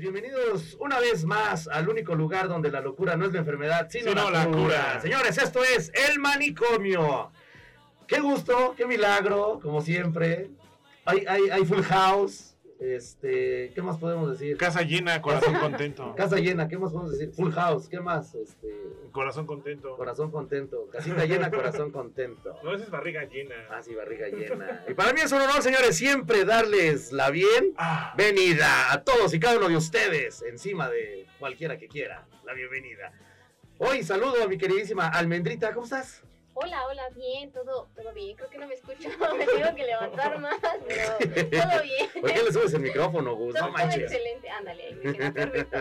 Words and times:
Bienvenidos 0.00 0.76
una 0.80 0.98
vez 0.98 1.24
más 1.24 1.68
al 1.68 1.88
único 1.88 2.14
lugar 2.14 2.48
donde 2.48 2.70
la 2.70 2.80
locura 2.80 3.16
no 3.16 3.26
es 3.26 3.32
la 3.32 3.40
enfermedad, 3.40 3.88
sino, 3.90 4.08
Sino 4.10 4.30
la, 4.30 4.44
la 4.44 4.46
cura. 4.46 4.58
cura. 4.62 5.00
Señores, 5.00 5.36
esto 5.36 5.62
es 5.62 5.92
El 6.08 6.18
Manicomio. 6.18 7.30
Qué 8.06 8.18
gusto, 8.18 8.74
qué 8.76 8.86
milagro, 8.86 9.60
como 9.62 9.82
siempre. 9.82 10.50
Hay, 11.04 11.24
hay, 11.28 11.50
hay 11.50 11.64
full 11.64 11.82
house. 11.82 12.49
Este, 12.80 13.72
¿qué 13.74 13.82
más 13.82 13.98
podemos 13.98 14.30
decir? 14.30 14.56
Casa 14.56 14.80
llena, 14.80 15.20
corazón 15.20 15.54
contento. 15.56 16.14
Casa 16.16 16.36
llena, 16.38 16.66
¿qué 16.66 16.78
más 16.78 16.92
podemos 16.92 17.12
decir? 17.12 17.30
Full 17.34 17.52
house, 17.52 17.88
¿qué 17.88 18.00
más? 18.00 18.34
Este, 18.34 18.68
Corazón 19.12 19.46
contento. 19.46 19.96
corazón 19.96 20.30
contento. 20.30 20.88
Casita 20.90 21.26
llena, 21.26 21.50
corazón 21.50 21.90
contento. 21.92 22.56
No, 22.64 22.74
esa 22.74 22.84
es 22.84 22.90
barriga 22.90 23.24
llena. 23.24 23.54
Ah, 23.70 23.82
sí, 23.82 23.94
barriga 23.94 24.28
llena. 24.28 24.82
Y 24.88 24.94
para 24.94 25.12
mí 25.12 25.20
es 25.20 25.30
un 25.30 25.42
honor, 25.42 25.60
señores, 25.62 25.94
siempre 25.96 26.46
darles 26.46 27.12
la 27.12 27.30
bien. 27.30 27.74
Ah, 27.76 28.14
a 28.90 29.04
todos 29.04 29.34
y 29.34 29.40
cada 29.40 29.58
uno 29.58 29.68
de 29.68 29.76
ustedes, 29.76 30.42
encima 30.42 30.88
de 30.88 31.26
cualquiera 31.38 31.76
que 31.76 31.86
quiera, 31.86 32.26
la 32.44 32.54
bienvenida. 32.54 33.12
Hoy 33.76 34.02
saludo 34.02 34.42
a 34.42 34.48
mi 34.48 34.56
queridísima 34.56 35.08
Almendrita, 35.08 35.72
¿cómo 35.74 35.84
estás? 35.84 36.22
Hola, 36.54 36.86
hola, 36.86 37.08
bien, 37.14 37.52
todo, 37.52 37.88
todo 37.94 38.12
bien. 38.12 38.36
Creo 38.36 38.50
que 38.50 38.58
no 38.58 38.66
me 38.66 38.74
escucho, 38.74 39.08
me 39.38 39.46
tengo 39.46 39.74
que 39.74 39.84
levantar 39.84 40.38
más, 40.40 40.58
pero 40.86 41.16
todo 41.18 41.82
bien. 41.82 42.10
¿Por 42.20 42.32
qué 42.32 42.42
le 42.42 42.52
subes 42.52 42.74
el 42.74 42.80
micrófono, 42.80 43.34
Gus? 43.34 43.54
No 43.54 43.70
manches. 43.70 44.02
excelente, 44.02 44.50
ándale, 44.50 44.84
ahí 44.84 44.94
me 44.94 45.12
queda 45.12 45.32
perfecto. 45.32 45.78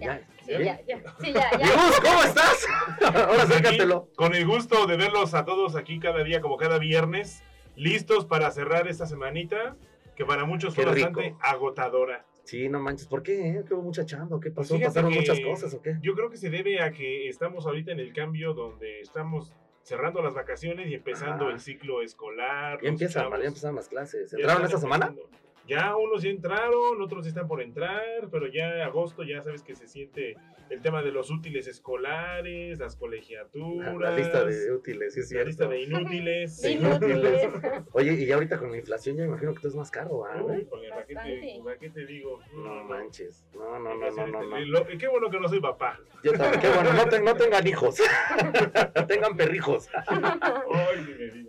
Ya, 0.00 0.20
Ya, 0.20 0.26
sí, 0.44 0.52
ya, 0.52 0.80
ya, 0.86 1.14
sí, 1.20 1.32
ya, 1.32 1.50
ya. 1.58 1.58
Gus, 1.58 2.00
¿cómo 2.00 2.22
estás? 2.22 2.66
Ahora 3.02 3.42
aquí, 3.42 3.52
acércatelo. 3.52 4.08
con 4.14 4.34
el 4.34 4.46
gusto 4.46 4.86
de 4.86 4.96
verlos 4.96 5.34
a 5.34 5.44
todos 5.44 5.74
aquí 5.74 5.98
cada 5.98 6.22
día, 6.22 6.40
como 6.40 6.56
cada 6.56 6.78
viernes, 6.78 7.42
listos 7.74 8.24
para 8.26 8.50
cerrar 8.52 8.86
esta 8.86 9.06
semanita, 9.06 9.76
que 10.14 10.24
para 10.24 10.44
muchos 10.44 10.74
fue 10.74 10.84
bastante 10.84 11.34
agotadora. 11.40 12.24
Sí, 12.48 12.66
no 12.70 12.80
manches, 12.80 13.06
¿por 13.06 13.22
qué? 13.22 13.46
eh? 13.46 13.64
¿Qué 13.68 13.74
hubo 13.74 13.82
mucha 13.82 14.06
chamba? 14.06 14.40
¿Qué 14.40 14.50
Pues 14.50 14.68
pasó? 14.70 14.82
¿Pasaron 14.82 15.12
muchas 15.12 15.38
cosas 15.38 15.74
o 15.74 15.82
qué? 15.82 15.98
Yo 16.00 16.14
creo 16.14 16.30
que 16.30 16.38
se 16.38 16.48
debe 16.48 16.80
a 16.80 16.92
que 16.92 17.28
estamos 17.28 17.66
ahorita 17.66 17.92
en 17.92 18.00
el 18.00 18.14
cambio 18.14 18.54
donde 18.54 19.00
estamos 19.02 19.52
cerrando 19.82 20.22
las 20.22 20.32
vacaciones 20.32 20.88
y 20.88 20.94
empezando 20.94 21.50
el 21.50 21.60
ciclo 21.60 22.00
escolar. 22.00 22.78
Ya 22.80 22.88
empiezan, 22.88 23.24
chavos 23.24 23.38
ya 23.42 23.48
empezaron 23.48 23.76
las 23.76 23.90
clases. 23.90 24.32
¿Entraron 24.32 24.64
esta 24.64 24.78
semana? 24.78 25.08
empezando. 25.08 25.38
Ya 25.68 25.94
unos 25.96 26.22
ya 26.22 26.30
entraron, 26.30 27.00
otros 27.02 27.26
están 27.26 27.46
por 27.46 27.60
entrar, 27.60 28.02
pero 28.32 28.46
ya 28.46 28.84
agosto 28.86 29.22
ya 29.22 29.42
sabes 29.42 29.62
que 29.62 29.74
se 29.76 29.86
siente 29.86 30.34
el 30.70 30.80
tema 30.82 31.02
de 31.02 31.12
los 31.12 31.30
útiles 31.30 31.66
escolares, 31.66 32.78
las 32.78 32.96
colegiaturas, 32.96 33.94
La 33.98 34.16
lista 34.16 34.44
de 34.44 34.72
útiles, 34.72 35.12
sí 35.14 35.20
es 35.20 35.32
la 35.32 35.44
lista 35.44 35.66
de 35.66 35.82
inútiles. 35.82 36.60
De 36.62 36.70
inútiles. 36.72 37.48
Oye, 37.92 38.12
y 38.14 38.26
ya 38.26 38.34
ahorita 38.36 38.58
con 38.58 38.70
la 38.70 38.78
inflación 38.78 39.16
ya 39.16 39.22
me 39.22 39.28
imagino 39.28 39.52
que 39.52 39.58
todo 39.60 39.68
es 39.68 39.76
más 39.76 39.90
caro, 39.90 40.24
¿ah, 40.24 40.42
porque 40.70 40.88
¿para 40.88 41.04
qué, 41.06 41.14
te, 41.14 41.60
para 41.64 41.78
qué 41.78 41.90
te 41.90 42.06
digo? 42.06 42.40
No 42.54 42.84
manches. 42.84 43.44
No, 43.54 43.78
no, 43.78 43.94
no, 43.94 44.10
no, 44.10 44.26
no, 44.26 44.40
este- 44.42 44.48
no. 44.48 44.60
lo- 44.60 44.86
Qué 44.98 45.08
bueno 45.08 45.30
que 45.30 45.38
no 45.40 45.48
soy 45.48 45.60
papá. 45.60 46.00
Yo 46.24 46.32
también, 46.32 46.60
qué 46.60 46.68
bueno, 46.70 46.92
no, 46.94 47.06
ten- 47.08 47.24
no 47.24 47.34
tengan 47.36 47.66
hijos. 47.66 47.96
tengan 49.08 49.36
perrijos. 49.36 49.88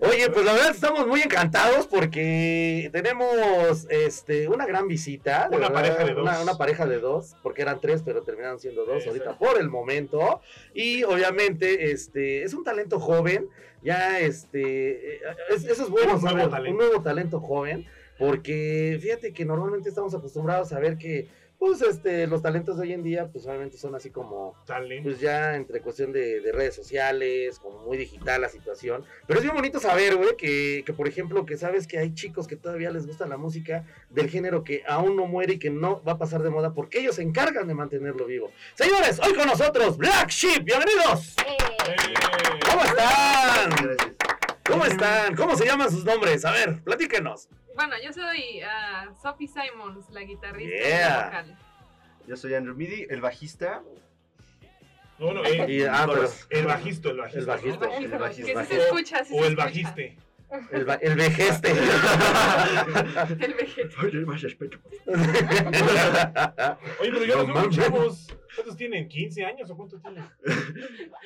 Oye, 0.01 0.29
pues 0.29 0.45
la 0.45 0.53
verdad 0.53 0.69
estamos 0.71 1.07
muy 1.07 1.21
encantados 1.21 1.87
porque 1.87 2.89
tenemos 2.91 3.87
este 4.09 4.47
una 4.49 4.65
gran 4.65 4.87
visita. 4.87 5.47
de 5.49 5.55
Una 5.57 5.69
verdad, 5.69 5.73
pareja 5.81 6.03
de 6.05 6.13
dos. 6.13 6.21
Una, 6.23 6.41
una 6.41 6.57
pareja 6.57 6.85
de 6.85 6.99
dos, 6.99 7.35
porque 7.41 7.61
eran 7.61 7.79
tres, 7.79 8.01
pero 8.03 8.21
terminaron 8.23 8.59
siendo 8.59 8.85
dos 8.85 9.07
ahorita 9.07 9.37
por 9.37 9.57
el 9.59 9.69
momento. 9.69 10.41
Y 10.73 11.03
obviamente, 11.03 11.91
este, 11.91 12.43
es 12.43 12.53
un 12.53 12.63
talento 12.63 12.99
joven. 12.99 13.47
Ya, 13.81 14.19
este, 14.19 15.15
eh, 15.15 15.21
es- 15.49 15.63
eso 15.65 15.83
es 15.83 15.89
bueno, 15.89 16.15
Un 16.15 16.21
nuevo 16.21 16.27
saber, 16.37 16.49
talento. 16.49 16.71
un 16.71 16.77
nuevo 16.85 17.01
talento 17.01 17.39
joven. 17.39 17.85
Porque 18.17 18.99
fíjate 19.01 19.31
que 19.31 19.45
normalmente 19.45 19.87
estamos 19.87 20.13
acostumbrados 20.13 20.73
a 20.73 20.79
ver 20.79 20.97
que, 20.97 21.29
pues, 21.59 21.81
este, 21.81 22.25
los 22.27 22.41
talentos 22.41 22.77
de 22.77 22.83
hoy 22.83 22.93
en 22.93 23.03
día, 23.03 23.27
pues, 23.31 23.45
obviamente 23.45 23.77
son 23.77 23.93
así 23.93 24.09
como 24.09 24.55
Talento. 24.65 25.09
pues 25.09 25.19
ya 25.19 25.55
entre 25.55 25.81
cuestión 25.81 26.11
de, 26.11 26.39
de 26.41 26.51
redes 26.51 26.73
sociales, 26.73 27.59
como 27.59 27.79
muy 27.85 27.97
digital 27.97 28.41
la 28.41 28.49
situación. 28.49 29.03
Pero 29.27 29.39
es 29.39 29.43
bien 29.43 29.55
bonito 29.55 29.79
saber, 29.79 30.15
güey, 30.15 30.35
que, 30.37 30.83
que 30.85 30.93
por 30.93 31.07
ejemplo, 31.07 31.45
que 31.45 31.57
sabes 31.57 31.85
que 31.85 31.99
hay 31.99 32.13
chicos 32.13 32.47
que 32.47 32.55
todavía 32.55 32.91
les 32.91 33.05
gusta 33.05 33.27
la 33.27 33.37
música 33.37 33.85
del 34.09 34.29
género 34.29 34.63
que 34.63 34.83
aún 34.87 35.15
no 35.15 35.25
muere 35.25 35.53
y 35.53 35.59
que 35.59 35.69
no 35.69 36.01
va 36.03 36.13
a 36.13 36.17
pasar 36.17 36.41
de 36.43 36.49
moda 36.49 36.73
porque 36.73 36.99
ellos 36.99 37.15
se 37.15 37.21
encargan 37.23 37.67
de 37.67 37.73
mantenerlo 37.73 38.25
vivo. 38.25 38.51
Señores, 38.75 39.19
hoy 39.25 39.33
con 39.33 39.47
nosotros, 39.47 39.97
Black 39.97 40.29
Sheep, 40.29 40.63
bienvenidos. 40.63 41.35
Eh, 41.45 41.57
¿Cómo 42.69 42.83
están? 42.83 43.97
¿Cómo 44.65 44.85
están? 44.85 45.35
¿Cómo 45.35 45.55
se 45.55 45.65
llaman 45.65 45.91
sus 45.91 46.05
nombres? 46.05 46.45
A 46.45 46.51
ver, 46.51 46.79
platíquenos. 46.83 47.49
Bueno, 47.79 47.95
yo 48.03 48.11
soy 48.11 48.59
ah, 48.61 49.07
Sophie 49.21 49.47
Simons, 49.47 50.09
la 50.09 50.23
guitarrista 50.23 50.75
y 50.75 50.79
Yeah. 50.89 51.09
la 51.09 51.23
vocal. 51.25 51.57
Yo 52.27 52.35
soy 52.35 52.53
Andrew 52.53 52.75
Midi, 52.75 53.07
el 53.09 53.21
bajista. 53.21 53.81
no, 55.17 55.31
no, 55.33 55.45
eh, 55.45 55.65
Y, 55.69 55.83
ah, 55.83 56.05
pero 56.05 56.29
el 56.49 56.65
bajisto, 56.65 57.09
el 57.11 57.17
bajista. 57.19 57.39
El 57.39 57.45
¿no? 57.45 57.53
bajista. 57.53 57.87
Bajista, 57.87 58.15
el 58.15 58.21
bajista. 58.21 58.53
Que 58.53 58.65
sí 58.67 58.73
se 58.75 58.81
escucha, 58.83 59.23
sí 59.23 59.33
O 59.33 59.37
se 59.43 59.47
el 59.47 59.53
escucha. 59.53 59.63
bajiste. 59.65 60.17
el, 60.71 60.89
va- 60.89 60.95
el 60.95 61.15
vejeste. 61.15 61.71
El 63.45 63.53
vejete. 63.53 63.95
Oye, 64.03 64.25
más 64.25 64.41
respeto. 64.41 64.77
Oye, 66.99 67.11
pero 67.13 67.23
yo 67.25 67.47
No 67.47 67.53
los 67.63 67.75
chavos. 67.77 68.27
¿Cuántos 68.55 68.75
tienen? 68.75 69.07
¿15 69.07 69.45
años 69.45 69.69
o 69.71 69.77
cuántos 69.77 70.01
tienen? 70.01 70.25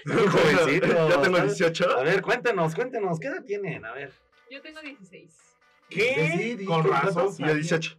Ya 0.05 1.21
tengo 1.23 1.39
18. 1.39 1.97
A 1.99 2.03
ver, 2.03 2.21
cuéntanos, 2.21 2.75
cuéntanos, 2.75 3.19
¿qué 3.19 3.25
edad 3.29 3.43
tienen? 3.43 3.83
A 3.85 3.93
ver. 3.93 4.11
Yo 4.51 4.61
tengo 4.61 4.81
16. 4.81 5.52
¿Qué? 5.93 6.31
Sí, 6.37 6.55
sí, 6.59 6.65
Con 6.65 6.83
¿qué 6.83 6.89
razón. 6.89 7.25
pasa? 7.27 7.47
Yo 7.47 7.53
18. 7.55 7.97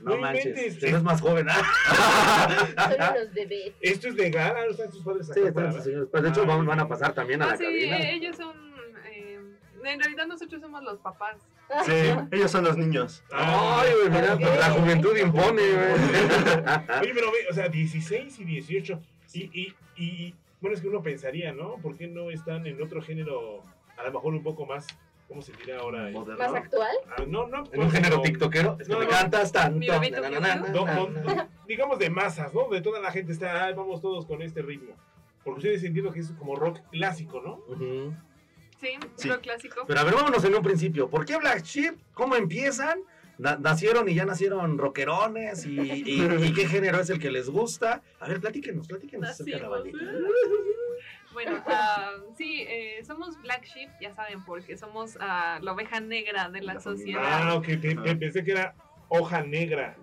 No, 0.00 0.10
No 0.14 0.16
manches, 0.18 0.82
eres 0.82 1.02
más 1.02 1.20
joven. 1.20 1.46
¿ah? 1.48 1.62
son 2.76 3.16
unos 3.16 3.34
bebés. 3.34 3.72
Esto 3.80 4.08
es 4.08 4.14
legal, 4.14 4.54
ah, 4.56 4.64
están 4.70 4.92
sus 4.92 5.02
padres 5.04 5.30
acá. 5.30 5.40
Sí, 5.40 5.46
están 5.46 5.72
sus 5.72 5.84
señores. 5.84 6.08
Pues, 6.10 6.22
de 6.22 6.28
hecho, 6.28 6.46
van, 6.46 6.66
van 6.66 6.80
a 6.80 6.88
pasar 6.88 7.14
también 7.14 7.42
a 7.42 7.46
Ah, 7.46 7.48
la 7.50 7.56
sí, 7.56 7.64
cabina. 7.64 8.10
ellos 8.10 8.36
son. 8.36 8.56
eh, 9.12 9.38
en 9.84 10.00
realidad, 10.00 10.26
nosotros 10.26 10.60
somos 10.60 10.82
los 10.82 10.98
papás. 11.00 11.36
Sí, 11.86 11.92
ellos 12.32 12.50
son 12.50 12.64
los 12.64 12.76
niños. 12.76 13.22
Ah, 13.32 13.82
Ay, 13.82 13.90
güey, 13.94 14.10
mira, 14.10 14.36
pues, 14.38 14.58
la 14.58 14.70
juventud 14.70 15.16
impone, 15.16 15.62
güey. 15.62 15.92
Oye, 17.02 17.12
pero 17.14 17.30
ve, 17.32 17.38
o 17.50 17.54
sea, 17.54 17.68
16 17.68 18.38
y 18.40 18.44
18. 18.44 19.00
Y, 19.34 19.40
y, 19.60 19.74
y, 19.96 20.34
bueno, 20.60 20.74
es 20.76 20.82
que 20.82 20.88
uno 20.88 21.02
pensaría, 21.02 21.52
¿no? 21.52 21.76
¿Por 21.78 21.96
qué 21.96 22.06
no 22.06 22.30
están 22.30 22.66
en 22.66 22.80
otro 22.82 23.00
género, 23.02 23.62
a 23.96 24.02
lo 24.04 24.12
mejor 24.12 24.34
un 24.34 24.42
poco 24.42 24.66
más, 24.66 24.86
¿cómo 25.28 25.42
se 25.42 25.52
dirá 25.52 25.78
ahora? 25.78 26.08
Eh, 26.10 26.12
¿Más 26.12 26.26
Moderno. 26.26 26.56
actual? 26.56 26.96
ah, 27.16 27.24
no, 27.26 27.46
no. 27.46 27.64
En 27.72 27.80
un 27.82 27.90
género 27.90 28.16
no, 28.16 28.22
tiktokero, 28.22 28.76
es 28.80 28.86
que 28.86 28.92
No, 28.92 28.98
me 29.00 29.04
no. 29.06 29.10
cantas 29.10 29.50
tanto. 29.52 29.86
Digamos 31.66 31.98
de 31.98 32.10
masas, 32.10 32.52
¿no? 32.54 32.68
De 32.68 32.80
toda 32.80 33.00
la 33.00 33.10
gente 33.12 33.32
está, 33.32 33.64
"Ay, 33.64 33.74
vamos 33.74 34.00
todos 34.00 34.26
con 34.26 34.42
este 34.42 34.62
ritmo. 34.62 34.94
Porque 35.44 35.58
ustedes 35.58 35.84
entiendo 35.84 36.12
que 36.12 36.20
es 36.20 36.30
como 36.32 36.54
rock 36.56 36.80
clásico, 36.90 37.40
¿no? 37.40 37.60
Sí, 38.80 38.98
Sí. 39.16 39.28
lo 39.28 39.40
clásico. 39.40 39.84
Pero 39.86 40.00
a 40.00 40.04
ver, 40.04 40.14
vámonos 40.14 40.44
en 40.44 40.54
un 40.54 40.62
principio. 40.62 41.08
¿Por 41.08 41.24
qué 41.24 41.36
Black 41.36 41.62
Sheep? 41.64 41.94
¿Cómo 42.14 42.34
empiezan? 42.36 43.00
Na- 43.38 43.56
nacieron 43.56 44.08
y 44.08 44.14
ya 44.14 44.24
nacieron 44.24 44.76
rockerones 44.78 45.64
y, 45.66 45.80
y- 45.80 46.22
y 46.44 46.52
qué 46.52 46.66
género 46.68 47.00
es 47.00 47.08
el 47.10 47.18
que 47.18 47.30
les 47.30 47.48
gusta. 47.48 48.02
A 48.20 48.28
ver, 48.28 48.40
platíquenos, 48.40 48.86
platíquenos 48.86 49.30
acerca 49.30 49.56
de 49.56 49.62
la 49.62 49.68
Nacimos. 49.78 50.02
Bueno, 51.32 51.62
ah, 51.66 52.10
sí, 52.36 52.64
eh, 52.68 53.02
somos 53.06 53.40
Black 53.40 53.64
Sheep, 53.64 53.90
ya 54.00 54.14
saben, 54.14 54.44
porque 54.44 54.76
somos 54.76 55.16
ah, 55.20 55.58
la 55.62 55.72
oveja 55.72 56.00
negra 56.00 56.48
de 56.50 56.60
la 56.62 56.74
La 56.74 56.80
sociedad. 56.80 57.22
Ah, 57.24 57.54
ok, 57.54 57.68
Ah. 57.98 58.14
pensé 58.18 58.44
que 58.44 58.52
era 58.52 58.74
hoja 59.08 59.42
negra. 59.42 59.96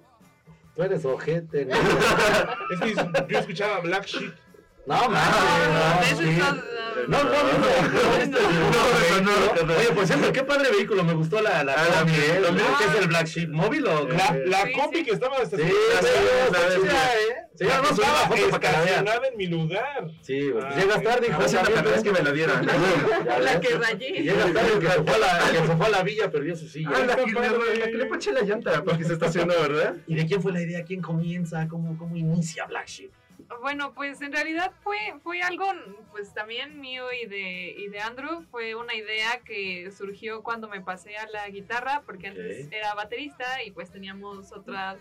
Tú 0.75 0.83
eres 0.83 1.03
ojete, 1.05 1.65
¿no? 1.65 1.75
Es 2.71 2.79
que 2.79 2.93
yo 3.33 3.39
escuchaba 3.39 3.79
Black 3.81 4.05
Sheep. 4.05 4.33
No, 4.85 5.01
No, 5.03 5.09
mames, 5.09 6.19
no, 6.19 6.31
no, 6.31 6.53
No, 7.07 7.23
no, 7.23 7.43
no, 7.43 7.57
no, 7.59 8.15
es 8.17 8.23
el 8.23 8.31
No, 8.31 8.38
Oye, 9.63 9.91
por 9.93 10.05
cierto, 10.07 10.31
qué 10.31 10.43
padre 10.43 10.71
vehículo, 10.71 11.03
me 11.03 11.13
gustó 11.13 11.41
la, 11.41 11.63
la 11.63 11.73
Ah, 11.73 11.87
la 11.89 11.99
combi, 12.01 12.13
¿eh? 12.13 12.41
también. 12.43 12.67
¿Qué 12.77 12.85
es 12.85 13.01
el 13.01 13.07
Black 13.07 13.27
Sheep? 13.27 13.49
¿Móvil 13.49 13.87
o 13.87 14.07
qué? 14.07 14.13
La, 14.15 14.37
la 14.45 14.63
Sí, 14.65 14.71
combi 14.73 14.97
sí. 14.99 15.05
que 15.05 15.11
estaba 15.11 15.37
hasta 15.37 15.57
Sí, 15.57 15.63
sí, 15.63 15.69
sí, 15.69 16.07
¿eh? 16.07 17.35
Que 17.57 17.65
subir 17.65 17.81
la 17.81 17.89
estaba 17.89 18.17
foto 18.19 18.35
que 18.35 18.41
estacionada 18.55 19.27
en 19.27 19.37
mi 19.37 19.47
lugar. 19.47 20.07
Sí, 20.21 20.49
güey, 20.49 20.63
pues 20.63 20.65
Ah, 20.75 20.79
llegas 20.79 21.03
tarde, 21.03 21.27
hijo. 21.27 21.41
No 21.41 21.47
sé 21.49 21.55
la 21.55 21.61
también, 21.63 21.83
primera 21.83 21.95
vez 21.95 22.03
que 22.03 22.11
me 22.11 22.19
¿no? 22.19 22.25
la 22.25 22.31
dieron. 22.31 22.65
Ya 23.25 23.39
La 23.39 23.59
que 23.59 23.69
rayé. 23.75 24.09
llegas 24.23 24.53
tarde, 24.53 24.79
que 24.79 24.87
se 24.87 25.03
fue 25.03 25.13
a 25.13 25.17
la, 25.19 25.37
el 25.49 25.51
que 25.61 25.67
se 25.67 25.75
fue 25.77 25.85
a 25.85 25.89
la 25.89 26.03
villa 26.03 26.31
perdió 26.31 26.55
su 26.55 26.67
silla. 26.69 26.89
Ah, 26.93 26.99
la 27.05 27.15
que, 27.17 27.91
que 27.91 27.97
le 27.97 28.05
ponché 28.05 28.31
la 28.31 28.41
llanta 28.43 28.83
porque 28.83 29.03
se 29.03 29.13
estacionó, 29.13 29.53
¿verdad? 29.61 29.95
¿Y 30.07 30.15
de 30.15 30.25
quién 30.25 30.41
fue 30.41 30.53
la 30.53 30.61
idea? 30.61 30.83
¿Quién 30.85 31.01
comienza? 31.01 31.67
¿Cómo, 31.67 31.97
cómo 31.97 32.15
inicia 32.15 32.65
Black 32.65 32.87
Sheep? 32.87 33.11
Bueno, 33.61 33.93
pues 33.93 34.21
en 34.21 34.31
realidad 34.31 34.71
fue, 34.83 34.97
fue 35.23 35.41
algo, 35.41 35.65
pues 36.11 36.33
también 36.33 36.79
mío 36.79 37.05
y 37.11 37.25
de, 37.25 37.75
y 37.77 37.87
de 37.89 37.99
Andrew. 37.99 38.43
Fue 38.51 38.75
una 38.75 38.93
idea 38.95 39.41
que 39.43 39.91
surgió 39.91 40.43
cuando 40.43 40.67
me 40.67 40.81
pasé 40.81 41.17
a 41.17 41.27
la 41.27 41.49
guitarra, 41.49 42.03
porque 42.05 42.27
antes 42.27 42.71
era 42.71 42.93
baterista 42.93 43.63
y 43.63 43.71
pues 43.71 43.91
teníamos 43.91 44.51
otras, 44.51 44.97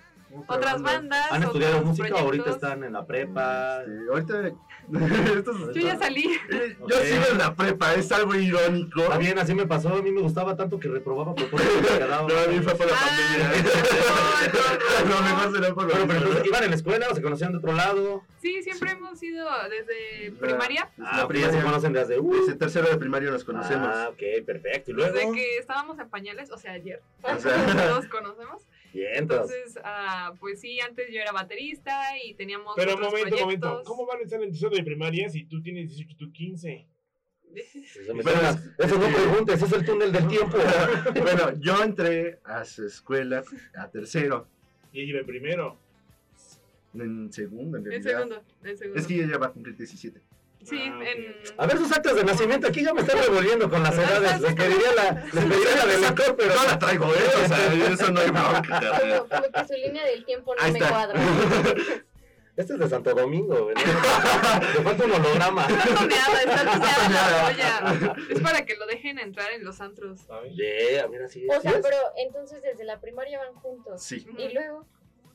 otras 0.46 0.82
bandas. 0.82 1.26
¿Han 1.32 1.42
estudiado 1.42 1.78
otros 1.78 1.88
música? 1.98 2.08
¿Ahorita 2.18 2.26
proyectos. 2.44 2.54
están 2.54 2.84
en 2.84 2.92
la 2.92 3.06
prepa? 3.06 3.82
Sí, 3.84 3.90
ahorita. 4.10 4.52
estos- 5.38 5.74
Yo 5.74 5.80
ya 5.82 5.98
salí. 5.98 6.24
Yo 6.80 6.84
Ok. 6.96 7.02
sigo 7.04 7.24
en 7.32 7.38
la 7.38 7.54
prepa, 7.54 7.94
es 7.94 8.10
algo 8.12 8.34
irónico. 8.34 9.02
Está 9.02 9.18
bien, 9.18 9.38
así 9.38 9.54
me 9.54 9.66
pasó. 9.66 9.88
A 9.94 10.02
mí 10.02 10.10
me 10.12 10.20
gustaba 10.22 10.56
tanto 10.56 10.78
que 10.80 10.88
reprobaba 10.88 11.34
propuestas 11.34 11.72
que 11.74 11.80
me. 11.82 11.98
No, 12.08 12.14
a 12.16 12.46
mí 12.48 12.58
fue 12.60 12.74
por 12.74 12.86
la 12.86 12.92
Ah, 12.94 13.06
pandemia. 13.06 13.62
no, 15.04 15.08
no, 15.08 15.20
no. 15.20 15.22
mejor 15.22 15.54
será 15.54 15.74
por 15.74 15.84
la 15.88 15.94
Bueno, 15.94 16.06
pero 16.06 16.18
entonces. 16.20 16.46
¿iban 16.46 16.64
en 16.64 16.70
la 16.70 16.76
escuela 16.76 17.06
o 17.10 17.14
se 17.14 17.22
conocían 17.22 17.52
de 17.52 17.58
otro 17.58 17.72
lado? 17.72 18.22
Sí, 18.40 18.62
siempre 18.62 18.92
hemos 18.92 19.22
ido 19.22 19.46
desde 19.68 20.32
primaria, 20.38 20.88
Desde 20.96 21.10
Ah, 21.10 21.24
ok, 21.24 21.32
ya 21.34 21.40
se 21.40 21.46
primaria. 21.48 21.62
conocen 21.64 21.92
desde... 21.92 22.18
Uh, 22.20 22.34
Desde 22.40 22.54
tercero 22.56 22.88
de 22.88 22.96
primaria 22.96 23.30
nos 23.30 23.44
conocemos. 23.44 23.88
Ah, 23.92 24.08
ok, 24.10 24.44
perfecto. 24.46 24.90
¿Y 24.90 24.94
luego? 24.94 25.12
desde 25.12 25.32
que 25.32 25.58
estábamos 25.58 25.98
en 25.98 26.08
pañales, 26.08 26.50
o 26.50 26.56
sea, 26.58 26.72
ayer. 26.72 27.02
O 27.22 27.38
sea, 27.38 27.56
Nos 27.90 28.06
conocemos. 28.06 28.62
Entonces. 29.14 29.78
Ah, 29.84 30.32
pues 30.38 30.60
sí, 30.60 30.80
antes 30.80 31.08
yo 31.12 31.20
era 31.20 31.32
baterista 31.32 32.00
y 32.24 32.34
teníamos 32.34 32.74
Pero 32.76 32.94
otros 32.94 33.10
momento, 33.12 33.36
momento. 33.38 33.66
proyectos. 33.68 33.88
¿Cómo 33.88 34.06
van 34.06 34.20
a 34.20 34.22
estar 34.22 34.42
en 34.42 34.50
tercero 34.50 34.74
de 34.76 34.82
primaria 34.82 35.28
si 35.28 35.44
tú 35.44 35.62
tienes 35.62 35.88
18 35.88 36.12
y 36.12 36.16
tú 36.16 36.32
15? 36.32 36.86
Eso, 37.54 38.14
me 38.14 38.22
Pero 38.22 38.36
suena- 38.36 38.50
es- 38.50 38.86
eso 38.86 38.98
no 38.98 39.06
preguntes, 39.06 39.62
es 39.62 39.72
el 39.72 39.84
túnel 39.84 40.12
del 40.12 40.28
tiempo. 40.28 40.56
bueno, 41.22 41.52
yo 41.60 41.82
entré 41.82 42.40
a 42.44 42.64
su 42.64 42.84
escuela 42.86 43.42
a 43.74 43.90
tercero. 43.90 44.46
Y 44.92 45.00
ella 45.00 45.10
iba 45.10 45.20
en 45.20 45.26
primero. 45.26 45.78
En 46.94 47.32
segundo, 47.32 47.78
en 47.78 47.84
realidad. 47.84 48.10
segundo, 48.18 48.42
el 48.64 48.78
segundo. 48.78 49.00
Es 49.00 49.06
que 49.06 49.14
ella 49.14 49.28
ya 49.32 49.38
va 49.38 49.46
a 49.46 49.52
cumplir 49.52 49.76
17. 49.76 50.20
Sí, 50.64 50.78
Ah, 50.82 51.00
en... 51.10 51.36
A 51.56 51.66
ver 51.66 51.78
sus 51.78 51.90
actas 51.92 52.14
de 52.16 52.24
nacimiento, 52.24 52.66
aquí 52.68 52.84
ya 52.84 52.92
me 52.92 53.00
están 53.00 53.18
revolviendo 53.18 53.70
con 53.70 53.82
las 53.82 53.94
edades. 53.96 54.40
Les 54.40 54.54
pediría 54.54 54.92
la, 54.94 55.12
les 55.32 55.44
pediría 55.44 55.76
la 55.76 55.86
del 55.86 56.00
lector, 56.02 56.36
pero 56.36 56.54
No 56.54 56.64
la 56.64 56.78
traigo, 56.78 57.06
¿eh? 57.06 57.18
O 57.44 57.48
sea, 57.48 57.72
eso 57.92 58.10
no 58.12 58.20
hay 58.20 58.30
bronca. 58.30 58.80
Como, 58.98 59.28
como 59.28 59.52
que 59.52 59.66
su 59.66 59.74
línea 59.74 60.04
del 60.04 60.24
tiempo 60.24 60.54
no 60.54 60.62
Ahí 60.62 60.72
me 60.72 60.78
está. 60.78 60.90
cuadra. 60.90 61.20
Este 62.58 62.72
es 62.72 62.80
de 62.80 62.88
Santo 62.88 63.14
Domingo. 63.14 63.70
Le 63.70 64.82
falta 64.82 65.04
un 65.04 65.12
holograma. 65.12 65.64
Está 65.64 65.94
toneada, 65.94 66.40
está 66.42 66.64
toneada. 66.72 68.16
Es 68.28 68.40
para 68.40 68.64
que 68.66 68.74
lo 68.74 68.84
dejen 68.86 69.20
entrar 69.20 69.52
en 69.52 69.64
los 69.64 69.80
antros. 69.80 70.22
¿sabes? 70.22 70.56
Yeah, 70.56 71.06
mira, 71.06 71.28
sí. 71.28 71.46
O 71.48 71.54
sí 71.54 71.60
sea, 71.62 71.70
es. 71.70 71.76
pero 71.80 71.96
entonces 72.16 72.60
desde 72.60 72.82
la 72.82 73.00
primaria 73.00 73.38
van 73.38 73.54
juntos. 73.54 74.02
Sí. 74.02 74.26
Y 74.36 74.48
luego, 74.52 74.84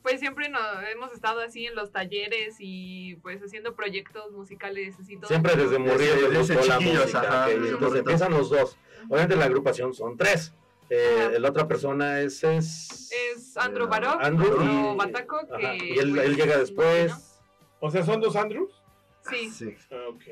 Pues 0.04 0.20
siempre 0.20 0.50
nos 0.50 0.60
hemos 0.92 1.12
estado 1.14 1.40
así 1.40 1.64
en 1.66 1.74
los 1.74 1.90
talleres 1.90 2.56
y 2.58 3.16
pues 3.22 3.40
haciendo 3.42 3.74
proyectos 3.74 4.30
musicales 4.32 4.94
así 5.00 5.16
todo. 5.16 5.28
Siempre 5.28 5.56
desde 5.56 5.78
Desde- 5.78 6.28
les 6.28 6.38
gustó 6.38 6.54
la 6.68 6.78
chiquillos, 6.78 7.00
música. 7.04 7.20
ajá, 7.22 7.50
Entonces 7.50 7.98
empiezan 8.00 8.32
los 8.32 8.50
dos. 8.50 8.76
Obviamente 9.08 9.34
la 9.36 9.46
agrupación 9.46 9.94
son 9.94 10.18
tres. 10.18 10.52
Eh, 10.90 11.38
la 11.40 11.48
otra 11.48 11.66
persona 11.66 12.20
es... 12.20 12.44
es... 12.44 13.10
Es 13.34 13.56
Andrew 13.56 13.86
Eh, 13.86 13.88
Baró, 13.88 14.10
Andrew 14.20 14.62
y- 14.92 14.96
Bataco, 14.98 15.38
que 15.58 15.78
y 15.86 15.98
él, 15.98 16.10
pues, 16.14 16.26
él 16.26 16.36
llega 16.36 16.58
después. 16.58 17.40
O 17.80 17.90
sea, 17.90 18.04
¿son 18.04 18.20
dos 18.20 18.36
Andrews? 18.36 18.82
Sí, 19.30 19.50
Sí. 19.50 19.74
Ah, 19.90 20.08
ok. 20.10 20.22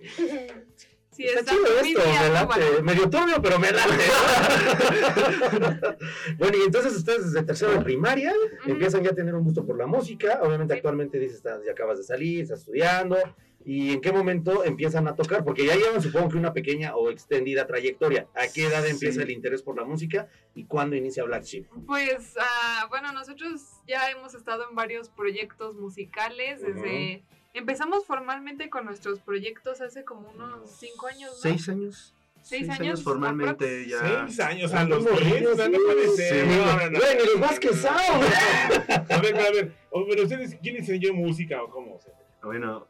sí, 1.10 1.24
Está 1.24 1.40
es 1.40 1.46
chido 1.46 1.66
esto, 1.80 2.00
me 2.00 2.30
late. 2.30 2.82
Medio 2.82 3.10
turbio, 3.10 3.42
pero 3.42 3.58
me 3.58 3.70
late. 3.70 3.90
bueno, 6.38 6.58
y 6.58 6.66
entonces 6.66 6.96
ustedes 6.96 7.32
desde 7.32 7.46
tercero 7.46 7.72
de 7.72 7.80
primaria 7.80 8.32
empiezan 8.66 9.02
ya 9.02 9.10
a 9.10 9.14
tener 9.14 9.34
un 9.34 9.44
gusto 9.44 9.64
por 9.64 9.76
la 9.76 9.86
música. 9.86 10.40
Obviamente 10.42 10.74
actualmente 10.74 11.18
dices, 11.18 11.38
estás, 11.38 11.64
ya 11.64 11.72
acabas 11.72 11.98
de 11.98 12.04
salir, 12.04 12.42
estás 12.42 12.60
estudiando. 12.60 13.16
¿Y 13.64 13.92
en 13.92 14.00
qué 14.00 14.10
momento 14.10 14.64
empiezan 14.64 15.06
a 15.06 15.14
tocar? 15.14 15.44
Porque 15.44 15.66
ya 15.66 15.76
llevan, 15.76 16.00
supongo 16.00 16.30
que 16.30 16.38
una 16.38 16.54
pequeña 16.54 16.96
o 16.96 17.10
extendida 17.10 17.66
trayectoria. 17.66 18.26
¿A 18.34 18.48
qué 18.52 18.66
edad 18.66 18.86
empieza 18.86 19.22
el 19.22 19.30
interés 19.30 19.62
por 19.62 19.76
la 19.76 19.84
música 19.84 20.28
y 20.54 20.64
cuándo 20.64 20.96
inicia 20.96 21.24
Black 21.24 21.44
Sheep? 21.44 21.66
Pues, 21.86 22.36
ah, 22.40 22.86
bueno, 22.88 23.12
nosotros 23.12 23.60
ya 23.86 24.10
hemos 24.10 24.34
estado 24.34 24.66
en 24.68 24.74
varios 24.74 25.10
proyectos 25.10 25.76
musicales 25.76 26.62
desde... 26.62 27.22
Empezamos 27.52 28.06
formalmente 28.06 28.70
con 28.70 28.84
nuestros 28.84 29.18
proyectos 29.20 29.80
hace 29.80 30.04
como 30.04 30.28
unos 30.30 30.70
cinco 30.78 31.08
años, 31.08 31.30
¿no? 31.32 31.36
¿Seis 31.38 31.68
años? 31.68 32.14
Seis 32.42 32.68
años, 32.70 33.02
formalmente 33.02 33.86
ya. 33.86 33.98
Seis 34.26 34.40
años 34.40 34.72
a 34.72 34.84
los 34.84 35.04
Somos 35.04 35.20
10. 35.20 35.34
niños, 35.34 35.56
No, 35.58 35.64
sí. 35.64 35.70
no 35.72 35.78
puede 35.84 36.08
ser. 36.08 36.46
Sí. 36.48 36.56
No, 36.56 36.64
no, 36.78 36.90
no. 36.90 36.98
Güey, 36.98 37.16
ni 37.16 37.24
los 37.26 37.40
Vázquez 37.40 37.76
Sound. 37.76 39.10
A 39.10 39.18
ver, 39.20 39.36
a 39.36 39.50
ver. 39.50 39.72
O, 39.90 40.06
Pero 40.08 40.22
ustedes, 40.22 40.56
¿quién 40.62 40.76
enseñó 40.76 41.12
música 41.12 41.62
o 41.62 41.68
cómo? 41.68 41.96
O 41.96 42.00
sea, 42.00 42.14
Bueno, 42.42 42.86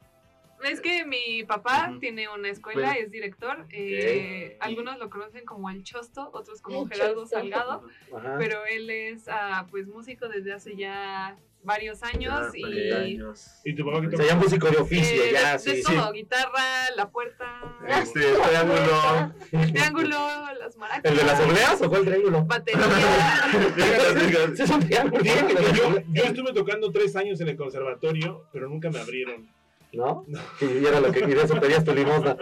Es 0.62 0.80
que 0.80 1.04
mi 1.06 1.42
papá 1.44 1.90
tiene 1.98 2.28
una 2.28 2.50
escuela, 2.50 2.88
Bueno. 2.90 3.00
es 3.00 3.10
director. 3.10 3.66
eh, 3.70 4.56
algunos 4.60 4.98
lo 4.98 5.08
conocen 5.10 5.44
como 5.44 5.68
el 5.70 5.82
Chosto, 5.82 6.30
otros 6.32 6.60
como 6.62 6.82
El 6.84 6.88
Gerardo 6.90 7.22
Chosto. 7.22 7.36
Salgado. 7.38 7.88
Ajá. 8.16 8.36
Pero 8.38 8.64
él 8.66 8.88
es 8.90 9.24
ah, 9.28 9.66
pues 9.70 9.88
músico 9.88 10.28
desde 10.28 10.52
hace 10.52 10.76
ya 10.76 11.36
varios 11.62 12.02
años 12.02 12.52
ya, 12.52 12.58
y 12.58 12.62
40 12.62 12.96
años. 12.96 13.46
¿Y 13.64 13.74
tu 13.74 13.84
papá 13.84 14.00
qué 14.00 14.06
O 14.08 14.18
sea, 14.18 14.26
ya 14.26 14.36
músico 14.36 14.68
de 14.70 14.76
oficio, 14.78 15.22
eh, 15.22 15.30
ya, 15.32 15.52
de, 15.52 15.58
sí. 15.58 15.70
de 15.72 15.82
todo, 15.82 16.12
guitarra, 16.12 16.90
la 16.96 17.10
puerta, 17.10 17.44
Este, 17.86 18.20
triángulo. 18.48 19.34
el 19.52 19.72
triángulo, 19.72 20.18
las 20.58 20.76
maracas, 20.76 21.10
¿El 21.10 21.16
de 21.18 21.24
las 21.24 21.40
obleas 21.40 21.82
o 21.82 21.88
cuál 21.90 22.04
triángulo? 22.04 22.44
batería. 22.44 22.80
Sí, 24.56 24.62
es 24.62 24.70
un 24.70 24.80
triángulo. 24.80 25.22
Fíjate 25.22 25.54
que 25.54 25.62
yo, 25.76 25.94
yo 26.08 26.24
estuve 26.24 26.52
tocando 26.52 26.90
tres 26.90 27.14
años 27.16 27.40
en 27.40 27.48
el 27.48 27.56
conservatorio, 27.56 28.46
pero 28.52 28.68
nunca 28.68 28.90
me 28.90 28.98
abrieron. 29.00 29.48
¿No? 29.92 30.24
Y 30.60 30.86
era 30.86 31.00
lo 31.00 31.10
que 31.10 31.18
eso 31.18 31.58
pedías 31.60 31.84
tu 31.84 31.92
limosna. 31.92 32.36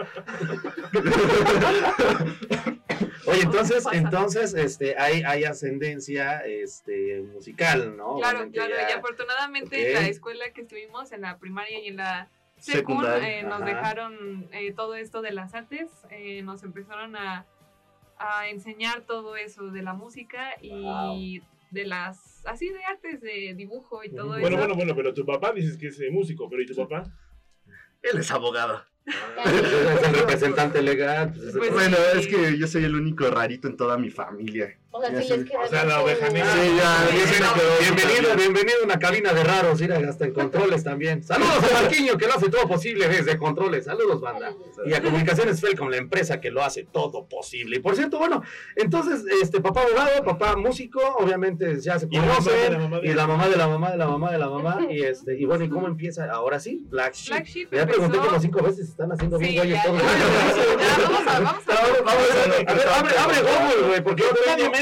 Oye, 3.29 3.41
entonces, 3.43 3.85
entonces, 3.91 4.53
este, 4.53 4.97
hay, 4.97 5.21
hay 5.23 5.43
ascendencia, 5.43 6.39
este, 6.45 7.21
musical, 7.21 7.95
¿no? 7.97 8.17
Claro, 8.17 8.39
Obviamente 8.39 8.57
claro, 8.57 8.75
ya- 8.75 8.89
y 8.89 8.91
afortunadamente 8.93 9.87
en 9.97 10.01
la 10.03 10.07
escuela 10.07 10.51
que 10.53 10.61
estuvimos, 10.61 11.11
en 11.11 11.21
la 11.21 11.37
primaria 11.37 11.79
y 11.79 11.87
en 11.87 11.97
la 11.97 12.29
secund, 12.57 12.77
Secundaria, 13.03 13.39
eh, 13.39 13.43
nos 13.43 13.63
dejaron 13.65 14.49
eh, 14.51 14.73
todo 14.73 14.95
esto 14.95 15.21
de 15.21 15.31
las 15.31 15.53
artes, 15.53 15.89
eh, 16.09 16.41
nos 16.41 16.63
empezaron 16.63 17.15
a, 17.15 17.45
a 18.17 18.49
enseñar 18.49 19.01
todo 19.01 19.35
eso 19.37 19.67
de 19.71 19.81
la 19.81 19.93
música 19.93 20.55
y 20.61 21.41
de 21.71 21.85
las, 21.85 22.43
así 22.45 22.67
de 22.69 22.83
artes, 22.83 23.21
de 23.21 23.53
dibujo 23.55 24.03
y 24.03 24.09
todo. 24.09 24.29
Bueno, 24.39 24.47
eso. 24.47 24.57
bueno, 24.57 24.75
bueno, 24.75 24.95
pero 24.95 25.13
tu 25.13 25.25
papá 25.25 25.53
dices 25.53 25.77
que 25.77 25.87
es 25.87 25.99
eh, 26.01 26.09
músico, 26.11 26.49
pero 26.49 26.61
¿y 26.61 26.65
tu 26.65 26.75
papá? 26.75 27.03
Él 28.01 28.17
es 28.17 28.31
abogado. 28.31 28.83
Es 29.05 30.03
el 30.03 30.13
representante 30.19 30.81
legal. 30.81 31.33
pues, 31.33 31.55
Pues 31.57 31.71
Bueno, 31.71 31.97
sí. 32.13 32.19
es 32.19 32.27
que 32.27 32.57
yo 32.57 32.67
soy 32.67 32.83
el 32.83 32.95
único 32.95 33.29
rarito 33.29 33.67
en 33.67 33.77
toda 33.77 33.97
mi 33.97 34.09
familia. 34.09 34.77
O 34.91 34.99
sea, 35.01 35.09
si 35.21 35.29
les 35.37 35.45
queda 35.47 35.83
O 35.83 35.85
la 35.85 36.01
oveja 36.01 36.29
negra. 36.29 36.51
Sí, 36.51 36.75
ya, 36.75 37.07
Bienvenido, 37.79 38.35
bienvenido 38.35 38.77
a 38.81 38.85
una 38.85 38.97
cabina 38.97 39.33
de 39.33 39.43
raros, 39.43 39.79
mira, 39.79 39.97
hasta 40.09 40.25
en 40.25 40.33
controles 40.33 40.83
también. 40.83 41.21
Saludos 41.23 41.57
a 41.71 41.81
Marquiño, 41.81 42.17
que 42.17 42.25
lo 42.25 42.33
hace 42.33 42.49
todo 42.49 42.67
posible 42.67 43.07
desde 43.07 43.37
controles. 43.37 43.85
Saludos, 43.85 44.19
banda. 44.19 44.51
Y 44.87 44.93
a 44.93 45.01
Comunicaciones 45.03 45.61
Felcom, 45.61 45.89
la 45.89 45.97
empresa 45.97 46.41
que 46.41 46.49
lo 46.49 46.63
hace 46.63 46.85
todo 46.91 47.27
posible. 47.27 47.75
Y 47.77 47.79
por 47.81 47.95
cierto, 47.95 48.17
bueno, 48.17 48.41
entonces, 48.75 49.23
este, 49.43 49.61
papá 49.61 49.81
abogado, 49.83 50.23
papá 50.23 50.55
músico, 50.55 50.99
obviamente 51.19 51.79
ya 51.79 51.99
se 51.99 52.07
Y 52.09 52.15
la 52.15 52.21
mamá 52.23 52.33
de 52.33 52.39
conocen. 52.39 52.73
la 52.73 52.79
mamá 52.79 52.99
de 52.99 53.07
Y 53.07 53.13
la- 53.13 53.27
mamá 53.27 53.47
de 53.47 53.57
la 53.57 53.67
mamá 53.67 53.91
de 53.91 53.97
la 53.97 54.07
mamá 54.07 54.31
de 54.31 54.37
la 54.39 54.49
mamá. 54.49 54.87
Y 54.89 55.03
este, 55.03 55.37
y 55.39 55.45
bueno, 55.45 55.65
¿y 55.65 55.69
cómo 55.69 55.85
empieza? 55.87 56.25
Ahora 56.31 56.59
sí, 56.59 56.81
Black 56.89 57.13
Sheep. 57.13 57.29
Black 57.35 57.45
Sheep 57.45 57.71
Ya 57.73 57.85
pregunté 57.85 58.15
empezó- 58.17 58.27
como 58.29 58.41
cinco 58.41 58.63
veces, 58.63 58.89
están 58.89 59.11
haciendo 59.11 59.37
bien 59.37 59.53
ya, 59.53 59.65
ya, 59.65 59.83
vamos 59.85 60.01
a, 60.01 61.39
ver, 62.73 62.87
abre, 62.87 63.17
abre 63.17 63.37
Google, 63.41 63.87
güey, 63.87 64.01
porque 64.03 64.23
Yo 64.23 64.29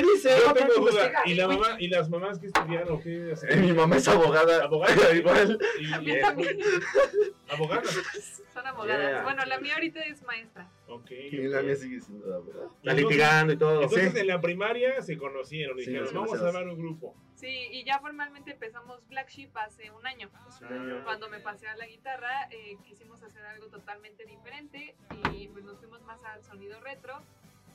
me 0.05 0.11
dice. 0.13 0.29
Yo 0.45 0.53
tengo 0.53 0.73
duda. 0.75 1.11
¿Y 1.25 1.33
la 1.35 1.47
mamá 1.47 1.75
y 1.79 1.87
las 1.87 2.09
mamás 2.09 2.39
que 2.39 2.47
estudiaron 2.47 2.93
o 2.93 2.99
qué 3.01 3.31
hacen? 3.33 3.51
Eh, 3.51 3.55
Mi 3.57 3.73
mamá 3.73 3.97
es 3.97 4.07
abogada. 4.07 4.63
Abogada. 4.65 5.11
Igual. 5.15 5.59
Y- 5.79 5.93
A 5.93 6.01
mí 6.01 6.19
también. 6.21 6.57
Abogada. 7.49 7.83
Son 8.53 8.65
abogadas. 8.65 9.11
Yeah. 9.11 9.23
Bueno, 9.23 9.45
la 9.45 9.59
mía 9.59 9.75
ahorita 9.75 10.03
es 10.05 10.23
maestra. 10.23 10.67
Ok. 10.87 11.11
Y 11.11 11.37
la 11.47 11.61
mía 11.61 11.75
sigue 11.75 11.99
siendo 12.01 12.25
verdad. 12.43 12.69
Está 12.77 12.93
litigando 12.93 13.53
y 13.53 13.57
todo. 13.57 13.83
Entonces 13.83 14.13
Sí. 14.13 14.19
en 14.19 14.27
la 14.27 14.41
primaria 14.41 14.99
se 15.03 15.15
conocieron 15.17 15.77
Sí, 15.77 15.85
dijeron, 15.91 16.09
vamos 16.13 16.41
a 16.41 16.47
armar 16.47 16.67
un 16.67 16.77
grupo. 16.79 17.15
Sí, 17.35 17.47
y 17.71 17.83
ya 17.83 17.99
formalmente 17.99 18.49
empezamos 18.51 19.07
Black 19.09 19.29
Sheep 19.29 19.55
hace 19.57 19.91
un 19.91 20.07
año. 20.07 20.31
Ah. 20.33 21.01
Cuando 21.05 21.29
me 21.29 21.39
pasé 21.39 21.67
a 21.67 21.75
la 21.75 21.85
guitarra, 21.85 22.49
eh, 22.49 22.77
quisimos 22.83 23.21
hacer 23.21 23.45
algo 23.45 23.67
totalmente 23.67 24.25
diferente 24.25 24.95
y 25.35 25.47
pues 25.49 25.63
nos 25.63 25.77
fuimos 25.77 26.01
más 26.01 26.23
al 26.23 26.43
sonido 26.43 26.79
retro. 26.81 27.21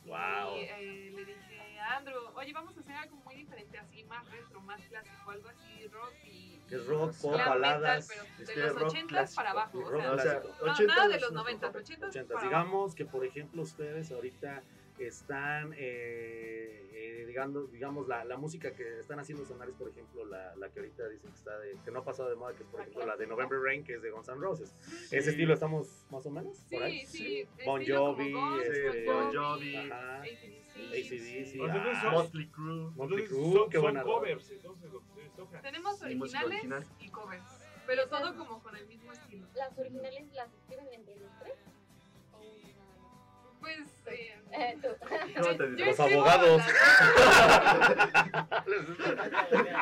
Wow. 0.06 0.56
Y 0.56 0.60
eh, 0.60 1.12
le 1.14 1.24
dije 1.24 1.78
a 1.80 1.96
Andrew, 1.96 2.20
oye, 2.34 2.52
vamos 2.52 2.76
a 2.76 2.80
hacer 2.80 2.94
algo 2.94 3.16
muy 3.16 3.34
diferente, 3.36 3.78
así 3.78 4.04
más 4.04 4.28
retro, 4.30 4.60
más 4.60 4.80
clásico, 4.82 5.30
algo 5.30 5.48
así 5.48 5.86
rock 5.88 6.14
y. 6.24 6.60
Que 6.68 6.78
rock, 6.78 7.14
pop, 7.20 7.32
baladas. 7.32 8.08
pero 8.08 8.46
de 8.46 8.56
los 8.56 8.74
rock 8.74 8.88
80 8.88 9.08
clásico, 9.08 9.36
para 9.36 9.50
abajo. 9.50 9.78
O 9.78 10.18
sea, 10.18 10.42
no, 10.64 10.72
80 10.72 10.94
nada 10.94 11.08
de 11.08 11.20
los 11.20 11.32
90, 11.32 11.68
80 11.68 12.06
80. 12.06 12.28
para 12.28 12.40
abajo. 12.40 12.46
Digamos 12.46 12.94
que, 12.94 13.04
por 13.04 13.24
ejemplo, 13.24 13.62
ustedes 13.62 14.10
ahorita 14.10 14.62
están, 15.06 15.72
eh, 15.76 16.88
eh, 16.92 17.24
digamos, 17.26 17.70
digamos 17.72 18.08
la, 18.08 18.24
la 18.24 18.36
música 18.36 18.72
que 18.74 19.00
están 19.00 19.18
haciendo 19.18 19.44
sonar 19.44 19.68
es, 19.68 19.74
por 19.74 19.88
ejemplo, 19.88 20.24
la, 20.26 20.54
la 20.56 20.68
que 20.70 20.80
ahorita 20.80 21.08
dicen 21.08 21.30
que 21.30 21.36
está 21.36 21.58
de, 21.58 21.76
que 21.84 21.90
no 21.90 22.00
ha 22.00 22.04
pasado 22.04 22.28
de 22.30 22.36
moda, 22.36 22.54
que 22.54 22.62
es, 22.62 22.68
por 22.68 22.80
ejemplo, 22.80 23.06
la 23.06 23.16
de 23.16 23.26
November 23.26 23.58
Rain, 23.60 23.84
que 23.84 23.94
es 23.94 24.02
de 24.02 24.10
Guns 24.10 24.28
N' 24.28 24.36
Roses. 24.40 24.74
¿Ese 25.10 25.30
estilo 25.30 25.54
estamos 25.54 26.04
más 26.10 26.24
o 26.26 26.30
menos? 26.30 26.58
por 26.70 26.82
ahí? 26.82 27.06
Sí, 27.06 27.46
sí. 27.56 27.64
Bon 27.64 27.82
como 27.84 28.14
Jovi, 28.14 28.34
este, 28.62 29.04
Bon 29.06 29.32
Jovi, 29.34 29.76
Ajá. 29.76 30.22
AC/DC. 30.22 31.58
Motley 32.10 32.48
Crue. 32.48 32.90
Motley 32.94 33.26
Crue, 33.26 33.52
son, 33.52 33.70
qué 33.70 33.78
buena 33.78 34.02
covers, 34.02 34.50
entonces 34.50 34.90
lo 34.92 35.00
que 35.00 35.06
ustedes 35.08 35.32
tocan. 35.36 35.62
Tenemos 35.62 35.98
Sí, 35.98 36.04
originales 36.04 36.44
original. 36.52 36.86
y 37.00 37.08
covers, 37.10 37.44
pero 37.86 38.08
todo 38.08 38.36
como 38.36 38.62
con 38.62 38.76
el 38.76 38.86
mismo 38.86 39.12
estilo. 39.12 39.46
¿Las 39.54 39.76
originales 39.78 40.32
las 40.34 40.52
escriben 40.54 40.88
entre 40.92 41.16
los 41.16 41.30
tres? 41.40 41.54
Pues, 43.60 43.78
eh, 44.06 44.31
Eh. 44.54 44.76
Los 45.86 45.98
abogados. 46.00 46.62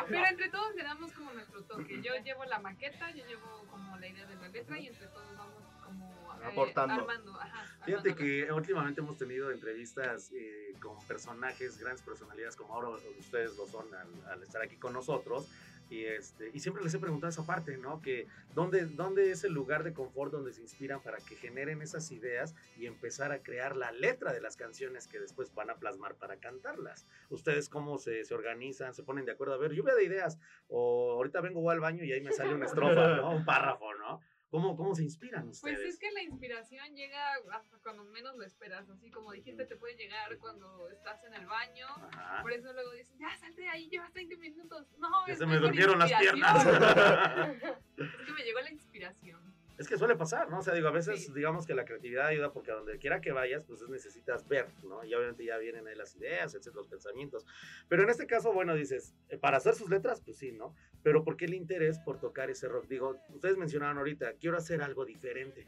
Pero 0.09 0.25
entre 0.29 0.49
todos 0.49 0.75
le 0.75 0.83
damos 0.83 1.11
como 1.13 1.31
nuestro 1.33 1.63
toque. 1.63 2.01
Yo 2.01 2.13
llevo 2.23 2.45
la 2.45 2.59
maqueta, 2.59 3.11
yo 3.11 3.25
llevo 3.25 3.65
como 3.69 3.97
la 3.97 4.07
idea 4.07 4.25
de 4.25 4.35
la 4.35 4.47
letra 4.49 4.79
y 4.79 4.87
entre 4.87 5.07
todos 5.07 5.37
vamos 5.37 5.61
como 5.83 6.11
eh, 6.41 6.45
Aportando. 6.45 6.93
armando. 6.95 7.39
Ajá, 7.39 7.65
Fíjate 7.85 8.11
armando. 8.11 8.15
que 8.15 8.51
últimamente 8.51 9.01
hemos 9.01 9.17
tenido 9.17 9.51
entrevistas 9.51 10.31
eh, 10.33 10.73
con 10.81 10.97
personajes, 11.05 11.77
grandes 11.77 12.01
personalidades 12.01 12.55
como 12.55 12.73
ahora 12.73 12.89
ustedes 13.19 13.55
lo 13.57 13.67
son 13.67 13.93
al, 13.93 14.09
al 14.31 14.43
estar 14.43 14.61
aquí 14.61 14.77
con 14.77 14.93
nosotros. 14.93 15.49
Y, 15.91 16.05
este, 16.05 16.49
y 16.53 16.59
siempre 16.61 16.81
les 16.81 16.93
he 16.93 16.99
preguntado 16.99 17.29
esa 17.29 17.45
parte, 17.45 17.77
¿no? 17.77 18.01
Que 18.01 18.25
¿dónde, 18.55 18.85
¿dónde 18.85 19.29
es 19.29 19.43
el 19.43 19.51
lugar 19.51 19.83
de 19.83 19.91
confort 19.91 20.31
donde 20.31 20.53
se 20.53 20.61
inspiran 20.61 21.01
para 21.03 21.17
que 21.17 21.35
generen 21.35 21.81
esas 21.81 22.09
ideas 22.13 22.55
y 22.77 22.85
empezar 22.85 23.33
a 23.33 23.43
crear 23.43 23.75
la 23.75 23.91
letra 23.91 24.31
de 24.31 24.39
las 24.39 24.55
canciones 24.55 25.07
que 25.07 25.19
después 25.19 25.53
van 25.53 25.69
a 25.69 25.75
plasmar 25.75 26.15
para 26.15 26.37
cantarlas? 26.37 27.05
¿Ustedes 27.29 27.67
cómo 27.67 27.97
se, 27.97 28.23
se 28.23 28.33
organizan? 28.33 28.93
¿Se 28.93 29.03
ponen 29.03 29.25
de 29.25 29.33
acuerdo? 29.33 29.53
A 29.53 29.57
ver, 29.57 29.73
lluvia 29.73 29.93
de 29.93 30.05
ideas. 30.05 30.39
O 30.69 31.11
ahorita 31.11 31.41
vengo 31.41 31.59
voy 31.59 31.73
al 31.73 31.81
baño 31.81 32.05
y 32.05 32.13
ahí 32.13 32.21
me 32.21 32.31
sale 32.31 32.55
una 32.55 32.65
estrofa, 32.67 33.17
¿no? 33.17 33.31
Un 33.31 33.43
párrafo, 33.43 33.93
¿no? 33.95 34.21
¿Cómo, 34.51 34.75
cómo 34.75 34.93
se 34.93 35.03
inspiran 35.03 35.47
ustedes? 35.47 35.77
Pues 35.79 35.93
es 35.93 35.97
que 35.97 36.11
la 36.11 36.21
inspiración 36.23 36.93
llega 36.93 37.35
hasta 37.53 37.77
cuando 37.79 38.03
menos 38.03 38.35
lo 38.35 38.43
esperas. 38.43 38.87
Así 38.89 39.09
como 39.09 39.31
dijiste, 39.31 39.65
te 39.65 39.77
puede 39.77 39.95
llegar 39.95 40.37
cuando 40.39 40.89
estás 40.89 41.23
en 41.23 41.33
el 41.35 41.45
baño. 41.45 41.87
Ajá. 41.87 42.41
Por 42.41 42.51
eso 42.51 42.73
luego 42.73 42.91
dicen, 42.91 43.17
ya 43.17 43.33
salte 43.37 43.61
de 43.61 43.69
ahí, 43.69 43.89
llevas 43.89 44.11
30 44.11 44.35
minutos. 44.35 44.87
No, 44.97 45.09
Ya 45.25 45.35
se 45.37 45.45
me 45.45 45.57
durmieron 45.57 45.97
las 45.99 46.11
inspiración". 46.11 46.35
piernas. 46.35 47.77
Es 47.97 48.25
que 48.25 48.31
me 48.33 48.43
llegó 48.43 48.59
la 48.59 48.71
inspiración. 48.71 49.55
Es 49.77 49.87
que 49.87 49.97
suele 49.97 50.15
pasar, 50.15 50.49
¿no? 50.49 50.59
O 50.59 50.61
sea, 50.61 50.73
digo, 50.75 50.87
a 50.89 50.91
veces 50.91 51.25
Sí. 51.25 51.33
digamos 51.33 51.65
que 51.65 51.73
la 51.73 51.85
creatividad 51.85 52.27
ayuda 52.27 52.51
porque 52.53 52.71
a 52.71 52.75
donde 52.75 52.99
quiera 52.99 53.19
que 53.19 53.31
vayas, 53.31 53.63
pues 53.65 53.81
necesitas 53.89 54.47
ver, 54.47 54.67
¿no? 54.83 55.03
Y 55.03 55.13
obviamente 55.15 55.43
ya 55.43 55.57
vienen 55.57 55.87
ahí 55.87 55.95
las 55.95 56.15
ideas, 56.15 56.53
etcétera, 56.53 56.75
los 56.81 56.87
pensamientos. 56.87 57.45
Pero 57.87 58.03
en 58.03 58.09
este 58.09 58.27
caso, 58.27 58.53
bueno, 58.53 58.75
dices, 58.75 59.15
eh, 59.29 59.37
para 59.37 59.57
hacer 59.57 59.73
sus 59.73 59.89
letras, 59.89 60.21
pues 60.21 60.37
sí, 60.37 60.51
¿no? 60.51 60.75
Pero 61.01 61.23
¿por 61.23 61.35
qué 61.35 61.45
el 61.45 61.55
interés 61.55 61.97
por 61.99 62.19
tocar 62.19 62.49
ese 62.51 62.67
rock? 62.67 62.87
Digo, 62.87 63.17
ustedes 63.29 63.57
mencionaron 63.57 63.97
ahorita, 63.97 64.33
quiero 64.33 64.57
hacer 64.57 64.83
algo 64.83 65.03
diferente. 65.05 65.65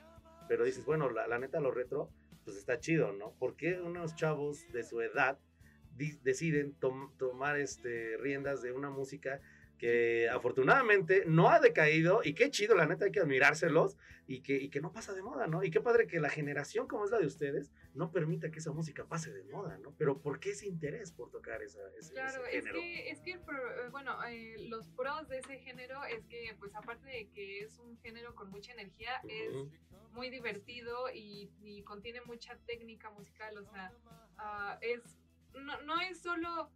Pero 0.48 0.64
dices, 0.66 0.86
bueno, 0.86 1.10
la, 1.10 1.28
la 1.28 1.40
neta, 1.40 1.60
lo 1.60 1.72
retro, 1.72 2.12
pues 2.44 2.58
está 2.58 2.80
chido, 2.80 3.14
¿no? 3.14 3.32
¿Por 3.40 3.56
qué 3.56 3.80
unos 3.82 4.16
chavos 4.16 4.60
de 4.74 4.84
su 4.84 5.02
edad 5.02 5.40
deciden 6.24 6.74
tom- 6.74 7.16
tomar 7.18 7.58
este, 7.60 8.18
riendas 8.18 8.62
de 8.62 8.72
una 8.74 8.90
música 8.90 9.40
que 9.84 10.30
afortunadamente 10.30 11.26
no 11.28 11.50
ha 11.50 11.60
decaído 11.60 12.22
y 12.24 12.36
qué 12.36 12.50
chido, 12.50 12.74
la 12.74 12.86
neta 12.86 13.04
hay 13.04 13.12
que 13.12 13.20
admirárselos 13.20 13.98
y 14.28 14.42
que, 14.42 14.56
y 14.56 14.70
que 14.70 14.80
no 14.80 14.94
pasa 14.94 15.12
de 15.14 15.22
moda, 15.22 15.46
¿no? 15.48 15.62
Y 15.62 15.72
qué 15.72 15.82
padre 15.82 16.08
que 16.08 16.22
la 16.22 16.30
generación 16.30 16.88
como 16.88 17.04
es 17.04 17.12
la 17.12 17.20
de 17.20 17.26
ustedes 17.26 17.74
no 17.94 18.10
permita 18.10 18.50
que 18.50 18.60
esa 18.60 18.72
música 18.72 19.06
pase 19.06 19.34
de 19.34 19.44
moda, 19.44 19.78
¿no? 19.80 19.94
Pero 19.98 20.22
¿por 20.22 20.40
qué 20.40 20.52
ese 20.52 20.68
interés 20.68 21.12
por 21.12 21.30
tocar 21.32 21.62
esa, 21.62 21.82
ese, 22.00 22.14
Claro, 22.14 22.46
ese 22.46 22.58
es 22.60 22.64
género? 22.64 22.80
que, 22.80 23.10
es 23.10 23.20
que 23.20 23.32
el 23.34 23.42
pro- 23.42 23.84
eh, 23.86 23.90
bueno, 23.92 24.18
eh, 24.24 24.56
los 24.70 24.88
pros 24.88 25.28
de 25.28 25.40
ese 25.40 25.58
género 25.60 26.02
es 26.06 26.24
que, 26.28 26.56
pues 26.60 26.74
aparte 26.76 27.06
de 27.10 27.28
que 27.32 27.60
es 27.60 27.78
un 27.80 27.98
género 28.00 28.36
con 28.36 28.52
mucha 28.52 28.72
energía, 28.72 29.20
es 29.28 29.54
muy 30.14 30.30
divertido 30.30 31.10
y, 31.14 31.52
y 31.62 31.84
contiene 31.84 32.22
mucha 32.22 32.56
técnica 32.66 33.10
musical, 33.10 33.58
o 33.58 33.66
sea, 33.66 33.92
ah, 34.38 34.78
es 34.80 35.02
no, 35.56 35.82
no 35.82 36.02
es 36.02 36.22
solo 36.22 36.72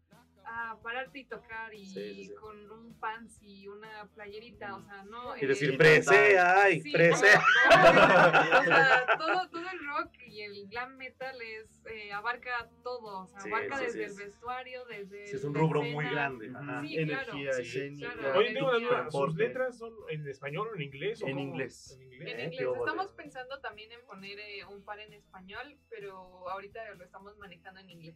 ah, 0.45 0.77
pararte 0.81 1.19
y 1.19 1.25
tocar 1.25 1.73
y 1.73 1.85
Sí, 1.85 2.13
sí, 2.15 2.25
sí. 2.27 2.33
con 2.35 2.71
un 2.71 2.97
pants 2.99 3.37
y 3.41 3.67
una 3.67 4.07
playerita, 4.15 4.75
o 4.75 4.81
sea, 4.81 5.03
no... 5.03 5.35
Y 5.35 5.43
eh, 5.43 5.47
decir, 5.47 5.73
y 5.73 5.77
presea, 5.77 6.61
ay, 6.63 6.79
Sí, 6.81 6.91
presea. 6.93 7.41
no, 7.69 7.93
no, 7.93 8.59
o 8.59 8.63
sea, 8.63 9.05
todo, 9.17 9.49
todo 9.49 9.69
el 9.69 9.79
rock 9.87 10.13
y 10.25 10.41
el 10.43 10.67
glam 10.69 10.95
metal 10.95 11.35
es, 11.41 11.85
eh, 11.87 12.13
abarca 12.13 12.69
todo, 12.81 13.23
o 13.23 13.27
sea, 13.27 13.41
Sí, 13.41 13.49
abarca 13.49 13.77
sí, 13.77 13.83
desde 13.85 13.97
sí, 13.97 14.03
el 14.05 14.11
es- 14.11 14.17
vestuario, 14.17 14.85
desde 14.85 15.27
Sí, 15.27 15.35
es 15.35 15.43
un 15.43 15.53
rubro 15.53 15.81
escena. 15.81 15.95
muy 16.01 16.09
grande. 16.09 16.51
ajá. 16.55 16.81
Sí, 16.81 16.97
Energía 16.97 17.23
claro. 17.49 17.57
escénica. 17.61 18.13
claro. 18.13 18.39
Oye, 18.39 18.53
tengo 18.53 18.69
una 18.69 18.79
duda, 18.79 19.11
¿sus 19.11 19.35
letras 19.35 19.77
son 19.77 19.93
en 20.09 20.27
español 20.29 20.69
o 20.71 20.75
en 20.75 20.81
inglés? 20.83 21.21
o 21.23 21.27
En 21.27 21.39
inglés. 21.39 21.91
En 21.99 22.01
En 22.03 22.13
inglés. 22.13 22.37
¿Eh? 22.39 22.43
inglés, 22.45 22.69
estamos 22.79 23.11
pensando 23.11 23.59
también 23.59 23.91
en 23.91 24.05
poner 24.05 24.39
eh, 24.39 24.63
un 24.65 24.81
par 24.85 24.99
en 25.01 25.11
español, 25.13 25.77
pero 25.89 26.47
ahorita 26.49 26.93
lo 26.95 27.03
estamos 27.03 27.37
manejando 27.37 27.81
en 27.81 27.89
inglés. 27.89 28.15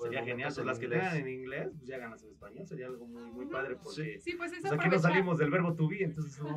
Por 0.00 0.08
el 0.08 0.14
Sería 0.14 0.24
genial, 0.24 0.48
es 0.48 0.54
pues 0.54 0.66
las 0.66 0.78
que 0.78 0.88
tengan 0.88 1.14
en 1.14 1.28
inglés, 1.28 1.68
pues 1.76 1.86
ya 1.86 1.98
ganas 1.98 2.22
en 2.22 2.30
español, 2.30 2.66
sería 2.66 2.86
algo 2.86 3.06
muy, 3.06 3.30
muy 3.32 3.46
padre 3.46 3.76
porque 3.76 4.18
Sí, 4.18 4.32
pues 4.34 4.50
es 4.50 4.60
pues 4.62 4.72
aquí 4.72 4.88
no 4.88 4.98
salimos 4.98 5.36
del 5.36 5.50
verbo 5.50 5.74
to 5.74 5.88
be, 5.88 6.04
entonces 6.04 6.40
no 6.42 6.56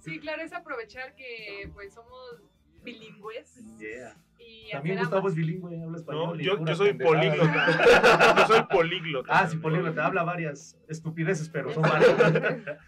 Sí, 0.00 0.18
claro, 0.18 0.42
es 0.42 0.52
aprovechar 0.52 1.14
que 1.14 1.70
pues 1.72 1.94
somos 1.94 2.42
bilingües. 2.82 3.62
Yeah. 3.78 4.16
Y 4.48 4.70
También 4.70 4.98
Gustavo 4.98 5.28
es 5.28 5.34
bilingüe, 5.34 5.80
habla 5.82 5.96
español. 5.98 6.38
No, 6.38 6.42
yo, 6.66 6.74
soy 6.76 6.92
políglota. 6.94 7.66
yo 8.38 8.46
soy 8.46 8.62
políglota. 8.64 9.32
Ah, 9.32 9.46
sí, 9.48 9.56
políglota, 9.58 10.06
habla 10.06 10.22
varias 10.24 10.76
estupideces, 10.88 11.48
pero 11.48 11.72
son 11.72 11.82
varias. 11.82 12.14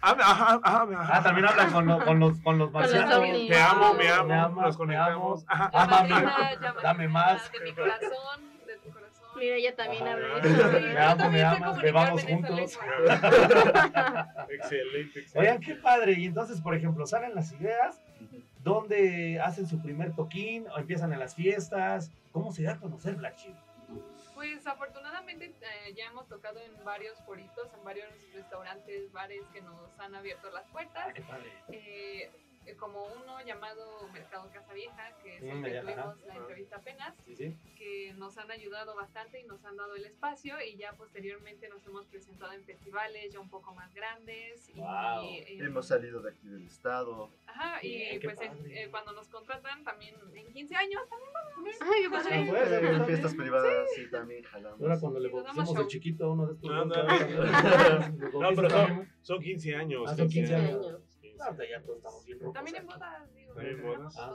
Ah, 0.00 0.16
ajá, 0.18 0.60
ajá, 0.62 0.82
ajá. 0.92 1.10
Ah, 1.16 1.22
también 1.22 1.46
habla 1.46 1.66
con, 1.68 1.86
lo- 1.86 2.04
con 2.04 2.18
los, 2.20 2.40
con 2.40 2.58
los 2.58 2.70
marcianos. 2.72 3.20
Te 3.48 3.58
amo, 3.58 3.94
me 3.94 4.04
Me 4.04 4.34
amo, 4.34 4.62
nos 4.62 4.76
conectamos. 4.76 5.44
amo. 5.48 5.70
Ah, 5.72 5.88
dame 6.82 7.02
de 7.04 7.08
mi 7.08 7.12
más. 7.12 7.50
De 7.52 7.60
mi 7.60 7.72
corazón, 7.72 8.10
de 8.66 8.76
tu 8.78 8.90
corazón. 8.92 9.28
Mira, 9.36 9.54
ella 9.56 9.76
también 9.76 10.02
Ajá. 10.08 10.12
habla 10.14 10.80
Me 10.80 10.98
amo, 11.00 11.30
me 11.30 11.42
amas, 11.42 11.80
bebamos 11.82 12.24
juntos. 12.24 12.78
Excelente, 14.48 15.20
excelente. 15.20 15.38
Oigan, 15.38 15.60
qué 15.60 15.74
padre. 15.76 16.12
Y 16.14 16.26
entonces, 16.26 16.60
por 16.60 16.74
ejemplo, 16.74 17.06
salen 17.06 17.34
las 17.34 17.52
ideas, 17.52 18.00
¿dónde 18.62 19.40
hacen 19.40 19.66
su 19.66 19.80
primer 19.80 20.14
toquín? 20.14 20.66
¿O 20.68 20.78
empiezan 20.78 21.12
en 21.12 21.18
las 21.18 21.34
fiestas? 21.34 22.10
¿Cómo 22.32 22.52
se 22.52 22.62
da 22.62 22.72
a 22.72 22.80
conocer 22.80 23.14
Black 23.16 23.36
Sheep? 23.36 23.56
Pues 24.34 24.66
afortunadamente 24.66 25.46
eh, 25.46 25.94
ya 25.96 26.06
hemos 26.06 26.28
tocado 26.28 26.60
en 26.60 26.84
varios 26.84 27.18
foritos, 27.24 27.72
en 27.74 27.82
varios 27.82 28.06
restaurantes, 28.32 29.10
bares 29.12 29.42
que 29.52 29.60
nos 29.62 29.98
han 29.98 30.14
abierto 30.14 30.50
las 30.50 30.64
puertas. 30.68 31.06
Ah, 31.08 31.12
qué 31.12 31.22
padre. 31.22 31.48
Eh, 31.72 32.22
eh, 32.22 32.30
como 32.76 33.04
uno 33.04 33.40
llamado 33.46 34.08
Mercado 34.12 34.48
Casa 34.52 34.72
Vieja, 34.74 35.12
que 35.22 35.36
es 35.36 35.42
el 35.42 35.62
que 35.62 35.80
tuvimos 35.80 35.98
ajá. 35.98 36.16
la 36.26 36.34
entrevista 36.36 36.76
apenas, 36.76 37.14
Sí, 37.26 37.36
sí. 37.36 37.56
que 37.76 38.12
nos 38.14 38.36
han 38.38 38.50
ayudado 38.50 38.94
bastante 38.94 39.40
y 39.40 39.44
nos 39.44 39.64
han 39.64 39.76
dado 39.76 39.94
el 39.94 40.04
espacio 40.04 40.56
y 40.60 40.76
ya 40.76 40.92
posteriormente 40.92 41.68
nos 41.68 41.86
hemos 41.86 42.06
presentado 42.06 42.52
en 42.52 42.64
festivales 42.64 43.32
ya 43.32 43.40
un 43.40 43.48
poco 43.48 43.74
más 43.74 43.92
grandes. 43.94 44.68
Y, 44.70 44.80
Wow. 44.80 45.24
eh, 45.24 45.58
Hemos 45.60 45.86
salido 45.86 46.20
de 46.22 46.30
aquí 46.30 46.48
del 46.48 46.66
estado. 46.66 47.30
Ajá, 47.46 47.78
y 47.82 47.88
Bien, 47.88 48.20
qué 48.20 48.28
pues 48.28 48.40
en- 48.40 48.56
padre. 48.56 48.82
eh, 48.84 48.88
cuando 48.90 49.12
nos 49.12 49.28
contratan 49.28 49.84
también 49.84 50.14
en 50.34 50.52
15 50.52 50.74
años 50.76 51.02
también 51.08 51.28
Ay, 51.80 52.00
qué 52.02 52.06
Ah, 52.06 52.10
padre. 52.10 52.46
pues, 52.48 52.70
En 52.72 53.04
fiestas 53.06 53.34
privadas 53.34 53.88
sí 53.94 54.08
también 54.10 54.42
jalamos. 54.44 54.80
Ahora 54.80 54.98
cuando 55.00 55.18
le 55.20 55.28
Sí, 55.28 55.36
el 55.36 55.66
show. 55.66 55.86
chiquito 55.88 56.24
a 56.24 56.32
uno 56.32 56.46
de 56.46 56.54
estos. 56.54 56.70
No, 56.70 56.84
no, 56.84 56.94
¿los 56.94 56.94
No, 58.32 58.40
bautizas 58.40 58.54
pero 58.56 58.70
son, 58.70 59.08
son 59.22 59.40
15 59.42 59.74
años. 59.74 60.02
Ah, 60.06 60.16
son 60.16 60.28
15 60.28 60.54
años. 60.54 60.96
Ya 61.38 61.80
todos 61.82 61.98
estamos 61.98 62.24
bien 62.26 62.38
rocos 62.40 62.54
También 62.54 62.76
en 62.76 62.86
bodas, 62.86 63.34
digo. 63.34 63.54
También 63.54 63.82
bodas. 63.82 64.14
Ah, 64.18 64.34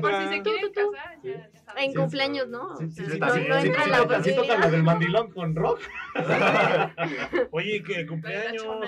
Por 0.00 0.14
si 0.14 0.28
se 0.28 0.42
quieren 0.42 0.72
casar, 0.72 1.22
ya, 1.22 1.50
ya 1.52 1.60
saben. 1.60 1.84
En 1.84 1.94
cumpleaños, 1.94 2.48
¿no? 2.48 2.76
Sí, 2.76 3.18
la 3.18 4.68
del 4.68 4.82
mandilón 4.82 5.30
con 5.32 5.54
rock. 5.56 5.80
Oye, 7.50 7.82
que 7.82 8.06
cumpleaños, 8.06 8.64
No, 8.64 8.82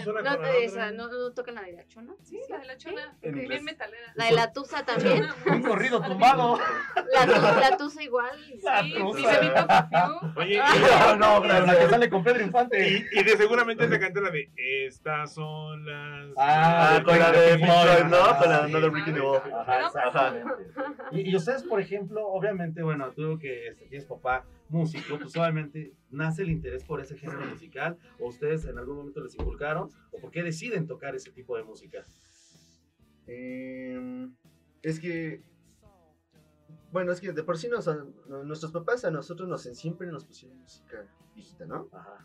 esa, 0.59 0.90
no, 0.92 1.09
no 1.09 1.33
tocan 1.33 1.54
la 1.56 1.62
de 1.62 1.73
la 1.73 1.87
chona. 1.88 2.14
Sí, 2.23 2.38
la 2.49 2.59
de 2.59 2.64
la 2.66 2.76
chona. 2.76 3.16
Bien 3.23 3.64
metalera. 3.64 4.12
La 4.14 4.26
de 4.26 4.33
la 4.33 4.52
tusa 4.52 4.85
también. 4.85 5.26
Un 5.47 5.62
corrido 5.62 6.00
tumbado. 6.02 6.59
La, 7.12 7.25
tu- 7.26 7.61
la 7.61 7.76
tusa 7.76 8.02
Sí, 8.32 8.54
sí. 8.58 9.24
Oye, 10.36 10.58
No, 10.58 11.16
no, 11.16 11.42
pero 11.42 11.66
la 11.66 11.78
que 11.78 11.88
sale 11.88 12.08
con 12.10 12.24
Pedro 12.24 12.44
Infante. 12.44 12.88
y, 12.88 13.18
y 13.18 13.22
de 13.24 13.36
seguramente 13.36 13.84
esa 13.84 13.98
canta 13.98 14.20
la 14.20 14.30
de 14.30 14.50
Estas 14.56 15.34
son 15.34 15.84
las. 15.84 16.34
Ah, 16.36 17.02
con 17.04 17.18
la 17.18 17.32
de 17.32 17.58
Floyd, 17.58 18.04
¿no? 18.10 18.38
Con 18.38 18.48
la 18.48 18.64
Ah, 18.64 18.66
de 18.68 19.86
exactamente. 19.86 20.64
Y, 21.12 21.36
ustedes, 21.36 21.62
por 21.62 21.80
ejemplo, 21.80 22.26
obviamente, 22.26 22.82
bueno, 22.82 23.12
tú 23.12 23.38
que 23.38 23.68
este, 23.68 23.86
tienes 23.86 24.06
papá 24.06 24.44
músico, 24.68 25.18
pues 25.18 25.36
obviamente 25.36 25.92
nace 26.10 26.42
el 26.42 26.50
interés 26.50 26.84
por 26.84 27.00
ese 27.00 27.16
género 27.16 27.44
musical, 27.46 27.96
o 28.18 28.28
ustedes 28.28 28.64
en 28.64 28.78
algún 28.78 28.96
momento 28.96 29.20
les 29.22 29.34
inculcaron, 29.34 29.90
o 30.10 30.18
por 30.20 30.30
qué 30.30 30.42
deciden 30.42 30.86
tocar 30.86 31.14
ese 31.14 31.30
tipo 31.30 31.56
de 31.56 31.64
música. 31.64 32.04
Eh, 33.26 34.28
es 34.82 35.00
que. 35.00 35.40
Bueno, 36.94 37.10
es 37.10 37.20
que 37.20 37.32
de 37.32 37.42
por 37.42 37.58
sí 37.58 37.66
nos, 37.68 37.90
nuestros 38.44 38.70
papás 38.70 39.04
a 39.04 39.10
nosotros 39.10 39.48
nos 39.48 39.62
siempre 39.62 40.06
nos 40.06 40.24
pusieron 40.24 40.58
música 40.60 41.04
viejita, 41.34 41.66
¿no? 41.66 41.88
Ajá, 41.92 42.24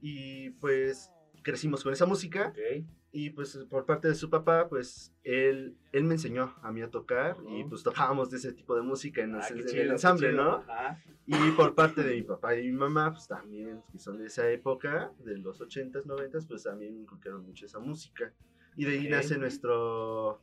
Y 0.00 0.48
pues 0.52 1.12
crecimos 1.42 1.82
con 1.84 1.92
esa 1.92 2.06
música. 2.06 2.48
ok. 2.48 2.84
Y 3.12 3.30
pues 3.30 3.54
por 3.70 3.84
parte 3.84 4.08
de 4.08 4.14
su 4.14 4.30
papá, 4.30 4.66
pues 4.70 5.12
él, 5.24 5.76
él 5.92 6.04
me 6.04 6.14
enseñó 6.14 6.54
a 6.62 6.72
mí 6.72 6.80
a 6.80 6.90
tocar. 6.90 7.36
Y 7.50 7.60
Ujú. 7.60 7.68
pues 7.70 7.82
tocábamos 7.82 8.30
de 8.30 8.38
ese 8.38 8.52
tipo 8.54 8.74
de 8.76 8.80
música 8.82 9.22
en, 9.22 9.34
Ah, 9.34 9.38
los- 9.38 9.48
qué 9.48 9.60
en 9.60 9.66
chido, 9.66 9.82
el 9.82 9.90
ensamble, 9.90 10.30
chido. 10.30 10.42
¿no? 10.42 10.50
Ajá. 10.56 11.02
Y 11.26 11.50
por 11.52 11.74
parte 11.74 12.02
de 12.02 12.14
mi 12.16 12.22
papá 12.22 12.56
y 12.56 12.64
mi 12.66 12.72
mamá, 12.72 13.12
pues 13.12 13.28
también, 13.28 13.82
que 13.92 13.98
son 13.98 14.16
de 14.18 14.26
esa 14.26 14.48
época, 14.50 15.12
de 15.22 15.36
los 15.36 15.60
80s, 15.60 16.06
90s, 16.06 16.46
pues 16.46 16.62
también 16.62 16.94
me 16.94 17.02
inculcaron 17.02 17.44
mucho 17.44 17.66
esa 17.66 17.78
música. 17.78 18.32
Y 18.74 18.86
de 18.86 18.92
ahí 18.92 19.04
Ok. 19.06 19.10
nace 19.10 19.36
nuestro, 19.36 20.40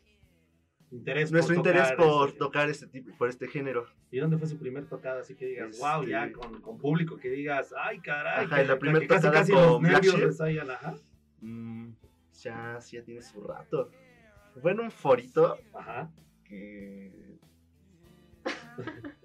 Interés 0.91 1.31
nuestro 1.31 1.55
por 1.55 1.65
interés 1.65 1.89
tocar 1.89 1.97
por 2.07 2.29
ese- 2.29 2.37
tocar 2.37 2.69
este 2.69 2.87
tipo, 2.87 3.17
por 3.17 3.29
este 3.29 3.47
género. 3.47 3.85
¿Y 4.11 4.19
dónde 4.19 4.37
fue 4.37 4.47
su 4.47 4.57
primer 4.57 4.85
tocada? 4.85 5.21
Así 5.21 5.35
que 5.35 5.45
digas, 5.47 5.77
wow, 5.79 5.99
Este- 6.01 6.11
ya 6.11 6.31
con, 6.31 6.61
con 6.61 6.77
público, 6.77 7.17
que 7.17 7.29
digas, 7.29 7.73
ay, 7.77 7.99
caray. 7.99 8.45
Ajá, 8.45 8.57
que, 8.61 8.65
la 8.67 8.79
primer 8.79 9.07
casi, 9.07 9.23
tocada 9.27 9.39
casi 9.41 9.51
con 9.51 9.81
nervios 9.81 10.39
ajá. 10.69 10.95
Mm, 11.41 11.89
ya, 12.41 12.79
sí, 12.81 12.97
ya 12.97 13.03
tiene 13.03 13.21
su 13.21 13.41
rato. 13.41 13.89
Fue 14.61 14.71
en 14.71 14.79
un 14.79 14.91
forito 14.91 15.57
Ajá. 15.73 16.09
que, 16.45 17.11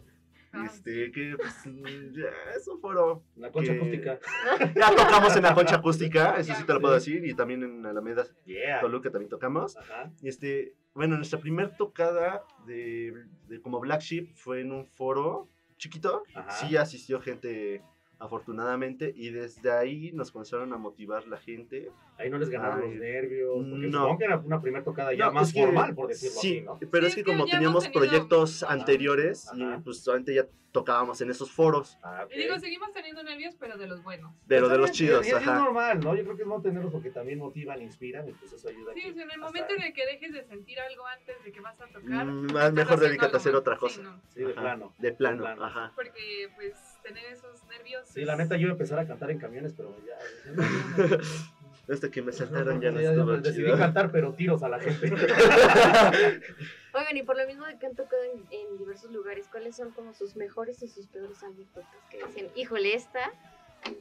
este, 0.65 1.11
que 1.13 1.37
pues, 1.37 1.65
ya 2.13 2.29
es 2.57 2.67
un 2.69 2.81
foro. 2.81 3.23
La 3.37 3.51
concha 3.51 3.73
Que- 3.73 3.79
acústica. 3.79 4.19
Ya 4.75 4.91
tocamos 4.95 5.37
en 5.37 5.43
la 5.43 5.55
concha 5.55 5.77
acústica, 5.77 6.37
eso 6.39 6.55
sí 6.55 6.65
te 6.65 6.73
lo 6.75 6.81
puedo 6.81 6.95
decir, 6.95 7.25
y 7.25 7.35
también 7.35 7.63
en 7.63 7.87
Alameda 7.87 8.27
Yeah. 8.45 8.81
Toluca 8.81 9.11
también 9.11 9.29
tocamos. 9.31 9.77
Ajá. 9.77 10.11
Y 10.23 10.29
este, 10.29 10.75
bueno, 10.95 11.17
nuestra 11.17 11.39
primer 11.39 11.77
tocada 11.77 12.45
de, 12.67 13.15
de 13.49 13.61
como 13.61 13.81
Black 13.81 14.01
Sheep 14.01 14.35
fue 14.35 14.61
en 14.61 14.73
un 14.73 14.87
foro 14.87 15.49
chiquito. 15.77 16.23
Ajá. 16.35 16.51
Sí 16.51 16.77
asistió 16.77 17.21
gente 17.21 17.83
afortunadamente 18.21 19.13
y 19.17 19.31
desde 19.31 19.73
ahí 19.73 20.13
nos 20.13 20.31
comenzaron 20.31 20.73
a 20.73 20.77
motivar 20.77 21.27
la 21.27 21.39
gente. 21.39 21.91
Ahí 22.19 22.31
no 22.31 22.39
les 22.39 22.51
ganaron 22.51 22.83
Ay, 22.85 22.91
los 22.91 23.01
nervios. 23.01 23.67
Porque 23.69 23.87
no. 23.89 23.99
supongo 24.01 24.19
que 24.19 24.25
era 24.25 24.37
una 24.39 24.61
primera 24.61 24.85
tocada 24.85 25.13
ya 25.15 25.27
No, 25.27 25.33
más 25.33 25.49
es 25.49 25.55
que- 25.55 25.61
formal, 25.65 25.95
por 25.95 26.09
decirlo 26.09 26.41
sí, 26.41 26.49
así, 26.59 26.61
¿no? 26.61 26.79
pero 26.91 27.07
Sí, 27.07 27.09
es 27.11 27.15
que 27.17 27.25
como 27.25 27.47
teníamos 27.47 27.85
tenido- 27.85 28.01
proyectos 28.01 28.63
Ajá. 28.63 28.75
anteriores 28.75 29.49
Ajá. 29.49 29.77
y 29.79 29.83
pues 29.83 30.01
solamente 30.03 30.35
ya 30.35 30.47
tocábamos 30.73 31.21
en 31.21 31.31
esos 31.31 31.51
foros 31.51 31.99
Ah, 32.03 32.23
ok. 32.25 32.33
Y 32.35 32.39
digo, 32.39 32.59
seguimos 32.59 32.93
teniendo 32.93 33.23
nervios, 33.23 33.55
pero 33.59 33.77
de 33.77 33.87
los 33.87 34.03
buenos. 34.03 34.33
de 34.47 34.61
lo 34.61 34.69
de 34.69 34.79
los 34.79 34.87
bien, 34.91 34.95
chidos, 34.95 35.27
y 35.27 35.29
es, 35.31 35.35
y 35.35 35.37
es 35.37 35.43
ajá. 35.49 35.59
normal, 35.59 36.01
¿no? 36.01 36.15
Yo 36.15 36.23
creo 36.25 36.37
que 36.37 36.43
es 36.43 36.49
no 36.49 36.61
tenerlos 36.63 36.93
porque 36.93 37.11
también 37.11 37.39
motivan, 37.39 37.83
inspiran 37.83 38.29
y 38.29 38.33
pues 38.33 38.53
eso 38.53 38.69
ayuda. 38.69 38.93
Sí, 38.95 39.03
que 39.03 39.11
o 39.11 39.15
sea, 39.15 39.23
en 39.25 39.31
el 39.31 39.35
hasta- 39.35 39.47
momento 39.47 39.75
en 39.75 39.83
el 39.83 39.93
que 39.93 40.07
dejes 40.07 40.33
de 40.33 40.45
sentir 40.45 40.79
algo 40.81 41.07
antes 41.07 41.43
de 41.45 41.53
que 41.53 41.61
vas 41.61 41.81
a 41.81 41.87
tocar, 41.87 42.27
Mm, 42.27 42.53
más 42.53 42.73
mejor 42.73 43.01
dedícate 43.01 43.35
a 43.37 43.39
hacer 43.39 43.55
otra 43.55 43.75
Sí, 43.75 43.81
cosa. 43.81 44.03
no, 44.03 44.21
Sí, 44.29 44.41
de 44.43 44.53
Ajá, 44.53 44.61
plano. 44.61 44.95
De 44.99 45.13
plano, 45.13 45.37
De 45.39 45.43
plano. 45.43 45.65
ajá. 45.65 45.93
porque 45.95 46.49
pues 46.55 46.75
tener 47.03 47.25
esos 47.27 47.65
nervios. 47.67 48.07
Sí, 48.09 48.21
es- 48.21 48.27
la 48.27 48.37
neta 48.37 48.55
yo 48.57 48.63
iba 48.63 48.71
a 48.71 48.73
empezar 48.73 48.99
a 48.99 49.07
cantar 49.07 49.31
en 49.31 49.39
camiones, 49.39 49.73
pero 49.77 49.97
ya. 50.07 50.17
Hasta 51.91 52.11
que 52.11 52.23
me 52.23 52.33
saltaron 52.33 52.81
ya 52.81 52.91
no 52.91 53.01
estuvo 53.01 53.37
decidí 53.39 53.65
chido. 53.65 53.77
cantar, 53.79 54.13
pero 54.13 54.33
tiros 54.33 54.63
a 54.63 54.69
la 54.69 54.79
gente. 54.79 55.07
Oigan, 56.93 57.17
y 57.17 57.23
por 57.23 57.37
lo 57.37 57.47
mismo 57.47 57.67
de 57.67 57.79
que 57.79 57.87
han 57.87 57.95
tocado 57.95 58.23
en, 58.23 58.47
en 58.51 58.79
diversos 58.79 59.11
lugares, 59.11 59.49
¿cuáles 59.51 59.77
son 59.77 59.91
como 59.93 60.13
sus 60.15 60.37
mejores 60.37 60.83
y 60.83 60.89
sus 60.89 61.07
peores 61.09 61.43
anécdotas? 61.43 61.87
Que 62.11 62.25
dicen, 62.25 62.49
híjole, 62.55 62.95
esta 62.95 63.33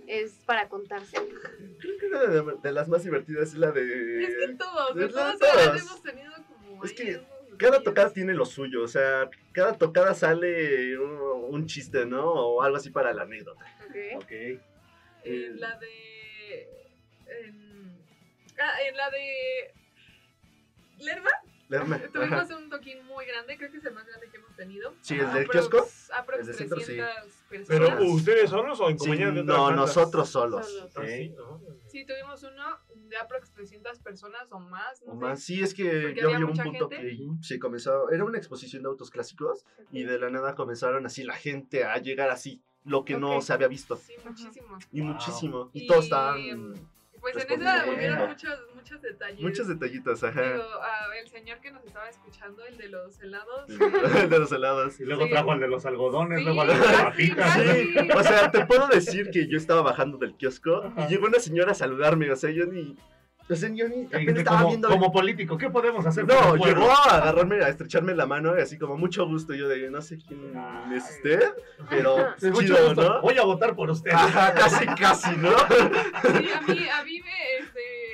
es 0.08 0.34
para 0.46 0.68
contarse. 0.70 1.18
Creo 1.80 1.98
que 1.98 2.06
una 2.08 2.22
de, 2.26 2.58
de 2.62 2.72
las 2.72 2.88
más 2.90 3.04
divertidas 3.04 3.50
es 3.50 3.56
la 3.56 3.72
de... 3.72 4.24
Es 4.24 4.36
que 4.36 4.56
todos, 4.56 4.96
de 4.96 5.08
todos 5.08 5.40
todos. 5.40 5.82
hemos 5.82 6.02
tenido 6.04 6.32
como. 6.48 6.84
Es 6.84 6.94
que 6.94 7.22
Cada 7.58 7.82
tocada 7.82 8.12
tiene 8.12 8.34
lo 8.34 8.46
suyo, 8.46 8.84
o 8.84 8.88
sea, 8.88 9.30
cada 9.52 9.78
tocada 9.78 10.14
sale 10.14 10.98
un, 11.00 11.54
un 11.54 11.66
chiste, 11.66 12.06
¿no? 12.06 12.24
O 12.24 12.62
algo 12.62 12.78
así 12.78 12.90
para 12.90 13.14
la 13.14 13.24
anécdota. 13.24 13.66
Ok. 13.88 14.24
ok. 14.24 14.32
En 15.24 15.60
la 15.60 15.78
de. 15.80 16.19
En, 18.60 18.66
ah, 18.66 18.82
en 18.88 18.98
la 18.98 19.10
de. 19.10 19.74
Lerma, 21.00 21.30
Lerma, 21.70 21.98
tuvimos 22.12 22.40
ajá. 22.52 22.58
un 22.58 22.70
toquín 22.70 23.06
muy 23.06 23.26
grande, 23.26 23.56
creo 23.58 23.72
que 23.72 23.78
es 23.78 23.86
el 23.86 23.94
más 23.94 24.06
grande 24.06 24.28
que 24.30 24.36
hemos 24.38 24.54
tenido. 24.58 24.94
Sí, 25.02 25.18
el 25.18 25.32
del 25.32 25.48
kiosco. 25.48 25.88
Aprox 26.14 26.40
El 26.42 26.46
del 26.48 26.56
centro, 26.56 26.80
sí. 26.82 26.98
300 26.98 27.68
Pero 27.70 27.86
personas. 27.88 28.10
ustedes 28.14 28.50
solos 28.50 28.80
o 28.82 28.90
en 28.90 29.00
Sí, 29.00 29.06
compañía 29.06 29.32
de 29.32 29.40
otras 29.42 29.58
no, 29.58 29.72
nosotros 29.72 30.30
solos. 30.30 30.68
Solos. 30.70 30.92
Ah, 30.98 31.02
sí. 31.06 31.34
Sí, 31.88 32.06
tuvimos 32.06 32.44
uno 32.44 32.78
de 33.08 33.16
aprox 33.18 33.52
300 33.54 34.00
personas 34.00 34.52
o 34.52 34.60
más. 34.60 35.02
No 35.04 35.14
O 35.14 35.16
sé. 35.16 35.22
más, 35.22 35.42
sí, 35.44 35.62
es 35.64 35.74
que 35.74 35.84
Porque 35.90 36.16
yo 36.22 36.26
había 36.28 36.38
vi 36.40 36.44
un 36.44 36.54
punto 36.58 36.90
gente. 36.90 36.98
que 36.98 37.18
se 37.48 37.60
comenzó, 37.60 38.10
era 38.12 38.26
una 38.26 38.38
exposición 38.38 38.84
de 38.84 38.90
autos 38.90 39.10
clásicos 39.10 39.66
y 39.92 40.04
de 40.04 40.20
la 40.20 40.30
nada 40.30 40.56
comenzaron 40.56 41.06
así 41.06 41.24
la 41.24 41.36
gente 41.36 41.86
a 41.86 41.98
llegar 42.00 42.30
así, 42.30 42.62
lo 42.84 43.06
que 43.06 43.18
no 43.18 43.40
se 43.42 43.54
había 43.54 43.70
visto. 43.70 43.96
Sí, 43.96 44.16
muchísimo. 44.26 44.78
Y 44.92 45.00
Wow. 45.02 45.10
muchísimo. 45.14 45.70
Y, 45.74 45.84
Y- 45.84 45.88
todos 45.88 46.04
estaban 46.04 46.74
Pues 47.22 47.36
en 47.50 47.62
esa 47.62 47.86
hubieron 47.86 48.30
muchos, 48.30 48.60
muchos 48.76 49.02
detalles. 49.02 49.42
muchos 49.42 49.68
detallitos, 49.68 50.22
Digo, 50.22 50.32
ajá. 50.34 51.16
el 51.22 51.28
señor 51.28 51.60
que 51.60 51.72
nos 51.72 51.84
estaba 51.86 52.08
escuchando, 52.10 52.66
el 52.66 52.78
de 52.78 52.90
los 52.90 53.20
helados. 53.22 53.68
de 53.68 54.40
los 54.40 54.52
helados. 54.52 55.00
Y 55.00 55.06
luego 55.06 55.26
Sí. 55.26 55.32
trajo 55.32 55.52
al 55.52 55.60
de 55.60 55.68
los 55.68 55.86
algodones, 55.86 56.40
Sí, 56.40 56.46
luego 56.46 56.62
al 56.62 56.68
de 56.70 56.76
las 56.78 57.02
papitas. 57.04 57.58
o 58.16 58.24
sea, 58.24 58.52
te 58.52 58.66
puedo 58.66 58.88
decir 58.88 59.30
que 59.32 59.48
yo 59.48 59.58
estaba 59.58 59.82
bajando 59.82 60.18
del 60.18 60.36
kiosco 60.36 60.94
y 60.98 61.08
llegó 61.08 61.28
una 61.28 61.40
señora 61.40 61.72
a 61.72 61.76
saludarme, 61.76 62.32
o 62.32 62.36
sea, 62.36 62.50
yo 62.52 62.66
ni, 62.66 62.96
sea, 63.56 63.70
yo 63.70 63.88
ni 63.90 64.06
apenas 64.06 64.38
estaba 64.38 64.58
como, 64.58 64.70
viendo. 64.70 64.90
como 64.90 65.12
político, 65.12 65.58
¿qué 65.58 65.70
podemos 65.70 66.06
hacer? 66.06 66.26
No, 66.28 66.56
llegó 66.56 66.90
a 66.92 67.18
agarrarme, 67.18 67.64
a 67.64 67.70
estrecharme 67.70 68.14
la 68.16 68.26
mano 68.26 68.58
y 68.58 68.62
así 68.62 68.78
como 68.78 68.98
mucho 68.98 69.26
gusto. 69.28 69.54
Yo 69.54 69.68
de, 69.68 69.90
no 69.90 70.02
sé 70.02 70.18
quién 70.18 70.54
es 70.94 71.04
usted, 71.10 71.42
pero 71.90 72.16
Sí, 72.38 72.48
mucho 72.48 72.62
chido, 72.62 72.86
gusto. 72.88 73.04
¿no? 73.10 73.22
Voy 73.22 73.38
a 73.38 73.44
votar 73.44 73.76
por 73.76 73.90
usted. 73.90 74.12
Ajá, 74.12 74.54
casi, 74.54 74.86
casi, 74.86 75.36
¿no? 75.38 75.50
Sí, 75.50 76.50
a 76.54 76.62
mí, 76.62 76.88
a 76.90 77.04
mí 77.04 77.22
me, 77.22 77.58
este, 77.60 78.09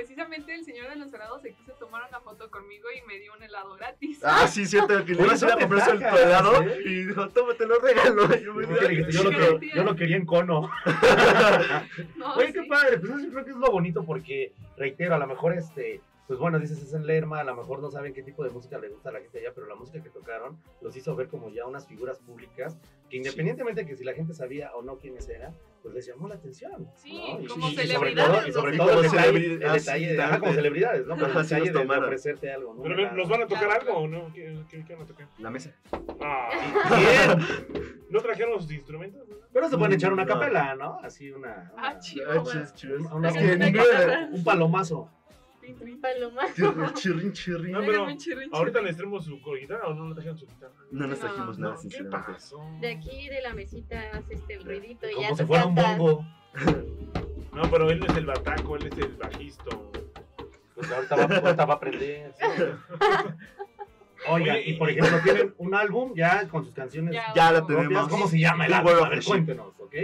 precisamente 0.00 0.54
el 0.54 0.64
señor 0.64 0.88
de 0.88 0.96
los 0.96 1.12
helados 1.12 1.42
se 1.42 1.52
quiso 1.52 1.72
tomar 1.74 2.02
una 2.08 2.20
foto 2.20 2.50
conmigo 2.50 2.88
y 2.90 3.06
me 3.06 3.18
dio 3.18 3.34
un 3.34 3.42
helado 3.42 3.74
gratis. 3.76 4.18
Ah, 4.24 4.46
sí, 4.48 4.64
cierto, 4.64 5.04
que 5.04 5.12
le 5.14 5.22
Oye, 5.24 5.36
iba 5.36 5.52
a 5.52 5.58
comprarse 5.58 5.90
el 5.90 6.02
helado 6.02 6.62
¿eh? 6.62 6.78
y 6.86 7.04
dijo, 7.04 7.28
tómate 7.28 7.66
lo 7.66 7.78
regalo. 7.80 8.34
Yo 8.36 8.54
me 8.54 8.66
dije, 8.66 9.12
yo 9.12 9.22
lo 9.24 9.30
"Chido". 9.30 9.58
que- 9.60 9.70
yo 9.74 9.84
lo 9.84 9.94
quería 9.96 10.16
en 10.16 10.24
cono. 10.26 10.70
No, 12.16 12.34
Oye, 12.34 12.52
qué 12.52 12.62
padre, 12.64 12.98
pues 12.98 13.12
eso 13.12 13.20
yo 13.20 13.30
creo 13.30 13.44
que 13.44 13.50
es 13.50 13.56
lo 13.56 13.70
bonito 13.70 14.04
porque, 14.04 14.52
reitero, 14.76 15.14
a 15.14 15.18
lo 15.18 15.26
mejor 15.26 15.52
este, 15.54 16.00
pues 16.30 16.38
bueno, 16.38 16.60
dices 16.60 16.80
es 16.80 16.94
en 16.94 17.08
Lerma, 17.08 17.40
a 17.40 17.42
lo 17.44 17.56
mejor 17.56 17.80
no 17.80 17.90
saben 17.90 18.12
qué 18.12 18.22
tipo 18.22 18.44
de 18.44 18.50
música 18.50 18.78
le 18.78 18.88
gusta 18.88 19.08
a 19.08 19.12
la 19.12 19.18
gente 19.18 19.40
allá, 19.40 19.50
pero 19.52 19.66
la 19.66 19.74
música 19.74 20.00
que 20.00 20.10
tocaron 20.10 20.60
los 20.80 20.94
hizo 20.96 21.16
ver 21.16 21.26
como 21.26 21.50
ya 21.50 21.66
unas 21.66 21.88
figuras 21.88 22.20
públicas 22.20 22.78
que 23.08 23.16
independientemente 23.16 23.80
de 23.80 23.88
que 23.88 23.96
si 23.96 24.04
la 24.04 24.12
gente 24.12 24.32
sabía 24.32 24.70
o 24.76 24.82
no 24.82 24.96
quiénes 24.96 25.28
eran, 25.28 25.52
pues 25.82 25.92
les 25.92 26.06
llamó 26.06 26.28
la 26.28 26.36
atención. 26.36 26.88
Sí, 26.94 27.12
¿no? 27.18 27.40
Y- 27.40 27.46
como 27.48 27.66
y- 27.68 27.70
y 27.72 27.74
sobre 27.74 27.86
celebridades, 27.88 28.30
todo, 28.38 28.46
y 28.48 28.52
sobre 28.52 28.76
¿no? 28.76 28.84
todo 28.86 29.00
el 29.00 29.06
Como 29.08 29.16
detalle, 29.18 29.54
el 29.54 29.66
ah, 29.66 29.72
detalle 29.72 30.08
sí, 30.08 30.14
de, 30.14 30.22
ajá, 30.22 30.38
como 30.38 30.50
de- 30.52 30.56
celebridades, 30.56 31.06
¿no? 31.08 31.14
Pero 31.16 31.26
el 31.26 31.32
sí 31.32 31.54
detalle 31.56 31.72
de- 31.72 31.98
ofrecerte 31.98 32.52
algo, 32.52 32.74
¿no? 32.74 32.82
¿Pero 32.84 33.12
nos 33.16 33.28
van 33.28 33.42
a 33.42 33.46
tocar 33.48 33.64
Claro, 33.64 33.80
algo 33.80 33.98
o 33.98 34.06
no? 34.06 34.32
¿Qué, 34.32 34.56
qué, 34.70 34.84
qué 34.84 34.94
van 34.94 35.02
a 35.02 35.06
tocar? 35.06 35.26
La 35.40 35.50
mesa. 35.50 35.74
Ah, 36.20 36.48
Bien, 36.96 38.00
¿No 38.08 38.20
trajeron 38.20 38.60
sus 38.62 38.70
instrumentos? 38.70 39.26
pero 39.52 39.68
se 39.68 39.76
pueden 39.76 39.94
echar 39.94 40.12
una 40.12 40.24
No. 40.24 40.32
capela, 40.32 40.76
¿no? 40.76 41.00
Así 41.02 41.32
una... 41.32 41.72
Ah, 41.76 41.90
una- 41.90 41.98
chido. 42.00 42.30
Ah, 43.10 44.28
un 44.30 44.44
palomazo. 44.44 45.10
Paloma. 45.74 46.42
Chirrin, 46.54 46.92
chirrin, 46.94 47.32
chirrin. 47.32 47.72
No, 47.72 47.80
pero 47.80 48.02
¿Ahorita 48.04 48.18
chirrin. 48.18 48.84
les 48.84 48.96
traemos 48.96 49.24
su 49.24 49.40
guitarra 49.60 49.88
o 49.88 49.94
no 49.94 50.08
le 50.08 50.14
trajeron 50.14 50.38
su 50.38 50.46
guitarra? 50.46 50.72
No 50.90 51.06
nos 51.06 51.18
No, 51.18 51.24
trajimos 51.26 51.58
no, 51.58 51.64
nada, 51.68 51.76
¿Qué 51.76 51.82
sinceramente. 51.82 52.32
pasó? 52.32 52.60
De 52.80 52.88
aquí 52.90 53.28
de 53.28 53.40
la 53.42 53.54
mesita 53.54 54.00
hace 54.12 54.34
este 54.34 54.54
el 54.54 54.64
ruidito 54.64 55.06
y 55.08 55.20
ya 55.20 55.28
Como 55.28 55.36
si 55.36 55.44
fuera 55.44 55.66
un 55.66 55.74
bongo. 55.74 56.24
No, 57.52 57.62
pero 57.68 57.90
él 57.90 57.98
no 57.98 58.06
es 58.06 58.16
el 58.16 58.26
bataco, 58.26 58.76
él 58.76 58.86
es 58.86 58.96
el 58.98 59.16
bajista. 59.16 59.64
Pues 60.76 60.90
ahorita 60.92 61.16
va, 61.16 61.22
ahorita 61.24 61.64
va 61.66 61.74
a 61.74 61.76
aprender. 61.76 62.32
sí. 62.38 62.46
Oigan, 64.28 64.56
Oye, 64.56 64.62
y 64.70 64.72
por 64.74 64.90
ejemplo, 64.90 65.18
tienen 65.24 65.54
un 65.56 65.74
álbum 65.74 66.12
ya 66.14 66.46
con 66.48 66.64
sus 66.64 66.74
canciones 66.74 67.14
Ya, 67.14 67.32
Ya 67.34 67.52
la 67.52 67.66
tenemos. 67.66 68.06
¿Cómo 68.08 68.28
se 68.28 68.38
llama 68.38 68.66
el 68.66 68.74
álbum? 68.74 68.92
A 69.04 69.08
ver, 69.08 69.24
cuéntenos, 69.24 69.80
¿ok? 69.80 69.94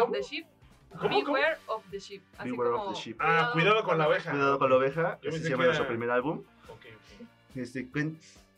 Of 0.00 0.12
the 0.12 0.22
sheep. 0.22 0.46
¿Cómo, 0.90 1.02
cómo? 1.24 1.34
Beware 1.34 1.56
of 1.66 1.82
the 1.90 1.98
sheep. 1.98 2.22
Así 2.38 2.50
Beware 2.50 2.70
of 2.70 2.76
como, 2.80 2.92
the 2.94 3.00
sheep. 3.00 3.16
Ah, 3.20 3.50
cuidado 3.52 3.82
con 3.84 3.98
la 3.98 4.08
oveja. 4.08 4.30
Cuidado 4.30 4.58
con 4.58 4.70
la 4.70 4.76
oveja. 4.76 5.18
Yo 5.22 5.28
Ese 5.28 5.38
pensé 5.38 5.42
se 5.44 5.50
llama 5.50 5.62
que 5.62 5.66
nuestro 5.66 5.84
era- 5.84 5.88
primer 5.88 6.10
álbum. 6.10 6.38
Ok, 6.68 6.80
ok. 7.20 7.26
Este, 7.56 7.88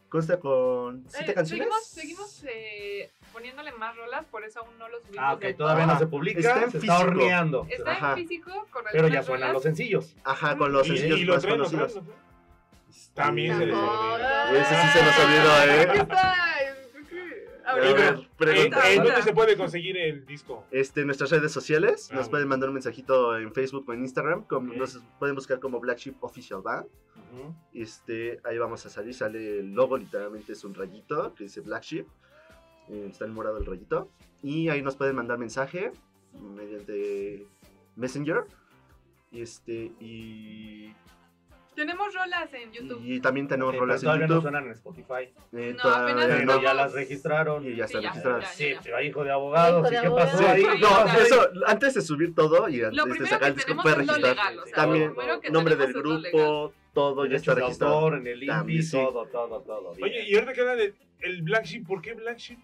consta 0.09 0.39
con 0.41 1.05
siete 1.09 1.31
Eh, 1.33 1.35
canciones. 1.35 1.67
Seguimos, 1.67 1.87
seguimos 1.87 2.45
eh, 2.49 3.11
poniéndole 3.33 3.73
más 3.73 3.97
rolas, 3.97 4.25
por 4.27 4.45
eso 4.45 4.61
aún 4.61 4.79
no 4.79 4.89
los 4.89 5.03
subimos. 5.03 5.25
Ah, 5.25 5.35
ok, 5.35 5.45
todavía 5.57 5.85
todo. 5.85 5.93
no 5.95 5.99
se 6.01 6.07
publica, 6.07 6.39
Está 6.41 6.63
en 6.65 6.71
se 6.71 6.79
está 6.79 6.99
horneando. 7.01 7.67
Está 7.69 7.93
Ajá. 7.93 8.11
en 8.13 8.17
físico 8.27 8.67
con 8.71 8.85
Pero 8.91 9.09
ya 9.09 9.23
suenan 9.23 9.41
rolas. 9.49 9.53
los 9.55 9.63
sencillos. 9.63 10.17
Ajá, 10.25 10.57
con 10.57 10.73
los 10.73 10.87
Y, 10.87 10.91
sencillos 10.91 11.19
y 11.21 11.25
lo 11.25 11.33
más 11.35 11.43
traen, 11.43 11.59
lo 11.59 11.65
traen, 11.65 11.79
conocidos. 11.81 12.05
lo 12.07 12.13
traen. 12.13 12.31
También 13.15 13.59
se 13.59 13.67
les 13.67 13.75
olvidó. 13.77 14.55
Ese 14.57 14.75
sí 14.75 14.89
se 14.93 15.05
nos 15.05 15.19
olvidó, 15.19 15.65
¿eh? 15.65 15.87
Aquí 15.91 15.99
está. 15.99 16.37
A 17.67 17.75
ver, 17.77 18.29
¿En, 18.41 19.03
dónde 19.03 19.23
se 19.23 19.33
puede 19.33 19.57
conseguir 19.57 19.97
el 19.97 20.25
disco? 20.25 20.65
Este, 20.71 21.05
nuestras 21.05 21.31
redes 21.31 21.53
sociales, 21.53 22.09
Ah, 22.11 22.15
nos 22.15 22.23
bueno. 22.25 22.31
pueden 22.31 22.49
mandar 22.49 22.69
un 22.71 22.75
mensajito 22.75 23.37
en 23.37 23.53
Facebook 23.53 23.85
o 23.89 23.93
en 23.93 24.01
Instagram, 24.01 24.45
como, 24.45 24.73
nos 24.75 25.01
pueden 25.19 25.35
buscar 25.35 25.61
como 25.61 25.81
Black 25.81 25.99
Sheep 25.99 26.23
Official 26.23 26.63
Band, 26.63 26.87
este, 27.73 28.41
ahí 28.45 28.59
vamos 28.59 28.85
a 28.87 28.91
salir, 28.91 29.15
sale 29.15 29.61
el 29.61 29.73
logo, 29.73 29.97
literalmente 29.97 30.53
es 30.53 30.65
un 30.65 30.75
rayito 30.75 31.35
que 31.35 31.45
dice 31.45 31.61
Black 31.61 31.83
Sheep, 31.83 32.07
eh, 32.89 33.07
está 33.11 33.25
en 33.25 33.33
morado 33.33 33.59
el 33.59 33.67
rayito, 33.67 34.11
y 34.43 34.69
ahí 34.69 34.83
nos 34.83 34.97
pueden 34.97 35.17
mandar 35.17 35.39
mensaje 35.39 35.93
mediante 36.33 37.47
Messenger, 37.97 38.45
y 39.31 39.43
este, 39.43 39.93
y, 40.01 40.93
Tenemos 41.75 42.13
rolas 42.15 42.53
en 42.53 42.73
YouTube. 42.73 43.01
y 43.05 43.21
también 43.21 43.47
tenemos 43.49 43.75
rolas 43.77 44.01
pero 44.01 44.13
en 44.13 44.19
todavía 44.19 44.27
no 44.27 44.35
YouTube, 44.35 44.43
suenan 44.43 44.67
en 44.67 44.73
Spotify. 44.73 45.33
eh, 45.53 45.73
No, 45.77 45.83
todavía 45.83 46.13
apenas 46.15 46.29
no. 46.45 46.47
Pero 46.53 46.63
ya 46.63 46.75
las 46.75 46.93
registraron. 46.93 47.65
y 47.65 47.77
ya 47.77 47.87
Sí, 47.87 47.97
están 47.97 48.03
ya, 48.03 48.09
registradas. 48.11 48.45
ya, 48.45 48.51
Sí, 48.51 48.69
ya. 48.75 48.81
pero 48.83 49.03
hijo 49.03 49.25
de 49.25 49.31
abogados, 49.33 49.81
Hijo 49.81 49.93
¿y 49.93 49.97
de 49.97 50.03
qué 50.03 50.11
pasó 50.11 50.37
abogado. 50.37 50.55
ahí? 50.55 50.63
No, 50.81 51.07
ya. 51.07 51.17
eso, 51.19 51.51
antes 51.67 51.95
de 51.95 52.01
subir 52.03 52.35
todo 52.35 52.69
y 52.69 52.77
Lo 52.79 52.89
antes 52.89 52.97
de 53.05 53.11
primero 53.11 53.27
sacar 53.27 53.41
que 53.41 53.47
el 53.49 53.55
disco 53.55 53.67
tenemos 53.69 53.83
puede 53.85 54.01
es 54.01 54.07
lo 54.07 54.13
registrar. 54.15 54.37
legal, 54.37 54.59
o 54.59 54.67
sea, 54.67 54.75
también 54.75 55.09
lo 55.09 55.15
primero 55.15 55.41
que 55.41 55.51
nombre 55.51 55.75
tenemos 55.77 55.95
del 55.95 56.03
es 56.03 56.09
lo 56.11 56.19
legal. 56.19 56.33
grupo, 56.43 56.73
todo 56.93 57.27
ya 57.27 57.37
está 57.37 57.55
Derechos 57.55 57.55
de 57.55 57.61
registrado. 57.63 57.95
autor, 57.95 58.15
en 58.19 58.27
el 58.27 58.47
También, 58.47 58.79
INPI, 58.79 58.83
sí. 58.83 58.97
todo, 58.97 59.27
todo, 59.27 59.61
todo. 59.63 59.95
bien. 59.95 60.05
Oye, 60.05 60.25
y 60.29 60.35
ahorita 60.35 60.53
que 60.53 60.61
habla 60.61 60.75
de 60.77 60.95
el 61.21 61.43
Black 61.43 61.65
Sheep, 61.67 61.87
¿por 61.87 62.03
qué 62.03 62.15
Black 62.15 62.39
Sheep? 62.39 62.59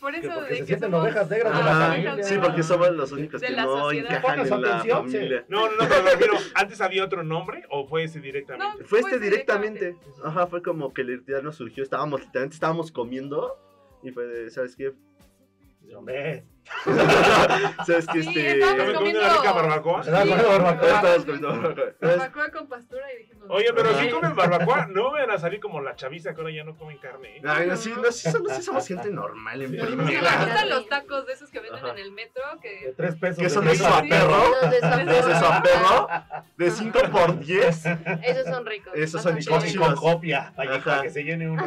Por 0.00 0.14
eso 0.14 0.28
Que 0.28 0.34
porque 0.34 0.48
de 0.48 0.54
se 0.54 0.60
que 0.60 0.66
sienten 0.66 0.90
somos- 0.90 1.02
ovejas 1.04 1.30
negras 1.30 1.56
de 1.58 1.62
la 1.64 1.86
familia. 1.86 2.22
Sí, 2.24 2.38
porque 2.42 2.62
somos 2.62 2.90
los 2.92 3.12
únicos 3.12 3.40
que 3.40 3.50
la 3.50 3.64
no 3.64 3.92
encajan 3.92 4.40
en 4.40 4.60
la 4.62 4.68
atención, 4.78 5.10
sí. 5.10 5.16
familia. 5.16 5.44
No, 5.48 5.66
no, 5.68 5.72
no, 5.72 5.88
pero 5.88 6.02
refiero, 6.02 6.34
¿antes 6.54 6.80
había 6.80 7.04
otro 7.04 7.22
nombre 7.22 7.64
o 7.70 7.86
fue 7.86 8.04
ese 8.04 8.20
directamente? 8.20 8.78
No, 8.80 8.86
Fue 8.86 9.00
este 9.00 9.18
directamente. 9.18 9.96
Ajá, 10.24 10.46
fue 10.46 10.62
como 10.62 10.92
que 10.94 11.02
el 11.02 11.10
idea 11.10 11.42
nos 11.42 11.56
surgió. 11.56 11.82
Estábamos, 11.82 12.20
literalmente 12.22 12.54
estábamos 12.54 12.90
comiendo. 12.90 13.58
Y 14.02 14.10
fue 14.12 14.24
de, 14.26 14.50
¿sabes 14.50 14.74
qué? 14.76 14.92
Hombre, 15.94 16.44
¿Sabes 17.86 18.06
qué? 18.12 18.22
Sí, 18.22 18.28
Este. 18.28 18.52
estábamos 18.52 18.78
¿Estaban 18.80 18.94
comiendo 18.94 19.20
una 19.20 19.32
rica 19.34 19.52
barbacoa? 19.52 20.02
da 20.04 20.20
con 20.20 20.38
el 20.40 20.46
barbacoa. 20.46 20.86
Estábamos 20.88 21.24
comiendo 21.24 21.48
barbacoa. 21.48 21.84
Barbacoa 22.00 22.50
con 22.50 22.68
pastura 22.68 23.12
y 23.12 23.18
dijimos. 23.18 23.46
Oye, 23.50 23.66
pero 23.74 23.98
si 23.98 24.08
comen 24.10 24.34
barbacoa, 24.36 24.86
no 24.86 25.10
van 25.12 25.30
a 25.30 25.38
salir 25.38 25.60
como 25.60 25.80
la 25.80 25.96
chaviza 25.96 26.32
que 26.34 26.40
ahora 26.40 26.52
ya 26.52 26.62
no 26.64 26.76
comen 26.76 26.98
carne. 26.98 27.38
¿eh? 27.38 27.42
Ay, 27.44 27.66
no, 27.66 27.76
sí, 27.76 27.92
no, 27.96 28.12
sí, 28.12 28.30
somos, 28.30 28.52
sí 28.56 28.62
somos 28.62 28.86
gente 28.86 29.10
normal 29.10 29.62
en 29.62 29.72
que 29.72 29.78
primera. 29.84 30.06
me 30.06 30.44
gustan 30.44 30.68
los 30.70 30.88
tacos 30.88 31.26
de 31.26 31.32
esos 31.32 31.50
que 31.50 31.58
venden 31.60 31.84
Ajá. 31.84 31.92
en 31.92 31.98
el 31.98 32.12
metro. 32.12 32.42
De 32.54 32.60
Que... 32.60 32.94
tres 32.96 33.16
pesos. 33.16 33.38
¿Qué 33.42 33.50
son 33.50 33.64
de 33.64 33.72
a 33.72 34.02
perro? 34.02 34.42
De 34.70 34.76
Esos 35.18 35.38
San 35.38 35.62
¿De 35.62 35.68
perro? 35.68 36.08
¿De 36.56 36.70
5 36.70 36.98
por 37.10 37.38
10? 37.40 37.84
Esos 38.22 38.46
son 38.46 38.64
ricos. 38.66 38.92
Esos 38.94 39.22
son 39.22 39.34
bastante 39.34 39.76
Con, 39.76 39.94
copia, 39.96 40.52
para 40.54 41.02
que 41.02 41.10
se 41.10 41.24
llene 41.24 41.50
uno. 41.50 41.66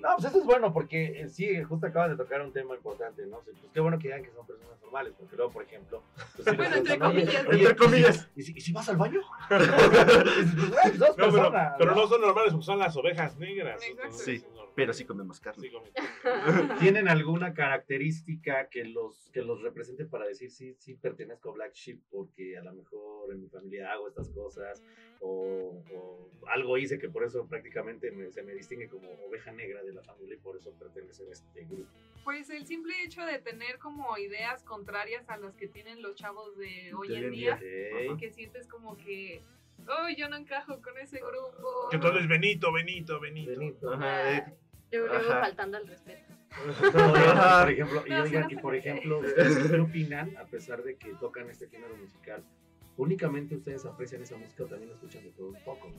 No, 0.00 0.08
pues 0.16 0.24
eso 0.28 0.38
es 0.40 0.44
bueno, 0.46 0.72
porque 0.72 1.20
eh, 1.22 1.28
sí, 1.28 1.62
justo 1.64 1.86
acabas 1.86 2.10
de 2.10 2.16
tocar 2.16 2.40
un 2.42 2.52
tema 2.52 2.74
importante, 2.74 3.26
¿no? 3.26 3.40
Pues 3.40 3.56
qué 3.72 3.80
bueno 3.80 3.98
que 3.98 4.08
digan 4.08 4.22
que 4.22 4.30
son 4.32 4.46
personas 4.46 4.80
normales, 4.82 5.12
porque 5.18 5.36
luego, 5.36 5.52
por 5.52 5.62
ejemplo... 5.64 6.02
pues, 6.36 6.56
Bueno, 6.56 6.76
entre 6.76 6.96
preguntan, 6.98 7.02
"Oye, 7.10 7.24
comillas. 7.26 7.46
oye, 7.48 7.60
Entre 7.62 7.76
comillas. 7.76 8.28
¿Y 8.36 8.42
si, 8.42 8.52
y 8.56 8.60
si 8.60 8.72
vas 8.72 8.88
al 8.88 8.96
baño? 8.96 9.20
Pues, 9.48 10.54
güey, 10.70 10.96
dos 10.96 11.08
No, 11.10 11.14
pero, 11.16 11.30
personas, 11.32 11.74
pero 11.78 11.94
no 11.94 12.06
son 12.06 12.20
normales, 12.20 12.52
porque 12.52 12.66
son 12.66 12.78
las 12.78 12.96
ovejas 12.96 13.36
negras. 13.38 13.82
Exacto. 13.84 14.16
Sí. 14.16 14.44
Pero 14.80 14.92
sí 14.92 15.04
comemos 15.04 15.40
carne. 15.40 15.62
Sí 15.62 15.70
comen. 15.70 15.92
¿Tienen 16.78 17.08
alguna 17.08 17.54
característica 17.54 18.68
que 18.68 18.84
los, 18.84 19.30
que 19.32 19.42
los 19.42 19.62
represente 19.62 20.04
para 20.06 20.26
decir 20.26 20.50
sí, 20.50 20.74
sí 20.78 20.94
pertenezco 20.94 21.50
a 21.50 21.52
Black 21.54 21.74
Sheep 21.74 22.00
porque 22.10 22.56
a 22.58 22.62
lo 22.62 22.72
mejor 22.72 23.32
en 23.32 23.40
mi 23.42 23.48
familia 23.48 23.92
hago 23.92 24.08
estas 24.08 24.28
cosas 24.30 24.82
o, 25.20 25.82
o 25.92 26.30
algo 26.48 26.78
hice 26.78 26.98
que 26.98 27.08
por 27.08 27.24
eso 27.24 27.46
prácticamente 27.46 28.10
me- 28.10 28.30
se 28.32 28.42
me 28.42 28.54
distingue 28.54 28.88
como 28.88 29.10
oveja 29.26 29.52
negra 29.52 29.82
de 29.82 29.92
la 29.92 30.02
familia 30.02 30.34
y 30.36 30.38
por 30.38 30.56
eso 30.56 30.72
pertenece 30.78 31.24
a 31.28 31.32
este 31.32 31.64
grupo? 31.64 31.88
Pues 32.24 32.50
el 32.50 32.66
simple 32.66 32.94
hecho 33.04 33.24
de 33.24 33.38
tener 33.38 33.78
como 33.78 34.16
ideas 34.18 34.62
contrarias 34.64 35.28
a 35.28 35.36
las 35.36 35.54
que 35.56 35.68
tienen 35.68 36.02
los 36.02 36.14
chavos 36.16 36.56
de 36.56 36.92
hoy 36.94 37.14
en 37.14 37.30
día, 37.30 37.60
Ok. 38.10 38.18
que 38.18 38.30
sientes 38.30 38.66
como 38.66 38.96
que, 38.96 39.42
oh, 39.88 40.08
yo 40.16 40.28
no 40.28 40.36
encajo 40.36 40.80
con 40.82 40.98
ese 40.98 41.18
grupo. 41.18 41.88
Que 41.90 41.98
todo 41.98 42.18
es 42.18 42.28
Benito, 42.28 42.72
Benito, 42.72 43.18
Benito. 43.20 43.50
Benito. 43.58 43.92
Ajá, 43.92 44.36
eh, 44.36 44.54
Yo 44.90 45.06
faltando 45.40 45.76
al 45.76 45.86
respeto. 45.86 46.34
Por 46.92 47.70
ejemplo, 47.70 48.02
y 48.06 48.10
No, 48.10 48.22
oigan, 48.22 48.50
y 48.50 48.56
por 48.56 48.74
ejemplo, 48.74 49.20
¿ustedes 49.20 49.56
qué 49.70 49.76
opinan 49.78 50.36
a 50.36 50.44
pesar 50.46 50.82
de 50.82 50.96
que 50.96 51.14
tocan 51.14 51.48
este 51.48 51.68
género 51.68 51.96
musical? 51.96 52.42
Únicamente 52.96 53.54
ustedes 53.54 53.86
aprecian 53.86 54.22
esa 54.22 54.36
música 54.36 54.64
o 54.64 54.66
también 54.66 54.90
escuchan 54.90 55.22
de 55.22 55.30
todo 55.30 55.48
un 55.50 55.64
poco. 55.64 55.92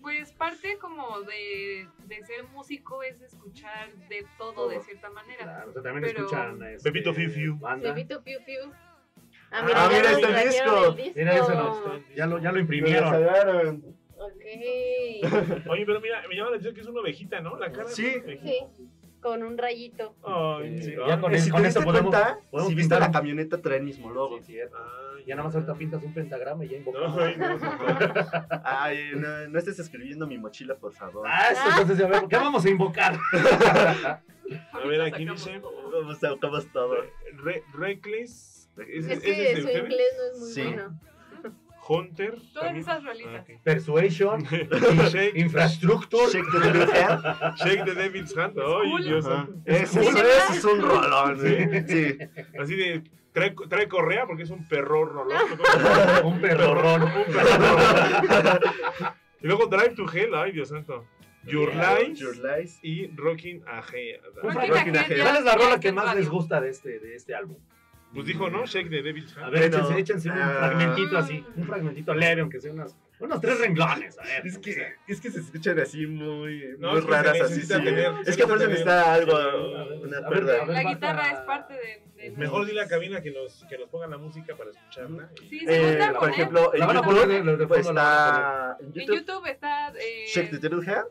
Pues 0.00 0.32
parte 0.32 0.78
como 0.78 1.20
de, 1.20 1.86
de 2.06 2.24
ser 2.24 2.44
músico 2.48 3.02
es 3.02 3.20
escuchar 3.20 3.92
de 4.08 4.26
todo, 4.38 4.68
de 4.68 4.80
cierta 4.80 5.10
manera. 5.10 5.44
Claro, 5.44 5.70
o 5.70 5.72
sea, 5.72 5.82
también 5.82 6.04
Pero- 6.06 6.24
escuchan 6.24 6.62
este, 6.64 6.90
Bebito 6.90 7.14
Fiu 7.14 7.30
Fiu. 7.30 7.58
banda. 7.58 7.92
Bebito 7.92 8.22
Piu 8.24 8.38
Piu. 8.44 8.72
Ah, 9.50 9.62
mira 9.64 9.86
nos 9.86 10.12
este 10.12 10.26
trajeron 10.26 10.96
disco. 10.96 11.12
Mira, 11.14 11.34
ese 11.36 11.54
no, 11.54 12.14
ya 12.16 12.26
lo, 12.26 12.38
ya 12.38 12.52
lo 12.52 12.58
imprimieron. 12.58 13.94
Ok. 14.26 15.68
Oye, 15.70 15.86
pero 15.86 16.00
mira, 16.00 16.22
me 16.28 16.34
llama 16.34 16.50
la 16.50 16.56
atención 16.56 16.74
que 16.74 16.80
es 16.80 16.86
una 16.86 17.00
ovejita, 17.00 17.40
¿no? 17.40 17.56
La 17.58 17.70
cara. 17.72 17.88
Sí. 17.88 18.14
con 19.20 19.42
un 19.42 19.56
rayito. 19.56 20.14
Ay, 20.22 20.82
Sí, 20.82 20.94
ya 21.08 21.18
con 21.18 21.32
eso- 21.34 21.44
si 21.46 21.50
con 21.50 21.64
eso 21.64 21.80
podemos- 21.82 22.10
cuenta, 22.14 22.38
podemos 22.50 22.68
si 22.68 22.74
viste 22.74 22.82
pintar 22.94 23.00
la 23.00 23.06
un- 23.06 23.12
camioneta 23.14 23.62
trae 23.62 23.78
el 23.78 23.84
mismo 23.84 24.10
logo. 24.10 24.36
Sí, 24.40 24.44
cierto. 24.52 24.76
Ay, 24.76 25.24
Ya 25.26 25.34
nada 25.36 25.46
más 25.46 25.54
ahorita 25.54 25.74
pintas 25.76 26.02
un 26.02 26.12
pentagrama 26.12 26.62
y 26.66 26.68
ya 26.68 26.76
invocamos. 26.76 27.16
No, 27.16 27.22
ay, 27.22 27.34
no, 27.38 27.56
no. 27.56 27.78
Ay, 28.62 28.98
no, 29.16 29.48
no 29.48 29.58
estés 29.58 29.78
escribiendo 29.78 30.26
mi 30.26 30.36
mochila, 30.36 30.74
por 30.76 30.92
favor. 30.92 31.26
Ah, 31.26 31.48
eso, 31.52 31.62
entonces 31.70 31.96
ya 31.96 32.06
vemos. 32.06 32.28
¿Qué 32.28 32.36
vamos 32.36 32.62
a 32.66 32.68
invocar? 32.68 33.16
A 34.72 34.86
ver, 34.86 35.00
aquí 35.00 35.24
dice. 35.24 35.58
Vamos 35.90 36.22
a 36.22 36.28
sacamos 36.34 36.66
todo. 36.72 36.94
Re 37.42 37.62
Reckless. 37.72 38.68
¿Es, 38.76 39.06
que 39.06 39.14
ese 39.14 39.30
de 39.30 39.54
su 39.54 39.66
ustedes? 39.68 39.82
inglés 39.84 40.06
no 40.18 40.24
es 40.34 40.38
muy 40.40 40.50
Sí. 40.50 40.62
bueno. 40.64 41.00
Hunter. 41.88 42.30
Todas 42.52 42.52
también. 42.54 42.76
esas 42.76 43.04
rolitas. 43.04 43.34
Ah, 43.34 43.52
ok. 43.54 43.60
Persuasion, 43.62 44.44
Shake, 45.12 45.36
Infrastructure. 45.36 46.26
Shake 46.32 46.50
the 46.50 46.58
Devil 46.60 46.88
Hand. 46.94 47.56
Shake 47.58 47.84
the 47.84 47.94
Devil's 47.94 48.36
Hand. 48.36 48.58
Ay. 48.58 49.02
Dios 49.02 49.26
es 49.66 50.64
un 50.64 50.80
rolón, 50.82 51.38
sí. 51.40 51.56
sí. 51.88 52.18
Así 52.58 52.76
de. 52.76 53.02
Trae, 53.32 53.52
trae 53.68 53.88
correa 53.88 54.26
porque 54.26 54.44
es 54.44 54.50
un 54.50 54.66
perro 54.68 55.04
rolón. 55.06 55.36
Un 56.24 56.40
perrorrón. 56.40 57.02
Un 57.02 57.24
perro 57.32 58.60
Y 59.42 59.46
luego 59.46 59.66
Drive 59.66 59.94
to 59.96 60.06
Hell. 60.12 60.34
Ay, 60.36 60.52
Dios 60.52 60.68
santo. 60.68 61.04
Your 61.46 61.70
Lies 61.74 62.18
Your 62.18 62.36
lies. 62.38 62.78
y 62.82 63.08
Rocking 63.08 63.62
Ahead. 63.66 64.20
Un 64.42 64.54
Rocking 64.54 64.70
fragmento. 64.72 65.00
Ahead 65.00 65.16
ya- 65.16 65.24
¿Cuál 65.24 65.36
es 65.36 65.44
la 65.44 65.54
rola 65.56 65.80
que 65.80 65.92
más 65.92 66.14
les 66.16 66.28
gusta 66.28 66.60
de 66.60 66.70
este, 66.70 66.98
de 67.00 67.16
este 67.16 67.34
álbum? 67.34 67.58
Pues 68.14 68.26
dijo, 68.26 68.48
¿no? 68.48 68.64
Shake 68.64 68.88
the 68.90 69.02
Devil's 69.02 69.36
A 69.36 69.40
Hand. 69.46 69.52
ver, 69.52 69.70
Bueno, 69.70 69.76
échense, 69.88 70.00
échense 70.00 70.30
un 70.30 70.38
ah. 70.38 70.56
fragmentito 70.58 71.18
así, 71.18 71.44
un 71.56 71.66
fragmentito 71.66 72.14
leve, 72.14 72.40
aunque 72.42 72.60
sea 72.60 72.72
unas, 72.72 72.96
unos 73.18 73.40
tres 73.40 73.58
renglones. 73.58 74.18
A 74.18 74.22
ver, 74.22 74.46
Es 74.46 74.58
que, 74.58 74.94
es 75.08 75.20
que 75.20 75.30
se 75.30 75.40
escuchan 75.40 75.78
así 75.80 76.06
muy, 76.06 76.76
No, 76.78 76.90
muy 76.90 76.98
es 77.00 77.04
que 77.04 77.10
raras 77.10 77.40
así. 77.40 77.62
sí. 77.62 77.68
tener- 77.68 78.12
es 78.24 78.36
que 78.36 78.42
por 78.46 78.56
eso 78.56 78.66
tener- 78.66 78.68
necesita 78.68 79.14
algo, 79.14 79.36
A 79.36 79.44
ver, 79.44 79.98
una 80.00 80.18
a 80.18 80.30
ver, 80.30 80.50
a 80.60 80.64
ver. 80.64 80.68
La 80.68 80.82
guitarra 80.84 81.30
es 81.32 81.40
parte 81.40 81.74
de... 81.74 82.02
de 82.30 82.30
Mejor 82.36 82.64
dile 82.66 82.82
a 82.82 82.88
cabina 82.88 83.20
que 83.20 83.32
nos, 83.32 83.64
que 83.68 83.76
nos 83.78 83.88
pongan 83.88 84.10
la 84.10 84.18
música 84.18 84.54
para 84.56 84.70
escucharla. 84.70 85.28
Sí, 85.40 85.58
sí, 85.60 85.66
Eh, 85.68 85.98
por 86.18 86.30
ejemplo, 86.30 86.72
en 86.72 86.80
La 86.80 86.86
a 86.86 86.88
YouTube, 86.94 87.44
los 87.44 87.58
de 87.58 87.66
la 87.66 87.74
a 87.74 87.80
está 87.80 88.76
en 88.80 89.00
En 89.00 89.06
YouTube, 89.08 89.46
está 89.46 89.88
eh, 89.98 90.24
Shake 90.28 90.50
the 90.50 90.58
Devil 90.58 90.88
Hand. 90.88 91.06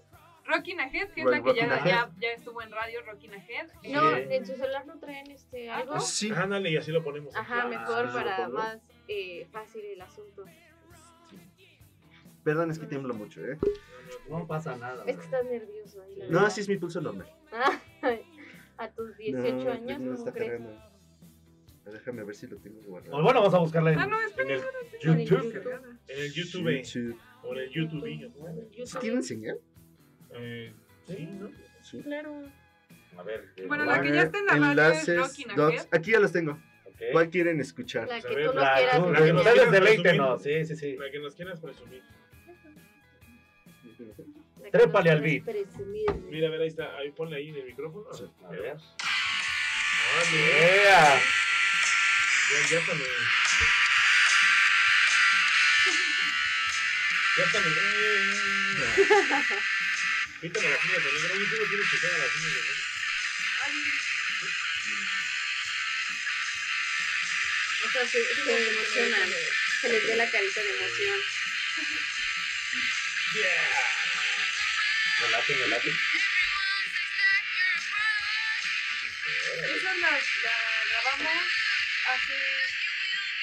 Rocking 0.45 0.79
Ahead, 0.79 1.09
que 1.13 1.21
es 1.21 1.27
la 1.27 1.41
que 1.41 1.55
ya, 1.55 1.85
ya, 1.85 2.11
ya 2.19 2.31
estuvo 2.31 2.61
en 2.61 2.71
radio, 2.71 3.01
Rocking 3.05 3.33
Ahead. 3.33 3.67
No, 3.91 4.15
en 4.17 4.45
su 4.45 4.53
celular 4.55 4.85
no 4.85 4.99
traen 4.99 5.31
este 5.31 5.69
algo. 5.69 5.99
Sí. 5.99 6.31
Ándale, 6.35 6.69
y 6.71 6.77
así 6.77 6.91
lo 6.91 7.03
ponemos. 7.03 7.35
aquí. 7.35 7.45
Ajá, 7.45 7.67
mejor 7.67 8.07
sí, 8.07 8.13
para 8.13 8.47
más 8.49 8.77
eh, 9.07 9.47
fácil 9.51 9.85
el 9.85 10.01
asunto. 10.01 10.43
Perdón, 12.43 12.71
es 12.71 12.79
que 12.79 12.85
tiemblo 12.87 13.13
mucho, 13.13 13.39
¿eh? 13.45 13.57
No 14.29 14.45
pasa 14.45 14.75
nada. 14.75 15.03
Es 15.07 15.15
que 15.17 15.23
estás 15.23 15.45
nervioso 15.45 16.01
ahí. 16.01 16.15
la 16.17 16.25
No, 16.25 16.31
verdad. 16.31 16.45
así 16.47 16.61
es 16.61 16.67
mi 16.69 16.77
pulso 16.77 16.99
normal. 17.01 17.27
A 18.77 18.89
tus 18.91 19.15
18 19.17 19.53
no, 19.63 19.71
años, 19.71 19.99
no 19.99 20.11
¿cómo 20.11 20.17
está 20.17 20.31
crees? 20.33 20.51
cargando. 20.51 20.93
Déjame 21.85 22.23
ver 22.23 22.35
si 22.35 22.47
lo 22.47 22.57
tengo 22.57 22.81
guardado. 22.81 23.17
O 23.17 23.23
bueno, 23.23 23.39
vamos 23.39 23.53
a 23.53 23.59
buscarla 23.59 23.93
en, 23.93 23.99
Ah, 23.99 24.07
no, 24.07 24.19
en 24.19 24.27
espera. 24.27 24.55
el 24.55 24.61
Con 24.61 25.19
el 25.19 25.27
YouTube. 25.27 25.53
YouTube. 25.53 25.73
En 26.07 26.19
el 26.19 26.33
YouTube. 26.33 26.69
YouTube. 26.81 27.19
O 27.43 27.53
en 27.53 27.59
el 27.59 27.69
YouTube. 27.71 28.85
¿Sí 28.85 28.97
tienen 28.99 29.23
señal? 29.23 29.59
Eh, 30.35 30.73
sí, 31.07 31.27
¿no? 31.39 31.49
Sí. 31.81 32.01
Claro. 32.03 32.43
A 33.17 33.23
ver. 33.23 33.49
eh, 33.57 33.65
Bueno, 33.67 33.85
la- 33.85 34.01
que 34.01 34.11
ya 34.13 34.21
está 34.23 34.37
en 34.39 34.45
la 34.45 34.53
radio 34.53 34.69
es 34.91 35.07
Enlaces. 35.07 35.87
Aquí 35.91 36.11
ya 36.11 36.19
los 36.19 36.31
tengo. 36.31 36.57
¿Cuál 37.11 37.29
quieren 37.29 37.59
escuchar? 37.59 38.07
La 38.07 38.13
Pues, 38.21 38.25
a 38.25 38.29
que 38.29 38.35
ver, 38.35 38.45
tú 38.47 38.53
nos 38.53 38.63
La- 38.63 38.73
quieras. 38.75 38.95
tú- 38.97 39.11
la 39.11 39.19
que 39.19 39.33
nos 39.33 39.41
Ustedes 39.41 39.53
quieras 39.55 39.71
deleítenos. 39.71 40.41
Sí, 40.43 40.65
sí, 40.65 40.75
sí. 40.77 40.95
La 40.97 41.11
que 41.11 41.19
nos 41.19 41.35
quieras 41.35 41.59
presumir. 41.59 42.01
Trépale 44.71 45.09
al 45.11 45.21
beat. 45.21 45.43
presumir. 45.43 46.09
Mira, 46.29 46.47
a 46.47 46.51
ver, 46.51 46.61
ahí 46.61 46.67
está. 46.69 46.95
Ahí 46.97 47.11
ponle 47.11 47.35
ahí 47.37 47.49
en 47.49 47.55
el 47.57 47.65
micrófono. 47.65 48.05
Sí. 48.13 48.23
A 48.45 48.49
ver. 48.49 48.77
Órale. 48.77 48.83
Yeah. 50.83 51.19
Ya, 52.51 52.69
ya 52.71 52.79
está. 52.79 52.93
me- 52.93 53.01
Ya 57.37 57.43
está. 57.45 57.59
me- 60.43 60.49
Quítame 60.49 60.69
las 60.69 60.83
uñas 60.85 61.03
de 61.03 61.11
negro. 61.11 61.33
Oye, 61.33 61.45
tú 61.49 61.55
no 61.57 61.65
tienes 61.69 61.87
que 61.91 61.97
quedar 61.99 62.19
las 62.19 62.35
uñas 62.35 62.53
de 62.53 62.61
negro. 62.61 62.75
O 67.85 67.91
sea, 67.91 68.07
se, 68.07 68.19
se 68.43 68.69
emocionan. 68.69 69.29
Se 69.81 69.89
les 69.89 70.07
ve 70.07 70.15
la 70.15 70.29
carita 70.31 70.61
de 70.63 70.69
emoción. 70.69 71.19
Me 75.21 75.29
late, 75.31 75.55
me 75.55 75.67
late. 75.69 75.89
Esa 79.75 79.95
la, 79.95 80.11
la 80.11 80.19
grabamos 80.89 81.43
hace 82.09 82.33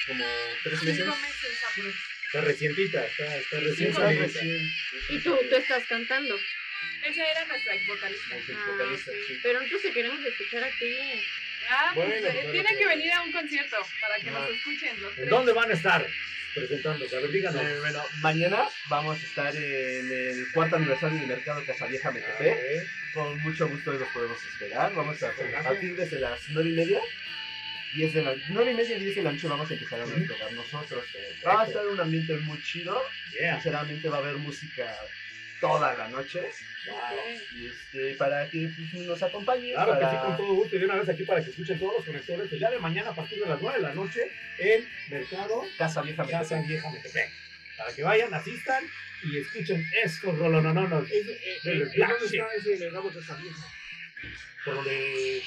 Como 0.07 0.27
tres 0.63 0.83
meses. 0.83 1.05
cinco 1.05 1.17
meses. 1.17 1.59
Está 2.27 2.41
recientita, 2.43 3.07
está, 3.07 3.37
está 3.39 3.61
recién. 3.61 4.73
Y 5.09 5.19
tú, 5.21 5.37
tú 5.49 5.57
estás 5.57 5.85
cantando. 5.89 6.39
Esa 7.05 7.31
era 7.31 7.45
nuestra 7.47 7.73
vocalista. 7.87 8.35
Ah, 8.55 8.71
vocalista, 8.73 9.13
sí. 9.27 9.39
Pero 9.43 9.59
nosotros 9.61 9.83
te 9.83 9.93
queremos 9.93 10.25
escuchar 10.25 10.65
a 10.65 10.71
ti. 10.79 10.97
Ah, 11.69 11.93
pues 11.95 12.07
Bueno, 12.09 12.23
pues, 12.23 12.33
tienen 12.51 12.63
bueno. 12.63 12.79
que 12.79 12.87
venir 12.87 13.13
a 13.13 13.23
un 13.23 13.33
concierto 13.33 13.77
para 14.01 14.17
que 14.19 14.29
Ah. 14.31 14.33
nos 14.33 14.51
escuchen 14.51 15.01
los 15.03 15.11
¿En 15.11 15.17
tres. 15.17 15.29
dónde 15.31 15.53
van 15.53 15.71
a 15.71 15.75
estar 15.75 16.07
presentándose? 16.55 17.17
A 17.17 17.21
ver, 17.21 17.31
díganos. 17.31 17.63
Eh, 17.63 17.79
bueno, 17.81 18.03
mañana 18.21 18.69
vamos 18.89 19.23
a 19.23 19.27
estar 19.27 19.55
en 19.57 20.13
el 20.13 20.53
cuarto 20.53 20.77
aniversario 20.77 21.19
del 21.19 21.29
Mercado 21.29 21.65
Casavieja 21.65 22.11
Metepec. 22.11 22.59
Eh, 22.59 22.87
Con 23.15 23.39
mucho 23.41 23.67
gusto 23.69 23.93
los 23.93 24.09
podemos 24.11 24.39
esperar. 24.45 24.93
Vamos 24.95 25.21
a 25.23 25.33
partir 25.65 25.97
desde 25.97 26.21
las 26.21 26.41
nueve 26.51 26.71
y 26.71 26.75
media. 26.75 27.01
10 27.93 28.15
de 28.15 28.23
la, 28.23 28.37
9 28.51 28.71
y 28.71 28.75
media, 28.75 28.97
10 28.99 29.17
de 29.17 29.23
la 29.25 29.33
noche 29.33 29.49
vamos 29.49 29.69
a 29.69 29.75
empezar 29.75 30.01
a 30.01 30.05
tocar 30.05 30.53
nosotros. 30.53 31.05
Va 31.45 31.63
a 31.63 31.67
estar 31.67 31.85
un 31.89 31.99
ambiente 31.99 32.37
muy 32.37 32.63
chido. 32.63 33.03
Yeah. 33.33 33.55
Sinceramente 33.55 34.09
va 34.09 34.19
a 34.19 34.21
haber 34.21 34.37
música 34.37 34.97
toda 35.61 35.95
la 35.97 36.07
noche. 36.07 36.41
Wow. 36.87 36.99
Y 37.57 37.66
este, 37.66 38.14
para 38.14 38.49
que 38.49 38.69
pues, 38.75 39.07
nos 39.07 39.23
acompañen. 39.23 39.75
Claro 39.75 39.99
que 39.99 40.05
sí, 40.07 40.16
con 40.25 40.37
todo 40.37 40.55
gusto. 40.55 40.77
Y 40.77 40.79
de 40.79 40.85
una 40.87 40.97
vez 40.97 41.09
aquí 41.09 41.25
para 41.25 41.45
que 41.45 41.51
escuchen 41.51 41.79
todos 41.79 41.93
los 41.99 42.05
conectores. 42.07 42.53
El 42.53 42.59
día 42.59 42.71
de 42.71 42.79
mañana 42.79 43.11
a 43.11 43.14
partir 43.14 43.38
de 43.38 43.49
las 43.49 43.61
9 43.61 43.79
de 43.79 43.83
la 43.83 43.95
noche 43.95 44.31
en 44.59 44.88
Mercado 45.11 45.62
Casa 45.77 46.03
Vieja 46.03 46.25
Casa 46.27 46.57
Metepec. 46.57 46.69
Vieja 46.69 46.90
Metepec. 46.90 47.31
Para 47.77 47.95
que 47.95 48.03
vayan, 48.03 48.35
asistan 48.35 48.85
y 49.25 49.38
escuchen 49.38 49.87
estos 50.03 50.38
rolonononos. 50.38 51.11
Eh, 51.11 51.25
De 51.64 51.73
eh, 51.73 51.75
los 51.77 51.88
¿en 51.88 51.95
Black 51.97 52.11
¿Dónde 52.21 52.37
está 52.37 52.55
ese 52.55 52.69
de 52.71 53.21
esa 53.21 53.37
vieja? 53.37 53.66
Por 54.64 54.75
donde. 54.75 55.43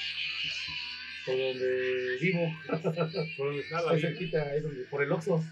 Por 1.26 1.36
donde 1.38 2.18
vivo. 2.20 2.60
¿Por 3.36 3.46
dónde 3.46 3.62
está 3.62 3.82
la 3.82 3.90
Ahí 3.90 3.96
vieja? 3.96 4.08
cerquita, 4.08 4.42
ahí 4.42 4.60
donde, 4.60 4.84
por 4.84 5.02
el 5.02 5.12
Oxxo. 5.12 5.44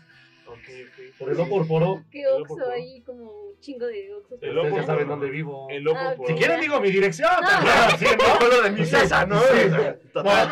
Ok, 0.53 0.59
ok. 0.59 1.19
Por 1.19 1.31
el 1.31 1.41
O 1.41 1.49
por 1.49 1.67
Poró. 1.69 2.05
Qué 2.11 2.23
Pero, 2.25 2.45
favor. 2.47 2.73
ahí, 2.73 3.01
como 3.03 3.23
un 3.49 3.61
chingo 3.61 3.87
de 3.87 4.13
oxos. 4.15 4.39
El 4.43 4.51
Ustedes 4.57 4.73
Opo 4.73 4.81
ya 4.81 4.87
saben 4.87 5.09
dónde 5.09 5.31
vivo. 5.31 5.69
El 5.71 5.83
loco 5.83 5.99
Ah, 6.01 6.15
por 6.17 6.27
Si 6.27 6.35
quieren 6.35 6.61
digo 6.61 6.81
mi 6.81 6.91
dirección. 6.91 7.31
No. 7.43 7.97
¿sí, 7.99 8.05
no? 8.05 8.63
De 8.63 8.71
mi 8.71 8.85
César, 8.85 9.29
¿no? 9.29 9.41
Sí. 9.41 9.69
Total. 10.13 10.49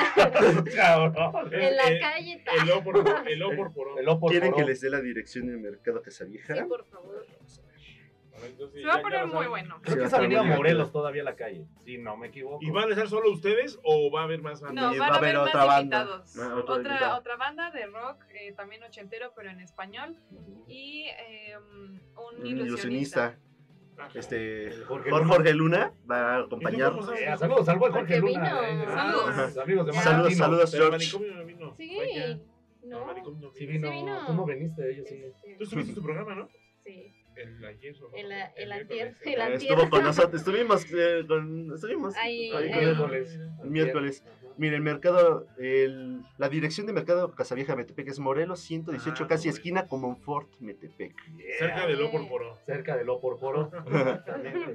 Cabrón. 0.75 1.53
En 1.53 1.77
la 1.77 1.99
calle. 2.01 2.43
ta- 2.45 2.53
El 2.63 2.71
O 2.71 2.83
por 2.85 2.97
El 3.29 3.43
O 3.43 3.57
por 3.57 3.73
porón. 3.73 3.99
El 3.99 4.09
O 4.09 4.19
por 4.21 4.31
¿Quieren 4.31 4.53
que 4.53 4.65
les 4.65 4.81
dé 4.81 4.91
la 4.91 5.01
dirección 5.01 5.47
del 5.47 5.59
Mercado 5.59 6.01
Casa 6.03 6.25
Vieja? 6.25 6.55
Sí, 6.57 6.63
por 6.69 6.85
favor. 6.87 7.27
A 8.41 8.71
Se 8.73 8.87
va 8.87 8.95
a 8.95 9.01
poner 9.03 9.27
muy 9.27 9.47
bueno. 9.47 9.79
Creo 9.83 9.97
que 9.99 10.05
es 10.05 10.13
va 10.13 10.19
a 10.19 10.43
Morelos 10.43 10.93
todavía 10.93 11.23
la 11.23 11.37
calle. 11.37 11.67
Si 11.85 11.99
no 11.99 12.17
me 12.17 12.29
equivoco. 12.29 12.59
¿Y 12.63 12.71
van 12.71 12.89
a 12.89 12.91
estar 12.91 13.09
solo 13.09 13.31
ustedes 13.31 13.79
o 13.83 14.11
va 14.11 14.23
a 14.23 14.25
haber 14.25 14.43
más 14.43 14.61
bandas? 14.61 14.93
No, 14.93 14.99
van 14.99 15.01
va 15.01 15.07
a 15.07 15.15
a 15.15 15.19
haber 15.19 15.37
haber 15.37 15.49
otra 15.49 15.67
más 15.67 15.67
banda. 15.69 16.01
invitados. 16.03 16.37
Ah, 16.39 16.55
otro 16.57 16.75
otra, 16.75 17.17
otra 17.19 17.37
banda 17.37 17.71
de 17.71 17.87
rock, 17.87 18.25
eh, 18.35 18.53
también 18.53 18.83
ochentero, 18.83 19.33
pero 19.37 19.51
en 19.51 19.61
español. 19.61 20.17
Y 20.67 21.07
eh, 21.09 21.57
un 21.59 22.01
Un 22.41 22.47
ilusionista. 22.47 22.57
ilusionista. 22.67 23.39
Este, 24.15 24.73
Jorge 24.87 25.11
Jorge, 25.11 25.53
Luna. 25.55 25.93
Va 26.11 26.37
a 26.37 26.39
acompañar. 26.41 26.93
cómo 26.93 27.13
Eh, 27.13 27.37
saludos 27.37 27.69
al 27.69 27.79
buen 27.79 27.93
Jorge 27.93 28.19
Luna. 28.19 28.61
eh, 28.71 28.85
Saludos. 28.87 29.59
a 29.59 29.63
amigos 29.63 29.87
de. 29.87 29.93
Saludos, 29.93 30.35
saludos, 30.37 30.71
George. 30.75 31.19
no 31.35 31.45
vino. 31.45 31.75
Sí. 31.77 31.97
Vaya. 31.99 32.39
No, 32.83 33.01
No. 33.07 33.07
no 33.15 33.53
Sí 33.53 33.67
vino. 33.67 33.91
Sí 33.91 33.97
vino. 33.99 34.27
Tú 34.27 34.33
no 34.33 34.47
viniste, 34.47 34.91
ellos 34.91 35.07
sí. 35.07 35.23
Este, 35.23 35.55
Tú 35.57 35.65
estuviste 35.65 35.91
en 35.91 35.95
tu 35.97 36.03
programa, 36.07 36.35
¿no? 36.35 36.49
Sí. 36.83 37.13
El 37.49 37.65
ayer. 37.65 37.95
¿o 38.03 38.09
no? 38.11 38.17
El 38.17 38.33
el 38.33 38.41
el 38.57 38.73
antier. 38.73 39.15
Estuvo 39.73 39.91
con 39.91 40.05
nosotros, 40.05 40.41
estuvimos, 40.41 40.85
eh, 40.93 41.25
con, 41.27 41.73
estuvimos 41.75 42.15
Ahí. 42.17 42.51
Miércoles. 42.53 43.39
El 43.63 43.71
miércoles. 43.71 44.25
Mire, 44.57 44.77
el 44.77 44.83
mercado, 44.83 45.47
el- 45.59 46.21
la 46.37 46.49
dirección 46.51 46.87
de 46.87 46.93
mercado 46.93 47.33
Casavieja 47.35 47.77
Metepec 47.77 48.09
es 48.09 48.19
Morelos 48.19 48.61
118, 48.61 49.25
Ah, 49.25 49.27
casi 49.29 49.45
Morelos. 49.49 49.57
esquina 49.59 49.87
con 49.87 50.01
Monfort 50.03 50.49
Metepec. 50.61 51.15
Yeah. 51.37 51.47
Cerca 51.59 51.87
del 51.87 52.03
O 52.03 52.11
por 52.11 52.29
porón. 52.29 52.57
Cerca 52.67 52.97
del 52.97 53.09
O 53.09 53.21
por 53.21 53.39
Poro. 53.39 53.71
Exactamente. 53.87 54.75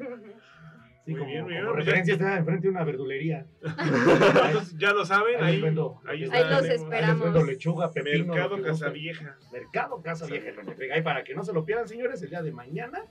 Sí, 1.05 1.11
Muy 1.11 1.19
como, 1.19 1.31
bien, 1.31 1.43
muy 1.43 1.53
como 1.53 1.61
bien, 1.61 1.73
pues 1.75 1.85
referencia 1.85 2.13
está 2.15 2.37
enfrente 2.37 2.63
de 2.63 2.71
una 2.71 2.83
verdulería. 2.83 3.45
Entonces, 4.47 4.75
ya 4.77 4.91
lo 4.91 5.05
saben, 5.05 5.35
Ahí 5.43 5.55
ahí, 5.55 5.61
vendo. 5.61 6.01
ahí 6.07 6.17
Ahí 6.17 6.23
está. 6.23 6.37
Ahí 6.37 6.49
los 6.49 6.65
esperamos. 6.65 7.23
Vendo 7.25 7.43
lechuga, 7.45 7.91
pepino. 7.91 8.33
Mercado. 8.33 8.61
Casavieja. 8.63 9.37
Mercado 9.51 10.01
Casa 10.01 10.25
Vieja 10.25 10.49
en 10.49 10.55
Metepec. 10.55 10.91
Ahí 10.91 11.01
para 11.03 11.23
que 11.23 11.35
no 11.35 11.43
se 11.43 11.53
lo 11.53 11.63
pierdan, 11.63 11.87
señores, 11.87 12.21
el 12.23 12.29
día 12.31 12.41
de 12.41 12.51
mañana. 12.51 13.03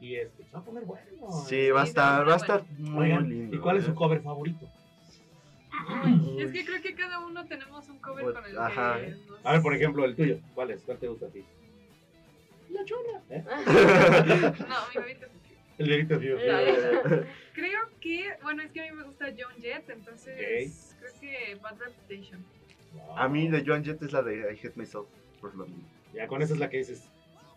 Y 0.00 0.16
este, 0.16 0.42
se 0.44 0.50
va 0.50 0.58
a 0.58 0.64
poner 0.64 0.84
bueno. 0.84 1.04
Sí, 1.46 1.70
va 1.70 1.82
a 1.82 1.84
estar, 1.84 2.28
va 2.28 2.34
a 2.34 2.36
estar 2.36 2.64
muy 2.78 3.04
Oigan, 3.06 3.28
lindo. 3.28 3.56
¿Y 3.56 3.58
cuál 3.60 3.76
es 3.76 3.84
¿eh? 3.84 3.86
su 3.86 3.94
cover 3.94 4.20
favorito? 4.22 4.68
Ay, 5.88 6.36
es 6.40 6.50
que 6.52 6.64
creo 6.64 6.82
que 6.82 6.94
cada 6.94 7.20
uno 7.20 7.46
tenemos 7.46 7.88
un 7.88 7.98
cover 8.00 8.32
con 8.34 8.44
el 8.44 8.58
Ajá. 8.58 8.98
que 9.00 9.10
nos... 9.10 9.20
A 9.44 9.52
ver, 9.52 9.62
por 9.62 9.72
ejemplo, 9.74 10.04
el 10.04 10.16
tuyo. 10.16 10.40
¿Cuál 10.54 10.72
es? 10.72 10.82
¿Cuál 10.82 10.98
te 10.98 11.06
gusta 11.06 11.26
a 11.26 11.30
ti? 11.30 11.44
La 12.70 12.84
chona. 12.84 13.22
¿eh? 13.30 13.44
No, 14.68 14.76
mi 14.88 14.94
favorito 14.94 15.26
es 15.26 15.35
El 15.78 15.86
dedito 15.88 16.18
mío. 16.20 16.36
Eh, 16.40 17.26
Creo 17.52 17.80
que, 18.00 18.30
bueno, 18.42 18.62
es 18.62 18.70
que 18.70 18.80
a 18.86 18.90
mí 18.92 18.96
me 18.98 19.04
gusta 19.04 19.26
John 19.36 19.54
Jett, 19.60 19.88
entonces 19.90 20.94
creo 20.98 21.12
que 21.20 21.54
Bad 21.56 21.76
Reputation. 21.78 22.44
a 23.16 23.28
mí 23.28 23.48
de 23.48 23.64
Joan 23.64 23.82
Jett 23.84 24.02
es 24.02 24.12
la 24.12 24.22
de 24.22 24.52
I 24.52 24.58
Hate 24.66 24.76
Myself 24.76 25.06
por 25.40 25.54
lo 25.54 25.66
mismo. 25.66 25.84
Ya 26.14 26.26
con 26.26 26.42
esa 26.42 26.54
es 26.54 26.60
la 26.60 26.68
que 26.70 26.78
dices. 26.78 27.08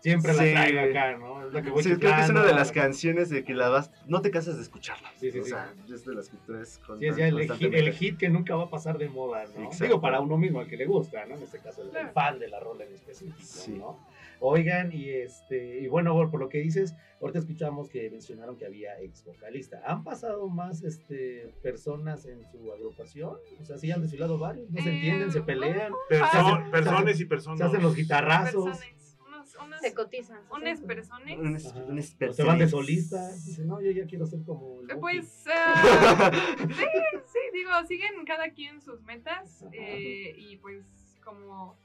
Siempre 0.02 0.32
Sí. 0.34 0.54
la 0.54 0.66
traigo 0.66 0.80
acá, 0.80 1.18
¿no? 1.18 1.46
Es 1.46 1.54
la 1.54 1.62
que 1.62 1.70
voy 1.72 1.84
Sí, 1.84 1.94
creo 1.98 2.16
que 2.16 2.22
es 2.22 2.30
una 2.30 2.46
de 2.46 2.54
las 2.54 2.72
canciones 2.72 3.30
de 3.30 3.44
que 3.44 3.54
la 3.54 3.68
vas, 3.68 3.92
no 4.08 4.22
te 4.22 4.32
cansas 4.32 4.56
de 4.56 4.62
escucharla. 4.64 5.12
Sí, 5.20 5.30
sí, 5.30 5.40
o 5.40 5.44
sí. 5.44 5.50
sea, 5.50 5.74
es 5.94 6.06
de 6.06 6.16
las 6.16 6.30
que 6.30 6.38
tú 6.46 6.56
es 6.56 6.80
Sí, 7.00 7.06
es 7.06 7.18
ya 7.18 7.28
el, 7.28 7.52
hit, 7.52 7.74
el 7.74 7.92
hit 7.94 8.18
que 8.18 8.30
nunca 8.30 8.56
va 8.56 8.64
a 8.64 8.70
pasar 8.70 8.98
de 8.98 9.10
moda, 9.10 9.44
¿no? 9.58 9.64
Exacto. 9.66 9.84
Digo, 9.84 10.00
para 10.00 10.22
uno 10.22 10.38
mismo, 10.38 10.62
al 10.62 10.68
que 10.68 10.78
le 10.78 10.86
gusta, 10.86 11.26
¿no? 11.26 11.36
En 11.36 11.44
este 11.44 11.60
caso, 11.60 11.82
el, 11.82 11.88
el 11.88 11.92
Claro. 11.92 12.12
fan 12.14 12.40
de 12.40 12.48
la 12.48 12.62
rola 12.62 12.86
en 12.86 12.94
específico, 12.94 13.38
Sí. 13.42 13.74
¿no? 13.74 14.00
Oigan, 14.42 14.92
y 14.94 15.10
este, 15.10 15.80
y 15.82 15.88
bueno, 15.88 16.14
por 16.32 16.40
lo 16.40 16.48
que 16.50 16.60
dices, 16.60 16.96
ahorita 17.20 17.40
escuchamos 17.40 17.90
que 17.90 18.10
mencionaron 18.10 18.56
que 18.58 18.66
había 18.66 19.00
ex 19.02 19.24
vocalista. 19.26 19.82
¿Han 19.86 20.04
pasado 20.04 20.48
más 20.48 20.82
este, 20.84 21.54
personas 21.62 22.26
en 22.26 22.46
su 22.50 22.72
agrupación? 22.72 23.38
O 23.60 23.66
sea, 23.66 23.78
sí 23.78 23.92
han 23.92 24.02
desfilado 24.02 24.38
varios, 24.38 24.70
no 24.72 24.82
se 24.82 24.90
Eh, 24.90 24.96
entienden, 24.96 25.32
se 25.32 25.42
pelean, 25.42 25.92
Perso- 26.10 26.72
personas 26.72 27.20
y 27.20 27.26
personas. 27.26 27.60
se 27.60 27.66
hacen 27.66 27.82
los 27.84 27.96
guitarrazos, 27.96 28.66
Personas, 28.80 29.18
unos, 29.28 29.56
unos, 29.66 29.80
Se 29.82 29.94
cotizan. 29.94 30.40
personas. 30.88 32.36
Se 32.36 32.44
van 32.44 32.60
de 32.60 32.68
solistas, 32.70 33.46
dicen, 33.46 33.68
no, 33.68 33.82
yo 33.82 33.92
ya 33.92 34.06
quiero 34.06 34.26
ser 34.26 34.44
como 34.46 34.80
el 34.82 34.90
Eh, 34.90 34.94
Buki". 34.94 35.02
Pues, 35.02 35.44
ah, 35.54 36.32
sí, 36.68 36.86
sí, 37.26 37.40
digo, 37.54 37.72
siguen 37.88 38.26
cada 38.26 38.50
quien 38.52 38.82
sus 38.82 39.02
metas 39.04 39.66
eh, 39.74 40.34
y 40.38 40.56
pues 40.58 40.86
como, 41.24 41.76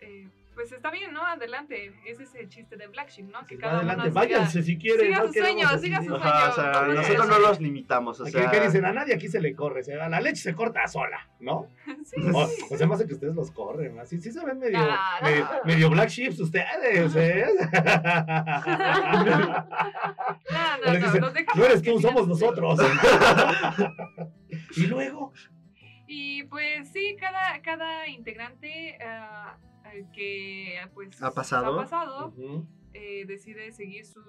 eh, 0.00 0.28
pues 0.54 0.72
está 0.72 0.90
bien, 0.90 1.12
¿no? 1.12 1.24
Adelante, 1.26 1.92
ese 2.06 2.22
es 2.22 2.34
el 2.34 2.48
chiste 2.48 2.76
de 2.76 2.86
Black 2.86 3.10
Sheep, 3.10 3.28
¿no? 3.30 3.46
Que 3.46 3.58
cada 3.58 3.78
Adelante, 3.78 4.02
uno 4.02 4.10
siga- 4.10 4.14
váyanse 4.20 4.62
si 4.62 4.78
quieren. 4.78 5.06
siga 5.06 5.18
no 5.18 5.26
sus 5.26 5.36
sueños, 5.36 5.80
siga 5.80 6.02
sus 6.02 6.12
Ajá, 6.20 6.50
o 6.50 6.54
sea, 6.54 6.82
nosotros 6.94 7.28
no 7.28 7.38
los 7.40 7.60
limitamos, 7.60 8.20
o 8.20 8.22
Aquí, 8.22 8.32
sea, 8.32 8.50
¿qué 8.50 8.60
dicen? 8.60 8.84
A 8.84 8.92
nadie 8.92 9.14
aquí 9.14 9.28
se 9.28 9.40
le 9.40 9.54
corre, 9.54 9.82
se- 9.82 10.00
a 10.00 10.08
la 10.08 10.20
leche 10.20 10.42
se 10.42 10.54
corta 10.54 10.86
sola, 10.86 11.28
¿no? 11.40 11.68
Sí, 12.04 12.20
O, 12.32 12.46
sí. 12.46 12.62
o 12.70 12.76
sea, 12.76 12.86
más 12.86 12.98
de 12.98 13.06
que 13.06 13.14
ustedes 13.14 13.34
los 13.34 13.50
corren, 13.50 13.98
así 13.98 14.20
sí 14.20 14.30
se 14.30 14.44
ven 14.44 14.58
medio, 14.58 14.78
no. 14.78 14.94
medio, 15.22 15.48
medio 15.64 15.90
black 15.90 16.08
sheeps 16.10 16.38
ustedes, 16.40 17.16
¿eh? 17.16 17.46
No, 20.50 20.86
no, 20.86 20.92
les 20.92 21.00
no, 21.00 21.06
dicen, 21.06 21.20
los 21.20 21.34
dejamos 21.34 21.56
no 21.58 21.64
eres 21.64 21.82
que 21.82 21.90
tú, 21.92 22.00
somos 22.00 22.38
sueños. 22.38 22.56
nosotros. 22.58 22.80
y 24.76 24.86
luego, 24.86 25.32
Y 26.06 26.42
pues 26.44 26.90
sí, 26.92 27.16
cada, 27.18 27.60
cada 27.62 28.06
integrante 28.08 28.98
ah, 29.04 29.56
eh, 29.94 30.06
que 30.12 30.78
pues 30.94 31.22
Ha 31.22 31.30
pasado. 31.32 31.74
ha 31.74 31.82
pasado, 31.82 32.28
Ujú. 32.28 32.66
eh, 32.92 33.24
decide 33.26 33.72
seguir 33.72 34.04
sus, 34.06 34.24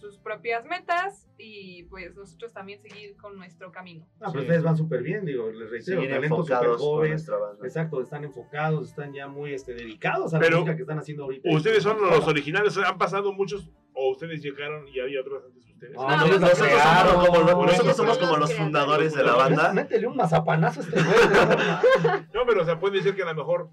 sus 0.00 0.16
propias 0.18 0.64
metas 0.64 1.28
y 1.36 1.82
pues 1.84 2.14
nosotros 2.16 2.52
también 2.54 2.80
seguir 2.80 3.16
con 3.18 3.36
nuestro 3.36 3.70
camino. 3.70 4.06
Ah, 4.14 4.28
pero 4.32 4.32
Sí. 4.32 4.38
ustedes 4.38 4.62
van 4.62 4.76
súper 4.76 5.02
bien, 5.02 5.26
digo, 5.26 5.50
les 5.50 5.70
reitero, 5.70 6.00
talentos 6.08 6.46
súper 6.46 6.68
jóvenes. 6.78 7.28
Exacto, 7.62 8.00
están 8.00 8.24
enfocados, 8.24 8.88
están 8.88 9.12
ya 9.12 9.28
muy 9.28 9.52
este, 9.52 9.74
dedicados 9.74 10.32
a 10.32 10.38
la 10.38 10.42
Pero, 10.44 10.60
música 10.60 10.76
que 10.76 10.82
están 10.82 10.98
haciendo 10.98 11.24
ahorita. 11.24 11.50
Ustedes 11.54 11.82
son 11.82 12.00
los 12.00 12.26
originales, 12.26 12.78
han 12.78 12.96
pasado 12.96 13.32
muchos, 13.34 13.70
o 13.92 14.12
ustedes 14.12 14.42
llegaron 14.42 14.88
y 14.88 15.00
había 15.00 15.20
otros 15.20 15.44
antes 15.44 15.66
de 15.66 15.72
ustedes. 15.72 15.94
No, 15.94 16.02
No, 16.02 16.08
la 16.08 16.16
Nosotros 16.16 16.50
somos 16.58 16.72
crearon. 16.72 17.26
como, 17.26 17.38
los- 17.40 17.54
Por 17.54 17.66
nosotros 17.66 17.96
somos 17.96 18.18
como 18.18 18.36
los 18.38 18.54
fundadores 18.54 19.14
de 19.14 19.22
la 19.22 19.34
banda. 19.34 19.72
Métele 19.74 20.06
un 20.06 20.16
mazapanazo 20.16 20.80
a 20.80 20.82
este 20.84 20.96
güey. 20.96 21.04
¿no? 21.04 22.26
No, 22.34 22.46
pero 22.46 22.62
o 22.62 22.64
sea, 22.64 22.78
puede 22.80 23.02
ser 23.02 23.14
que 23.14 23.22
a 23.22 23.26
lo 23.26 23.34
mejor 23.34 23.68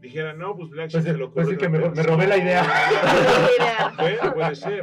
dijeran, 0.00 0.38
no, 0.38 0.56
pues 0.56 0.70
Black 0.70 0.90
Sheep 0.90 1.02
Pues, 1.02 1.12
se 1.12 1.18
lo 1.18 1.32
pues 1.32 1.46
ocurrió 1.46 1.60
sí 1.60 1.64
que 1.64 1.68
me, 1.68 1.90
me 1.90 2.02
robé 2.02 2.26
la 2.26 2.36
idea. 2.38 3.92
Puede, 3.96 4.32
puede 4.32 4.54
ser. 4.56 4.82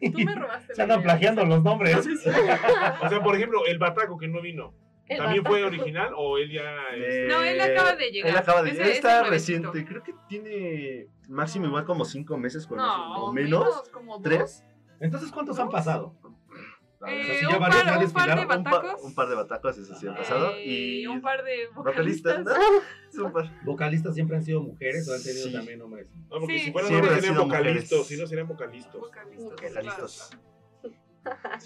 Tú 0.00 0.18
me 0.24 0.34
robaste. 0.34 0.74
Se 0.74 0.82
andan 0.82 1.02
plagiando 1.02 1.44
los 1.44 1.62
nombres. 1.62 1.96
O 1.96 3.08
sea, 3.08 3.22
por 3.22 3.34
ejemplo, 3.34 3.66
el 3.66 3.78
Bataco 3.78 4.16
que 4.16 4.28
no 4.28 4.40
vino, 4.40 4.72
El 5.06 5.18
¿también 5.18 5.42
Bataco. 5.42 5.56
fue 5.56 5.64
original 5.64 6.12
o 6.16 6.38
él 6.38 6.52
ya... 6.52 6.62
este, 6.96 7.26
No, 7.26 7.42
él 7.42 7.60
acaba 7.60 7.94
de 7.96 8.10
llegar. 8.10 8.30
Él 8.30 8.36
acaba 8.36 8.62
de 8.62 8.70
llegar. 8.72 8.88
Está 8.88 9.22
reciente. 9.24 9.84
Creo 9.84 10.02
que 10.02 10.14
tiene 10.28 11.08
máximo 11.28 11.66
igual 11.66 11.84
como 11.84 12.04
cinco 12.04 12.36
meses 12.38 12.66
con 12.66 12.76
No, 12.78 12.86
nosotros. 12.86 13.28
¿O 13.28 13.32
menos? 13.32 13.90
como 13.92 14.14
dos. 14.14 14.22
¿Tres? 14.22 14.64
Entonces, 15.00 15.30
¿cuántos 15.32 15.58
han 15.58 15.68
pasado? 15.68 16.14
Eh, 17.06 17.46
un, 17.46 17.58
par, 17.60 17.70
un 17.70 17.76
par 17.86 17.98
de 17.98 18.04
desfilaron, 18.04 18.38
Un, 18.40 18.48
pa- 18.48 18.56
batacos. 18.58 19.02
un 19.04 19.14
par 19.14 19.28
de 19.28 19.34
batacos, 19.36 19.78
eso 19.78 19.94
sí 19.94 20.06
han 20.08 20.14
Ah. 20.14 20.18
pasado. 20.18 20.50
eh, 20.56 20.64
y 20.66 21.06
un 21.06 21.20
par 21.20 21.44
de 21.44 21.68
vocalistas, 21.74 22.38
vocalistas. 22.44 22.58
¿no? 23.14 23.24
Un 23.26 23.32
par. 23.32 23.64
¿Vocalistas 23.64 24.14
siempre 24.14 24.36
han 24.36 24.42
sido 24.44 24.62
mujeres 24.62 25.08
o 25.08 25.14
han 25.14 25.22
tenido 25.22 25.46
Sí. 25.46 25.52
también 25.52 25.80
hombres? 25.80 26.10
No, 26.28 26.40
porque 26.40 26.58
Sí. 26.58 26.64
si 26.66 26.72
fueran 26.72 26.88
Siempre 26.88 27.08
hombres 27.10 27.24
serían 27.24 27.48
vocalistas, 27.48 28.06
si 28.06 28.16
no 28.18 28.26
serían 28.26 28.48
vocalistas. 28.48 28.94
Vocalistas. 28.96 30.30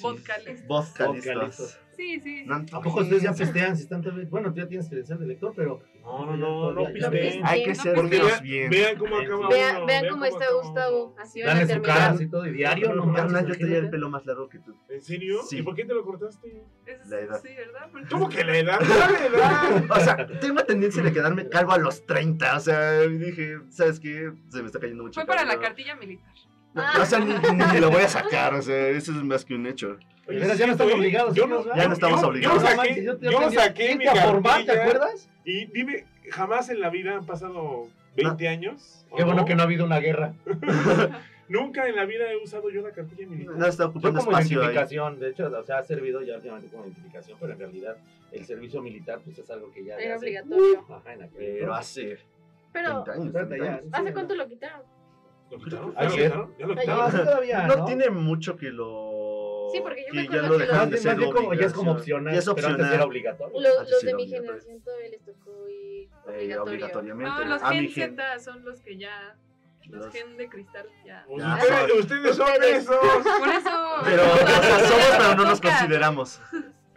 Vocalistas. 0.03 0.67
Vocalistas. 0.69 1.81
Sí, 1.97 2.21
sí. 2.21 2.45
¿A 2.49 2.81
poco 2.81 3.01
ustedes 3.01 3.23
ya 3.23 3.33
pistean? 3.35 3.77
Si 3.77 3.83
están 3.83 4.03
todavía- 4.03 4.27
Bueno, 4.31 4.53
tú 4.53 4.61
ya 4.61 4.67
tienes 4.69 4.89
credencial 4.89 5.19
de 5.19 5.27
lector, 5.27 5.53
pero... 5.55 5.81
No, 6.03 6.27
no, 6.27 6.37
no, 6.37 6.73
no 6.73 6.93
pisteen. 6.93 7.41
Hay 7.45 7.63
que 7.65 7.75
ser 7.75 7.95
bien. 8.43 8.71
vean 8.71 8.97
cómo 8.99 9.17
acaba 9.19 9.49
Vean, 9.49 9.87
vean 9.87 10.09
cómo 10.09 10.25
está 10.25 10.47
Gustavo. 10.53 11.15
Así 11.19 11.41
van 11.43 11.51
a 11.51 11.55
Dale 11.61 11.75
su 11.75 11.81
cara 11.83 11.95
terminar. 11.95 12.15
así 12.15 12.29
todo 12.29 12.47
y 12.47 12.53
diario, 12.53 12.95
no 12.95 13.13
Carnal, 13.13 13.47
yo 13.47 13.55
tenía 13.57 13.79
el 13.79 13.91
pelo 13.91 14.11
más 14.11 14.27
largo 14.27 14.49
que 14.49 14.59
tú. 14.59 14.75
¿En 14.89 15.01
serio? 15.01 15.41
Sí. 15.49 15.59
¿Y 15.59 15.63
por 15.63 15.75
qué 15.77 15.85
te 15.85 15.95
lo 15.95 16.05
cortaste? 16.05 16.65
Es- 16.87 17.07
La 17.09 17.21
edad. 17.21 17.41
Sí, 17.43 17.51
¿verdad? 17.55 17.91
¿Cómo 18.11 18.29
que 18.29 18.43
la 18.45 18.57
edad? 18.59 18.79
¿Cuál 18.87 19.15
edad? 19.35 19.85
O 19.91 20.01
sea, 20.01 20.27
tengo 20.41 20.65
tendencia 20.65 21.03
de 21.03 21.13
quedarme 21.13 21.49
calvo 21.49 21.73
a 21.73 21.79
los 21.79 22.05
30. 22.07 22.57
O 22.57 22.61
sea, 22.61 23.01
dije, 23.03 23.59
¿sabes 23.69 24.01
qué? 24.01 24.33
Se 24.49 24.61
me 24.61 24.67
está 24.67 24.81
cayendo 24.81 25.05
mucho 25.05 25.21
Fue 25.21 25.27
para 25.27 25.45
la 25.45 25.61
cartilla 25.61 25.95
militar. 25.97 26.32
No, 26.75 26.83
o 27.03 27.05
sea, 27.07 27.19
ni, 27.21 27.35
ni 27.73 27.81
lo 27.81 27.91
voy 27.91 28.03
a 28.03 28.09
sacar. 28.09 28.55
O 28.55 28.63
sea, 28.63 28.89
eso 28.89 29.13
es 29.13 29.23
más 29.23 29.45
que 29.45 29.55
un 29.55 29.67
hecho. 29.67 29.99
Veras, 30.27 30.57
ya 30.57 30.67
no 30.67 30.73
¿eh? 30.75 30.93
obligados, 30.95 31.35
Yo. 31.35 31.47
Ya 31.75 31.87
no 31.89 31.93
estamos 31.95 32.21
yo- 32.21 32.29
obligados. 32.29 32.63
Yo 32.63 32.69
saqué, 32.69 33.05
yo- 33.05 33.19
yo 33.19 33.31
yo 33.31 33.51
saqué 33.51 33.97
mi 33.97 34.07
formar, 34.07 34.65
¿te 34.65 34.73
acuerdas? 34.73 35.29
Y 35.45 35.67
dime, 35.67 36.07
jamás 36.31 36.69
en 36.71 36.81
la 36.81 36.89
vida 36.91 37.17
han 37.17 37.27
pasado 37.27 37.89
20 38.17 38.49
años. 38.49 39.05
¿o 39.11 39.17
Qué 39.17 39.25
bueno 39.25 39.45
que 39.45 39.55
no 39.55 39.63
ha 39.63 39.65
habido 39.67 39.85
una 39.85 39.99
guerra. 39.99 40.33
Nunca 41.49 41.87
en 41.87 41.97
la 41.97 42.07
vida 42.07 42.31
he 42.33 42.37
usado 42.43 42.71
yo 42.71 42.81
la 42.81 42.93
cartilla 42.93 43.27
militar. 43.29 43.57
No 43.57 43.67
está 43.67 43.83
Yo 43.85 43.91
ocupando 43.91 44.21
como 44.21 44.31
espacio 44.33 44.61
ahí. 44.61 44.65
identificación, 44.69 45.19
de 45.21 45.29
hecho, 45.31 45.47
o 45.55 45.63
sea, 45.65 45.79
ha 45.79 45.83
servido 45.83 46.23
ya 46.23 46.37
últimamente 46.37 46.69
como 46.71 46.85
identificación, 46.85 47.37
pero 47.39 47.53
en 47.53 47.59
realidad 47.59 47.97
el 48.31 48.47
servicio 48.47 48.81
militar 48.81 49.21
pues 49.23 49.39
es 49.39 49.51
algo 49.51 49.71
que 49.71 49.85
ya... 49.85 49.99
Era 49.99 50.15
hace- 50.15 50.25
obligatorio. 50.25 50.87
Ajá, 50.89 51.13
en 51.13 51.23
aquel 51.25 51.37
Pero 51.59 51.75
hace 51.75 52.19
Pero, 52.73 53.03
30 53.05 53.13
años. 53.13 53.27
Espérate, 53.27 53.49
30 53.57 53.67
ya. 53.67 53.73
años. 53.79 53.89
¿hace 53.93 54.13
cuánto 54.15 54.35
lo 54.35 54.49
quitaron? 54.49 54.81
¿Lo 55.53 55.59
quitaron? 55.59 55.95
¿Ya 55.95 56.03
lo 56.05 56.11
quitaron? 56.11 56.55
¿Ya 56.59 56.67
lo 56.67 56.73
Ayer. 56.73 56.81
quitaron? 56.81 57.13
No, 57.17 57.25
todavía, 57.25 57.67
No, 57.67 57.77
¿no? 57.77 57.85
tiene 57.85 58.11
mucho 58.11 58.57
que 58.57 58.71
lo. 58.71 59.69
Sí, 59.73 59.81
porque 59.81 60.05
yo 60.07 60.15
me 60.15 60.27
que 60.27 60.33
ya 60.33 60.39
acuerdo 60.41 60.49
lo 60.49 60.59
que 60.59 60.67
dejaron 60.67 60.91
de 60.91 60.99
ser 60.99 61.17
como, 61.17 61.55
ya 61.55 61.67
es 61.67 61.73
como 61.73 61.93
opcional, 61.93 62.33
Ya 62.35 62.39
es 62.41 62.45
pero 62.45 62.57
antes 62.57 62.71
opcional. 62.73 62.95
era 62.95 63.05
obligatorio. 63.05 63.61
Los, 63.61 63.91
los 63.91 64.03
de 64.03 64.15
mi 64.15 64.29
generación 64.29 64.81
todavía 64.83 65.09
les 65.11 65.25
tocó 65.25 65.69
ir 65.69 66.09
Eh, 66.09 66.09
obligatorio. 66.29 66.63
obligatoriamente. 66.63 67.31
No, 67.31 67.45
los 67.45 67.63
Gen 67.63 67.89
gen- 67.89 68.17
Z 68.17 68.39
son 68.41 68.65
los 68.65 68.81
que 68.81 68.99
ya. 68.99 69.37
Los 69.89 70.13
Gen 70.13 70.37
de 70.37 70.49
cristal 70.49 70.87
ya. 71.05 71.27
Ya. 71.37 71.59
ustedes, 71.59 72.01
ustedes 72.01 72.37
son 72.37 72.63
esos. 72.63 72.97
Por 72.97 73.49
eso. 73.49 73.71
Pero, 74.05 74.23
o 74.33 74.37
sea, 74.37 74.79
somos, 74.87 75.07
pero 75.19 75.35
no 75.37 75.45
nos 75.45 75.61
consideramos. 75.61 76.41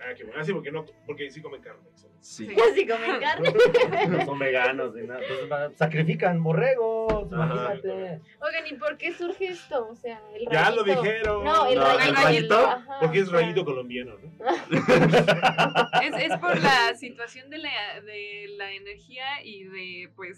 Ah, 0.07 0.13
qué 0.15 0.23
bueno. 0.23 0.39
Ah, 0.39 0.43
sí, 0.43 0.53
porque, 0.53 0.71
no, 0.71 0.85
porque 1.07 1.31
sí 1.31 1.41
comen 1.41 1.61
carne. 1.61 1.81
Sí. 1.95 2.07
Sí. 2.19 2.47
Casi 2.55 2.85
comen 2.87 3.19
carne. 3.19 3.53
No 4.09 4.25
son 4.25 4.37
veganos 4.39 4.93
ni 4.93 5.07
nada. 5.07 5.19
Entonces, 5.21 5.51
va- 5.51 5.71
sacrifican 5.75 6.43
borregos, 6.43 7.31
Ajá. 7.33 7.45
imagínate. 7.45 8.21
Oigan, 8.39 8.67
¿y 8.67 8.73
por 8.75 8.97
qué 8.97 9.13
surge 9.13 9.47
esto? 9.47 9.87
O 9.89 9.95
sea, 9.95 10.21
el 10.35 10.47
Ya 10.51 10.69
lo 10.71 10.83
dijeron. 10.83 11.43
No, 11.43 11.67
el 11.67 11.75
No, 11.79 11.85
rayito. 11.85 12.07
¿el 12.09 12.15
rayito? 12.15 12.57
ajá, 12.67 12.97
Porque 13.01 13.19
es 13.19 13.31
rayito 13.31 13.65
colombiano, 13.65 14.15
¿no? 14.17 14.45
Es, 16.01 16.31
es 16.31 16.37
por 16.39 16.59
la 16.61 16.93
situación 16.95 17.49
de 17.49 17.57
la, 17.59 18.01
de 18.01 18.45
la 18.57 18.73
energía 18.73 19.25
y 19.43 19.63
de, 19.63 20.09
pues, 20.15 20.37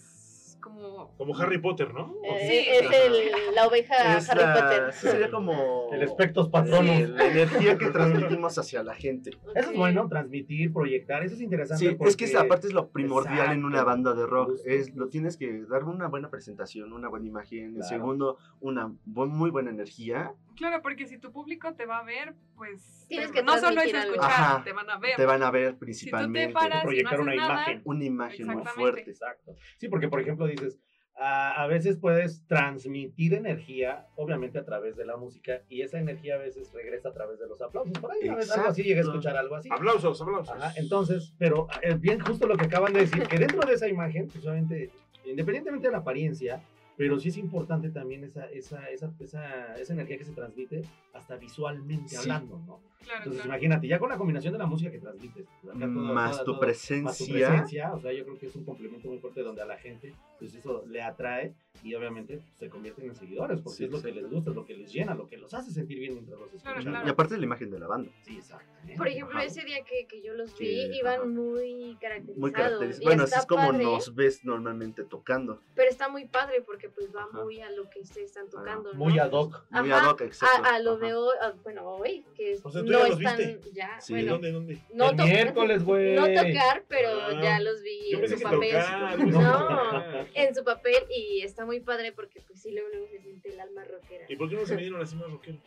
como. 0.60 1.16
Como 1.18 1.36
Harry 1.38 1.58
Potter, 1.60 1.94
¿no? 1.94 2.14
eh, 2.24 2.48
Sí. 2.48 2.70
es 2.86 3.06
el, 3.06 3.56
la 3.56 3.68
oveja 3.68 4.18
Es 4.18 4.30
Harry 4.30 4.42
la- 4.42 4.54
Potter. 4.54 4.94
sería 4.94 5.32
como. 5.32 5.90
El 5.92 6.04
espectros 6.04 6.48
Sí, 6.48 6.52
patronus. 6.52 7.10
la 7.10 7.26
energía 7.28 7.78
que 7.78 7.88
transmitimos 7.90 8.58
hacia 8.58 8.84
la 8.84 8.94
gente. 8.96 9.32
Eso 9.56 9.72
es 9.72 9.78
bueno, 9.78 10.08
transmitir, 10.10 10.74
proyectar, 10.74 11.24
eso 11.24 11.36
es 11.36 11.42
interesante. 11.42 11.86
Sí, 11.90 11.98
es 12.00 12.16
que 12.18 12.26
esa 12.26 12.40
porque- 12.40 12.50
parte 12.50 12.68
es 12.68 12.74
lo 12.74 12.90
primordial 12.90 13.52
en 13.54 13.66
una 13.66 13.78
Exacto. 13.80 13.86
banda 13.92 14.14
de 14.14 14.26
rock. 14.26 14.50
Justo, 14.52 14.70
Es, 14.70 14.96
lo 14.96 15.08
tienes 15.10 15.38
que 15.38 15.64
dar 15.64 15.84
una 15.86 16.08
buena 16.08 16.30
presentación, 16.30 16.94
una 16.94 17.10
buena 17.10 17.28
imagen. 17.28 17.66
En 17.66 17.74
Claro. 17.76 17.88
segundo, 17.88 18.38
una 18.60 18.88
bu- 18.88 19.28
muy 19.28 19.50
buena 19.52 19.70
energía. 19.72 20.34
Claro, 20.58 20.82
porque 20.82 21.06
si 21.08 21.20
tu 21.20 21.32
público 21.32 21.74
te 21.76 21.86
va 21.86 22.00
a 22.00 22.04
ver, 22.04 22.34
pues. 22.56 23.06
Tienes 23.08 23.32
que 23.32 23.44
no 23.44 23.58
solo 23.58 23.80
es 23.82 23.94
escuchar, 23.94 24.24
Ajá. 24.32 24.64
te 24.64 24.74
van 24.74 24.90
a 24.90 24.98
ver. 24.98 25.16
Te 25.16 25.26
van 25.26 25.44
a 25.44 25.52
ver 25.52 25.66
si 25.68 25.72
tú 25.74 25.80
te 25.80 25.86
principalmente. 25.86 26.54
paras 26.54 26.70
y 26.70 26.78
no 26.78 26.82
proyectar 26.84 27.14
haces 27.14 27.24
una 27.24 27.36
nada, 27.36 27.54
imagen. 27.54 27.82
Una 27.86 28.04
imagen 28.04 28.48
muy 28.48 28.66
fuerte. 28.66 29.10
Exacto. 29.10 29.56
Sí, 29.78 29.88
porque 29.88 30.08
por 30.10 30.20
ejemplo 30.20 30.48
dices, 30.48 30.80
a, 31.20 31.64
a 31.64 31.68
veces 31.68 31.98
puedes 31.98 32.46
transmitir 32.48 33.34
energía, 33.36 34.08
obviamente 34.16 34.60
a 34.60 34.66
través 34.66 34.96
de 34.98 35.06
la 35.06 35.16
música, 35.18 35.62
y 35.70 35.82
esa 35.82 36.00
energía 36.00 36.36
a 36.36 36.38
veces 36.40 36.72
regresa 36.74 37.10
a 37.10 37.14
través 37.14 37.40
de 37.40 37.48
los 37.48 37.62
aplausos. 37.62 37.94
Por 38.00 38.12
ahí 38.12 38.20
una 38.24 38.36
vez 38.36 38.52
algo 38.52 38.70
así, 38.70 38.84
llegué 38.84 39.00
a 39.00 39.04
escuchar 39.04 39.38
algo 39.38 39.56
así. 39.56 39.70
Aplausos, 39.72 40.22
aplausos. 40.22 40.56
Ajá, 40.56 40.74
entonces, 40.76 41.34
pero 41.38 41.68
eh, 41.82 41.96
bien 41.96 42.20
justo 42.20 42.48
lo 42.48 42.58
que 42.58 42.66
acaban 42.66 42.94
de 42.94 43.02
decir, 43.02 43.24
que 43.28 43.38
dentro 43.38 43.62
de 43.62 43.74
esa 43.76 43.88
imagen, 43.88 44.28
pues 44.28 44.44
obviamente, 44.46 44.92
independientemente 45.26 45.88
de 45.88 45.92
la 45.92 46.00
apariencia, 46.00 46.62
pero 46.98 47.20
sí 47.20 47.30
es 47.30 47.38
importante 47.38 47.90
también 47.90 48.24
esa, 48.24 48.46
esa, 48.48 48.90
esa, 48.90 49.14
esa, 49.20 49.78
esa 49.80 49.94
energía 49.94 50.18
que 50.18 50.26
se 50.26 50.32
transmite 50.34 50.84
hasta 51.14 51.36
visualmente 51.38 52.10
Sí. 52.10 52.16
hablando, 52.18 52.60
¿no? 52.66 52.80
Claro, 53.08 53.20
Entonces, 53.20 53.42
claro. 53.44 53.58
imagínate, 53.58 53.88
ya 53.88 54.00
con 54.00 54.10
la 54.10 54.18
combinación 54.18 54.52
de 54.54 54.60
la 54.60 54.66
música 54.66 54.92
que 54.92 55.00
transmites, 55.00 55.46
todo- 55.62 55.74
Más 55.76 56.32
toda- 56.32 56.44
tu 56.44 56.52
todo- 56.52 56.60
presencia. 56.60 57.04
más 57.04 57.18
tu 57.18 57.26
presencia, 57.28 57.94
o 57.94 58.00
sea, 58.00 58.12
yo 58.12 58.24
creo 58.26 58.38
que 58.38 58.48
es 58.48 58.56
un 58.56 58.66
complemento 58.66 59.08
muy 59.08 59.20
fuerte 59.20 59.42
donde 59.44 59.62
a 59.62 59.66
la 59.66 59.78
gente, 59.78 60.14
pues 60.40 60.54
eso 60.54 60.84
le 60.88 61.02
atrae 61.02 61.54
y 61.84 61.94
obviamente 61.96 62.38
pues, 62.38 62.58
se 62.58 62.70
convierten 62.70 63.06
en 63.06 63.16
seguidores, 63.16 63.62
porque 63.62 63.78
Sí, 63.78 63.84
es 63.86 63.92
lo 63.92 64.02
que 64.02 64.12
les 64.12 64.30
gusta, 64.30 64.50
es 64.50 64.56
lo 64.56 64.66
que 64.66 64.76
les 64.76 64.92
llena, 64.92 65.16
lo 65.16 65.28
que 65.30 65.38
los 65.38 65.54
hace 65.54 65.72
sentir 65.72 66.00
bien 66.00 66.14
mientras 66.16 66.38
los 66.40 66.54
escuchan. 66.54 66.82
Claro, 66.84 67.08
Y 67.08 67.10
aparte 67.10 67.34
de 67.36 67.40
la 67.40 67.46
imagen 67.46 67.72
de 67.72 67.80
la 67.80 67.88
banda. 67.88 68.12
Sí, 68.24 68.36
exacto. 68.36 68.68
Por 68.98 69.08
ejemplo, 69.08 69.38
Ajá. 69.38 69.46
ese 69.46 69.64
día 69.64 69.84
que, 69.84 70.06
que 70.08 70.22
yo 70.22 70.34
los 70.34 70.52
vi, 70.58 70.66
Que, 70.66 70.98
iban 70.98 71.16
ajá. 71.20 71.26
muy 71.26 71.98
caracterizados. 72.02 72.38
Muy 72.40 72.52
característico. 72.52 73.04
y 73.04 73.06
Bueno, 73.06 73.24
así 73.24 73.36
es 73.40 73.46
como 73.46 73.68
padre, 73.70 73.84
nos 73.84 74.16
ves 74.16 74.46
normalmente 74.46 75.04
tocando. 75.04 75.60
Pero 75.76 75.90
está 75.90 76.10
muy 76.10 76.26
padre 76.26 76.62
porque 76.62 76.90
pues 76.90 77.14
va 77.16 77.24
Ajá. 77.24 77.44
muy 77.44 77.60
a 77.62 77.70
lo 77.72 77.90
que 77.90 78.00
ustedes 78.02 78.28
están 78.28 78.50
tocando, 78.50 78.94
¿no? 78.94 79.00
Muy 79.00 79.20
ad 79.20 79.32
hoc. 79.32 79.66
Muy 79.70 79.92
ad 79.92 80.10
hoc, 80.10 80.22
exacto. 80.22 80.66
A, 80.66 80.76
a 80.76 80.80
lo 80.80 80.94
Ajá. 80.96 81.06
de 81.06 81.14
hoy, 81.16 81.36
a- 81.42 81.52
bueno, 81.64 81.86
hoy, 81.88 82.26
que 82.36 82.58
O 82.64 82.70
sea, 82.72 82.82
¿tú 82.84 82.88
no 82.98 83.04
ya 83.04 83.10
los 83.10 83.20
están, 83.20 83.38
viste? 83.38 83.72
ya, 83.74 84.02
Sí. 84.02 84.14
bueno, 84.14 84.32
¿Dónde, 84.34 84.52
dónde? 84.52 84.78
no, 84.94 85.10
el 85.10 85.16
miércoles, 85.16 85.84
güey. 85.84 86.16
no 86.16 86.26
tocar, 86.28 86.84
pero 86.88 87.10
Ah, 87.22 87.40
ya 87.42 87.60
los 87.60 87.82
vi 87.82 88.12
en 88.14 88.30
su 88.30 88.40
papel. 88.42 88.72
tocar. 88.72 89.20
No. 89.28 90.28
En 90.34 90.54
su 90.56 90.64
papel 90.64 91.04
y 91.10 91.42
está 91.42 91.66
muy 91.66 91.80
padre 91.80 92.12
porque 92.12 92.42
pues 92.42 92.62
sí, 92.62 92.72
luego, 92.72 92.90
luego 92.90 93.08
se 93.08 93.22
siente 93.22 93.50
el 93.50 93.60
alma 93.60 93.84
rockera. 93.86 94.26
¿Y 94.30 94.36
por 94.36 94.50
qué 94.50 94.56
no 94.56 94.66
se 94.66 94.76
vinieron 94.76 95.02
así 95.02 95.16
más 95.16 95.30
rockeros? 95.32 95.62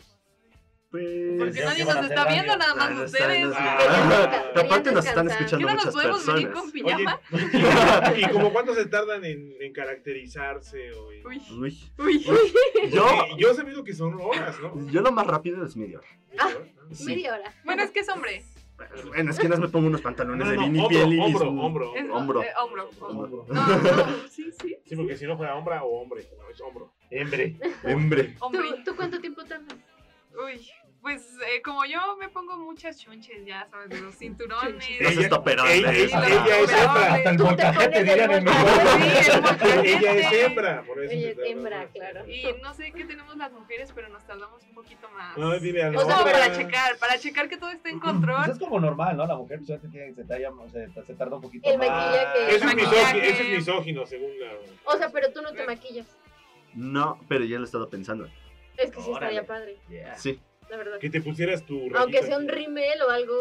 Pues. 0.91 1.39
Porque 1.39 1.61
nadie 1.63 1.85
nos 1.85 2.05
está 2.05 2.25
viendo, 2.27 2.57
nada 2.57 2.75
más 2.75 2.91
Ah, 2.91 3.03
ustedes. 3.05 3.49
Ah, 3.55 4.53
Aparte 4.57 4.91
nos 4.91 5.07
están 5.07 5.27
descansar. 5.27 5.39
¿Qué 5.39 5.45
escuchando 5.45 5.69
no 5.69 5.75
nos 5.75 5.85
muchas 5.87 5.95
podemos 5.95 6.27
venir 6.27 6.49
personas. 6.49 6.63
con 6.63 6.73
pijama? 6.73 7.21
¿Y 8.19 8.31
como 8.33 8.53
cuánto 8.53 8.75
se 8.75 8.87
tardan 8.87 9.25
en, 9.25 9.55
en 9.61 9.73
caracterizarse? 9.73 10.91
O 10.93 11.13
en- 11.13 11.27
Uy, 11.27 11.43
Uy. 11.61 11.79
uy. 11.99 12.27
Yo, 12.91 13.07
yo 13.39 13.51
he 13.51 13.55
sabido 13.55 13.85
que 13.85 13.95
son 13.95 14.15
horas, 14.21 14.59
¿no? 14.61 14.91
yo 14.91 15.01
lo 15.01 15.13
más 15.13 15.27
rápido 15.29 15.65
es 15.65 15.77
media 15.77 15.99
hora. 15.99 16.09
Ah, 16.39 16.51
Sí. 16.93 17.05
Media 17.07 17.35
hora. 17.35 17.55
Bueno, 17.65 17.83
es 17.83 17.91
que 17.91 18.01
es 18.01 18.09
hombre. 18.09 18.43
Bueno, 19.09 19.31
es 19.31 19.39
que 19.39 19.49
no 19.49 19.59
me 19.59 19.69
pongo 19.69 19.89
unos 19.89 20.01
pantalones 20.01 20.47
No, 20.47 20.51
de 20.53 20.57
vinil 20.57 20.81
hombro, 20.81 20.89
piel 20.89 21.13
y 21.13 21.21
hombro, 21.21 21.51
un- 21.51 21.59
hombro, 21.61 21.95
Es, 21.97 22.11
Hombro. 22.11 22.43
eh, 22.43 22.49
hombro. 22.63 22.91
Hombro. 23.01 23.47
No, 23.49 23.67
no, 23.67 24.29
sí, 24.31 24.51
sí. 24.61 24.77
Sí, 24.87 24.97
porque 24.97 25.17
si 25.19 25.27
no 25.27 25.37
fuera 25.37 25.55
hombre 25.55 25.77
o 25.83 25.87
hombre, 26.01 26.27
no, 26.39 26.49
es 26.49 26.61
hombro. 26.63 26.91
Hembre. 27.11 27.57
Hombre. 27.85 28.25
¿Tú, 28.39 28.45
Hombre. 28.47 28.63
¿Tú 28.85 28.97
cuánto 28.97 29.21
tiempo 29.21 29.45
tardas? 29.45 29.77
Uy, 30.33 30.67
Pues 31.03 31.23
eh, 31.49 31.63
como 31.63 31.87
yo 31.87 31.99
me 32.19 32.29
pongo 32.29 32.59
muchas 32.59 32.99
chunches 32.99 33.47
ya, 33.47 33.67
¿sabes? 33.71 33.89
De 33.89 34.01
los 34.03 34.15
cinturones. 34.17 34.75
Los 35.01 35.13
Ella- 35.13 35.21
estoperones. 35.23 35.73
ella- 35.75 35.93
ella- 35.93 36.27
ella 36.27 36.59
es 36.59 36.71
hembra. 36.73 37.15
Hasta 37.15 37.31
el 37.31 37.39
molcajete 37.39 38.05
dirían 38.05 38.31
el 38.33 38.39
en 38.39 38.45
mi. 38.45 38.51
Sí. 38.51 39.89
Ella 39.89 40.13
es 40.15 40.33
hembra, 40.33 40.83
por 40.83 41.03
eso. 41.03 41.13
Ella 41.15 41.35
se 41.35 41.43
es 41.43 41.51
hembra, 41.51 41.89
claro. 41.89 42.29
Y 42.29 42.45
no 42.63 42.75
sé 42.75 42.93
qué 42.93 43.05
tenemos 43.07 43.35
las 43.39 43.51
mujeres, 43.51 43.91
pero 43.95 44.11
nos 44.11 44.27
tardamos 44.27 44.63
un 44.63 44.75
poquito 44.75 45.09
más. 45.11 45.39
No, 45.39 45.59
dile 45.59 45.85
a 45.85 45.89
O 45.89 46.05
sea, 46.05 46.21
otra. 46.21 46.33
para 46.33 46.53
checar, 46.55 46.99
para 46.99 47.19
checar 47.19 47.49
que 47.49 47.57
todo 47.57 47.71
esté 47.71 47.89
en 47.89 47.99
Pues 48.01 48.13
control. 48.13 48.51
es 48.51 48.59
como 48.59 48.79
normal, 48.79 49.17
¿no? 49.17 49.27
La 49.27 49.37
mujer 49.37 49.59
pues, 49.61 49.71
obviamente 49.71 49.97
tiene, 49.99 50.15
se, 50.15 50.25
talla, 50.25 50.51
o 50.51 50.69
sea, 50.69 50.87
se 51.07 51.15
tarda 51.15 51.37
un 51.37 51.43
poquito 51.43 51.71
El 51.71 51.79
más. 51.79 51.89
maquillaje. 51.89 52.47
Eso 52.47 52.57
es, 52.57 52.65
Maquillaje. 52.65 53.15
misógino, 53.15 53.25
eso 53.25 53.43
es 53.43 53.49
misógino, 53.49 54.07
según 54.07 54.39
la. 54.39 54.53
O 54.85 54.97
sea, 54.99 55.09
pero 55.11 55.33
tú 55.33 55.41
no 55.41 55.51
te 55.55 55.65
maquillas. 55.65 56.07
No, 56.75 57.19
pero 57.27 57.45
ya 57.47 57.57
lo 57.57 57.63
he 57.63 57.65
estado 57.65 57.89
pensando. 57.89 58.29
Es 58.77 58.91
que 58.91 59.01
sí 59.01 59.11
Órale. 59.11 59.39
estaría 59.39 59.47
padre, 59.47 59.79
Yeah. 59.89 60.15
Sí. 60.17 60.39
La 60.71 60.77
verdad. 60.77 60.99
Que 60.99 61.11
te 61.11 61.21
pusieras 61.21 61.65
tu. 61.67 61.75
Aunque 61.95 62.19
rayita 62.19 62.23
sea 62.27 62.39
un 62.39 62.49
rímel 62.49 63.03
o 63.07 63.11
algo. 63.11 63.35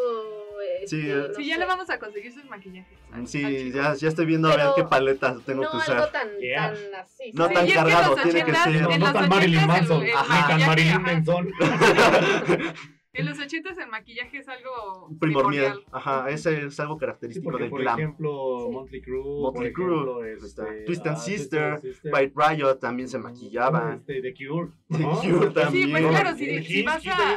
Sí, 0.86 0.98
este, 1.00 1.12
eh. 1.12 1.16
no 1.30 1.34
Sí, 1.36 1.46
ya 1.48 1.58
le 1.58 1.66
vamos 1.66 1.90
a 1.90 1.98
conseguir 2.00 2.34
sus 2.34 2.44
maquillajes. 2.46 2.98
al- 3.12 3.22
al 3.22 3.28
Sí, 3.28 3.72
ya, 3.72 3.94
ya 3.94 4.08
estoy 4.10 4.26
viendo 4.26 4.50
a 4.50 4.52
ver 4.52 4.60
Pero 4.62 4.76
qué 4.76 4.84
paletas 4.84 5.44
tengo 5.46 5.64
No 5.64 5.72
que 5.72 5.78
algo 5.78 5.84
usar. 6.06 6.12
tan, 6.12 6.30
Yeah. 6.40 6.74
tan 6.74 6.96
así. 6.96 7.32
No 7.34 7.44
¿sabes? 7.48 7.58
tan 7.58 7.70
cargado, 7.70 8.16
los 8.16 8.24
tiene 8.24 8.44
que 8.46 8.52
80s, 8.52 8.64
ser- 8.74 8.82
No, 8.82 8.98
no 8.98 9.14
tan 9.14 9.30
Marilyn 9.30 9.60
80s 9.60 9.62
el- 9.62 9.68
Manson, 9.68 10.04
ni 10.04 10.12
tan 10.12 10.28
maquillaje, 10.28 10.68
Marilyn. 10.68 11.02
Manson. 11.02 11.52
En 13.12 13.26
los 13.26 13.40
80 13.40 13.72
el 13.72 13.88
maquillaje 13.90 14.38
es 14.38 14.48
algo 14.48 15.10
Primordial. 15.20 15.74
primordial. 15.74 15.84
Ajá, 15.92 16.30
ese 16.30 16.68
es 16.68 16.80
algo 16.80 16.94
Sí, 16.94 17.00
característico 17.00 17.44
porque 17.46 17.64
del 17.64 17.70
por 17.72 17.82
glam. 17.82 18.00
ejemplo, 18.00 18.58
Sí. 18.68 18.72
Motley 18.72 19.02
Crue, 19.02 19.42
Motley 19.42 19.72
por 19.72 19.74
Crue, 19.74 20.28
ejemplo, 20.32 20.46
este, 20.46 20.64
Twisted 20.86 21.12
ah, 21.12 21.16
Sister, 21.16 21.82
Sister, 21.82 22.14
White 22.14 22.34
Riot 22.36 22.76
también 22.80 23.10
se 23.10 23.18
maquillaban. 23.18 23.96
Este, 23.98 24.22
The 24.22 24.34
Cure, 24.36 24.72
¿no? 25.00 25.22
Sí, 25.22 25.30
también. 25.54 25.92
pues 25.92 26.08
claro, 26.08 26.36
si, 26.36 26.64
si 26.64 26.84
vas 26.84 27.06
a... 27.08 27.36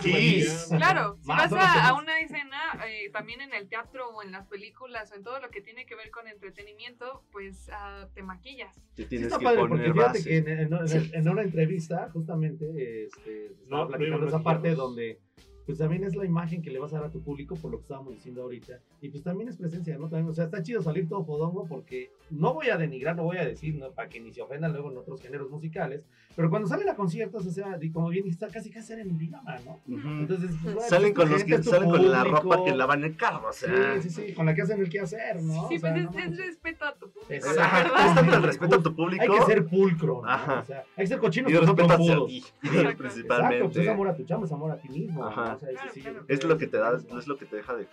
Claro, 0.77 1.19
si 1.21 1.29
vas 1.29 1.53
a, 1.53 1.89
a 1.89 1.95
una 1.95 2.19
escena, 2.21 2.59
eh, 2.89 3.11
también 3.13 3.41
en 3.43 3.53
el 3.53 3.69
teatro 3.69 4.09
o 4.09 4.23
en 4.23 4.33
las 4.33 4.47
películas 4.47 5.13
o 5.13 5.17
en 5.17 5.23
todo 5.23 5.39
lo 5.41 5.51
que 5.51 5.61
tiene 5.61 5.85
que 5.85 5.95
ver 5.95 6.11
con 6.11 6.27
entretenimiento, 6.29 7.25
pues 7.31 7.69
ah, 7.73 8.09
te 8.15 8.23
maquillas. 8.23 8.75
Te 8.95 9.07
Sí 9.07 9.17
está 9.17 9.39
que 9.39 9.45
padre, 9.45 9.59
porque 9.61 9.93
fíjate 9.93 9.97
base. 10.19 10.25
que 10.25 10.37
en, 10.39 10.49
en- 10.49 10.73
en- 10.73 11.15
en 11.15 11.29
una 11.29 11.43
entrevista, 11.43 12.09
justamente, 12.13 13.05
este, 13.05 13.53
No, 13.69 13.87
platicando 13.87 14.27
esa 14.27 14.43
parte 14.43 14.75
donde, 14.75 15.21
pues 15.67 15.79
también 15.79 16.05
es 16.05 16.17
la 16.17 16.25
imagen 16.25 16.63
que 16.63 16.71
le 16.71 16.79
vas 16.79 16.93
a 16.93 16.97
dar 17.01 17.05
a 17.07 17.11
tu 17.11 17.23
público 17.23 17.55
por 17.57 17.71
lo 17.71 17.79
que 17.79 17.83
estábamos 17.83 18.15
diciendo 18.15 18.43
ahorita. 18.43 18.81
Y 19.01 19.11
pues 19.11 19.23
también 19.23 19.49
es 19.49 19.57
presencia, 19.59 19.97
¿no? 19.99 20.09
También, 20.09 20.29
o 20.29 20.33
sea, 20.35 20.45
está 20.47 20.63
chido 20.63 20.81
salir 20.83 21.09
todo 21.09 21.25
podongo 21.27 21.67
porque 21.67 22.11
no 22.31 22.55
voy 22.55 22.71
a 22.71 22.77
denigrar, 22.79 23.15
no 23.15 23.25
voy 23.25 23.37
a 23.37 23.45
decir, 23.45 23.75
¿no? 23.77 23.93
Para 23.93 24.09
que 24.09 24.21
ni 24.21 24.33
se 24.33 24.43
ofendan 24.43 24.73
luego 24.73 24.91
en 24.91 24.97
otros 24.99 25.21
géneros 25.23 25.51
musicales, 25.51 26.05
pero 26.37 26.49
cuando 26.51 26.69
salen 26.69 26.89
a 26.89 26.95
conciertos, 26.95 27.47
o 27.47 27.51
sea, 27.51 27.79
y 27.81 27.91
como 27.91 28.09
bien 28.09 28.27
está 28.29 28.49
casi 28.49 28.71
casi 28.71 28.93
en 28.95 29.11
idioma, 29.11 29.57
¿no? 29.65 29.81
Entonces, 29.87 30.51
pues, 30.63 30.75
bueno, 30.75 30.89
Salen 30.89 31.13
pues, 31.15 31.25
con 31.25 31.33
los 31.33 31.43
gente, 31.45 31.57
que 31.57 31.63
salen 31.63 31.91
con 31.91 32.11
la 32.11 32.25
ropa 32.25 32.65
que 32.65 32.75
lavan 32.75 33.05
el 33.05 33.17
carro, 33.17 33.49
o 33.49 33.53
sea. 33.53 34.01
Sí, 34.01 34.11
sí, 34.11 34.27
sí, 34.29 34.33
con 34.35 34.47
la 34.47 34.55
que 34.55 34.63
hacen 34.63 34.81
el 34.81 34.89
quehacer, 34.89 35.43
¿no? 35.43 35.69
Sí, 35.69 35.77
O 35.77 35.81
sea, 35.81 35.93
pues 35.93 36.05
no 36.05 36.11
es, 36.11 36.17
es 36.17 36.29
manches. 36.31 36.47
respeto 36.47 36.85
a 36.85 36.95
tu 36.95 37.11
público, 37.11 37.35
Exacto. 37.35 37.93
es 38.07 38.15
tanto 38.15 38.37
el 38.37 38.43
respeto 38.43 38.77
a 38.77 38.83
tu 38.83 38.95
público 38.97 39.23
Hay 39.23 39.29
que 39.39 39.45
ser 39.47 39.67
pulcro, 39.67 40.23
¿no? 40.23 40.29
Ajá. 40.31 40.61
O 40.61 40.65
sea, 40.65 40.79
hay 40.97 41.05
que 41.05 41.07
ser 41.07 41.19
cochinos, 41.19 41.51
y 41.51 41.55
no 41.55 41.61
respeto 41.61 41.93
hacia 41.93 42.27
ti, 42.27 42.45
Exacto. 42.63 42.97
principalmente. 42.99 43.57
Exacto, 43.57 43.73
pues 43.73 43.77
es 43.87 43.89
amor 43.93 44.09
a 44.09 44.15
tu 44.17 44.25
chamba, 44.25 44.47
es 44.47 44.53
amor 44.53 44.71
a 44.71 44.77
ti 44.77 44.89
mismo. 44.89 45.27
Ajá. 45.27 45.45
¿no? 45.51 45.55
O 45.55 45.59
sea, 45.59 45.69
Claro, 45.71 45.91
sí, 45.93 46.01
claro. 46.01 46.25
Es 46.29 46.45
lo 46.45 46.59
que 46.59 46.67
te 46.67 46.77
da, 46.79 46.97
es- 46.97 47.05
es 47.19 47.27
lo 47.29 47.37
que 47.37 47.47
te 47.47 47.57
deja 47.57 47.75
de. 47.75 47.87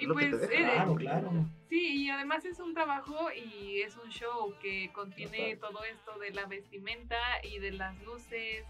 Y 0.00 0.06
que 0.06 0.12
pues, 0.12 0.30
te 0.30 0.46
deja. 0.46 0.62
eh, 0.62 0.74
Claro, 0.76 0.94
claro. 0.96 1.30
Sí, 1.68 2.04
y 2.04 2.10
además 2.10 2.44
es 2.44 2.58
un 2.58 2.74
trabajo 2.74 3.28
y 3.32 3.80
es 3.82 3.96
un 3.96 4.10
show 4.10 4.54
que 4.60 4.90
contiene 4.92 5.56
Total. 5.56 5.70
todo 5.74 5.84
esto 5.84 6.18
de 6.18 6.30
la 6.30 6.46
vestimenta 6.46 7.16
y 7.44 7.58
de 7.58 7.72
las 7.72 8.00
luces 8.02 8.64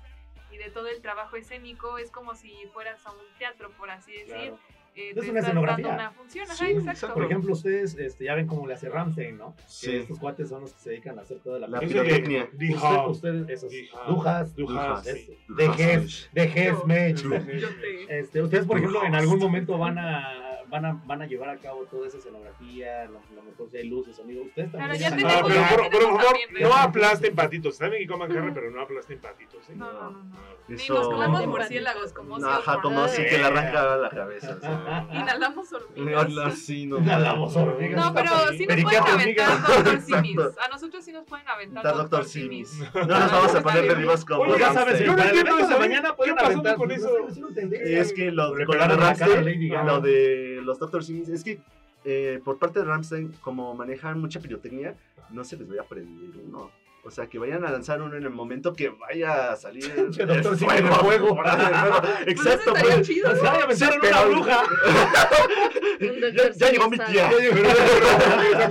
y 0.53 0.57
de 0.59 0.71
todo 0.71 0.89
el 0.89 1.01
trabajo 1.01 1.37
escénico. 1.37 1.97
Es 1.99 2.11
como 2.11 2.35
si 2.35 2.53
fueras 2.75 3.07
a 3.07 3.13
un 3.13 3.19
teatro, 3.39 3.71
por 3.79 3.91
así 3.91 4.13
decir. 4.13 4.27
Claro. 4.35 4.59
Eh, 4.97 5.13
Es 5.17 5.29
una 5.29 5.39
escenografía. 5.39 5.87
dando 5.87 6.03
una 6.03 6.11
función. 6.11 6.45
Ajá, 6.51 6.55
Sí, 6.67 6.73
exacto. 6.73 7.15
Por 7.15 7.25
ejemplo, 7.25 7.53
ustedes 7.53 7.97
este, 7.97 8.25
ya 8.25 8.35
ven 8.35 8.49
cómo 8.49 8.67
le 8.67 8.75
hace 8.75 8.89
Ramstein, 8.89 9.39
¿no? 9.39 9.55
Que 9.57 9.63
Sí. 9.69 9.97
estos 9.97 10.19
cuates 10.19 10.49
son 10.49 10.63
los 10.63 10.73
que 10.73 10.81
se 10.81 10.91
dedican 10.91 11.17
a 11.21 11.23
hacer 11.23 11.39
toda 11.39 11.61
la, 11.61 11.69
La 11.69 11.79
pirotecnia. 11.79 12.51
Usted- 12.53 13.07
ustedes, 13.09 13.49
esos, 13.49 13.73
Dujas. 14.09 14.55
dujas, 14.57 15.05
de. 15.05 15.69
Ges, 15.77 16.29
de 16.33 16.49
Ges, 16.49 16.85
Mech. 16.85 17.25
Ustedes, 18.43 18.67
por 18.67 18.79
ejemplo, 18.79 19.05
en 19.05 19.15
algún 19.15 19.39
momento 19.39 19.79
van 19.79 19.97
a, 19.99 20.50
van 20.71 20.85
a, 20.87 21.03
van 21.05 21.23
a 21.23 21.27
llevar 21.27 21.49
a 21.51 21.57
cabo 21.59 21.85
toda 21.91 22.07
esa 22.09 22.19
escenografía, 22.19 23.05
lo, 23.07 23.21
lo 23.35 23.43
mejor 23.43 23.69
si 23.71 23.77
hay 23.79 23.89
luces, 23.89 24.17
sonido. 24.17 24.43
Ustedes 24.45 24.71
también. 24.73 25.01
ya 25.01 25.09
están- 25.09 25.21
No, 25.23 25.29
tenemos- 25.29 25.49
pero, 25.49 25.61
ya 25.61 25.91
por, 25.91 26.03
favor, 26.03 26.23
también, 26.25 26.69
no 26.69 26.75
aplasten 26.75 27.35
patitos. 27.35 27.77
Saben 27.77 28.01
que 28.01 28.07
coman 28.07 28.33
carne, 28.33 28.53
pero 28.53 28.71
no 28.71 28.81
aplasten 28.81 29.19
patitos. 29.21 29.69
¿eh? 29.69 29.73
No, 29.77 29.93
no, 29.93 30.11
no, 30.11 30.23
no. 30.25 30.31
Ni 30.69 30.77
Eso- 30.77 30.95
nos 30.95 31.09
comemos 31.09 31.41
Eso- 31.41 31.51
murciélagos 31.51 32.13
como 32.13 32.39
No, 32.39 32.49
Ajá, 32.49 32.81
como 32.81 33.01
así 33.03 33.23
que 33.25 33.39
le 33.39 33.45
arranca 33.45 33.97
la 33.97 34.09
cabeza. 34.11 34.55
o 34.57 34.61
sea. 34.61 35.09
Inhalamos 35.13 35.73
hormigas. 35.73 36.29
no, 36.31 36.51
sí, 36.53 36.87
no. 36.87 36.99
Inhalamos 36.99 37.57
hormigas. 37.57 38.05
No, 38.07 38.15
pero 38.15 38.31
sí 38.57 38.67
nos 38.67 38.83
pueden 38.83 39.03
aventar. 39.03 39.63
Doctor 39.67 40.01
Simis. 40.03 40.39
A 40.59 40.69
nosotros 40.69 41.05
sí 41.05 41.13
nos 41.13 41.25
pueden 41.25 41.49
aventar 41.49 41.97
Doctor 41.97 42.25
Simis. 42.25 42.79
No 42.95 43.07
nos 43.07 43.33
vamos 43.33 43.55
a 43.55 43.63
poner 43.63 43.89
de 43.89 43.95
vivos 43.97 44.25
como 44.25 44.43
Oye, 44.43 44.59
ya 44.61 44.73
sabes, 44.73 45.01
yo 45.01 45.17
no 45.17 45.23
entiendo 45.23 45.57
de 45.57 45.63
eso, 45.63 45.79
mañana 45.79 46.15
pueden 46.15 46.35
¿Qué 46.35 46.41
pasó 46.41 46.51
aventar, 46.53 46.77
con 46.77 46.91
eso? 46.91 47.11
es 47.73 48.13
que 48.13 48.31
lo, 48.31 48.53
de 48.53 48.65
la 48.67 49.83
lo 49.85 50.01
de 50.01 50.60
los 50.61 50.79
Doctor 50.79 51.05
Sims, 51.05 51.29
es 51.29 51.45
que 51.45 51.61
eh, 52.05 52.41
por 52.45 52.59
parte 52.59 52.79
de 52.81 52.85
Ramstein, 52.87 53.33
como 53.41 53.75
manejan 53.75 54.21
mucha 54.21 54.41
pirotecnia, 54.41 54.97
no 55.31 55.45
se 55.45 55.57
les 55.57 55.69
vaya 55.69 55.83
a 55.83 55.85
prender 55.85 56.41
uno. 56.45 56.71
O 57.03 57.11
sea, 57.11 57.29
que 57.29 57.39
vayan 57.39 57.65
a 57.65 57.71
lanzar 57.71 58.03
uno 58.03 58.15
en 58.15 58.25
el 58.25 58.31
momento 58.31 58.75
que 58.75 58.91
vaya 58.91 59.53
a 59.53 59.57
salir 59.57 59.85
el, 59.97 60.13
fuego. 60.85 61.39
Pues 61.43 62.29
Exacto, 62.29 62.75
estaría 62.75 62.95
pues. 62.97 63.07
chido. 63.07 63.31
O 63.31 63.37
sea, 63.37 63.43
ya 63.59 63.65
aventaron 63.65 64.01
Sí, 64.03 64.09
una 64.09 64.25
bruja. 64.25 64.63
Ya, 66.35 66.51
ya 66.53 66.71
llegó 66.71 66.91
mi 66.91 66.99
tía. 66.99 67.31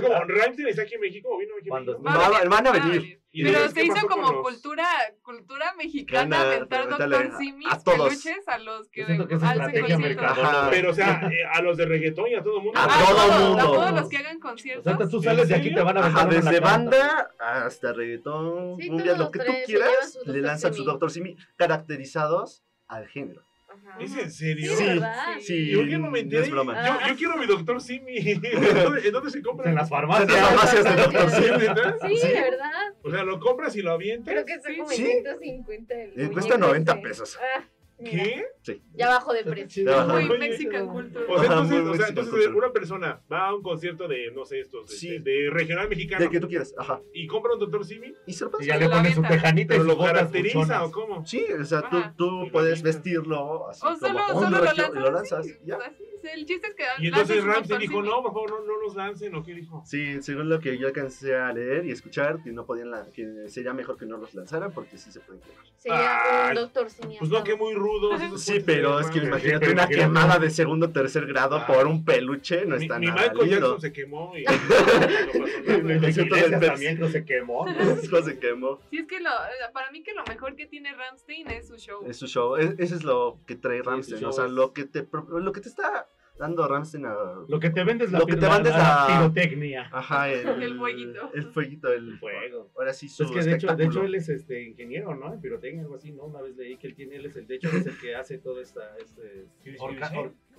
como 0.00 0.24
Ramstein 0.24 0.68
está 0.68 0.82
aquí 0.82 0.94
en 0.94 1.00
México 1.00 1.28
o 1.32 1.38
vino 1.38 1.54
aquí 1.58 1.68
en 1.68 1.86
México. 1.86 2.08
A 2.08 2.44
van 2.48 2.66
a 2.66 2.72
venir. 2.72 3.19
¿Y 3.32 3.44
Pero 3.44 3.68
se 3.70 3.84
hizo 3.84 4.08
como 4.08 4.32
los- 4.32 4.42
cultura, 4.42 4.84
cultura 5.22 5.72
mexicana 5.76 6.40
aventar 6.42 6.88
Doctor 6.88 7.14
a- 7.32 7.38
Simis, 7.38 7.68
a 7.70 7.78
todos. 7.80 8.08
peluches 8.08 8.48
a 8.48 8.58
los 8.58 8.88
que 8.88 9.06
siento 9.06 9.28
que. 9.28 9.34
Ajá. 9.36 10.68
Pero, 10.70 10.90
o 10.90 10.94
sea, 10.94 11.20
eh, 11.32 11.44
a 11.52 11.62
los 11.62 11.76
de 11.76 11.86
reggaetón 11.86 12.26
y 12.28 12.34
a 12.34 12.42
todo 12.42 12.58
el 12.58 12.64
mundo. 12.64 12.78
A 12.80 12.84
A 12.84 12.88
todo 13.06 13.16
todos, 13.16 13.40
mundo. 13.48 13.62
a 13.62 13.64
todos 13.66 13.92
los 14.00 14.08
que 14.08 14.16
hagan 14.16 14.36
O 14.38 14.40
conciertos. 14.40 14.84
sea, 14.84 15.08
tú 15.08 15.22
sales 15.22 15.48
de 15.48 15.54
aquí 15.54 15.72
te 15.72 15.80
van 15.80 15.96
a 15.96 16.00
aventar 16.00 16.28
desde 16.28 16.58
banda 16.60 17.30
hasta 17.38 17.92
reggaetón, 17.92 18.76
Sí, 18.80 18.88
cumbia, 18.88 19.16
lo 19.16 19.30
que 19.30 19.38
tú 19.38 19.52
quieras, 19.64 20.18
le 20.26 20.40
lanzan 20.40 20.72
su 20.72 20.78
Simi. 20.82 20.86
Doctor 20.86 21.10
Simi 21.12 21.36
caracterizados 21.56 22.64
al 22.88 23.06
género. 23.06 23.44
Ajá. 23.86 23.98
¿Es 24.00 24.16
en 24.16 24.30
serio? 24.30 24.70
Sí, 24.72 24.76
Sí, 24.76 24.84
¿verdad? 24.86 25.26
Sí, 25.40 25.70
¿Yo 25.70 25.84
qué 25.84 25.98
no 25.98 26.10
me 26.10 26.10
no 26.10 26.16
enteré? 26.18 26.42
es 26.42 26.50
broma. 26.50 26.86
Yo, 26.86 27.08
yo 27.08 27.16
quiero 27.16 27.36
mi 27.36 27.46
doctor 27.46 27.80
Simi. 27.80 28.16
¿En 28.18 28.40
dónde, 28.42 29.08
en 29.08 29.30
se 29.30 29.42
compra? 29.42 29.68
En 29.70 29.74
las 29.74 29.84
En 29.84 29.88
farmacias. 29.90 30.30
las 30.30 30.48
farmacias 30.48 30.84
de 30.84 31.02
Doctor 31.02 31.30
Simi. 31.30 31.58
¿Neta? 31.58 31.96
Sí, 32.08 32.16
Sí. 32.16 32.28
de 32.28 32.34
verdad. 32.40 32.70
O 33.02 33.10
sea, 33.10 33.22
lo 33.24 33.40
compras 33.40 33.74
y 33.76 33.82
lo 33.82 33.92
avientas. 33.92 34.32
Creo 34.32 34.44
que 34.44 34.60
Sí. 34.60 34.76
como 34.76 34.90
Sí. 34.90 35.02
en 35.02 35.08
150 35.22 35.94
el 35.94 36.10
Eh, 36.10 36.30
cuesta 36.30 36.54
muñeco 36.54 36.58
90 36.58 36.92
ese. 36.92 37.02
pesos. 37.02 37.38
Ah, 37.40 37.64
mira, 38.00 38.24
¿Qué? 38.64 38.80
Ya 38.94 39.08
bajó 39.08 39.32
de 39.32 39.44
precio. 39.44 39.84
Sí, 39.84 39.88
Ajá. 39.88 40.12
Muy 40.12 40.24
Oye, 40.24 40.38
Mexican 40.38 40.88
culture. 40.88 41.24
O 41.28 41.38
sea, 41.38 41.46
entonces, 41.46 41.80
muy 41.82 41.90
o 41.90 41.94
sea, 41.96 42.08
entonces 42.08 42.46
una 42.48 42.72
persona 42.72 43.20
va 43.32 43.48
a 43.48 43.54
un 43.54 43.62
concierto 43.62 44.06
de, 44.08 44.30
no 44.32 44.44
sé, 44.44 44.60
estos, 44.60 44.90
Sí. 44.90 45.16
este, 45.16 45.30
de 45.30 45.50
regional 45.50 45.88
mexicano 45.88 46.20
Del 46.22 46.30
que 46.30 46.40
tú 46.40 46.48
quieras, 46.48 46.74
ajá. 46.78 47.00
y 47.14 47.26
compra 47.26 47.54
un 47.54 47.58
doctor 47.60 47.84
Simi, 47.84 48.14
Y 48.26 48.32
se 48.32 48.44
lo 48.44 48.50
Y 48.50 48.52
pasas. 48.52 48.66
ya 48.66 48.76
le 48.76 48.84
lo 48.86 48.90
pones 48.92 49.14
su 49.14 49.22
tejanita 49.22 49.76
y 49.76 49.78
lo 49.78 49.98
caracteriza 49.98 50.58
buchonas. 50.58 50.82
o 50.82 50.90
cómo. 50.92 51.26
Sí, 51.26 51.44
o 51.58 51.64
sea, 51.64 51.88
tú, 51.88 51.96
Ajá. 51.96 52.14
tú 52.16 52.42
Sí, 52.44 52.50
puedes 52.50 52.78
sí. 52.78 52.84
vestirlo 52.84 53.68
así 53.68 53.80
O 53.86 53.96
solo, 53.96 54.18
como 54.28 54.40
solo 54.42 54.46
un 54.46 54.52
lo 54.52 54.60
regio 54.60 54.82
lanzas. 54.82 54.90
y 54.96 55.00
lo 55.00 55.10
lanzas. 55.10 55.46
sí, 55.46 55.54
ya. 55.64 55.76
así. 55.76 56.04
El 56.22 56.46
chiste 56.46 56.68
es 56.68 56.74
que 56.74 56.84
Y 56.98 57.08
entonces 57.08 57.44
Ramsey 57.44 57.78
dijo, 57.78 58.02
no, 58.02 58.22
por 58.22 58.32
favor, 58.32 58.50
no, 58.50 58.60
no 58.66 58.80
los 58.82 58.94
lancen, 58.96 59.34
¿o 59.34 59.42
qué 59.42 59.54
dijo? 59.54 59.82
Sí, 59.86 60.20
según 60.22 60.48
lo 60.48 60.60
que 60.60 60.76
yo 60.78 60.86
alcancé 60.86 61.36
a 61.36 61.52
leer 61.52 61.86
y 61.86 61.92
escuchar, 61.92 62.42
que 62.42 62.52
no 62.52 62.66
podían 62.66 62.90
la- 62.90 63.06
que 63.12 63.48
sería 63.48 63.72
mejor 63.72 63.96
que 63.96 64.06
no 64.06 64.16
los 64.16 64.34
lanzaran 64.34 64.72
porque 64.72 64.98
sí 64.98 65.10
se 65.12 65.20
pueden 65.20 65.42
quemar. 65.42 65.64
Sería 65.76 66.46
un 66.50 66.54
doctor 66.56 66.90
siniestro. 66.90 67.18
Pues 67.20 67.30
no, 67.30 67.44
que 67.44 67.56
muy 67.56 67.74
rudos. 67.74 68.20
esos 68.20 68.42
Sí, 68.42 68.60
pero 68.64 69.00
es 69.00 69.06
que 69.08 69.16
madre. 69.20 69.28
imagínate 69.28 69.70
una 69.72 69.88
quemada 69.88 70.38
de 70.38 70.50
segundo 70.50 70.86
o 70.86 70.90
tercer 70.90 71.26
grado 71.26 71.56
Ah. 71.56 71.66
por 71.66 71.86
un 71.86 72.04
peluche, 72.04 72.64
no 72.66 72.76
Mi, 72.76 72.82
está 72.84 72.98
mi 72.98 73.06
nada 73.06 73.20
Michael 73.22 73.38
lindo. 73.50 73.60
Jackson 73.60 73.80
se 73.80 73.92
quemó 73.92 74.32
y 74.36 74.44
también 76.60 77.10
se 77.10 77.24
quemó. 77.24 77.66
¿no? 77.66 77.96
Se 78.20 78.38
quemó. 78.38 78.78
Sí, 78.90 78.98
es 78.98 79.06
que 79.06 79.20
lo, 79.20 79.30
para 79.72 79.90
mí 79.90 80.02
que 80.02 80.12
lo 80.12 80.22
mejor 80.24 80.54
que 80.54 80.66
tiene 80.66 80.92
Ramstein 80.94 81.48
es 81.50 81.68
su 81.68 81.76
show. 81.76 82.04
Es 82.06 82.18
su 82.18 82.26
show. 82.26 82.56
Es- 82.56 82.74
Ese 82.78 82.94
es 82.96 83.04
lo 83.04 83.38
que 83.46 83.56
trae 83.56 83.82
Ramstein. 83.82 84.24
o 84.24 84.32
sea, 84.32 84.46
lo 84.46 84.72
que 84.72 84.84
te, 84.84 85.06
lo 85.28 85.52
que 85.52 85.60
te 85.60 85.68
está 85.68 86.08
dando 86.40 86.66
Ramstein 86.66 87.06
a. 87.06 87.14
Lo 87.46 87.60
que 87.60 87.70
te 87.70 87.84
vendes 87.84 88.10
la, 88.10 88.18
Lo 88.18 88.26
que 88.26 88.34
te 88.34 88.40
la- 88.46 88.54
vendes 88.54 88.72
la 88.72 88.78
la- 88.78 89.06
pirotecnia. 89.06 89.88
Ajá, 89.92 90.28
el, 90.32 90.62
El 90.62 90.76
fueguito. 90.76 91.30
El 91.34 91.42
fueguito, 91.44 91.92
el 91.92 92.18
Fuego. 92.18 92.70
Ahora 92.76 92.92
sí, 92.92 93.08
su 93.08 93.24
Es 93.24 93.30
que 93.30 93.42
de 93.42 93.54
hecho, 93.54 93.66
de 93.76 93.84
hecho 93.84 94.02
él 94.02 94.14
es 94.16 94.28
este 94.28 94.62
ingeniero, 94.62 95.14
¿no? 95.14 95.32
En 95.32 95.40
pirotecnia, 95.40 95.82
algo 95.82 95.94
así, 95.96 96.10
¿no? 96.12 96.24
Una 96.24 96.40
vez 96.42 96.56
leí 96.56 96.76
que 96.78 96.88
él 96.88 96.94
tiene, 96.94 97.16
él 97.16 97.26
es 97.26 97.36
el, 97.36 97.46
de 97.46 97.54
hecho, 97.56 97.68
es 97.68 97.86
el 97.86 97.96
que 97.98 98.14
hace 98.16 98.38
toda 98.38 98.62
esta, 98.62 98.96
este, 98.98 99.46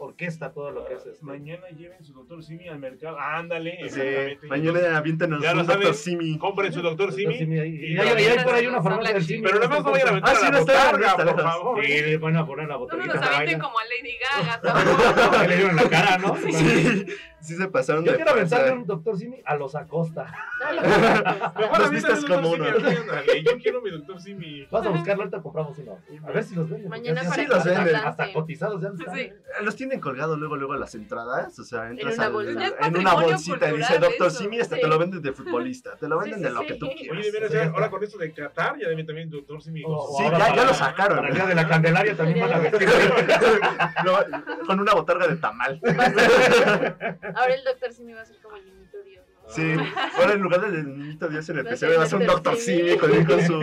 Sí, 0.02 0.08
sí, 0.08 0.08
sí. 0.08 0.12
orquesta 0.12 0.52
todo 0.52 0.72
lo 0.72 0.86
que 0.86 0.96
es 0.96 1.06
este. 1.06 1.24
Mañana 1.26 1.68
lleven 1.70 2.04
su 2.04 2.14
doctor 2.14 2.44
Simi 2.44 2.68
al 2.68 2.80
mercado. 2.80 3.20
Ándale, 3.20 3.78
Sí, 3.90 4.00
exactamente. 4.00 4.48
mañana 4.48 4.98
aviéntanos 4.98 5.42
Ya 5.42 5.54
lo 5.54 5.62
un 5.62 5.68
Dr. 5.68 5.82
saben. 5.82 5.96
Simi. 5.96 6.38
Compren 6.38 6.74
su 6.74 6.82
doctor 6.82 7.14
Simi. 7.14 7.36
Y 7.36 7.98
hay, 7.98 8.44
por 8.44 8.54
ahí 8.56 8.68
una 8.68 8.82
farmacia 8.82 9.14
del 9.14 9.24
Simi. 9.24 9.42
Pero 9.44 9.56
nada 9.60 9.70
más 9.70 9.84
no 9.84 9.92
vayan 9.92 10.08
a 10.08 10.12
aventar 10.12 10.36
Ah, 10.36 10.40
sí, 10.40 10.52
la 10.52 10.60
está 10.60 10.92
botarga, 10.92 11.16
por 11.34 11.42
favor. 11.42 11.86
Sí, 11.86 11.92
les 12.02 12.20
van 12.20 12.36
a 12.38 12.46
poner 12.46 12.68
la 12.68 12.76
No 12.78 12.88
nos 12.88 13.16
avienten 13.16 13.60
como 13.60 13.80
a 13.80 13.84
Lady 13.86 14.18
Gaga. 14.18 14.62
Que 15.42 15.48
le 15.48 15.56
dieron 15.58 15.76
la 15.76 15.90
cara, 15.90 16.18
¿no? 16.18 16.36
Sí, 16.38 17.06
sí 17.42 17.56
se 17.56 17.68
pasaron 17.68 18.06
Yo 18.06 18.12
de 18.12 18.18
quiero 18.18 18.32
aventarle 18.32 18.72
un 18.72 18.86
doctor 18.86 19.18
Simi 19.18 19.38
a 19.46 19.56
los 19.56 19.76
Acosta. 19.76 20.32
Mejor 20.62 21.80
Los 21.80 21.88
aviéntale 21.88 21.90
vistas 21.92 22.24
un 22.24 22.30
doctor 22.30 22.42
como 22.42 22.50
uno. 22.52 22.66
Yo 23.44 23.58
quiero 23.62 23.82
mi 23.82 23.92
doctor 23.92 24.22
Simi. 24.22 24.66
Vas 24.66 24.86
a 24.86 24.90
buscarlo, 24.90 25.24
ahorita 25.24 25.42
compramos 25.42 25.78
uno. 25.80 25.98
A 26.24 26.32
ver 26.32 26.44
si 26.44 26.56
los 26.56 26.70
venden. 26.70 26.90
Mañana 26.90 27.22
para 27.28 27.44
que 27.44 27.48
los 27.50 27.64
venden. 27.64 27.96
Hasta 27.96 28.34
cotizados 28.34 28.82
ya 28.82 28.90
están. 28.90 29.16
Sí. 29.16 29.32
Los 29.64 29.76
tienen 29.76 29.91
colgados 30.00 30.38
luego, 30.40 30.56
luego 30.56 30.74
a 30.74 30.78
las 30.78 30.96
entradas. 30.96 31.58
O 31.60 31.64
sea, 31.64 31.90
entras 31.90 32.16
una 32.18 32.30
bolsa. 32.30 32.74
En 32.82 32.98
una 32.98 33.14
bolsita 33.14 33.70
y 33.72 33.78
dice 33.78 34.00
Doctor 34.00 34.28
eso. 34.28 34.38
Simi, 34.40 34.60
hasta 34.60 34.76
Sí. 34.76 34.82
te 34.82 34.88
lo 34.88 34.98
venden 34.98 35.22
de 35.22 35.34
futbolista. 35.34 35.96
Te 35.98 36.08
lo 36.08 36.18
venden 36.20 36.40
sí, 36.40 36.44
de 36.46 36.52
lo 36.52 36.62
que 36.62 36.76
tú 36.76 36.88
Oye, 36.88 37.32
quieras. 37.32 37.74
ahora 37.74 37.90
con 37.90 38.04
esto 38.04 38.18
de 38.18 38.32
Qatar, 38.34 38.78
ya 38.80 38.88
deben 38.88 39.06
también 39.06 39.30
doctor 39.30 39.62
Simi. 39.62 39.82
con 39.84 39.94
O- 39.94 40.02
sus- 40.02 40.16
o 40.16 40.18
Sí, 40.20 40.24
ahora 40.26 40.56
ya- 40.56 40.66
lo 40.66 40.74
sacaron. 40.74 41.18
Para 41.18 41.28
el 41.30 41.34
día 41.36 41.46
de 41.46 41.56
la 41.56 41.68
Candelaria 41.68 42.16
también 42.16 42.40
van 42.40 42.54
a 42.54 42.60
vestir. 42.60 42.88
Con 44.68 44.80
una 44.80 44.94
botarga 44.94 45.28
de 45.28 45.36
tamal. 45.38 45.80
Ahora 47.36 47.54
el 47.54 47.64
doctor 47.64 47.92
Simi 47.94 48.14
va 48.14 48.22
a 48.22 48.26
ser 48.26 48.38
como. 48.42 48.56
Sí, 49.54 49.74
ahora 50.18 50.34
en 50.34 50.42
lugar 50.42 50.62
del 50.72 50.98
niñito 50.98 51.28
Dios 51.28 51.50
en 51.50 51.58
el 51.60 51.66
Va 51.66 51.70
a 51.70 51.72
PC 51.74 51.88
ser 51.88 52.00
va 52.00 52.04
a 52.04 52.08
ser 52.08 52.20
un. 52.20 52.26
Doctor 52.28 52.56
Simi. 52.58 52.98
Con, 52.98 53.26
con 53.26 53.42
su, 53.42 53.60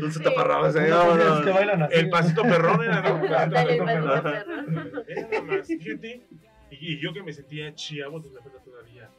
con 0.00 0.12
su 0.12 0.18
Sí. 0.18 0.24
taparrabos. 0.24 0.76
ahí, 0.76 0.86
Unos 0.90 0.98
vámonos. 1.06 1.44
que 1.44 1.50
bailan 1.50 1.82
así. 1.82 1.94
El 1.94 2.10
pasito 2.10 2.42
perrón 2.42 2.82
era, 2.84 3.00
¿no? 3.00 3.08
El 3.08 3.20
pasito 3.20 3.36
Ándale, 3.38 3.72
el 3.76 3.84
perrón. 3.84 4.22
pasito 4.22 4.22
perro. 4.22 5.04
Era 5.08 5.28
nada 5.28 5.42
más, 5.42 5.66
fíjate. 5.66 6.22
Y, 6.70 6.94
y 6.94 7.00
yo 7.00 7.12
que 7.12 7.22
me 7.22 7.32
sentía 7.32 7.74
chiavo, 7.74 8.20
me 8.20 8.40
falta 8.40 8.58
todavía 8.64 9.10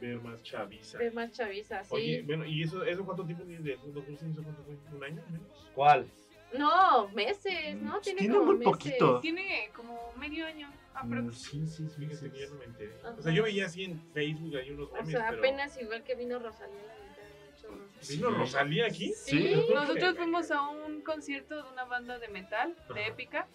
ver 0.00 0.20
más 0.20 0.42
chaviza. 0.42 0.98
Ver 0.98 1.12
más 1.14 1.30
chaviza, 1.32 1.82
sí. 1.84 1.90
Oye, 1.94 2.22
bueno, 2.26 2.44
¿y 2.44 2.62
eso, 2.62 2.82
eso 2.84 3.04
cuánto 3.04 3.24
tiempo 3.24 3.44
tiene 3.44 3.62
de? 3.62 3.72
¿Eso 3.74 3.82
cuánto 3.92 4.62
fue? 4.64 4.76
¿Un 4.96 5.04
año 5.04 5.22
menos? 5.30 5.70
¿Cuál? 5.74 6.06
No, 6.58 7.08
meses, 7.14 7.76
¿no? 7.80 7.98
Tiene, 8.00 8.18
Tiene 8.20 8.34
como 8.34 8.46
muy 8.46 8.56
meses. 8.58 8.72
poquito. 8.72 9.20
Tiene 9.20 9.70
como 9.74 10.12
medio 10.18 10.44
año. 10.46 10.68
Mm, 10.94 11.12
aprox. 11.18 11.36
Sí, 11.42 11.66
sí, 11.66 11.88
sí. 11.88 12.06
Fíjate 12.06 12.16
sí. 12.16 12.30
que 12.30 12.38
ya 12.40 12.48
no 12.48 12.54
me 12.56 12.64
enteré. 12.64 12.92
Ajá. 13.02 13.14
O 13.18 13.22
sea, 13.22 13.32
yo 13.32 13.42
veía 13.42 13.66
así 13.66 13.84
en 13.84 14.00
Facebook 14.12 14.56
hay 14.56 14.70
unos 14.70 14.88
O 14.90 14.94
memes, 14.94 15.10
sea, 15.10 15.26
pero... 15.28 15.38
apenas 15.38 15.80
igual 15.80 16.02
que 16.04 16.14
vino 16.14 16.38
Rosalía 16.38 16.76
la 16.86 16.94
mitad 16.94 17.22
de 17.22 17.72
mucho. 17.76 18.08
¿Vino 18.10 18.30
Rosalía 18.30 18.86
aquí? 18.86 19.12
Sí. 19.16 19.54
Nosotros 19.74 20.16
fuimos 20.16 20.50
a 20.50 20.68
un 20.68 21.00
concierto 21.02 21.62
de 21.62 21.70
una 21.70 21.84
banda 21.84 22.18
de 22.18 22.28
metal, 22.28 22.74
de 22.94 23.00
Ajá. 23.00 23.08
épica, 23.10 23.46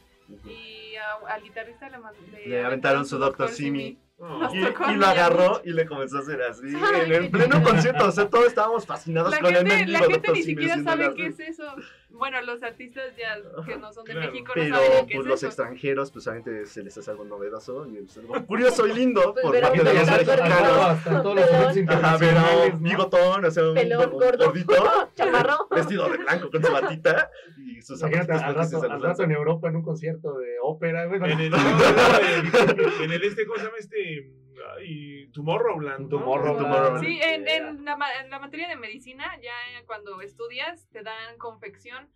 y 0.46 0.96
a- 0.96 1.34
al 1.34 1.42
guitarrista 1.44 1.90
le, 1.90 2.00
man- 2.00 2.14
Le 2.46 2.66
aventaron 2.66 3.06
su 3.06 3.18
Dr. 3.18 3.50
Simi. 3.50 3.98
No. 4.20 4.52
Y, 4.52 4.58
y 4.58 4.96
lo 4.96 5.06
agarró 5.06 5.62
y 5.64 5.72
le 5.74 5.86
comenzó 5.86 6.18
a 6.18 6.22
hacer 6.22 6.42
así. 6.42 6.66
Ay, 6.76 7.02
en 7.06 7.14
el 7.14 7.30
pleno 7.30 7.62
concierto. 7.62 8.08
O 8.08 8.12
sea, 8.12 8.28
todos 8.28 8.48
estábamos 8.48 8.84
fascinados 8.86 9.30
La 9.30 9.40
con 9.40 9.50
el 9.56 9.58
gente, 9.58 9.76
mendigo 9.76 10.00
la 10.00 10.06
gente 10.06 10.18
Dr. 10.28 10.34
ni 10.36 10.42
siquiera 10.44 10.84
sabe 10.84 11.14
qué 11.14 11.28
es 11.28 11.40
eso. 11.40 11.76
Bueno, 12.18 12.41
los 12.41 12.63
artistas 12.63 13.15
ya 13.18 13.36
que 13.65 13.78
no 13.78 13.91
son 13.93 14.03
de 14.05 14.13
Claro. 14.13 14.32
México 14.32 14.53
no 14.55 14.61
Pero 14.61 14.76
saben 14.76 15.07
qué 15.07 15.15
pues, 15.15 15.26
es 15.26 15.30
los 15.30 15.39
eso. 15.39 15.47
extranjeros, 15.47 16.11
pues 16.11 16.28
obviamente 16.28 16.65
se 16.65 16.84
les 16.84 16.97
hace 16.97 17.11
algo 17.11 17.24
novedoso 17.26 17.88
y 17.88 17.97
es 17.97 18.18
algo 18.18 18.34
curioso 18.47 18.88
y 18.88 18.93
lindo 18.93 19.34
Pues, 19.34 19.43
por 19.43 19.51
pero 19.53 19.68
parte 19.68 19.84
de 19.84 19.93
los 19.93 20.09
mexicanos. 20.09 21.24
todos 21.24 21.36
los 21.36 21.89
Ajá, 21.89 22.18
pero 22.20 22.78
bigotón, 22.80 23.45
o 23.45 23.51
sea, 23.51 23.63
un, 23.68 23.76
Pelón, 23.76 24.05
un 24.13 24.20
gordo, 24.20 24.45
gordito, 24.45 24.74
chaparro. 25.15 25.68
vestido 25.72 26.09
de 26.09 26.18
blanco 26.18 26.49
con 26.49 26.63
su 26.63 26.72
batita 26.72 27.30
y 27.57 27.82
sus 27.82 27.99
zapatos 27.99 28.41
al 28.41 28.55
rato, 28.55 28.82
al 28.91 29.01
rato 29.01 29.24
en. 29.24 29.32
Europa 29.32 29.68
en 29.70 29.76
un 29.76 29.84
concierto 29.84 30.38
de 30.39 30.55
ópera, 30.61 31.05
güey. 31.05 31.20
En 31.22 31.39
el, 31.39 31.53
en 31.53 33.11
el 33.11 33.24
este, 33.24 33.45
¿cómo 33.45 33.57
se 33.59 33.65
llama 33.65 33.78
este? 33.80 34.32
Ay, 34.78 35.28
Tomorrowland. 35.34 36.01
¿no? 36.01 36.10
Tomorrowland. 36.10 36.58
Tomorrowland. 36.60 37.05
Sí, 37.05 37.20
en, 37.22 37.47
en, 37.47 37.86
la, 37.86 37.95
ma- 37.95 38.14
en 38.24 38.30
la 38.30 38.39
materia 38.39 38.68
de 38.68 38.76
medicina, 38.76 39.38
ya 39.41 39.51
cuando 39.86 40.20
estudias, 40.22 40.88
te 40.91 41.03
dan 41.03 41.38
confección 41.38 42.10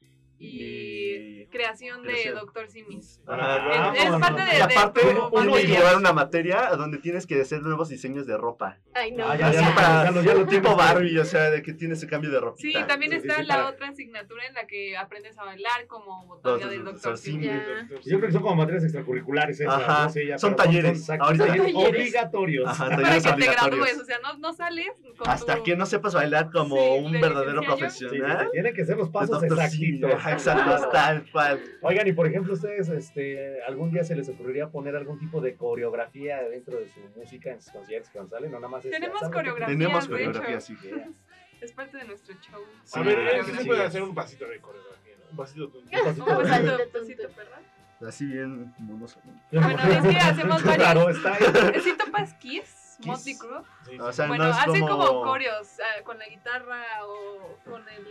y, 0.44 1.46
creación 1.48 2.02
de 2.04 2.10
creación. 2.10 2.36
Doctor 2.36 2.68
Simis. 2.70 3.22
Ajá. 3.28 3.94
Es, 3.96 4.04
es 4.06 4.10
parte 4.12 4.42
de, 4.44 4.58
Y 4.58 4.62
aparte, 4.62 5.06
de 5.06 5.14
tu 5.14 5.28
uno 5.32 5.58
llevar 5.58 5.98
una 5.98 6.14
materia 6.14 6.70
donde 6.78 6.98
tienes 6.98 7.26
que 7.28 7.42
hacer 7.42 7.62
nuevos 7.62 7.90
diseños 7.90 8.26
de 8.26 8.38
ropa. 8.38 8.78
Ay, 8.94 9.12
no. 9.12 9.28
Ah, 9.28 9.36
ya, 9.38 9.48
Así 9.48 9.58
ya, 9.60 9.76
para 9.76 10.04
ya 10.06 10.12
lo- 10.12 10.22
ya 10.24 10.34
lo 10.34 10.46
tipo. 10.48 10.76
Barbie, 10.76 11.18
o 11.20 11.26
sea, 11.26 11.50
de 11.52 11.62
que 11.62 11.74
tienes 11.74 11.98
ese 12.00 12.08
cambio 12.08 12.32
de 12.32 12.40
ropa. 12.40 12.56
Sí, 12.58 12.74
también 12.88 13.12
sí, 13.12 13.18
está 13.18 13.38
sí, 13.38 13.44
la 13.44 13.56
para- 13.56 13.68
otra 13.70 13.88
asignatura 13.90 14.46
en 14.48 14.54
la 14.54 14.66
que 14.68 14.96
aprendes 14.98 15.38
a 15.38 15.44
bailar 15.44 15.88
como 15.88 16.26
botarga 16.26 16.68
del 16.68 16.84
Doctor 16.86 17.12
los 17.12 17.20
Simi. 17.20 17.46
Ya. 17.46 17.88
Yo 17.90 18.18
creo 18.18 18.22
que 18.22 18.32
son 18.32 18.42
como 18.42 18.56
materias 18.56 18.84
extracurriculares 18.84 19.60
esas, 19.60 19.74
Ajá, 19.82 20.04
¿no? 20.06 20.10
Sí, 20.10 20.26
ya, 20.28 20.38
son 20.38 20.56
talleres. 20.56 21.00
exacto, 21.00 21.26
Ahorita- 21.26 21.48
talleres 21.48 21.76
obligatorios. 21.76 22.68
Ajá, 22.70 22.86
Para 22.90 23.02
talleres 23.02 23.24
que 23.24 23.34
te 23.34 23.52
gradúes, 23.52 23.98
o 24.00 24.06
sea, 24.06 24.20
no, 24.20 24.38
no 24.38 24.54
sales 24.54 24.88
con 25.18 25.30
Hasta 25.30 25.56
tu... 25.58 25.64
que 25.64 25.76
no 25.76 25.86
sepas 25.86 26.14
bailar 26.14 26.50
como 26.52 26.76
Sí, 26.78 27.04
un 27.06 27.12
de 27.12 27.20
verdadero 27.22 27.62
profesional. 27.62 28.50
tienen 28.52 28.74
que 28.74 28.86
ser 28.86 28.98
los 28.98 29.08
de 29.08 29.14
pasos 29.14 29.44
exactitos. 29.44 30.12
Exacto, 30.34 30.90
tal 30.92 31.30
cual. 31.32 31.62
Oigan, 31.82 32.08
y 32.08 32.14
por 32.14 32.28
ejemplo, 32.28 32.54
ustedes, 32.54 32.90
este, 32.90 33.62
algún 33.64 33.92
día 33.92 34.04
se 34.04 34.16
les 34.16 34.28
ocurriría 34.30 34.70
poner 34.70 34.96
algún 34.96 35.20
tipo 35.20 35.42
de 35.42 35.56
coreografía 35.56 36.42
dentro 36.44 36.78
de 36.80 36.88
su 36.90 37.00
música 37.16 37.52
en 37.52 37.62
sus 37.62 37.72
conciertos 37.72 38.10
que 38.10 38.18
cuando 38.18 38.36
salen, 38.36 38.52
no 38.52 38.58
nada 38.60 38.70
más 38.70 38.86
es 38.86 38.92
Tenemos 38.92 39.20
¿saben? 39.20 39.34
coreografías, 39.34 39.78
Tenemos 39.78 40.08
coreografía, 40.08 40.60
sí. 40.62 40.76
Es 41.60 41.72
parte 41.74 41.98
de 41.98 42.06
nuestro 42.06 42.34
show. 42.42 42.62
A 42.62 42.86
Sí, 42.86 43.00
ver, 43.04 43.18
sí, 43.18 43.38
eh, 43.38 43.44
sí 43.46 43.52
se 43.52 43.62
sí. 43.62 43.68
puede 43.68 43.84
hacer 43.84 44.02
un 44.02 44.16
pasito 44.16 44.48
de 44.48 44.60
coreografía, 44.60 45.14
¿no? 45.20 45.30
Un 45.32 45.38
pasito 45.38 45.68
de 45.68 45.78
Un 45.78 45.84
pasito 45.86 46.26
Un 46.26 46.44
pasito, 46.48 46.78
pasito, 46.92 47.30
perra. 47.36 47.62
Así 48.08 48.26
bien 48.26 48.74
monoso. 48.80 49.20
Bueno, 49.52 49.78
es 49.78 50.02
que 50.08 50.18
hacemos 50.18 50.64
varios. 50.64 50.76
Claro, 50.92 51.10
está 51.10 51.34
ahí. 51.36 51.82
¿Sí 51.84 51.94
topas 51.96 52.34
Kiss? 52.36 52.81
Motley 53.08 53.38
Crue. 53.38 53.62
Sí, 53.90 54.00
O 54.00 54.08
sí. 54.12 54.14
sea, 54.16 54.28
Bueno, 54.28 54.44
no 54.46 54.50
es 54.52 54.58
hacen 54.58 54.82
como, 54.88 55.08
como- 55.08 55.22
coreos 55.24 55.68
ah, 55.80 56.04
con 56.04 56.18
la 56.20 56.28
guitarra 56.28 56.84
o 57.06 57.58
con 57.66 57.84
el 57.90 58.06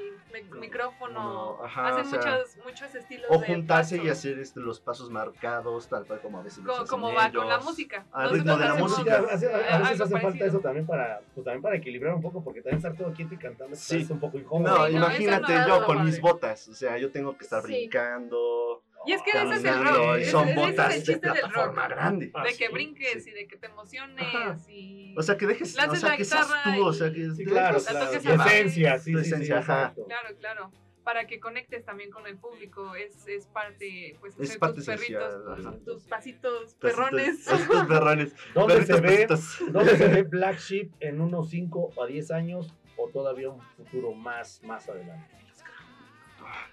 mi- 0.52 0.58
micrófono. 0.60 1.12
No, 1.58 1.64
ajá, 1.64 1.88
hacen 1.88 2.06
o 2.06 2.10
sea, 2.10 2.18
muchos, 2.36 2.56
muchos 2.64 2.94
estilos 2.94 3.26
O 3.30 3.38
de 3.38 3.46
juntarse 3.46 3.96
y 3.96 4.00
pasos, 4.00 4.12
hacer 4.18 4.38
este, 4.38 4.60
los 4.60 4.80
pasos 4.80 5.10
marcados, 5.10 5.88
tal 5.88 6.06
cual 6.06 6.20
como 6.20 6.38
a 6.38 6.42
veces 6.42 6.58
los 6.64 6.66
co- 6.76 6.82
hacen 6.82 6.88
como 6.90 7.12
va 7.14 7.30
con 7.32 7.48
la 7.48 7.58
música. 7.60 8.04
Al 8.12 8.30
ritmo 8.30 8.56
de 8.56 8.64
la 8.64 8.74
música. 8.74 9.16
a 9.16 9.20
veces, 9.20 9.42
eh, 9.44 9.78
veces 9.78 10.00
hace 10.00 10.10
falta 10.12 10.20
parecido. 10.20 10.46
eso 10.48 10.58
también 10.60 10.86
para, 10.86 11.20
pues, 11.34 11.44
también 11.44 11.62
para 11.62 11.76
equilibrar 11.76 12.14
un 12.14 12.22
poco, 12.22 12.42
porque 12.42 12.60
también 12.62 12.78
estar 12.78 12.96
todo 12.96 13.12
quieto 13.12 13.34
y 13.34 13.38
cantando 13.38 13.76
Sí. 13.76 13.98
es 14.02 14.10
un 14.10 14.18
poco 14.20 14.38
incómodo. 14.38 14.76
No, 14.76 14.86
Sí, 14.86 14.92
no, 14.92 14.98
imagínate 14.98 15.54
yo 15.68 15.84
con 15.86 16.04
mis 16.04 16.20
botas, 16.20 16.68
o 16.68 16.74
sea, 16.74 16.98
yo 16.98 17.10
tengo 17.12 17.36
que 17.36 17.44
estar 17.44 17.62
Sí. 17.62 17.68
brincando, 17.68 18.82
Y 19.06 19.12
es 19.12 19.22
que 19.22 19.30
ese 19.30 19.54
es 19.54 19.64
el 19.64 19.84
rock. 19.84 20.18
y 20.18 20.22
ese- 20.22 20.30
son 20.30 20.48
ese 20.48 20.50
es 20.50 20.56
botas 20.56 20.94
el 20.96 21.04
de 21.04 21.12
del 21.12 21.20
plataforma 21.20 21.82
rock. 21.88 21.96
grande. 21.96 22.30
Ah, 22.34 22.42
De 22.44 22.48
que 22.50 22.66
sí, 22.66 22.72
brinques 22.72 23.24
sí. 23.24 23.30
y 23.30 23.32
de 23.32 23.46
que 23.48 23.56
te 23.56 23.66
emociones 23.66 24.26
Ajá. 24.34 24.56
y... 24.68 25.14
O 25.16 25.22
sea, 25.22 25.36
que 25.38 25.46
dejes, 25.46 25.72
o 25.72 25.74
sea, 25.74 25.86
la 26.10 26.16
que 26.16 26.24
seas 26.24 26.46
guitarra 26.48 26.76
tú, 26.76 26.84
o 26.86 26.90
y- 26.90 26.94
sea, 26.94 27.12
que 27.12 27.30
Sí, 27.30 27.44
claro, 27.44 27.78
La 27.78 27.84
claro. 28.20 28.44
esencia, 28.44 28.98
sí, 28.98 29.12
Tu 29.12 29.18
sí, 29.18 29.24
sí, 29.24 29.30
esencia, 29.30 29.58
ajá. 29.58 29.94
Claro, 30.06 30.36
claro. 30.38 30.72
Para 31.02 31.26
que 31.26 31.40
conectes 31.40 31.82
también 31.86 32.10
con 32.10 32.26
el 32.26 32.36
público. 32.36 32.94
Es, 32.94 33.26
es 33.26 33.46
parte, 33.46 34.16
pues, 34.20 34.34
Es 34.38 34.58
parte 34.58 34.76
tus 34.76 34.88
esencial, 34.88 35.30
perritos, 35.46 35.84
tus, 35.84 36.04
pasitos 36.04 36.74
perrones. 36.74 37.44
pasitos 37.50 37.86
perrones. 37.86 38.34
¿Dónde 38.54 38.84
se 38.84 39.00
ve, 39.00 39.26
pasitos. 39.26 39.72
¿Dónde 39.72 39.96
se 39.96 40.08
ve 40.08 40.22
Black 40.24 40.58
Sheep 40.58 40.90
en 41.00 41.22
unos 41.22 41.48
5 41.48 41.94
a 42.02 42.06
10 42.06 42.30
años 42.32 42.74
o 42.98 43.08
todavía 43.08 43.48
un 43.48 43.62
futuro 43.62 44.12
más, 44.12 44.60
más 44.62 44.86
adelante? 44.90 45.34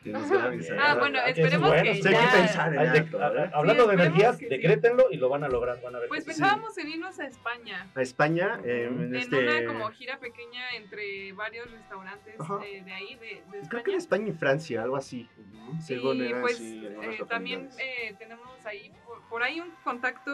Tienes 0.03 0.31
que 0.31 0.37
avisar. 0.37 0.79
Ah, 0.79 0.95
bueno, 0.95 1.19
es 1.19 1.37
esperemos 1.37 1.69
bueno, 1.69 1.83
que 1.83 1.89
hay 1.89 2.01
que 2.01 2.11
ya... 2.11 2.31
pensar 2.31 2.73
en 2.73 2.91
de- 2.93 2.99
alto, 2.99 3.17
¿verdad? 3.17 3.51
hablando 3.53 3.87
de 3.87 3.93
energías, 3.95 4.37
sí. 4.37 4.45
decrétenlo 4.45 5.07
y 5.11 5.17
lo 5.17 5.29
van 5.29 5.43
a 5.43 5.47
lograr, 5.47 5.81
van 5.81 5.95
a 5.95 5.99
ver. 5.99 6.07
Pues 6.09 6.23
sí. 6.23 6.27
pensábamos 6.27 6.77
en 6.77 6.89
irnos 6.89 7.19
a 7.19 7.25
España. 7.27 7.87
A 7.95 8.01
España, 8.01 8.59
eh, 8.63 8.87
en 8.89 9.01
En 9.03 9.15
este... 9.15 9.37
una 9.37 9.65
como 9.73 9.89
gira 9.91 10.17
pequeña 10.19 10.71
entre 10.75 11.33
varios 11.33 11.69
restaurantes 11.71 12.35
eh, 12.63 12.83
de 12.83 12.93
ahí, 12.93 13.15
de, 13.15 13.19
de 13.19 13.33
España. 13.35 13.67
Creo 13.69 13.83
que 13.83 13.91
en 13.91 13.97
España 13.97 14.27
y 14.29 14.33
Francia, 14.33 14.83
algo 14.83 14.95
así. 14.95 15.27
Ujú. 15.37 15.81
Según 15.81 16.17
y 16.17 16.27
era 16.27 16.41
pues 16.41 16.59
eh, 16.61 17.19
también 17.27 17.69
eh, 17.77 18.15
tenemos 18.17 18.65
ahí 18.65 18.91
por, 19.05 19.21
por 19.29 19.43
ahí 19.43 19.59
un 19.59 19.71
contacto 19.83 20.31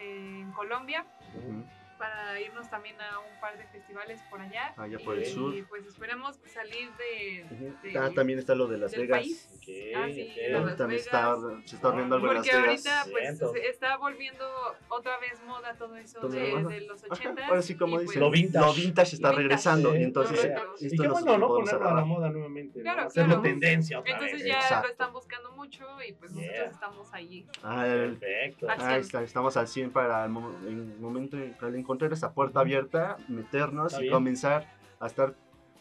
eh, 0.00 0.40
en 0.40 0.52
Colombia 0.52 1.04
Ujú. 1.34 1.64
Para 1.98 2.40
irnos 2.40 2.68
también 2.70 2.96
a 3.00 3.18
un 3.18 3.40
par 3.40 3.56
de 3.58 3.64
festivales 3.66 4.20
por 4.30 4.40
allá. 4.40 4.74
Allá 4.76 4.98
por 5.04 5.16
y, 5.16 5.20
el 5.22 5.26
sur. 5.26 5.54
pues 5.68 5.86
esperemos 5.86 6.38
salir 6.52 6.90
de, 6.96 7.44
de- 7.82 7.98
Ah, 7.98 8.10
también 8.14 8.38
está 8.38 8.54
lo 8.54 8.66
de 8.66 8.78
Las 8.78 8.92
Vegas. 8.96 9.18
país. 9.20 9.48
Ok, 9.56 9.68
Ah, 9.96 10.06
sí, 10.12 10.22
ok. 10.22 10.36
de 10.36 10.48
Las 10.50 10.76
También 10.76 11.00
está, 11.00 11.36
se 11.64 11.76
está 11.76 11.88
abriendo 11.88 12.14
algo 12.16 12.28
en 12.28 12.34
Las 12.34 12.46
Porque 12.46 12.56
Vegas. 12.56 12.86
ahorita 12.86 13.10
pues 13.10 13.64
está 13.70 13.96
volviendo 13.96 14.44
otra 14.88 15.18
vez 15.18 15.42
moda 15.44 15.74
todo 15.74 15.96
eso 15.96 16.20
Todo 16.20 16.30
de, 16.30 16.64
de 16.64 16.80
los 16.82 17.02
Ajá, 17.04 17.14
80 17.14 17.46
ahora 17.46 17.62
sí, 17.62 17.76
como 17.76 17.98
dicen, 17.98 18.20
Lo 18.20 18.30
vintage. 18.30 18.64
lo 18.66 18.72
vintage 18.74 19.14
está 19.16 19.28
vintage, 19.30 19.42
regresando. 19.42 19.92
sí, 19.92 19.98
y 19.98 20.02
entonces, 20.02 20.40
Sí. 20.76 20.84
Y 20.84 20.86
esto 20.88 21.02
qué 21.02 21.08
nos 21.08 21.22
bueno, 21.22 21.38
¿no? 21.38 21.48
Ponerlo 21.48 21.88
a 21.88 21.94
la 21.94 22.04
moda 22.04 22.30
nuevamente. 22.30 22.78
¿no? 22.78 22.82
Claro, 22.82 23.02
Hacerlo 23.08 23.26
claro. 23.28 23.42
tendencia 23.42 23.98
otra 24.00 24.12
Entonces 24.12 24.38
vez. 24.38 24.46
ya 24.46 24.58
Exacto. 24.60 24.86
lo 24.86 24.92
están 24.92 25.12
buscando 25.12 25.50
mucho 25.52 25.84
y 26.06 26.12
pues 26.12 26.30
nosotros 26.32 26.54
Yeah. 26.56 26.64
estamos 26.70 27.12
allí. 27.14 27.46
Ah, 27.62 27.82
Perfecto. 27.84 28.68
Al 28.70 28.80
Ahí 28.80 28.86
100. 28.86 29.00
está, 29.00 29.22
estamos 29.22 29.56
al 29.56 29.68
100 29.68 29.90
para 29.90 30.24
el 30.24 30.30
mo- 30.30 30.54
en 30.66 30.92
el 30.92 30.98
momento 31.00 31.36
en- 31.36 31.54
encontrar 31.86 32.12
esa 32.12 32.34
puerta 32.34 32.60
abierta, 32.60 33.16
meternos 33.28 33.92
Está 33.92 34.00
y 34.00 34.02
bien. 34.02 34.14
comenzar 34.14 34.66
a 35.00 35.06
estar 35.06 35.34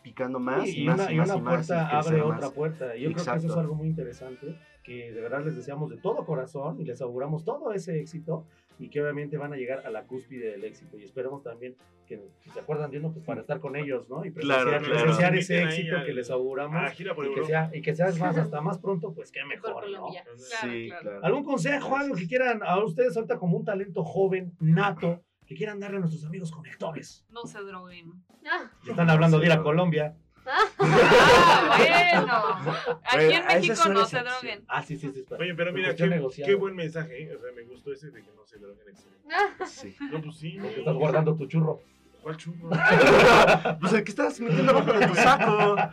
picando 0.04 0.40
más 0.40 0.64
Sí, 0.66 0.78
y, 0.80 0.84
y 0.84 0.86
más 0.86 1.00
una, 1.00 1.12
y 1.12 1.16
y 1.16 1.18
más 1.18 1.30
una 1.30 1.38
y 1.38 1.42
más, 1.42 1.54
y 1.54 1.68
puerta 1.68 1.88
abre 1.90 2.00
crecerá 2.10 2.26
otra 2.26 2.38
más. 2.42 2.52
puerta. 2.52 2.96
Y 2.96 3.02
yo 3.02 3.12
creo 3.12 3.16
que 3.16 3.22
eso 3.22 3.32
es 3.32 3.44
Exacto. 3.44 3.60
algo 3.60 3.76
muy 3.76 3.88
interesante, 3.88 4.56
que 4.84 5.12
de 5.12 5.20
verdad 5.22 5.44
les 5.44 5.56
deseamos 5.56 5.90
de 5.90 5.98
todo 5.98 6.24
corazón 6.26 6.80
y 6.80 6.86
les 6.86 7.02
auguramos 7.02 7.44
todo 7.44 7.74
ese 7.74 8.00
éxito 8.00 8.46
y 8.78 8.90
que 8.90 9.02
obviamente 9.02 9.38
van 9.38 9.52
a 9.54 9.56
llegar 9.56 9.82
a 9.86 9.90
la 9.90 10.04
cúspide 10.04 10.52
del 10.52 10.64
éxito. 10.66 10.98
Y 11.00 11.04
esperemos 11.06 11.42
también 11.42 11.76
que, 12.06 12.22
que 12.44 12.52
se 12.52 12.60
acuerdan 12.60 12.92
de 12.92 13.00
uno 13.00 13.12
pues, 13.14 13.26
para 13.26 13.42
estar 13.42 13.60
con 13.60 13.76
ellos, 13.78 14.08
¿no? 14.10 14.24
Y 14.26 14.32
Claro, 14.32 14.70
presenciar, 14.70 14.84
claro. 14.84 15.02
presenciar 15.06 15.34
Nos 15.34 15.42
ese 15.44 15.64
éxito 15.64 15.96
al- 15.98 16.06
que 16.06 16.14
les 16.14 16.30
auguramos. 16.30 16.76
a 16.76 16.82
la 16.84 16.92
gira 16.92 17.16
por 17.16 17.26
y 17.26 17.34
que, 17.34 17.44
sea, 17.46 17.72
y 17.74 17.82
que 17.82 17.96
seas 17.96 18.20
más 18.20 18.38
hasta 18.38 18.62
más 18.62 18.78
pronto, 18.78 19.12
pues 19.14 19.32
qué 19.32 19.44
mejor, 19.46 19.90
¿no? 19.90 20.08
Claro, 20.10 20.38
Sí, 20.38 20.88
claro. 20.90 21.02
claro. 21.02 21.20
¿Algún 21.26 21.44
consejo, 21.46 21.96
algo 21.96 22.14
que 22.16 22.28
quieran 22.28 22.62
a 22.64 22.84
ustedes 22.84 23.16
ahorita 23.18 23.40
como 23.40 23.58
un 23.58 23.66
talento 23.66 24.04
joven, 24.04 24.54
nato, 24.60 25.24
que 25.46 25.56
quieran 25.56 25.80
darle 25.80 25.98
a 25.98 26.00
nuestros 26.02 26.26
amigos 26.26 26.52
conectores? 26.52 27.26
No 27.30 27.46
se 27.46 27.60
droguen. 27.60 28.12
Ah, 28.46 28.70
Están 28.88 29.10
hablando 29.10 29.40
de 29.40 29.46
ir 29.46 29.52
a 29.52 29.62
Colombia. 29.62 30.16
Ah, 30.48 31.76
bueno. 31.78 33.00
Aquí 33.04 33.34
en 33.34 33.46
México 33.48 33.90
no 33.90 34.06
se 34.06 34.20
droguen. 34.20 34.64
Ah, 34.68 34.84
sí, 34.84 34.98
sí, 34.98 35.12
sí. 35.12 35.20
espera. 35.22 35.42
Oye, 35.42 35.56
pero 35.56 35.74
mira, 35.74 35.96
qué, 35.96 36.22
qué 36.46 36.56
buen 36.56 36.76
mensaje, 36.76 37.24
¿eh? 37.24 37.36
O 37.36 37.42
sea, 37.42 37.52
me 37.52 37.64
gustó 37.64 37.92
ese 37.92 38.12
de 38.12 38.22
que 38.22 38.32
no 38.32 38.46
se 38.46 38.60
droguen 38.60 38.86
ah, 39.32 39.66
Sí. 39.66 39.96
No, 40.12 40.22
pues 40.22 40.38
sí. 40.38 40.58
Porque 40.62 40.80
estás 40.80 40.96
guardando 40.96 41.36
tu 41.36 41.48
churro. 41.48 41.82
¿Cuál 42.26 42.38
churro? 42.38 42.70
Pues 43.82 43.94
el 43.94 44.04
que 44.04 44.10
estás 44.10 44.40
metiendo 44.40 44.72
abajo 44.72 44.94
de 44.94 45.06
tu 45.06 45.14
saco. 45.14 45.76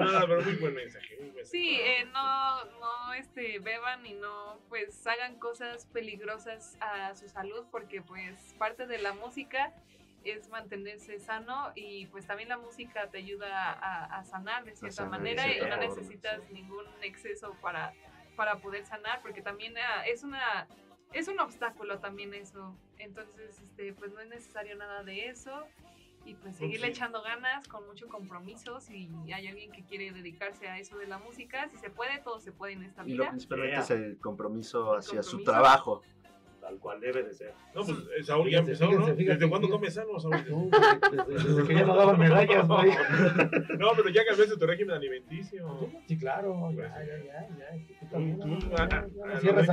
No, 0.00 0.20
pero 0.26 0.42
muy 0.42 0.54
buen 0.56 0.74
mensaje. 0.74 1.14
muy 1.20 1.30
buen 1.30 1.34
mensaje. 1.36 1.44
Sí, 1.44 1.78
eh, 1.80 2.06
no, 2.12 2.64
no 2.80 3.12
este, 3.12 3.60
beban 3.60 4.04
y 4.04 4.14
no 4.14 4.58
pues 4.68 5.06
hagan 5.06 5.38
cosas 5.38 5.86
peligrosas 5.86 6.76
a 6.80 7.14
su 7.14 7.28
salud 7.28 7.66
porque 7.70 8.02
pues 8.02 8.56
parte 8.58 8.88
de 8.88 8.98
la 8.98 9.12
música 9.12 9.72
es 10.24 10.48
mantenerse 10.48 11.20
sano 11.20 11.70
y 11.76 12.06
pues 12.06 12.26
también 12.26 12.48
la 12.48 12.58
música 12.58 13.08
te 13.10 13.18
ayuda 13.18 13.74
a, 13.74 14.06
a 14.06 14.24
sanar 14.24 14.64
de 14.64 14.74
cierta 14.74 15.04
sanar 15.04 15.20
manera 15.20 15.46
y 15.46 15.60
no 15.60 15.76
necesitas 15.76 16.50
ningún 16.50 16.84
exceso 17.00 17.54
para, 17.62 17.92
para 18.34 18.56
poder 18.56 18.84
sanar 18.86 19.22
porque 19.22 19.40
también 19.40 19.74
ah, 19.78 20.04
es 20.04 20.24
una 20.24 20.66
es 21.14 21.28
un 21.28 21.38
obstáculo 21.40 21.98
también 22.00 22.34
eso 22.34 22.76
entonces 22.98 23.60
este 23.62 23.92
pues 23.94 24.12
no 24.12 24.20
es 24.20 24.28
necesario 24.28 24.76
nada 24.76 25.02
de 25.02 25.28
eso 25.28 25.64
y 26.26 26.34
pues 26.34 26.56
seguirle 26.56 26.86
sí. 26.86 26.92
echando 26.92 27.22
ganas 27.22 27.68
con 27.68 27.86
mucho 27.86 28.08
compromiso 28.08 28.80
si 28.80 29.10
hay 29.32 29.46
alguien 29.46 29.70
que 29.72 29.84
quiere 29.84 30.10
dedicarse 30.12 30.68
a 30.68 30.78
eso 30.78 30.96
de 30.98 31.06
la 31.06 31.18
música 31.18 31.68
si 31.68 31.76
se 31.76 31.90
puede 31.90 32.18
todo 32.20 32.40
se 32.40 32.50
puede 32.52 32.72
en 32.72 32.82
esta 32.82 33.02
Y 33.06 33.10
lo 33.14 33.24
vida 33.24 33.30
principalmente 33.30 33.72
Yeah. 33.74 33.82
es 33.82 33.90
el 33.90 34.18
compromiso 34.18 34.96
hacia 34.96 35.22
su 35.22 35.36
compromiso. 35.38 35.50
trabajo. 35.52 36.02
Tal 36.64 36.78
cual 36.78 36.98
debe 36.98 37.22
de 37.22 37.34
ser. 37.34 37.52
No, 37.74 37.84
pues 37.84 37.98
eh, 38.18 38.22
Saúl 38.22 38.48
ya 38.50 38.62
Fíjense, 38.62 38.84
empezó, 38.84 38.98
¿no? 38.98 39.14
fíjense, 39.14 39.32
¿Desde 39.34 39.48
cuándo 39.50 39.68
comes 39.68 39.92
sano, 39.92 40.18
Saúl? 40.18 40.42
Tú, 40.46 40.70
desde, 41.12 41.46
desde 41.48 41.68
que 41.68 41.74
ya 41.74 41.84
no 41.84 41.94
daban 41.94 42.18
medallas, 42.18 42.66
güey. 42.66 42.90
No, 43.78 43.88
pero 43.94 44.08
ya 44.08 44.24
cambiaste 44.24 44.56
tu 44.56 44.66
régimen 44.66 44.96
alimenticio. 44.96 45.90
Sí, 46.06 46.16
claro, 46.16 46.70
ya, 46.72 46.84
ya, 47.04 47.18
ya, 47.22 47.48
ya. 47.58 47.96
Tú 48.00 48.06
también, 48.10 48.38
Tú, 48.40 48.48
¿no? 48.48 48.58
tú, 48.60 48.70
Ya, 48.70 48.82
a- 48.82 48.88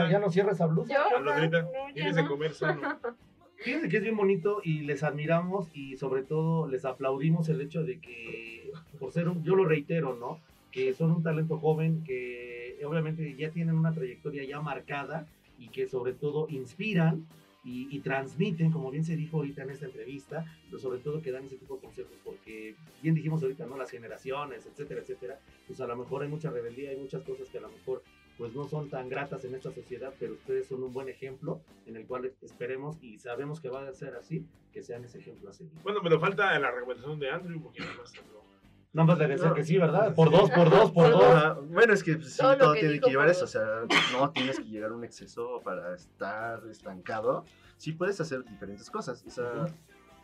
ya 0.10 0.20
no 0.20 0.30
cierres 0.30 0.58
ya 0.58 0.66
no 0.68 0.74
blusa. 0.74 0.94
Yo, 0.94 1.18
A 1.18 1.20
no, 1.22 1.30
ya 1.50 1.94
tienes 1.94 2.16
de 2.18 2.24
no. 2.24 2.28
comer 2.30 2.54
sano. 2.54 2.82
Fíjense 3.64 3.88
que 3.88 3.98
es 3.98 4.04
bien 4.04 4.18
bonito 4.18 4.60
y 4.62 4.82
les 4.82 5.02
admiramos 5.04 5.70
y 5.74 5.96
sobre 5.96 6.24
todo 6.24 6.68
les 6.68 6.84
aplaudimos 6.84 7.48
el 7.48 7.62
hecho 7.62 7.84
de 7.84 8.02
que, 8.02 8.70
por 9.00 9.14
ser 9.14 9.30
un, 9.30 9.44
yo 9.46 9.56
lo 9.56 9.64
reitero, 9.64 10.18
¿no? 10.18 10.40
Que 10.72 10.94
son 10.94 11.12
un 11.12 11.24
talento 11.24 11.58
joven, 11.58 12.04
que 12.04 12.78
obviamente 12.86 13.34
ya 13.38 13.50
tienen 13.52 13.76
una 13.78 13.94
trayectoria 13.94 14.44
ya 14.44 14.60
marcada 14.60 15.26
y 15.62 15.70
que 15.70 15.88
sobre 15.88 16.14
todo 16.14 16.48
inspiran 16.50 17.28
y, 17.64 17.96
y 17.96 18.00
transmiten, 18.00 18.72
como 18.72 18.90
bien 18.90 19.06
se 19.06 19.16
dijo 19.16 19.38
ahorita 19.38 19.62
en 19.62 19.70
esta 19.70 19.86
entrevista, 19.86 20.46
pero 20.66 20.80
sobre 20.80 21.00
todo 21.00 21.22
que 21.22 21.32
dan 21.32 21.46
ese 21.46 21.58
tipo 21.58 21.76
de 21.76 21.82
consejos, 21.82 22.18
porque 22.24 22.76
bien 23.04 23.14
dijimos 23.14 23.44
ahorita, 23.44 23.68
¿no? 23.68 23.78
Las 23.78 23.92
generaciones, 23.92 24.66
etcétera, 24.66 25.02
etcétera, 25.02 25.40
pues 25.68 25.80
a 25.80 25.86
lo 25.86 25.96
mejor 25.96 26.24
hay 26.24 26.30
mucha 26.30 26.50
rebeldía, 26.50 26.90
hay 26.90 26.98
muchas 26.98 27.22
cosas 27.22 27.48
que 27.50 27.60
a 27.60 27.62
lo 27.62 27.70
mejor 27.70 28.02
pues 28.38 28.56
no 28.56 28.68
son 28.68 28.90
tan 28.90 29.08
gratas 29.08 29.46
en 29.46 29.54
esta 29.54 29.72
sociedad, 29.72 30.16
pero 30.20 30.34
ustedes 30.34 30.68
son 30.68 30.82
un 30.82 30.92
buen 30.92 31.10
ejemplo 31.10 31.62
en 31.86 31.96
el 31.96 32.08
cual 32.08 32.34
esperemos 32.42 32.98
y 33.04 33.20
sabemos 33.20 33.60
que 33.60 33.70
va 33.70 33.88
a 33.88 33.94
ser 33.94 34.16
así, 34.16 34.48
que 34.74 34.82
sean 34.82 35.04
ese 35.04 35.20
ejemplo 35.20 35.52
a 35.52 35.54
seguir. 35.54 35.74
Bueno, 35.84 36.00
pero 36.02 36.20
falta 36.20 36.58
la 36.58 36.72
recomendación 36.72 37.20
de 37.20 37.30
Andrew 37.30 37.60
más. 37.60 38.14
¿no? 38.34 38.51
No 38.94 39.06
más 39.06 39.18
debe 39.18 39.38
ser 39.38 39.50
No. 39.50 39.54
que 39.54 39.64
sí, 39.64 39.78
¿verdad? 39.78 40.14
Por 40.14 40.30
dos, 40.32 40.50
por 40.52 40.70
dos, 40.70 40.92
por 40.92 41.12
dos. 41.12 41.24
Ah, 41.24 41.58
bueno, 41.70 41.94
es 41.94 42.04
que 42.04 42.16
pues, 42.16 42.34
sí, 42.34 42.40
Todo 42.40 42.58
todo, 42.58 42.68
lo 42.68 42.74
que 42.74 42.80
tiene 42.80 42.94
dijo 42.96 43.06
que 43.06 43.12
llevar 43.12 43.30
eso. 43.30 43.46
O 43.46 43.48
sea, 43.48 43.64
no 44.12 44.32
tienes 44.32 44.58
que 44.60 44.66
llegar 44.66 44.92
a 44.92 44.96
un 44.96 45.04
exceso 45.06 45.62
para 45.64 45.96
estar 45.96 46.62
estancado. 46.70 47.46
Sí 47.78 47.94
puedes 47.94 48.20
hacer 48.20 48.44
diferentes 48.44 48.90
cosas. 48.90 49.24
O 49.26 49.30
sea, 49.30 49.66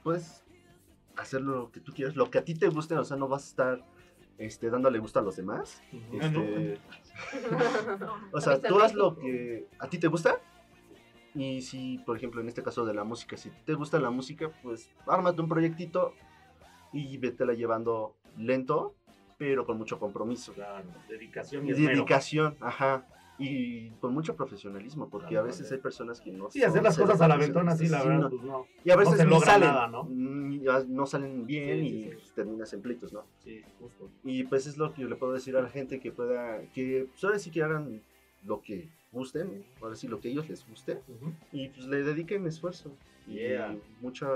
puedes 0.03 0.43
hacer 1.15 1.41
lo 1.41 1.71
que 1.71 1.79
tú 1.79 1.93
quieras, 1.93 2.15
lo 2.15 2.29
que 2.29 2.39
a 2.39 2.43
ti 2.43 2.55
te 2.55 2.67
guste. 2.67 2.95
O 2.95 3.05
sea, 3.05 3.15
no 3.15 3.29
vas 3.29 3.45
a 3.45 3.47
estar 3.47 3.85
este, 4.37 4.69
dándole 4.69 4.99
gusto 4.99 5.19
a 5.19 5.21
los 5.21 5.37
demás. 5.37 5.81
Este, 6.11 6.77
o 8.33 8.37
¿Has 8.37 8.43
sea, 8.43 8.61
tú 8.61 8.79
haz 8.81 8.93
lo 8.93 9.15
que 9.15 9.67
a 9.79 9.87
ti 9.87 9.97
te 9.97 10.07
gusta. 10.07 10.41
Y 11.33 11.61
si, 11.61 11.99
por 11.99 12.17
ejemplo, 12.17 12.41
en 12.41 12.47
este 12.49 12.63
caso 12.63 12.85
de 12.85 12.93
la 12.93 13.05
música, 13.05 13.37
si 13.37 13.49
te 13.65 13.75
gusta 13.75 13.99
la 13.99 14.09
música, 14.09 14.51
pues 14.61 14.89
ármate 15.05 15.41
un 15.41 15.47
proyectito 15.47 16.13
y 16.93 17.17
vétela 17.17 17.53
llevando 17.53 18.16
lento, 18.37 18.95
pero 19.37 19.65
con 19.65 19.77
mucho 19.77 19.99
compromiso. 19.99 20.53
Claro, 20.53 20.83
dedicación 21.07 21.65
y 21.67 21.71
esmero. 21.71 21.91
dedicación, 21.95 22.55
ajá. 22.59 23.05
Y 23.39 23.91
con 24.01 24.15
mucho 24.15 24.35
profesionalismo, 24.35 25.09
porque 25.11 25.27
Claro, 25.27 25.43
a 25.43 25.47
veces 25.47 25.67
sí. 25.67 25.75
hay 25.75 25.79
personas 25.79 26.19
que 26.19 26.31
no 26.31 26.49
Sí, 26.49 26.63
hacer 26.63 26.81
las 26.81 26.97
cosas 26.97 27.21
a 27.21 27.27
la 27.27 27.37
ventona, 27.37 27.75
sí, 27.77 27.87
la 27.87 28.03
verdad, 28.03 28.19
no. 28.21 28.29
pues 28.31 28.41
no. 28.41 28.65
Y 28.83 28.89
a 28.89 28.95
no 28.95 28.99
veces 28.99 29.19
no 29.25 29.29
logra 29.29 29.45
salen, 29.45 29.67
nada, 29.69 29.87
¿no? 29.87 30.05
mm, 30.05 30.63
no 30.87 31.05
salen 31.05 31.45
bien 31.45 31.81
Sí, 31.81 31.87
sí, 31.89 31.95
y 31.97 32.03
sí. 32.03 32.09
pues, 32.15 32.33
terminas 32.33 32.73
en 32.73 32.81
pleitos, 32.81 33.13
¿no? 33.13 33.25
Sí, 33.43 33.61
justo. 33.79 34.09
Y 34.23 34.43
pues 34.45 34.65
es 34.65 34.77
lo 34.77 34.91
que 34.91 35.03
yo 35.03 35.07
le 35.07 35.17
puedo 35.17 35.33
decir 35.33 35.55
a 35.55 35.61
la 35.61 35.69
gente 35.69 35.99
que 35.99 36.11
pueda, 36.11 36.61
que 36.73 37.05
pues 37.11 37.23
ahora 37.23 37.37
sí 37.37 37.51
que 37.51 37.61
hagan 37.61 38.01
lo 38.43 38.61
que 38.63 38.89
gusten, 39.11 39.63
ahora 39.83 39.95
sí 39.95 40.07
lo 40.07 40.19
que 40.19 40.29
ellos 40.29 40.49
les 40.49 40.67
guste, 40.67 41.03
Ujú. 41.07 41.31
y 41.51 41.69
pues 41.69 41.85
le 41.85 42.01
dediquen 42.03 42.45
esfuerzo 42.47 42.91
Yeah. 43.27 43.73
y 43.73 43.81
mucha 44.01 44.27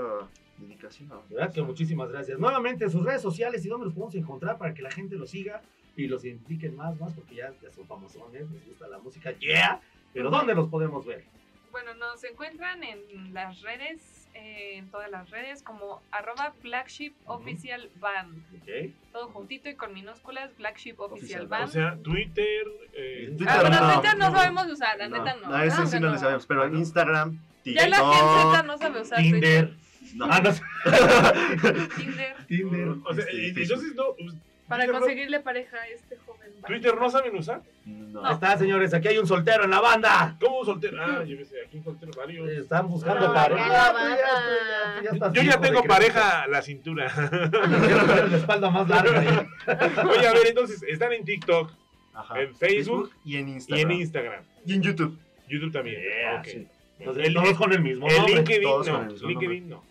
dedicación. 0.58 1.08
De 1.28 1.34
verdad 1.36 1.52
que 1.52 1.62
muchísimas 1.62 2.10
gracias. 2.10 2.38
Nuevamente, 2.38 2.88
sus 2.90 3.04
redes 3.04 3.22
sociales 3.22 3.64
y 3.64 3.68
dónde 3.68 3.86
los 3.86 3.94
podemos 3.94 4.14
encontrar 4.14 4.58
para 4.58 4.74
que 4.74 4.82
la 4.82 4.90
gente 4.90 5.16
los 5.16 5.30
siga 5.30 5.62
y 5.96 6.06
los 6.06 6.24
identifiquen 6.24 6.74
más, 6.76 6.98
más, 6.98 7.12
porque 7.14 7.36
ya, 7.36 7.52
ya 7.62 7.70
son 7.72 7.86
famosones, 7.86 8.50
les 8.50 8.66
gusta 8.66 8.88
la 8.88 8.98
música, 8.98 9.32
yeah. 9.38 9.80
Pero 10.14 10.30
¿dónde 10.30 10.54
los 10.54 10.68
podemos 10.68 11.04
ver? 11.04 11.24
Bueno, 11.70 11.94
nos 11.94 12.22
encuentran 12.24 12.82
en 12.84 13.32
las 13.32 13.62
redes, 13.62 14.28
eh, 14.34 14.76
en 14.76 14.90
todas 14.90 15.10
las 15.10 15.30
redes, 15.30 15.62
como 15.62 16.02
arroba 16.10 16.52
flagship 16.60 17.14
official 17.24 17.88
band. 17.98 18.36
¿Ok? 18.60 18.92
Todo 19.10 19.28
juntito 19.28 19.70
y 19.70 19.74
con 19.74 19.94
minúsculas, 19.94 20.52
flagship 20.52 20.96
Oficial 21.00 21.44
official 21.44 21.46
O 21.46 21.48
band. 21.48 21.72
sea, 21.72 21.96
Twitter. 22.02 22.66
Eh, 22.92 23.28
Twitter 23.38 23.48
ah, 23.48 23.60
bueno, 23.62 23.80
no. 23.80 23.92
Twitter 23.94 24.18
no, 24.18 24.30
No. 24.30 24.36
sabemos 24.36 24.66
usar, 24.70 24.98
la 24.98 25.08
neta 25.08 25.36
no. 25.36 25.54
A 25.54 25.64
ese 25.64 25.86
sí 25.86 25.94
no 25.98 26.08
no. 26.08 26.12
le 26.12 26.18
sabemos, 26.18 26.46
pero 26.46 26.66
en 26.66 26.76
Instagram, 26.76 27.38
Ya 27.64 27.88
la 27.88 27.96
TikTok, 27.96 28.52
gente 28.52 28.66
no 28.66 28.78
sabe 28.78 29.00
usar 29.00 29.18
Tinder. 29.18 29.74
No. 30.14 30.26
Ah, 30.30 30.40
no. 30.40 30.50
Tinder. 31.96 32.34
Tinder. 32.46 32.88
o 33.04 33.14
sea, 33.14 33.24
Este, 33.24 33.60
y- 33.60 33.62
entonces 33.62 33.94
no. 33.94 34.04
pues, 34.18 34.34
Para 34.68 34.84
Twitter 34.84 34.94
no- 34.94 35.00
conseguirle 35.00 35.40
pareja 35.40 35.76
a 35.76 35.86
este 35.88 36.16
joven. 36.24 36.42
Twitter 36.66 36.94
no 36.96 37.10
saben 37.10 37.36
usar. 37.36 37.60
No. 37.84 38.24
Ahí 38.24 38.34
está, 38.34 38.56
señores, 38.56 38.94
aquí 38.94 39.08
hay 39.08 39.18
un 39.18 39.26
soltero 39.26 39.64
en 39.64 39.70
la 39.70 39.80
banda. 39.80 40.36
¿Cómo 40.40 40.64
soltero? 40.64 40.98
Ah, 41.02 41.24
yo 41.24 41.36
sé, 41.44 41.56
aquí 41.66 41.78
un 41.78 41.84
soltero 41.84 42.12
varios. 42.16 42.48
Están 42.50 42.88
buscando 42.88 43.26
No, 43.28 43.34
pareja. 43.34 43.64
que 43.64 43.70
la 43.70 43.92
Tú 43.92 43.98
ya- 43.98 44.12
tú 44.12 44.14
ya- 44.14 45.00
tú 45.00 45.04
ya 45.04 45.10
estás 45.10 45.32
Yo 45.32 45.42
ya 45.42 45.56
de 45.56 45.66
tengo 45.68 45.82
pareja 45.84 46.42
a 46.42 46.46
la 46.48 46.62
cintura. 46.62 47.10
Quiero 47.86 48.26
la 48.28 48.36
espalda 48.36 48.70
más 48.70 48.88
larga. 48.88 49.46
Oye, 50.08 50.26
a 50.28 50.32
ver, 50.32 50.46
entonces, 50.48 50.82
están 50.84 51.12
en 51.12 51.24
TikTok, 51.24 51.72
Ajá. 52.14 52.40
en 52.40 52.54
Facebook 52.56 53.10
y 53.24 53.36
en 53.36 53.48
y 53.48 53.52
Instagram. 53.54 53.90
en 53.90 53.96
Instagram. 54.00 54.42
Y 54.64 54.74
en 54.74 54.82
YouTube. 54.82 55.18
YouTube 55.48 55.72
también. 55.72 56.00
Yeah, 56.00 56.38
Ok. 56.38 56.46
sí. 56.46 56.66
Entonces, 57.00 57.26
El, 57.26 57.34
todos 57.34 57.54
con 57.58 57.72
el 57.72 57.80
mismo 57.80 58.06
el 58.06 58.14
nombre. 58.16 58.34
LinkedIn 58.36 58.62
Todos 58.62 58.88
con 58.88 58.94
no. 58.96 59.02
el 59.06 59.12
mismo 59.12 59.28
LinkedIn 59.28 59.68
no. 59.68 59.84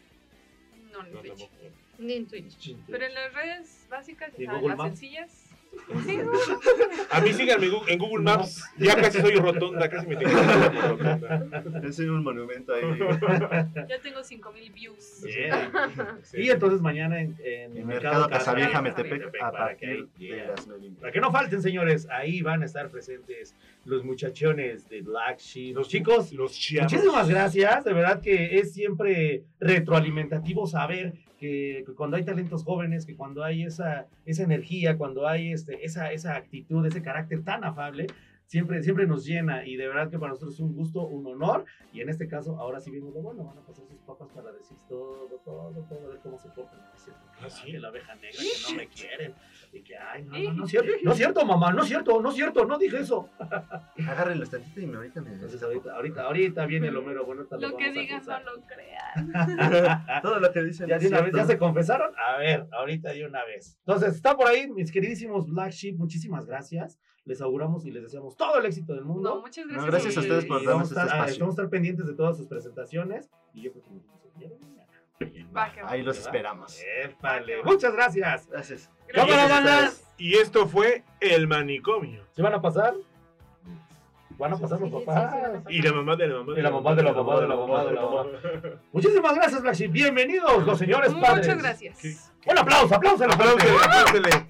No, 1.03 1.21
ni 1.21 1.29
No, 1.29 1.35
Twitch. 1.35 1.39
tampoco. 1.49 1.71
Ni 1.99 2.13
en 2.13 2.27
Twitch. 2.27 2.75
Pero 2.87 3.05
en 3.05 3.13
las 3.13 3.33
redes 3.33 3.87
básicas, 3.89 4.31
¿Y 4.37 4.41
ya 4.43 4.45
saben, 4.47 4.61
Google 4.61 4.77
las 4.77 4.87
sencillas. 4.87 5.40
A 7.09 7.21
mí 7.21 7.33
síganme 7.33 7.67
en 7.87 7.97
Google 7.99 8.23
Maps. 8.23 8.63
Ya 8.77 8.95
casi 8.95 9.19
soy 9.19 9.35
rotonda, 9.35 9.89
casi 9.89 10.07
me 10.07 10.15
tengo 10.15 10.31
rotonda. 10.31 11.63
Es 11.83 11.99
un 11.99 12.23
monumento 12.23 12.73
ahí. 12.73 12.83
ya 13.87 13.99
tengo 14.01 14.23
5000 14.23 14.71
views. 14.71 15.21
Yeah. 15.23 16.19
Sí. 16.23 16.41
Y 16.41 16.49
entonces 16.49 16.81
mañana 16.81 17.21
en, 17.21 17.35
en 17.43 17.77
En 17.77 17.87
Mercado 17.87 18.29
Casavieja, 18.29 18.81
Metepec, 18.81 19.11
Metepec, 19.11 19.43
a 19.43 19.51
para 19.51 19.75
que 19.75 19.87
partir 19.87 20.35
de 20.35 20.45
las. 20.47 20.67
Para 20.99 21.11
que 21.11 21.19
no 21.19 21.31
falten, 21.31 21.61
señores, 21.61 22.07
ahí 22.09 22.41
van 22.41 22.63
a 22.63 22.65
estar 22.65 22.89
presentes 22.89 23.55
los 23.85 24.03
muchachones 24.03 24.87
de 24.89 25.01
Black 25.01 25.39
Sheep. 25.39 25.75
Los 25.75 25.89
chicos, 25.89 26.31
los 26.31 26.51
muchísimas 26.79 27.29
gracias. 27.29 27.83
De 27.83 27.93
verdad 27.93 28.21
que 28.21 28.59
es 28.59 28.73
siempre 28.73 29.43
retroalimentativo 29.59 30.67
saber 30.67 31.13
que, 31.41 31.83
que 31.87 31.93
cuando 31.95 32.17
hay 32.17 32.23
talentos 32.23 32.63
jóvenes, 32.63 33.07
que 33.07 33.15
cuando 33.15 33.43
hay 33.43 33.63
esa, 33.63 34.07
esa 34.25 34.43
energía, 34.43 34.95
cuando 34.95 35.27
hay 35.27 35.51
este, 35.51 35.83
esa, 35.83 36.11
esa 36.11 36.35
actitud, 36.35 36.85
ese 36.85 37.01
carácter 37.01 37.43
tan 37.43 37.63
afable, 37.63 38.05
siempre, 38.45 38.83
siempre 38.83 39.07
nos 39.07 39.25
llena 39.25 39.65
y 39.65 39.75
de 39.75 39.87
verdad 39.87 40.11
que 40.11 40.19
para 40.19 40.33
nosotros 40.33 40.53
es 40.53 40.59
un 40.59 40.75
gusto, 40.75 41.01
un 41.01 41.25
honor. 41.25 41.65
Y 41.91 42.01
en 42.01 42.09
este 42.09 42.27
caso, 42.27 42.57
ahora 42.59 42.79
sí 42.79 42.91
vimos 42.91 43.11
lo 43.15 43.21
bueno, 43.21 43.43
van 43.43 43.57
a 43.57 43.61
pasar 43.61 43.87
sus 43.87 43.97
papas 44.01 44.29
para 44.35 44.51
decir 44.51 44.77
todo, 44.87 45.41
todo, 45.43 45.71
todo, 45.89 46.05
a 46.05 46.09
ver 46.09 46.19
cómo 46.21 46.37
se 46.37 46.49
portan. 46.49 46.79
Cierto, 46.95 47.21
¿Ah, 47.41 47.49
sí? 47.49 47.71
que 47.71 47.79
la 47.79 47.87
abeja 47.87 48.13
negra, 48.15 48.37
que 48.37 48.71
no 48.71 48.77
me 48.77 48.87
quieren. 48.87 49.33
Y 49.73 49.80
ay, 50.11 50.23
no, 50.23 50.37
no, 50.37 50.53
no 50.53 50.63
es 50.65 50.69
cierto, 50.71 50.91
no 51.03 51.11
es 51.11 51.17
cierto, 51.17 51.45
mamá, 51.45 51.71
no 51.71 51.81
es 51.81 51.87
cierto, 51.87 52.21
no 52.21 52.29
es 52.29 52.35
cierto, 52.35 52.65
no 52.65 52.77
dije 52.77 52.99
eso. 52.99 53.29
Agárrenlos 54.07 54.49
tantito 54.49 54.81
y 54.81 54.87
me 54.87 54.97
ahorita 54.97 55.21
me. 55.21 55.33
Entonces 55.33 55.61
ahorita, 55.61 55.93
ahorita, 55.95 56.23
ahorita 56.23 56.65
viene 56.65 56.87
el 56.87 56.97
Homero 56.97 57.25
bueno. 57.25 57.45
Lo 57.49 57.77
que 57.77 57.91
digas 57.91 58.27
no 58.27 58.39
lo 58.39 58.61
creas. 58.65 60.21
Todo 60.21 60.39
lo 60.39 60.51
que 60.51 60.63
dicen. 60.63 60.87
¿Ya, 60.87 60.97
es 60.97 61.05
una 61.05 61.21
vez. 61.21 61.33
¿Ya 61.33 61.45
se 61.45 61.57
confesaron? 61.57 62.11
A 62.17 62.37
ver, 62.37 62.67
ahorita 62.71 63.11
de 63.13 63.25
una 63.25 63.43
vez. 63.45 63.77
Entonces, 63.85 64.15
está 64.15 64.35
por 64.35 64.47
ahí, 64.47 64.69
mis 64.69 64.91
queridísimos 64.91 65.47
Black 65.47 65.71
Sheep, 65.71 65.97
muchísimas 65.97 66.45
gracias. 66.45 66.99
Les 67.25 67.39
auguramos 67.41 67.85
y 67.85 67.91
les 67.91 68.03
deseamos 68.03 68.35
todo 68.35 68.57
el 68.59 68.65
éxito 68.65 68.95
del 68.95 69.05
mundo. 69.05 69.35
No, 69.35 69.41
muchas 69.41 69.65
No, 69.67 69.73
gracias. 69.73 69.91
gracias 69.91 70.17
a 70.17 70.19
ustedes 70.21 70.45
por 70.45 70.57
darnos 70.57 70.73
vamos 70.73 70.89
a 70.89 70.91
estar, 70.91 71.05
este 71.05 71.17
espacio. 71.17 71.39
Vamos 71.39 71.53
a 71.53 71.61
estar 71.61 71.69
pendientes 71.69 72.07
de 72.07 72.13
todas 72.15 72.37
sus 72.37 72.47
presentaciones. 72.47 73.29
Y 73.53 73.61
yo 73.61 73.71
creo 73.71 73.83
que 73.83 73.91
nos. 73.91 74.21
Ahí 75.85 76.01
los 76.01 76.17
¿Verdad? 76.17 76.27
esperamos. 76.35 76.81
Épale. 77.03 77.63
Muchas 77.63 77.93
gracias. 77.93 78.47
Gracias. 78.49 78.91
Cámara, 79.13 79.47
banda. 79.47 79.91
Y 80.17 80.35
esto 80.37 80.67
fue 80.67 81.03
El 81.19 81.47
Manicomio. 81.47 82.23
¿Se 82.35 82.41
van 82.41 82.53
a 82.53 82.61
pasar? 82.61 82.93
Van 84.37 84.53
a 84.53 84.57
pasar 84.57 84.79
los 84.79 84.89
Sí, 84.89 84.95
sí, 84.95 84.99
sí, 85.01 85.05
papás. 85.05 85.35
Y 85.69 85.81
la 85.81 85.93
mamá 85.93 86.15
de 86.15 86.27
la 86.27 86.35
mamá 86.39 86.53
Y 86.57 86.61
la 86.61 86.71
mamá 86.71 86.95
de 86.95 87.03
la 87.03 87.13
mamá 87.13 87.41
de 87.41 87.47
la 87.47 87.55
mamá 87.55 87.83
de 87.85 87.91
la 87.93 88.01
mamá. 88.01 88.23
Muchísimas 88.91 89.35
gracias, 89.35 89.61
Black 89.61 89.75
Sheep. 89.75 89.91
Bienvenidos, 89.91 90.65
los 90.65 90.79
señores 90.79 91.13
padres. 91.13 91.47
Muchas 91.47 91.57
gracias. 91.61 91.97
¿Qué? 91.99 92.15
Un 92.49 92.57
aplauso, 92.57 92.95
aplauso. 92.95 93.25
Apláusele. 93.25 94.47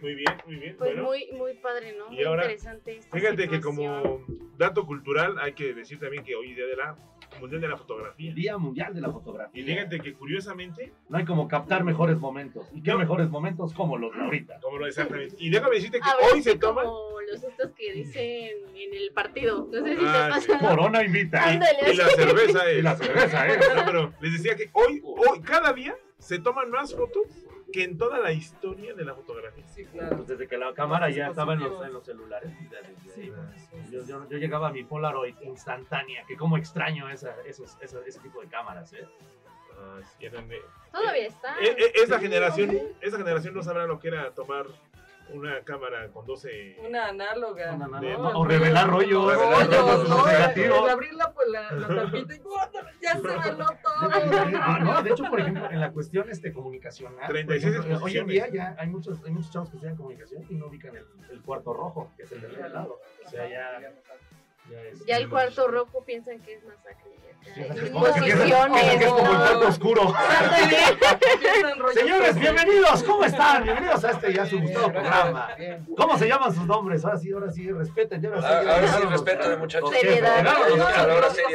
Muy 0.00 0.14
bien, 0.14 0.34
muy 0.46 0.56
bien. 0.56 0.76
Pues 0.76 0.90
bueno, 0.90 1.04
muy, 1.04 1.28
muy 1.32 1.54
padre, 1.54 1.94
¿no? 1.98 2.06
Y 2.12 2.16
Muy 2.16 2.24
ahora, 2.24 2.42
interesante. 2.44 2.96
esta 2.98 3.16
fíjate 3.16 3.48
que 3.48 3.60
como 3.60 4.24
dato 4.56 4.86
cultural 4.86 5.36
hay 5.38 5.52
que 5.52 5.74
decir 5.74 5.98
también 5.98 6.24
que 6.24 6.34
hoy 6.34 6.50
es 6.50 6.56
día 6.56 6.66
de 6.66 6.76
la 6.76 6.96
Mundial 7.40 7.60
de 7.60 7.68
la 7.68 7.76
Fotografía. 7.76 8.32
Día 8.32 8.56
Mundial 8.56 8.94
de 8.94 9.00
la 9.00 9.10
Fotografía. 9.10 9.60
Y 9.60 9.64
fíjate 9.66 10.00
que 10.00 10.14
curiosamente, 10.14 10.92
No 11.08 11.18
hay 11.18 11.24
como 11.24 11.48
captar 11.48 11.84
mejores 11.84 12.16
momentos. 12.18 12.66
¿Y 12.72 12.82
qué 12.82 12.92
No. 12.92 12.98
mejores 12.98 13.28
momentos 13.28 13.74
como 13.74 13.98
los 13.98 14.14
de 14.14 14.20
ahorita? 14.22 14.60
como 14.60 14.78
lo 14.78 14.86
exactamente. 14.86 15.34
Y 15.38 15.50
déjame 15.50 15.74
decirte 15.76 15.98
que 16.00 16.34
hoy 16.34 16.42
se 16.42 16.56
toman. 16.56 16.84
como 16.86 17.20
los 17.20 17.42
estos 17.42 17.72
que 17.72 17.92
dicen 17.92 18.50
en 18.74 18.94
el 18.94 19.10
partido. 19.12 19.68
No 19.70 19.84
sé 19.84 19.96
si 19.96 20.04
Ah, 20.06 20.30
te 20.34 20.40
sí. 20.40 20.48
pasa. 20.52 20.68
Corona 20.68 21.02
invita. 21.04 21.52
Y 21.54 21.94
la 21.96 22.06
cerveza 22.08 22.70
es. 22.70 22.78
Y 22.78 22.82
la 22.82 22.96
cerveza, 22.96 23.48
¿eh? 23.48 23.58
No, 23.74 23.82
pero 23.84 24.12
les 24.20 24.32
decía 24.34 24.54
que 24.56 24.70
hoy, 24.72 25.02
hoy, 25.04 25.40
cada 25.40 25.72
día 25.72 25.94
se 26.18 26.38
toman 26.38 26.70
más 26.70 26.94
fotos 26.94 27.26
que 27.76 27.84
en 27.84 27.98
toda 27.98 28.18
la 28.18 28.32
historia 28.32 28.94
de 28.94 29.04
la 29.04 29.14
fotografía. 29.14 29.66
Sí, 29.68 29.84
claro. 29.84 30.16
Pues 30.16 30.28
desde 30.28 30.48
que 30.48 30.56
la 30.56 30.72
cámara 30.72 31.10
ya 31.10 31.28
estaba 31.28 31.52
en 31.52 31.60
los, 31.60 31.84
en 31.84 31.92
los 31.92 32.04
celulares. 32.06 32.50
Sí, 33.14 33.30
Yo, 33.90 34.02
yo- 34.06 34.26
yo 34.28 34.38
llegaba 34.38 34.68
a 34.68 34.72
mi 34.72 34.82
Polaroid 34.82 35.34
instantánea, 35.42 36.24
que 36.26 36.36
como 36.36 36.56
extraño 36.56 37.08
esa, 37.10 37.36
esos, 37.46 37.76
esa- 37.82 38.00
ese 38.06 38.18
tipo 38.20 38.40
de 38.40 38.48
cámaras, 38.48 38.92
¿eh? 38.94 39.06
Ah, 39.78 40.00
sí, 40.02 40.24
eran 40.24 40.48
de- 40.48 40.62
Todavía 40.90 41.26
está. 41.26 41.54
Eh, 41.60 41.76
eh, 41.78 41.92
esa 42.02 42.18
generación, 42.18 42.70
esa 43.02 43.18
generación 43.18 43.52
no 43.54 43.62
sabrá 43.62 43.86
lo 43.86 43.98
que 43.98 44.08
era 44.08 44.30
tomar 44.30 44.64
una 45.32 45.62
cámara 45.64 46.08
con 46.08 46.26
12. 46.26 46.76
Una 46.86 47.08
análoga. 47.08 47.76
O 48.34 48.44
revelar 48.44 48.88
rollos. 48.88 49.34
Rollos, 49.34 49.68
Rollos, 49.68 50.08
¿no? 50.08 50.26
negativos. 50.26 50.84
El 50.84 50.90
abrirla, 50.90 51.32
pues 51.32 51.48
la, 51.48 51.72
la 51.72 51.88
tapita 51.88 52.34
y 52.34 52.40
ya 53.02 53.12
se 53.14 53.20
veló 53.20 53.66
todo. 53.82 54.80
No, 54.80 55.02
de 55.02 55.10
hecho, 55.10 55.24
por 55.24 55.40
ejemplo, 55.40 55.70
en 55.70 55.80
la 55.80 55.92
cuestión 55.92 56.30
este, 56.30 56.52
comunicacional, 56.52 57.26
36 57.28 57.76
por 57.76 57.84
ejemplo, 57.84 58.04
hoy 58.04 58.18
en 58.18 58.26
día 58.26 58.48
ya 58.48 58.76
hay 58.78 58.88
muchos, 58.88 59.22
hay 59.24 59.32
muchos 59.32 59.50
chavos 59.50 59.70
que 59.70 59.76
estudian 59.76 59.96
comunicación 59.96 60.44
y 60.48 60.54
no 60.54 60.66
ubican 60.66 60.96
el, 60.96 61.06
el 61.30 61.42
cuarto 61.42 61.72
rojo, 61.72 62.12
que 62.16 62.24
es 62.24 62.32
el 62.32 62.40
del 62.40 62.72
lado. 62.72 63.00
O 63.24 63.28
sea, 63.28 63.48
ya, 63.48 63.80
ya 64.70 64.80
es... 64.82 65.04
Ya 65.06 65.16
el 65.18 65.28
cuarto 65.28 65.68
rojo 65.68 66.02
piensan 66.04 66.40
que 66.40 66.54
es 66.54 66.64
masacre. 66.64 67.12
Posiciones, 67.92 69.02
es 69.02 69.12
Señores, 71.94 72.34
bienvenidos, 72.38 73.02
¿cómo 73.04 73.24
están? 73.24 73.62
Bienvenidos 73.62 74.04
a 74.04 74.10
este 74.10 74.32
ya 74.34 74.44
su 74.46 74.60
gustado 74.60 74.92
programa. 74.92 75.48
¿Cómo 75.96 76.18
se 76.18 76.26
llaman 76.28 76.52
sus 76.54 76.66
nombres? 76.66 77.04
Ahora 77.04 77.16
sí, 77.18 77.32
ahora 77.32 77.50
sí, 77.52 77.70
respeten. 77.70 78.20
Ya 78.20 78.28
ahora 78.30 78.40
sí, 78.42 78.48
Ah, 78.50 78.74
ahora 78.74 78.88
sí, 78.88 79.02
respeten, 79.04 79.58
muchachos. 79.60 79.90
los 79.90 80.00
Seriedad. 80.00 80.38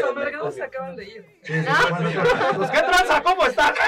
amargados 0.09 0.55
se 0.55 0.63
acaban 0.63 0.95
de 0.95 1.05
ir. 1.05 1.25
Los- 2.57 2.71
¿Qué 2.71 2.79
tranza? 2.81 3.21
¿Cómo 3.23 3.45
están? 3.45 3.73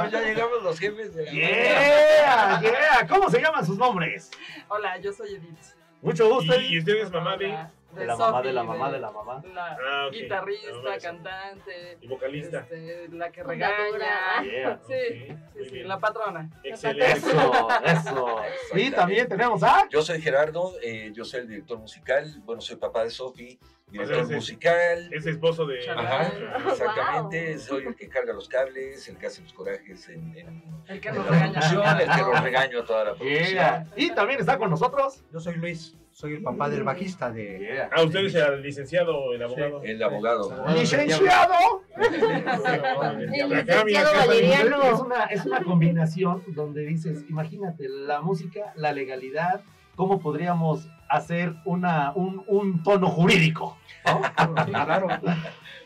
Pues 0.00 0.12
ya 0.12 0.20
llegamos 0.20 0.62
los 0.62 0.78
jefes 0.78 1.14
de 1.14 1.24
la 1.26 1.30
Yeah, 1.32 2.60
yeah. 2.60 3.06
¿Cómo 3.08 3.30
se 3.30 3.40
llaman 3.40 3.64
sus 3.64 3.78
nombres? 3.78 4.30
Hola, 4.68 4.98
yo 4.98 5.12
soy 5.12 5.34
Edith. 5.36 5.58
Mucho 6.02 6.28
gusto. 6.28 6.58
Y, 6.60 6.74
y 6.74 6.78
usted 6.78 6.96
es 6.96 7.10
mamá 7.10 7.36
de. 7.36 7.56
De 7.90 8.06
la 8.06 8.14
mamá, 8.16 8.40
de 8.40 8.52
la 8.52 8.62
mamá, 8.62 8.92
de 8.92 9.00
la 9.00 9.10
mamá. 9.10 9.42
La 9.52 9.66
Ah, 9.72 10.06
ok. 10.06 10.12
La 10.14 10.18
guitarrista, 10.20 10.72
mamá 10.74 10.90
de 10.94 11.00
Sophie. 11.00 11.08
cantante. 11.10 11.98
Y 12.00 12.06
vocalista. 12.06 12.60
este, 12.60 13.08
la 13.08 13.32
que 13.32 13.42
regaña. 13.42 14.42
Yeah. 14.44 14.80
Sí, 14.86 14.94
sí, 15.56 15.68
sí, 15.70 15.82
la 15.82 15.98
patrona. 15.98 16.48
Excelente. 16.62 17.18
Eso, 17.18 17.68
eso. 17.84 18.38
Y 18.76 18.90
también 18.92 19.28
tenemos 19.28 19.60
a. 19.64 19.88
Yo 19.88 20.02
soy 20.02 20.22
Gerardo, 20.22 20.72
eh, 20.82 21.10
yo 21.12 21.24
soy 21.24 21.40
el 21.40 21.48
director 21.48 21.78
musical, 21.78 22.32
bueno, 22.44 22.60
soy 22.60 22.76
papá 22.76 23.02
de 23.02 23.10
Sofi, 23.10 23.58
director 23.90 24.16
O 24.16 24.26
sea, 24.26 24.36
es- 24.36 24.42
musical. 24.42 25.08
Es 25.12 25.26
esposo 25.26 25.66
de. 25.66 25.88
Ajá, 25.90 26.30
Wow. 26.62 26.72
exactamente, 26.72 27.58
soy 27.58 27.86
el 27.86 27.94
que 27.94 28.08
carga 28.08 28.32
los 28.32 28.48
cables, 28.48 29.08
el 29.08 29.16
que 29.18 29.26
hace 29.26 29.42
los 29.42 29.52
corajes 29.52 30.08
en, 30.08 30.36
en, 30.36 30.62
El 30.88 31.00
que 31.00 31.10
la 31.12 31.22
regaña. 31.22 31.60
el 32.00 32.08
que 32.10 32.22
los 32.22 32.42
regaño 32.42 32.80
a 32.80 32.84
toda 32.84 33.04
la 33.04 33.14
producción. 33.14 33.48
Yeah. 33.52 33.86
Y 33.96 34.10
también 34.10 34.40
está 34.40 34.58
con 34.58 34.70
nosotros. 34.70 35.22
Yo 35.32 35.40
soy 35.40 35.54
Luis, 35.56 35.96
soy 36.10 36.34
el 36.34 36.42
papá 36.42 36.68
del 36.68 36.82
bajista 36.82 37.30
de... 37.30 37.58
Yeah. 37.60 37.90
Ah, 37.92 38.02
usted 38.02 38.20
es 38.26 38.34
el 38.34 38.62
licenciado, 38.62 39.32
el 39.32 39.42
abogado. 39.42 39.82
El 39.82 40.02
abogado. 40.02 40.66
Licenciado. 40.74 41.84
El 41.96 42.12
licenciado 43.50 43.84
mi- 43.84 43.92
Es 43.94 44.12
Valeriano. 44.26 45.00
una, 45.04 45.24
es 45.24 45.44
una 45.44 45.62
combinación 45.62 46.42
donde 46.48 46.82
dices, 46.82 47.24
imagínate, 47.28 47.88
la 47.88 48.20
música, 48.20 48.72
la 48.76 48.92
legalidad, 48.92 49.60
cómo 49.96 50.18
podríamos 50.20 50.88
hacer 51.10 51.56
una, 51.64 52.12
un, 52.14 52.42
un 52.46 52.82
tono 52.82 53.08
jurídico. 53.08 53.76
¿no? 54.06 54.64
Claro. 54.64 55.08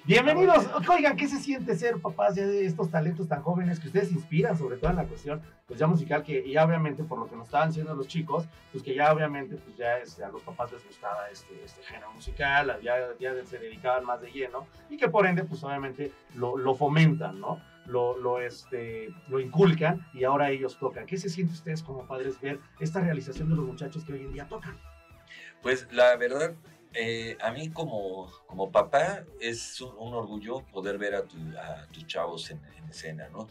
Bienvenidos. 0.04 0.68
Oigan, 0.86 1.16
¿qué 1.16 1.26
se 1.26 1.38
siente 1.38 1.74
ser 1.76 1.98
papás 1.98 2.34
ya 2.34 2.46
de 2.46 2.66
estos 2.66 2.90
talentos 2.90 3.26
tan 3.26 3.42
jóvenes 3.42 3.80
que 3.80 3.86
ustedes 3.86 4.12
inspiran, 4.12 4.56
sobre 4.56 4.76
todo 4.76 4.90
en 4.90 4.96
la 4.96 5.04
cuestión 5.04 5.40
pues 5.66 5.80
ya 5.80 5.86
musical, 5.86 6.22
que 6.22 6.48
ya 6.48 6.62
obviamente 6.62 7.04
por 7.04 7.18
lo 7.18 7.26
que 7.26 7.36
nos 7.36 7.46
estaban 7.46 7.68
diciendo 7.68 7.94
los 7.94 8.06
chicos, 8.06 8.44
pues 8.70 8.84
que 8.84 8.94
ya 8.94 9.10
obviamente 9.12 9.56
pues 9.56 9.74
ya 9.78 9.96
este, 9.96 10.22
a 10.22 10.28
los 10.28 10.42
papás 10.42 10.70
les 10.72 10.86
gustaba 10.86 11.30
este, 11.32 11.64
este 11.64 11.82
género 11.82 12.12
musical, 12.12 12.78
ya, 12.82 12.94
ya 13.18 13.32
se 13.46 13.58
dedicaban 13.58 14.04
más 14.04 14.20
de 14.20 14.30
lleno 14.30 14.66
y 14.90 14.98
que 14.98 15.08
por 15.08 15.26
ende 15.26 15.44
pues 15.44 15.64
obviamente 15.64 16.12
lo, 16.34 16.58
lo 16.58 16.74
fomentan, 16.74 17.40
¿no? 17.40 17.58
Lo, 17.86 18.18
lo, 18.18 18.40
este, 18.40 19.08
lo 19.28 19.40
inculcan 19.40 20.06
y 20.12 20.24
ahora 20.24 20.50
ellos 20.50 20.78
tocan. 20.78 21.06
¿Qué 21.06 21.16
se 21.16 21.30
siente 21.30 21.54
ustedes 21.54 21.82
como 21.82 22.06
padres 22.06 22.38
ver 22.42 22.60
esta 22.78 23.00
realización 23.00 23.48
de 23.48 23.56
los 23.56 23.64
muchachos 23.64 24.04
que 24.04 24.12
hoy 24.12 24.20
en 24.20 24.32
día 24.34 24.46
tocan? 24.46 24.76
Pues 25.64 25.88
la 25.92 26.14
verdad, 26.16 26.54
eh, 26.92 27.36
a 27.40 27.50
mí 27.50 27.70
como, 27.70 28.30
como 28.46 28.70
papá 28.70 29.24
es 29.40 29.80
un, 29.80 29.96
un 29.98 30.14
orgullo 30.14 30.60
poder 30.72 30.98
ver 30.98 31.16
a, 31.16 31.24
tu- 31.24 31.36
a 31.58 31.86
tus 31.88 32.06
chavos 32.06 32.50
en, 32.50 32.60
en 32.76 32.84
escena, 32.90 33.28
¿no? 33.30 33.48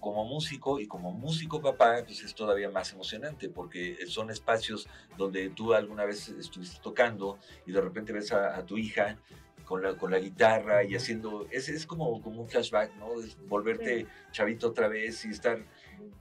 Como 0.00 0.24
músico 0.24 0.80
y 0.80 0.88
como 0.88 1.12
músico 1.12 1.60
papá, 1.62 2.02
pues 2.04 2.24
es 2.24 2.34
todavía 2.34 2.70
más 2.70 2.92
emocionante 2.92 3.48
porque 3.50 3.98
son 4.08 4.30
espacios 4.30 4.88
donde 5.16 5.50
tú 5.50 5.74
alguna 5.74 6.04
vez 6.06 6.28
estuviste 6.30 6.80
tocando 6.82 7.38
y 7.66 7.72
de 7.72 7.80
repente 7.80 8.12
ves 8.12 8.32
a, 8.32 8.56
a 8.56 8.66
tu 8.66 8.78
hija 8.78 9.18
con 9.66 9.82
la, 9.82 9.94
con 9.96 10.10
la 10.10 10.18
guitarra 10.18 10.82
y 10.84 10.96
haciendo, 10.96 11.46
es, 11.52 11.68
es 11.68 11.86
como, 11.86 12.20
como 12.22 12.42
un 12.42 12.48
flashback, 12.48 12.96
¿no? 12.96 13.20
Es 13.20 13.36
volverte 13.46 14.08
chavito 14.32 14.68
otra 14.68 14.88
vez 14.88 15.24
y 15.26 15.30
estar 15.30 15.64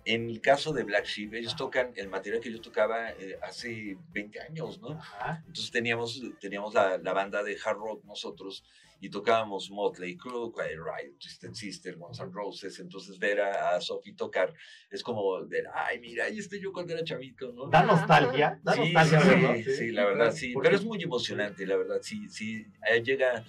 en 0.06 0.30
el 0.30 0.42
caso 0.42 0.74
de 0.74 0.84
Black 0.84 1.06
Sheep, 1.06 1.34
ellos 1.34 1.56
tocan 1.56 1.92
el 1.96 2.10
material 2.10 2.42
que 2.42 2.52
yo 2.52 2.62
tocaba 2.62 3.12
eh, 3.12 3.38
hace 3.44 3.98
20 4.12 4.40
años, 4.42 4.80
¿no? 4.82 4.92
Ajá. 4.92 5.44
Entonces 5.48 5.72
teníamos, 5.72 6.22
teníamos 6.40 6.74
la, 6.74 6.98
la 6.98 7.14
banda 7.14 7.44
de 7.44 7.58
hard 7.64 7.78
rock 7.78 8.04
nosotros 8.06 8.64
y 9.00 9.10
tocábamos 9.10 9.72
Motley 9.72 10.16
Crue, 10.16 10.52
Quiet 10.54 10.78
Riot, 10.78 11.18
Twisted 11.20 11.54
Sister, 11.54 11.96
Guns 11.96 12.20
N' 12.20 12.32
Roses. 12.32 12.80
Entonces 12.80 13.18
ver 13.18 13.42
a, 13.42 13.76
a 13.76 13.82
Sophie 13.82 14.14
tocar 14.14 14.54
es 14.92 15.02
como 15.02 15.44
ver, 15.48 15.66
ay, 15.74 16.00
mira, 16.00 16.26
ahí 16.26 16.38
estoy 16.38 16.62
yo 16.62 16.72
cuando 16.72 16.94
era 16.94 17.04
chavito, 17.04 17.52
¿no? 17.52 17.68
Da 17.68 17.82
nostalgia, 17.84 18.60
da 18.64 18.74
Sí, 18.74 18.94
nostalgia 18.94 19.22
sí, 19.22 19.64
sí, 19.64 19.76
sí, 19.76 19.92
la 19.92 20.06
verdad, 20.06 20.32
sí. 20.32 20.54
Pero 20.62 20.76
es 20.76 20.86
muy 20.86 21.02
emocionante, 21.02 21.66
la 21.66 21.78
verdad, 21.78 21.98
sí, 22.02 22.30
sí. 22.30 22.64
eh, 22.88 23.02
llega, 23.02 23.44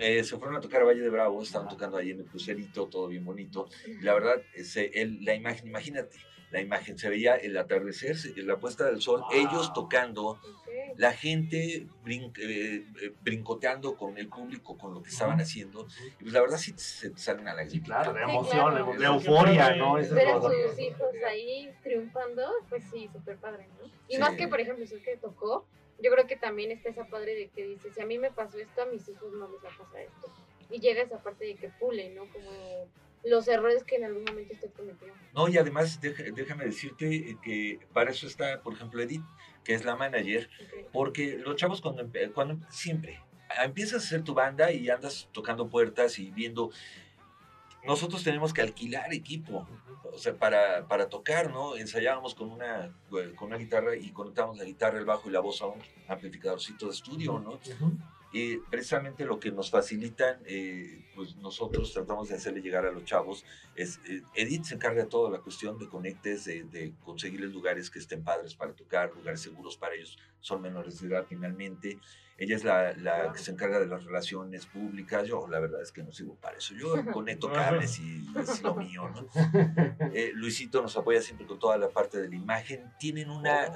eh, 0.00 0.24
se 0.24 0.36
fueron 0.36 0.56
a 0.56 0.60
tocar 0.60 0.82
a 0.82 0.84
Valle 0.84 1.00
de 1.00 1.10
Bravo, 1.10 1.42
estaban 1.42 1.68
tocando 1.68 1.96
ahí 1.96 2.10
en 2.10 2.20
el 2.20 2.26
crucerito, 2.26 2.88
todo 2.88 3.08
bien 3.08 3.24
bonito. 3.24 3.68
Y 3.86 4.02
la 4.02 4.14
verdad, 4.14 4.42
ese, 4.52 4.90
el- 5.00 5.24
la 5.24 5.34
imagen, 5.34 5.68
imagínate, 5.68 6.18
la 6.50 6.60
imagen, 6.60 6.96
se 6.98 7.08
veía 7.08 7.36
el 7.36 7.56
atardecer, 7.56 8.16
la 8.36 8.58
puesta 8.58 8.86
del 8.86 9.00
sol, 9.00 9.20
Wow. 9.22 9.30
ellos 9.32 9.72
tocando 9.72 10.40
la 10.96 11.12
gente 11.12 11.86
brin- 12.02 12.32
eh, 12.38 12.84
eh, 13.02 13.14
brincoteando 13.20 13.96
con 13.96 14.16
el 14.16 14.28
público, 14.28 14.78
con 14.78 14.94
lo 14.94 15.02
que 15.02 15.10
estaban 15.10 15.40
haciendo. 15.40 15.86
Y 16.18 16.22
pues 16.22 16.32
la 16.32 16.40
verdad 16.40 16.56
sí 16.56 16.72
se 16.76 17.16
salen 17.16 17.48
a 17.48 17.54
la 17.54 17.68
Sí, 17.68 17.82
claro, 17.82 18.12
la 18.12 18.24
Sí, 18.26 18.30
emoción, 18.32 18.70
claro. 18.74 18.94
la 18.94 19.06
euforia, 19.08 19.74
¿no? 19.76 19.98
Ese 19.98 20.08
es 20.10 20.14
Ver 20.14 20.28
a 20.28 20.40
sus 20.40 20.78
hijos 20.78 21.08
ahí 21.28 21.70
triunfando, 21.82 22.42
pues 22.68 22.84
sí, 22.90 23.08
súper 23.12 23.38
padre, 23.38 23.68
¿no? 23.78 23.86
Y 24.08 24.14
Sí. 24.14 24.20
más 24.20 24.30
que, 24.36 24.48
por 24.48 24.60
ejemplo, 24.60 24.86
si 24.86 24.94
es 24.94 25.02
que 25.02 25.16
tocó, 25.18 25.68
yo 26.02 26.10
creo 26.10 26.26
que 26.26 26.36
también 26.36 26.70
está 26.70 26.90
esa 26.90 27.06
padre 27.06 27.34
de 27.34 27.48
que 27.48 27.64
dice, 27.66 27.92
si 27.92 28.00
a 28.00 28.06
mí 28.06 28.18
me 28.18 28.30
pasó 28.30 28.58
esto, 28.58 28.82
a 28.82 28.86
mis 28.86 29.08
hijos 29.08 29.32
no 29.32 29.48
les 29.50 29.64
va 29.64 29.68
a 29.74 29.78
pasar 29.78 30.02
esto. 30.02 30.32
Y 30.70 30.80
llega 30.80 31.02
esa 31.02 31.22
parte 31.22 31.44
de 31.44 31.54
que 31.54 31.68
pule, 31.70 32.10
¿no? 32.10 32.28
Como 32.32 32.88
los 33.24 33.48
errores 33.48 33.82
que 33.84 33.96
en 33.96 34.04
algún 34.04 34.24
momento 34.24 34.54
usted 34.54 34.70
cometió. 34.72 35.12
No, 35.34 35.48
y 35.48 35.58
además 35.58 36.00
déjame 36.00 36.64
decirte 36.64 37.14
eh, 37.30 37.36
que 37.42 37.80
para 37.92 38.10
eso 38.10 38.26
está, 38.26 38.62
por 38.62 38.74
ejemplo, 38.74 39.00
Edith, 39.00 39.22
que 39.64 39.74
es 39.74 39.84
la 39.84 39.96
manager, 39.96 40.48
porque 40.92 41.36
los 41.38 41.56
chavos 41.56 41.80
cuando, 41.80 42.04
empe- 42.04 42.32
cuando 42.32 42.58
siempre 42.70 43.20
ah, 43.50 43.64
empiezas 43.64 43.94
a 44.02 44.06
hacer 44.06 44.22
tu 44.22 44.34
banda 44.34 44.70
y 44.70 44.88
andas 44.90 45.28
tocando 45.32 45.68
puertas 45.68 46.18
y 46.18 46.30
viendo, 46.30 46.70
nosotros 47.84 48.22
tenemos 48.24 48.52
que 48.52 48.62
alquilar 48.62 49.12
equipo, 49.12 49.66
o 50.12 50.18
sea, 50.18 50.34
para, 50.34 50.86
para 50.88 51.08
tocar, 51.08 51.50
¿no? 51.50 51.76
Ensayábamos 51.76 52.34
con 52.34 52.50
una, 52.50 52.94
con 53.36 53.48
una 53.48 53.56
guitarra 53.56 53.96
y 53.96 54.10
conectábamos 54.10 54.58
la 54.58 54.64
guitarra, 54.64 54.98
el 54.98 55.04
bajo 55.04 55.28
y 55.28 55.32
la 55.32 55.40
voz 55.40 55.62
a 55.62 55.66
un 55.66 55.80
amplificadorcito 56.08 56.86
de 56.86 56.92
estudio, 56.92 57.38
¿no? 57.38 57.52
Ujú. 57.52 57.92
Y 58.32 58.58
precisamente 58.58 59.24
lo 59.24 59.38
que 59.38 59.50
nos 59.50 59.70
facilitan, 59.70 60.40
eh, 60.46 61.04
pues 61.14 61.36
nosotros 61.36 61.92
tratamos 61.92 62.28
de 62.28 62.34
hacerle 62.34 62.60
llegar 62.60 62.84
a 62.84 62.92
los 62.92 63.04
chavos, 63.04 63.44
es, 63.76 64.00
eh, 64.08 64.22
Edith 64.34 64.64
se 64.64 64.74
encarga 64.74 65.04
de 65.04 65.08
toda 65.08 65.30
la 65.30 65.38
cuestión 65.38 65.78
de 65.78 65.88
conectes, 65.88 66.44
de, 66.44 66.64
de 66.64 66.92
conseguirles 67.04 67.52
lugares 67.52 67.88
que 67.88 67.98
estén 67.98 68.24
padres 68.24 68.54
para 68.54 68.72
tocar, 68.72 69.12
lugares 69.14 69.40
seguros 69.40 69.76
para 69.76 69.94
ellos, 69.94 70.18
son 70.40 70.60
menores 70.60 71.00
de 71.00 71.08
edad 71.08 71.24
finalmente. 71.28 71.98
Ella 72.38 72.56
es 72.56 72.64
la, 72.64 72.92
la 72.94 73.32
que 73.32 73.38
se 73.38 73.50
encarga 73.50 73.78
de 73.80 73.86
las 73.86 74.04
relaciones 74.04 74.66
públicas, 74.66 75.26
yo 75.26 75.48
la 75.48 75.58
verdad 75.58 75.80
es 75.80 75.90
que 75.90 76.02
no 76.02 76.12
sirvo 76.12 76.34
para 76.34 76.58
eso, 76.58 76.74
yo 76.74 76.94
conecto 77.12 77.50
cables 77.50 77.98
y 77.98 78.22
es 78.38 78.62
lo 78.62 78.74
mío, 78.74 79.08
¿no? 79.08 79.26
Eh, 80.12 80.32
Luisito 80.34 80.82
nos 80.82 80.96
apoya 80.96 81.20
siempre 81.22 81.46
con 81.46 81.58
toda 81.58 81.78
la 81.78 81.88
parte 81.88 82.20
de 82.20 82.28
la 82.28 82.34
imagen, 82.36 82.92
tienen 82.98 83.30
una 83.30 83.64
eh, 83.64 83.70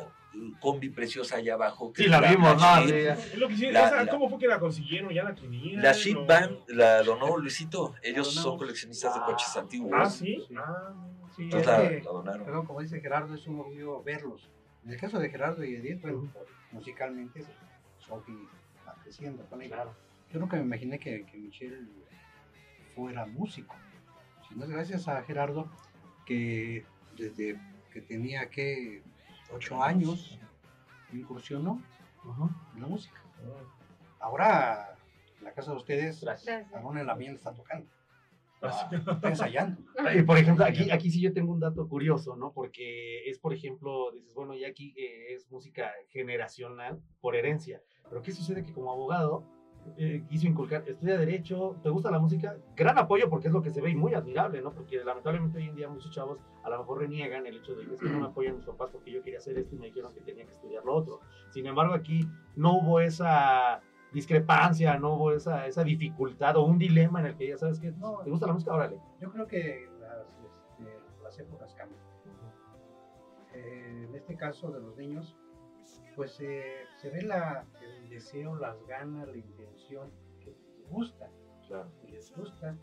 combi 0.61 0.91
preciosa 0.91 1.37
allá 1.37 1.55
abajo. 1.55 1.91
que 1.93 2.03
Sí, 2.03 2.05
es 2.05 2.11
la 2.11 2.21
vimos, 2.21 2.55
¿no? 2.61 2.87
Sheep. 2.87 3.19
Sí, 3.57 3.71
La- 3.71 4.05
la- 4.05 4.11
¿Cómo 4.11 4.29
fue 4.29 4.39
que 4.39 4.47
la 4.47 4.61
consiguieron? 4.61 5.11
¿Ya 5.13 5.25
la 5.25 5.35
tenían? 5.35 5.83
La 5.83 5.93
Sheep 5.93 6.27
Band 6.27 6.59
la 6.69 7.03
donó 7.03 7.37
Luisito. 7.39 7.95
Ellos 8.03 8.33
son 8.33 8.59
coleccionistas 8.59 9.15
de 9.15 9.21
coches 9.23 9.57
antiguos. 9.57 9.91
Ah, 9.95 10.09
sí. 10.09 10.45
Sí. 10.47 10.55
Ah, 10.57 10.95
Sí, 11.37 11.45
Entonces 11.45 11.69
es 11.69 11.79
la, 11.83 11.89
que, 11.89 11.97
la 12.03 12.11
donaron. 12.11 12.45
perdón, 12.45 12.67
como 12.67 12.81
dice 12.81 13.01
Gerardo, 13.01 13.35
es 13.35 13.47
un 13.47 13.61
orgullo 13.61 14.03
verlos. 14.03 14.51
En 14.85 14.91
el 14.91 15.01
caso 15.01 15.19
de 15.19 15.31
Gerardo 15.31 15.65
y 15.65 15.77
Edith, 15.77 16.03
bueno, 16.03 16.29
musicalmente, 16.73 17.45
Sophie 18.11 18.49
va 18.87 18.95
creciendo 19.03 19.45
con 19.47 19.63
ella. 19.63 19.77
Claro. 19.77 19.95
Yo 20.33 20.41
nunca 20.41 20.57
me 20.57 20.63
imaginé 20.63 20.99
que, 20.99 21.25
que 21.25 21.39
Michelle 21.39 21.87
fuera 22.95 23.25
músico. 23.27 23.75
Sino 24.49 24.65
es 24.65 24.71
gracias 24.71 25.07
a 25.07 25.23
Gerardo 25.23 25.71
que 26.27 26.85
desde 27.17 27.57
que 27.93 28.01
tenía 28.01 28.49
que 28.51 29.03
ocho 29.53 29.83
años 29.83 30.39
incursionó 31.13 31.83
en 32.75 32.81
la 32.83 32.89
música. 32.89 33.23
Ahora, 34.19 34.97
en 35.39 35.45
la 35.45 35.53
casa 35.53 35.71
de 35.71 35.77
ustedes, 35.77 36.25
aún 36.75 36.99
en 36.99 37.07
la 37.07 37.15
miel 37.15 37.35
está 37.35 37.53
tocando. 37.55 37.89
Ah, 38.63 38.91
Está 38.93 39.29
ensayando. 39.29 39.81
Y 40.15 40.23
por 40.23 40.37
ejemplo, 40.37 40.65
aquí, 40.65 40.91
aquí 40.91 41.11
sí 41.11 41.21
yo 41.21 41.33
tengo 41.33 41.53
un 41.53 41.61
dato 41.61 41.89
curioso, 41.89 42.37
¿no? 42.37 42.53
Porque 42.53 43.29
es, 43.29 43.39
por 43.39 43.55
ejemplo, 43.55 44.11
dices, 44.13 44.35
bueno, 44.35 44.55
ya 44.55 44.69
aquí 44.69 44.95
eh, 44.97 45.33
es 45.35 45.51
música 45.51 45.91
generacional 46.11 47.01
por 47.21 47.37
herencia. 47.37 47.81
Pero 48.09 48.22
¿qué 48.22 48.32
sucede? 48.32 48.64
Que 48.64 48.72
como 48.72 48.92
abogado 48.92 49.44
eh, 49.96 50.24
quiso 50.28 50.46
inculcar, 50.46 50.84
estudia 50.86 51.18
Derecho, 51.18 51.76
¿te 51.82 51.88
gusta 51.88 52.11
la 52.11 52.18
música? 52.18 52.57
Gran 52.76 52.98
apoyo 52.98 53.28
porque 53.28 53.48
es 53.48 53.53
lo 53.53 53.62
que 53.62 53.70
se 53.70 53.80
ve 53.80 53.90
y 53.90 53.96
muy 53.96 54.14
admirable, 54.14 54.61
¿no? 54.62 54.72
Porque 54.72 55.03
lamentablemente 55.05 55.59
hoy 55.59 55.68
en 55.68 55.74
día 55.74 55.88
muchos 55.88 56.11
chavos 56.11 56.38
a 56.62 56.70
lo 56.70 56.78
mejor 56.78 56.98
reniegan 56.98 57.46
el 57.46 57.57
hecho 57.57 57.74
de 57.74 57.86
que 57.86 57.94
es 57.94 58.01
que 58.01 58.09
no 58.09 58.20
me 58.20 58.26
apoyan 58.26 58.57
mis 58.57 58.66
papás 58.66 58.90
porque 58.90 59.11
yo 59.11 59.22
quería 59.22 59.38
hacer 59.38 59.59
esto 59.59 59.74
y 59.74 59.78
me 59.78 59.86
dijeron 59.86 60.12
que 60.12 60.20
tenía 60.20 60.46
que 60.46 60.53
estudiar 60.53 60.84
lo 60.84 60.94
otro. 60.94 61.20
Sin 61.51 61.66
embargo, 61.66 61.94
aquí 61.94 62.28
no 62.57 62.78
hubo 62.78 63.01
esa 63.01 63.80
discrepancia, 64.12 64.98
no 64.98 65.14
hubo 65.14 65.32
esa, 65.32 65.66
esa 65.66 65.84
dificultad 65.84 66.57
o 66.57 66.64
un 66.64 66.78
dilema 66.78 67.20
en 67.20 67.26
el 67.26 67.36
que 67.36 67.48
ya 67.48 67.57
sabes 67.57 67.80
que 67.80 67.92
no, 67.92 68.18
¿te 68.24 68.30
gusta 68.30 68.46
la 68.46 68.53
música? 68.53 68.74
Órale. 68.74 68.98
Yo 69.20 69.30
creo 69.30 69.46
que 69.46 69.88
las, 70.01 70.26
este, 70.44 70.98
las 71.22 71.38
épocas 71.38 71.74
cambian. 71.74 72.01
Eh, 73.55 74.07
en 74.09 74.14
este 74.14 74.36
caso 74.36 74.70
de 74.70 74.80
los 74.80 74.96
niños, 74.96 75.36
pues 76.17 76.39
eh, 76.41 76.85
se 77.01 77.11
ve 77.11 77.23
la, 77.23 77.65
el 77.83 78.09
deseo, 78.09 78.57
las 78.57 78.83
ganas, 78.87 79.29
la 79.29 79.37
intención 79.37 80.11
que 80.41 80.51
les 80.51 80.89
gusta, 80.89 81.31
Claro. 81.67 81.91
que 82.01 82.09
les 82.09 82.35
gusta 82.37 82.77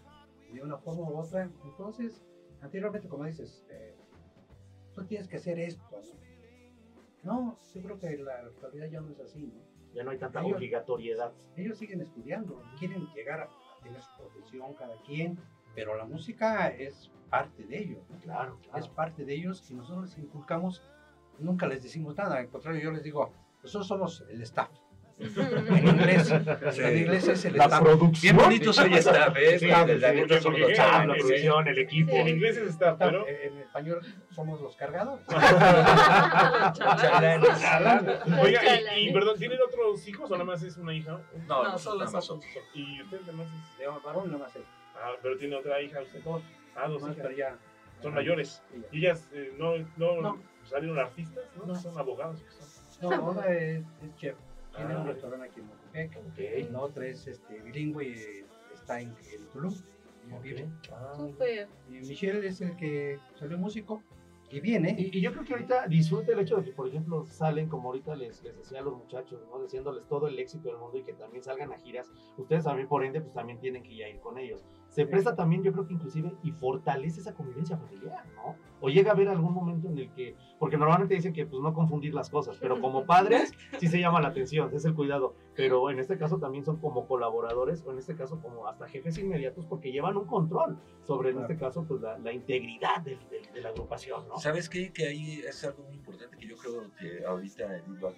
de 0.51 0.61
una 0.61 0.77
forma 0.77 1.09
u 1.09 1.17
otra. 1.17 1.49
Entonces, 1.65 2.23
anteriormente, 2.61 3.07
como 3.09 3.25
dices, 3.25 3.65
eh, 3.69 3.95
tú 4.95 5.05
tienes 5.05 5.27
que 5.27 5.37
hacer 5.37 5.59
esto. 5.59 5.83
No, 7.23 7.41
No, 7.41 7.57
yo 7.73 7.81
creo 7.81 7.99
que 7.99 8.17
la 8.17 8.35
actualidad 8.39 8.87
ya 8.87 9.01
no 9.01 9.09
es 9.11 9.19
así. 9.19 9.47
¿no? 9.47 9.61
Ya 9.93 10.03
no 10.03 10.11
hay 10.11 10.17
tanta 10.17 10.41
Ellos- 10.41 10.57
obligatoriedad. 10.57 11.33
ellos 11.55 11.77
siguen 11.77 12.01
estudiando, 12.01 12.61
quieren 12.79 13.05
llegar 13.13 13.41
a, 13.41 13.49
tener 13.83 14.01
su 14.01 14.09
profesión 14.17 14.73
cada 14.73 14.95
quien, 15.03 15.37
pero 15.75 15.95
la 15.95 16.03
música 16.05 16.67
es 16.69 17.11
parte 17.29 17.63
de 17.65 17.77
ellos, 17.77 18.09
¿no? 18.09 18.17
Claro, 18.19 18.57
es 18.63 18.67
claro. 18.69 18.93
parte 18.95 19.23
de 19.25 19.35
ellos 19.35 19.69
y 19.69 19.75
nosotros 19.75 20.05
les 20.09 20.17
inculcamos, 20.17 20.81
nunca 21.39 21.67
les 21.67 21.81
decimos 21.83 22.15
nada, 22.15 22.37
al 22.37 22.47
contrario, 22.49 22.81
yo 22.81 22.91
les 22.91 23.03
digo, 23.03 23.31
nosotros 23.63 23.87
somos 23.87 24.23
el 24.29 24.41
staff. 24.43 24.69
En 25.19 25.87
inglés, 25.87 26.29
en 26.29 26.97
inglés 26.97 27.27
es 27.27 27.45
el 27.45 27.57
La 27.57 27.63
staff. 27.65 27.81
producción. 27.81 28.21
Bien 28.21 28.37
bonito 28.45 28.71
soy 28.71 28.93
staff, 28.93 29.35
¿eh? 29.35 29.57
Sí, 29.57 29.65
La- 29.65 29.87
sí, 29.87 29.95
producción, 30.27 31.67
el 31.67 31.79
equipo. 31.79 32.11
En 32.11 32.27
inglés 32.27 32.57
es 32.57 32.69
staff, 32.69 32.97
pero. 32.99 33.27
En, 33.27 33.57
español 33.57 33.99
somos 34.29 34.61
los 34.61 34.75
cargados. 34.75 35.19
Chalanes. 36.77 37.49
Oiga, 38.41 38.61
y, 38.97 39.11
perdón, 39.11 39.37
¿tienen 39.39 39.59
otros 39.67 40.07
hijos 40.07 40.29
o 40.29 40.33
nada 40.33 40.45
más 40.45 40.61
es 40.61 40.77
una 40.77 40.93
hija? 40.93 41.19
No, 41.47 41.63
No, 41.63 41.71
no, 41.71 41.77
solo 41.79 42.05
nada 42.05 42.11
más 42.11 42.29
Y 42.75 43.01
usted 43.01 43.21
nada 43.21 43.33
más 43.33 43.47
es. 43.47 43.77
De 43.79 43.87
varón 43.87 44.31
no 44.31 44.39
va 44.39 44.45
a 44.45 44.49
ser. 44.49 44.61
Ah, 44.95 45.11
pero 45.21 45.35
tiene 45.37 45.55
otra 45.55 45.81
hija 45.81 46.01
usted. 46.01 46.21
Dos, 46.23 46.43
Ah, 46.75 46.87
dos 46.87 47.01
más, 47.01 47.17
hijas. 47.17 47.53
Son 48.03 48.13
mayores. 48.13 48.61
¿Y 48.91 48.99
ellas 48.99 49.27
eh, 49.33 49.51
no, 49.57 49.73
no, 49.97 50.39
No. 50.67 50.75
salieron 50.75 50.99
artistas? 50.99 51.43
¿no? 51.57 51.65
No. 51.65 51.75
Son 51.75 51.97
abogados. 51.97 52.41
que 52.41 52.51
son. 52.51 53.09
No, 53.09 53.15
ahora 53.27 53.53
es, 53.53 53.79
es 54.03 54.15
chef. 54.15 54.35
Tiene 54.75 54.93
Ah. 54.93 54.99
un 54.99 55.07
restaurante 55.07 55.47
aquí 55.47 55.59
en 55.59 55.67
Motepec. 55.67 56.17
Ok. 56.17 56.71
La 56.71 56.81
otra 56.81 57.05
es 57.07 57.27
este, 57.27 57.59
bilingüe 57.61 58.05
y 58.07 58.13
está 58.73 58.99
en, 59.01 59.09
en 59.09 59.47
Tulum. 59.53 59.73
vive. 60.43 60.67
Súper. 61.15 61.67
Y 61.89 61.93
Michelle 61.93 62.45
es 62.47 62.61
el 62.61 62.75
que 62.75 63.19
salió 63.39 63.57
músico 63.57 64.03
y 64.49 64.59
viene. 64.59 64.95
Y, 64.97 65.17
y 65.17 65.21
yo 65.21 65.31
creo 65.31 65.43
que 65.43 65.53
ahorita 65.53 65.87
disfruta 65.87 66.31
el 66.33 66.39
hecho 66.39 66.57
de 66.57 66.63
que, 66.65 66.71
por 66.71 66.87
ejemplo, 66.87 67.25
salen, 67.25 67.67
como 67.69 67.89
ahorita 67.89 68.15
les, 68.15 68.41
les 68.43 68.55
decía 68.57 68.79
a 68.79 68.81
los 68.83 68.95
muchachos, 68.97 69.41
¿no? 69.49 69.59
Deseándoles 69.59 70.05
todo 70.07 70.27
el 70.27 70.37
éxito 70.39 70.69
del 70.69 70.77
mundo 70.77 70.97
y 70.97 71.03
que 71.03 71.13
también 71.13 71.43
salgan 71.43 71.71
a 71.73 71.77
giras. 71.79 72.11
Ustedes 72.37 72.63
también, 72.63 72.87
por 72.87 73.03
ende, 73.03 73.19
pues 73.21 73.33
también 73.33 73.59
tienen 73.59 73.83
que 73.83 73.95
ya 73.95 74.07
ir 74.07 74.19
con 74.19 74.37
ellos. 74.37 74.63
Se 74.89 75.05
presta 75.05 75.35
también, 75.35 75.61
yo 75.63 75.71
creo 75.73 75.85
que 75.85 75.93
inclusive, 75.93 76.33
y 76.43 76.51
fortalece 76.51 77.19
esa 77.21 77.33
convivencia 77.33 77.77
familiar, 77.77 78.25
¿no? 78.35 78.55
O 78.81 78.89
llega 78.89 79.11
a 79.11 79.13
haber 79.13 79.27
algún 79.29 79.53
momento 79.53 79.89
en 79.89 79.97
el 79.97 80.11
que, 80.11 80.35
porque 80.59 80.77
normalmente 80.77 81.13
dicen 81.15 81.33
que 81.33 81.45
pues 81.45 81.61
no 81.61 81.73
confundir 81.73 82.13
las 82.13 82.29
cosas, 82.29 82.57
pero 82.59 82.79
como 82.79 83.05
padres 83.05 83.51
sí 83.79 83.87
se 83.87 83.99
llama 83.99 84.21
la 84.21 84.29
atención, 84.29 84.71
es 84.73 84.85
el 84.85 84.93
cuidado. 84.95 85.35
Pero 85.55 85.89
en 85.91 85.99
este 85.99 86.17
caso 86.17 86.37
también 86.37 86.63
son 86.65 86.77
como 86.77 87.07
colaboradores, 87.07 87.83
o 87.85 87.91
en 87.91 87.99
este 87.99 88.15
caso 88.15 88.39
como 88.41 88.67
hasta 88.67 88.87
jefes 88.87 89.17
inmediatos, 89.17 89.65
porque 89.65 89.91
llevan 89.91 90.17
un 90.17 90.25
control 90.25 90.79
sobre, 91.03 91.31
en 91.31 91.39
este 91.39 91.57
caso, 91.57 91.85
pues 91.87 92.01
la, 92.01 92.17
la 92.19 92.31
integridad 92.31 93.01
del- 93.03 93.19
del- 93.29 93.51
de 93.53 93.61
la 93.61 93.69
agrupación, 93.69 94.27
¿no? 94.27 94.37
¿Sabes 94.39 94.69
qué? 94.69 94.91
Que 94.93 95.07
ahí 95.07 95.41
es 95.47 95.63
algo 95.63 95.83
muy 95.83 95.95
importante 95.95 96.37
que 96.37 96.47
yo 96.47 96.55
creo 96.57 96.91
que 96.99 97.25
ahorita 97.25 97.65
va 98.03 98.11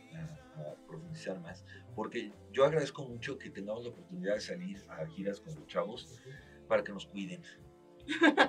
a, 0.59 0.75
profundizar 0.87 1.39
más. 1.39 1.63
Porque 1.95 2.31
yo 2.51 2.65
agradezco 2.65 3.03
mucho 3.05 3.37
que 3.37 3.49
tengamos 3.49 3.83
la 3.83 3.91
oportunidad 3.91 4.35
de 4.35 4.41
salir 4.41 4.83
a 4.89 5.05
giras 5.07 5.39
con 5.39 5.55
los 5.55 5.67
chavos 5.67 6.19
para 6.67 6.83
que 6.83 6.91
nos 6.91 7.05
cuiden. 7.05 7.41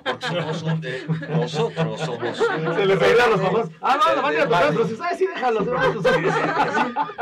Porque 0.03 0.25
somos 0.27 0.63
un 0.63 0.81
de, 0.81 1.05
nosotros 1.29 1.99
somos 2.01 2.39
un- 2.41 2.75
Se 2.75 2.85
les 2.85 3.01
ayuda 3.01 3.23
a 3.23 3.27
los 3.29 3.41
papás. 3.41 3.69
Ah, 3.81 3.97
no, 4.15 4.21
no, 4.21 4.21
Sí, 4.21 4.21
van 4.21 4.25
a 4.25 4.31
sí, 4.31 4.43
tocar, 4.47 4.69
pero 4.73 4.87
sí, 5.17 5.27
déjalos, 5.27 5.65
déjalos. 5.65 6.05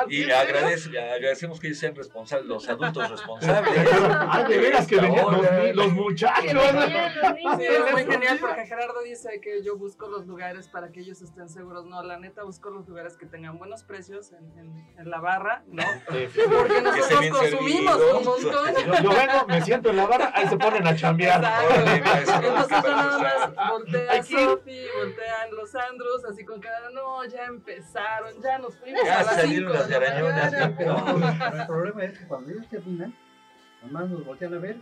Y 0.10 0.24
agradece- 0.30 0.98
agradecemos 1.16 1.60
que 1.60 1.68
ellos 1.68 1.80
sean 1.80 1.96
responsables, 1.96 2.48
los 2.48 2.68
adultos 2.70 3.10
responsables. 3.10 3.72
Ah, 3.92 4.46
de 4.48 4.58
veras 4.58 4.88
que 4.88 4.96
venían 4.98 5.26
los, 5.32 5.76
los 5.76 5.94
muchachos. 5.94 6.46
Sí, 7.60 7.66
es 7.66 7.92
muy 7.92 8.06
genial 8.06 8.38
porque 8.40 8.66
Gerardo 8.66 9.02
dice 9.04 9.40
que 9.42 9.64
yo 9.64 9.76
busco 9.78 10.08
los 10.08 10.26
lugares 10.28 10.68
para 10.68 10.92
que 10.92 11.02
ellos 11.02 11.22
estén 11.22 11.50
seguros. 11.50 11.86
No, 11.86 12.04
la 12.04 12.18
neta 12.20 12.44
busco 12.44 12.70
los 12.70 12.88
lugares 12.88 13.18
que 13.18 13.26
tengan 13.26 13.58
buenos 13.58 13.84
precios 13.84 14.32
en, 14.34 14.58
en- 14.58 14.88
en 14.98 15.10
la 15.10 15.20
barra, 15.20 15.64
¿no? 15.68 15.84
Porque 16.06 16.82
nosotros 16.82 17.30
consumimos 17.32 17.98
servidos. 17.98 18.18
un 18.18 18.26
montón. 18.26 18.76
Yo, 18.86 19.04
yo 19.04 19.10
vengo, 19.10 19.48
me 19.48 19.62
siento 19.62 19.90
en 19.90 19.98
la 19.98 20.06
barra, 20.06 20.32
ahí 20.36 20.48
se 20.48 20.58
ponen 20.58 20.88
a 20.88 20.96
chambear. 20.96 21.44
Exacto. 21.44 22.29
Entonces 22.44 22.84
yo 22.84 22.96
nada 22.96 23.20
más 23.20 24.26
que 24.26 24.32
ir. 24.34 24.50
Sofi, 24.50 24.86
voltean 24.98 25.56
los 25.56 25.76
Andros, 25.76 26.26
así 26.26 26.46
con 26.46 26.60
cara, 26.60 26.90
no, 26.92 27.26
ya 27.26 27.46
empezaron, 27.46 28.42
ya 28.42 28.58
nos 28.60 28.78
fuimos 28.78 29.02
Ya 29.04 29.20
a 29.20 29.24
las 29.24 29.36
salieron 29.36 29.74
5 29.74 30.00
las 30.00 30.74
pero 30.78 30.98
el 30.98 31.68
problema 31.68 32.04
es 32.06 32.20
que 32.20 32.28
cuando 32.28 32.52
ellos 32.52 32.68
terminan, 32.70 33.16
nomás 33.82 34.10
nos 34.10 34.26
voltean 34.26 34.54
a 34.54 34.58
ver. 34.60 34.78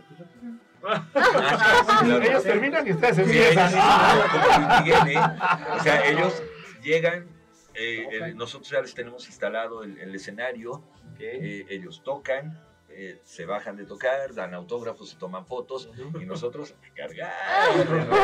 Ah. 0.84 1.04
Ellos 2.22 2.42
terminan 2.42 2.86
y 2.86 2.92
ustedes 2.92 3.18
empiezan. 3.18 3.74
¿eh? 5.08 5.20
O 5.74 5.82
sea, 5.82 6.06
ellos 6.06 6.42
llegan, 6.82 7.28
eh, 7.74 8.08
eh, 8.10 8.34
nosotros 8.34 8.70
ya 8.70 8.80
les 8.80 8.94
tenemos 8.94 9.26
instalado 9.26 9.82
el, 9.82 9.98
el 9.98 10.14
escenario, 10.14 10.82
eh, 11.18 11.66
ellos 11.68 12.02
tocan, 12.04 12.58
eh, 13.00 13.20
se 13.22 13.46
bajan 13.46 13.76
de 13.76 13.84
tocar, 13.84 14.34
dan 14.34 14.54
autógrafos, 14.54 15.10
se 15.10 15.16
toman 15.16 15.46
fotos 15.46 15.88
y 16.20 16.24
nosotros 16.24 16.74
a 16.82 16.94
cargar. 16.94 17.32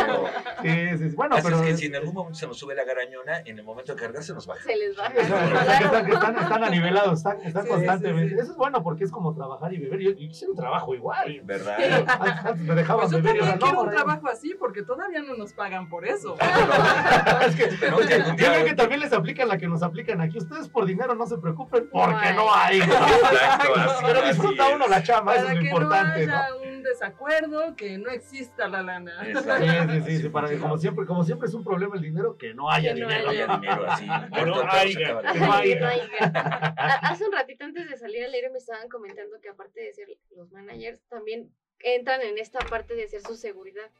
¿no? 0.08 0.24
Sí, 0.62 0.88
sí, 0.98 1.10
sí. 1.10 1.14
Bueno, 1.16 1.36
Así 1.36 1.44
pero. 1.44 1.60
es 1.60 1.62
que 1.68 1.76
si 1.76 1.86
en 1.86 1.94
algún 1.94 2.12
momento 2.12 2.36
se 2.38 2.48
nos 2.48 2.58
sube 2.58 2.74
la 2.74 2.82
garañona, 2.84 3.38
en 3.44 3.56
el 3.58 3.64
momento 3.64 3.94
de 3.94 4.00
cargar 4.00 4.24
se 4.24 4.34
nos 4.34 4.48
baja. 4.48 4.64
Se 4.64 4.74
les 4.74 4.96
baja. 4.96 5.12
O 5.16 5.24
sea, 5.24 5.44
o 5.44 5.64
sea, 5.64 5.78
que 5.78 5.84
están, 5.84 6.06
que 6.06 6.12
están, 6.12 6.38
están 6.38 6.64
anivelados, 6.64 7.18
están, 7.18 7.40
están 7.42 7.62
Sí, 7.62 7.68
constantemente. 7.68 8.30
sí, 8.30 8.34
sí. 8.34 8.40
Eso 8.42 8.50
es 8.50 8.56
bueno 8.56 8.82
porque 8.82 9.04
es 9.04 9.12
como 9.12 9.32
trabajar 9.32 9.72
y 9.72 9.78
beber. 9.78 10.00
Yo, 10.00 10.10
yo 10.10 10.16
quisiera 10.16 10.50
un 10.50 10.56
trabajo 10.56 10.92
igual. 10.92 11.40
¿Verdad? 11.44 11.76
Antes, 11.80 12.44
antes 12.44 12.60
me 12.66 12.74
dejaban 12.74 13.00
Pues 13.02 13.12
yo 13.12 13.18
beber 13.18 13.36
y 13.36 13.38
ahora 13.40 13.50
también 13.52 13.58
no. 13.60 13.64
quiero 13.66 13.80
un 13.80 13.86
ahora 13.86 13.92
ya- 13.98 14.04
trabajo 14.04 14.28
así 14.28 14.54
porque 14.58 14.82
todavía 14.82 15.22
no 15.22 15.36
nos 15.36 15.52
pagan 15.52 15.88
por 15.88 16.04
eso. 16.04 16.36
Es 17.46 17.54
que, 17.56 17.64
Esperemos 17.64 18.06
que 18.06 18.18
yo 18.18 18.36
creo 18.36 18.64
que 18.64 18.74
también 18.74 19.00
les 19.00 19.12
aplican 19.12 19.46
la 19.48 19.58
que 19.58 19.68
nos 19.68 19.82
aplican 19.82 20.20
aquí. 20.20 20.38
Ustedes 20.38 20.68
por 20.68 20.84
dinero 20.86 21.14
no 21.14 21.26
se 21.26 21.38
preocupen 21.38 21.88
porque 21.92 22.14
hay. 22.26 22.34
no 22.36 22.52
hay. 22.54 22.80
Exacto, 22.80 23.74
así- 23.76 24.04
Pero 24.06 24.20
así 24.20 24.30
es. 24.68 24.74
uno 24.76 24.86
la 24.88 25.02
chamba, 25.02 25.34
eso 25.36 25.44
Para 25.44 25.52
es 25.52 25.58
lo 25.58 25.62
que 25.64 25.70
no 25.70 25.76
importante, 25.82 26.26
¿no? 26.26 26.36
haya 26.36 26.54
un 26.56 26.82
desacuerdo, 26.82 27.76
que 27.76 27.98
no 27.98 28.10
exista 28.10 28.68
la 28.68 28.82
lana. 28.82 29.24
Sí, 29.24 30.02
sí, 30.06 30.18
sí, 30.22 30.28
para 30.28 30.48
que 30.48 30.58
como 30.58 30.76
siempre, 30.78 31.06
como 31.06 31.24
siempre 31.24 31.48
es 31.48 31.54
un 31.54 31.64
problema 31.64 31.96
el 31.96 32.02
dinero, 32.02 32.36
que 32.36 32.54
no 32.54 32.70
haya 32.70 32.94
Que 32.94 33.00
no 33.00 33.08
dinero. 33.08 33.28
Haya 33.30 33.46
dinero 33.58 33.90
así. 33.90 34.06
Que 34.34 34.42
no 34.44 34.70
haya. 34.70 35.20
Que 35.32 35.40
no 35.40 35.52
haya. 35.52 35.96
No. 36.20 36.40
A- 36.40 36.98
Hace 37.10 37.26
un 37.26 37.32
ratito 37.32 37.64
antes 37.64 37.88
de 37.88 37.96
salir 37.96 38.24
al 38.24 38.32
aire 38.34 38.50
me 38.50 38.58
estaban 38.58 38.88
comentando 38.88 39.40
que 39.40 39.48
aparte 39.48 39.80
de 39.80 39.92
ser 39.94 40.08
los 40.36 40.50
managers, 40.52 41.00
también 41.08 41.50
entran 41.80 42.20
en 42.22 42.38
esta 42.38 42.58
parte 42.60 42.94
de 42.94 43.06
ser 43.08 43.20
su 43.22 43.36
seguridad. 43.36 43.90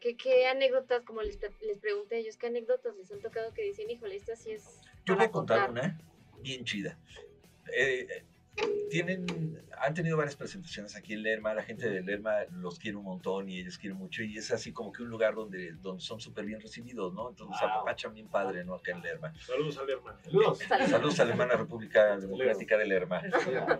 ¿Qué, 0.00 0.16
qué 0.16 0.46
anécdotas, 0.46 1.02
como 1.02 1.20
les, 1.20 1.38
les 1.60 1.78
pregunté 1.78 2.14
a 2.16 2.18
ellos, 2.18 2.38
qué 2.38 2.46
anécdotas 2.46 2.96
les 2.96 3.12
han 3.12 3.20
tocado 3.20 3.52
que 3.52 3.62
dicen, 3.62 3.90
híjole, 3.90 4.16
esta 4.16 4.34
sí 4.34 4.50
es 4.52 4.64
Yo 5.04 5.14
voy 5.14 5.26
a 5.26 5.30
contar 5.30 5.70
una 5.70 6.00
bien 6.40 6.64
chida. 6.64 6.96
Eh, 7.76 8.06
eh, 8.10 8.24
tienen, 8.90 9.24
han 9.78 9.94
tenido 9.94 10.16
varias 10.16 10.34
presentaciones 10.36 10.96
aquí 10.96 11.14
en 11.14 11.22
Lerma, 11.22 11.54
la 11.54 11.62
gente 11.62 11.88
de 11.88 12.02
Lerma 12.02 12.44
los 12.50 12.78
quiere 12.78 12.96
un 12.96 13.04
montón 13.04 13.48
y 13.48 13.60
ellos 13.60 13.78
quieren 13.78 13.96
mucho 13.96 14.22
y 14.22 14.36
es 14.36 14.50
así 14.50 14.72
como 14.72 14.92
que 14.92 15.02
un 15.02 15.08
lugar 15.08 15.34
donde, 15.34 15.72
donde 15.74 16.02
son 16.02 16.20
súper 16.20 16.44
bien 16.44 16.60
recibidos, 16.60 17.14
¿no? 17.14 17.30
Entonces 17.30 17.56
Wow. 17.60 17.70
apapachan 17.70 18.12
bien 18.12 18.28
padre, 18.28 18.64
¿no? 18.64 18.74
Acá 18.74 18.92
en 18.92 19.02
Lerma. 19.02 19.32
Saludos 19.46 19.78
al 19.78 19.90
hermano. 19.90 20.18
Saludos. 20.24 20.58
Saludos 20.88 21.20
a 21.20 21.24
la 21.24 21.30
hermana 21.30 21.54
República 21.54 22.16
Democrática 22.18 22.76
de 22.76 22.86
Lerma. 22.86 23.22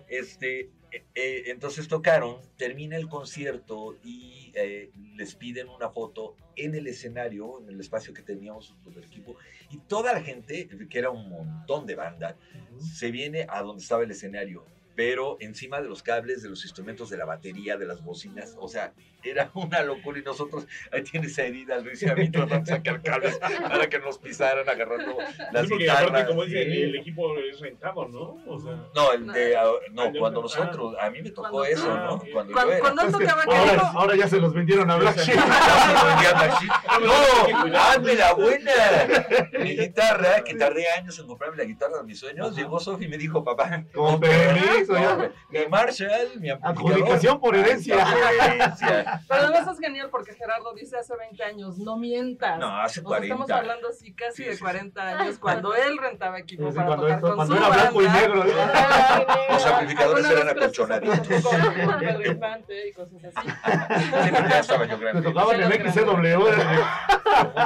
Este, 0.08 0.70
eh, 0.92 1.04
eh, 1.14 1.42
entonces 1.46 1.88
tocaron, 1.88 2.38
termina 2.56 2.96
el 2.96 3.08
concierto 3.08 3.96
y 4.02 4.52
eh, 4.54 4.90
les 5.14 5.34
piden 5.34 5.68
una 5.68 5.90
foto 5.90 6.36
en 6.64 6.74
el 6.74 6.86
escenario, 6.86 7.60
en 7.60 7.68
el 7.68 7.80
espacio 7.80 8.12
que 8.12 8.22
teníamos 8.22 8.74
los 8.84 8.94
del 8.94 9.04
equipo, 9.04 9.36
y 9.70 9.78
toda 9.78 10.12
la 10.12 10.22
gente, 10.22 10.68
que 10.88 10.98
era 10.98 11.10
un 11.10 11.28
montón 11.28 11.86
de 11.86 11.94
banda, 11.94 12.36
se 12.78 13.10
viene 13.10 13.46
a 13.48 13.62
donde 13.62 13.82
estaba 13.82 14.02
el 14.02 14.10
escenario, 14.10 14.64
pero 14.96 15.36
encima 15.40 15.80
de 15.80 15.88
los 15.88 16.02
cables, 16.02 16.42
de 16.42 16.48
los 16.48 16.64
instrumentos, 16.64 17.10
de 17.10 17.16
la 17.16 17.24
batería, 17.24 17.76
de 17.76 17.86
las 17.86 18.02
bocinas, 18.02 18.56
o 18.58 18.68
sea, 18.68 18.92
era 19.24 19.50
una 19.54 19.82
locura 19.82 20.18
y 20.18 20.22
nosotros, 20.22 20.66
ahí 20.92 21.02
tienes 21.02 21.32
esa 21.32 21.42
herida, 21.42 21.78
Luis 21.78 22.02
y 22.02 22.08
a 22.08 22.14
mí 22.14 22.30
tratando 22.30 22.64
de 22.64 22.66
sacar 22.76 23.02
cables 23.02 23.38
para 23.38 23.88
que 23.88 23.98
nos 23.98 24.18
pisaran 24.18 24.68
agarrando 24.68 25.16
las 25.52 25.62
Sí, 25.64 25.68
porque 25.70 25.90
aparte, 25.90 26.06
guitarras. 26.06 26.28
como 26.28 26.44
dicen, 26.44 26.70
Sí. 26.70 26.82
el 26.82 26.96
equipo 26.96 27.36
es 27.38 27.60
rentado, 27.60 28.08
¿no? 28.08 28.38
O 28.46 28.60
sea, 28.60 28.72
No, 28.94 29.12
el 29.12 29.26
de, 29.26 29.56
no, 29.92 30.02
cuando 30.18 30.40
no. 30.40 30.42
nosotros, 30.42 30.94
a 31.00 31.10
mí 31.10 31.22
me 31.22 31.30
tocó 31.30 31.50
Cuando- 31.50 31.64
eso, 31.64 31.90
ah, 31.92 32.04
¿no? 32.06 32.14
ok. 32.14 32.24
Cuando 32.32 32.50
yo 32.50 32.54
Cuando, 32.54 32.72
era. 32.72 32.80
cuando 32.80 33.02
él 33.02 33.08
Es 33.08 33.16
que 33.16 33.24
tocaba, 33.24 33.44
¿qué 33.44 33.56
ahora, 33.56 33.72
dijo? 33.72 33.86
ahora 33.98 34.16
ya 34.16 34.28
se 34.28 34.36
los 34.40 34.54
vendieron 34.54 34.90
a 34.90 34.96
Black 34.96 35.16
Sheep. 35.18 35.36
Ya 35.36 35.98
se 36.00 36.06
vendía 36.06 36.32
Black 36.32 36.60
Sheep. 36.60 36.70
No. 37.70 37.78
¡Hazme 37.78 38.14
la 38.14 38.32
buena! 38.34 38.72
Mi 39.60 39.76
guitarra, 39.76 40.42
que 40.44 40.54
tardé 40.54 40.88
años 40.92 41.18
en 41.18 41.26
comprarme 41.26 41.56
la 41.56 41.64
guitarra 41.64 41.98
de 41.98 42.04
mis 42.04 42.18
sueños, 42.18 42.54
llegó 42.56 42.78
Sofi 42.80 43.04
y 43.04 43.08
me 43.08 43.18
dijo, 43.18 43.42
papá, 43.44 43.84
Con 43.94 44.20
permiso, 44.20 44.94
mi 45.50 45.58
Marshall, 45.68 46.40
mi. 46.40 46.50
Adjudicación 46.50 47.40
por 47.40 47.56
herencia. 47.56 47.96
Por 48.04 48.44
herencia. 48.50 49.09
Pero 49.28 49.42
además 49.42 49.68
es 49.74 49.80
genial 49.80 50.08
porque 50.10 50.34
Gerardo 50.34 50.72
dice 50.74 50.96
hace 50.98 51.16
20 51.16 51.42
años, 51.44 51.78
no 51.78 51.96
mientas. 51.96 52.58
No, 52.58 52.68
hace 52.80 53.00
O 53.00 53.02
sea, 53.02 53.08
40. 53.08 53.26
estamos 53.34 53.50
hablando 53.50 53.88
así 53.88 54.12
casi 54.14 54.36
Sí, 54.36 54.44
de 54.44 54.50
sí, 54.52 54.56
sí. 54.58 54.62
40 54.62 55.02
años, 55.18 55.38
cuando 55.38 55.74
él 55.74 55.98
rentaba 55.98 56.38
equipo 56.38 56.64
Sí, 56.64 56.70
sí, 56.70 56.76
para 56.76 56.86
cuando 56.88 57.02
tocar 57.04 57.16
esto- 57.18 57.26
con 57.28 57.36
cuando 57.36 57.54
su 57.56 57.60
era 57.62 57.68
blanco 57.74 58.02
y 58.02 58.08
negro. 58.08 58.44
¿eh? 58.44 58.52
Los 59.50 59.66
amplificadores 59.66 60.30
eran 60.30 60.48
acolchonaditos. 60.48 61.44
con 61.44 62.04
y 62.86 62.92
cosas 62.92 63.24
así. 63.24 63.48
Sí, 63.48 64.30
pero 64.32 64.48
ya 64.48 64.58
estaba 64.60 64.84
yo 64.86 64.96
Me 64.98 65.04
grande. 65.04 65.22
tocaban 65.22 65.60
el 65.60 65.72
XW. 65.72 66.44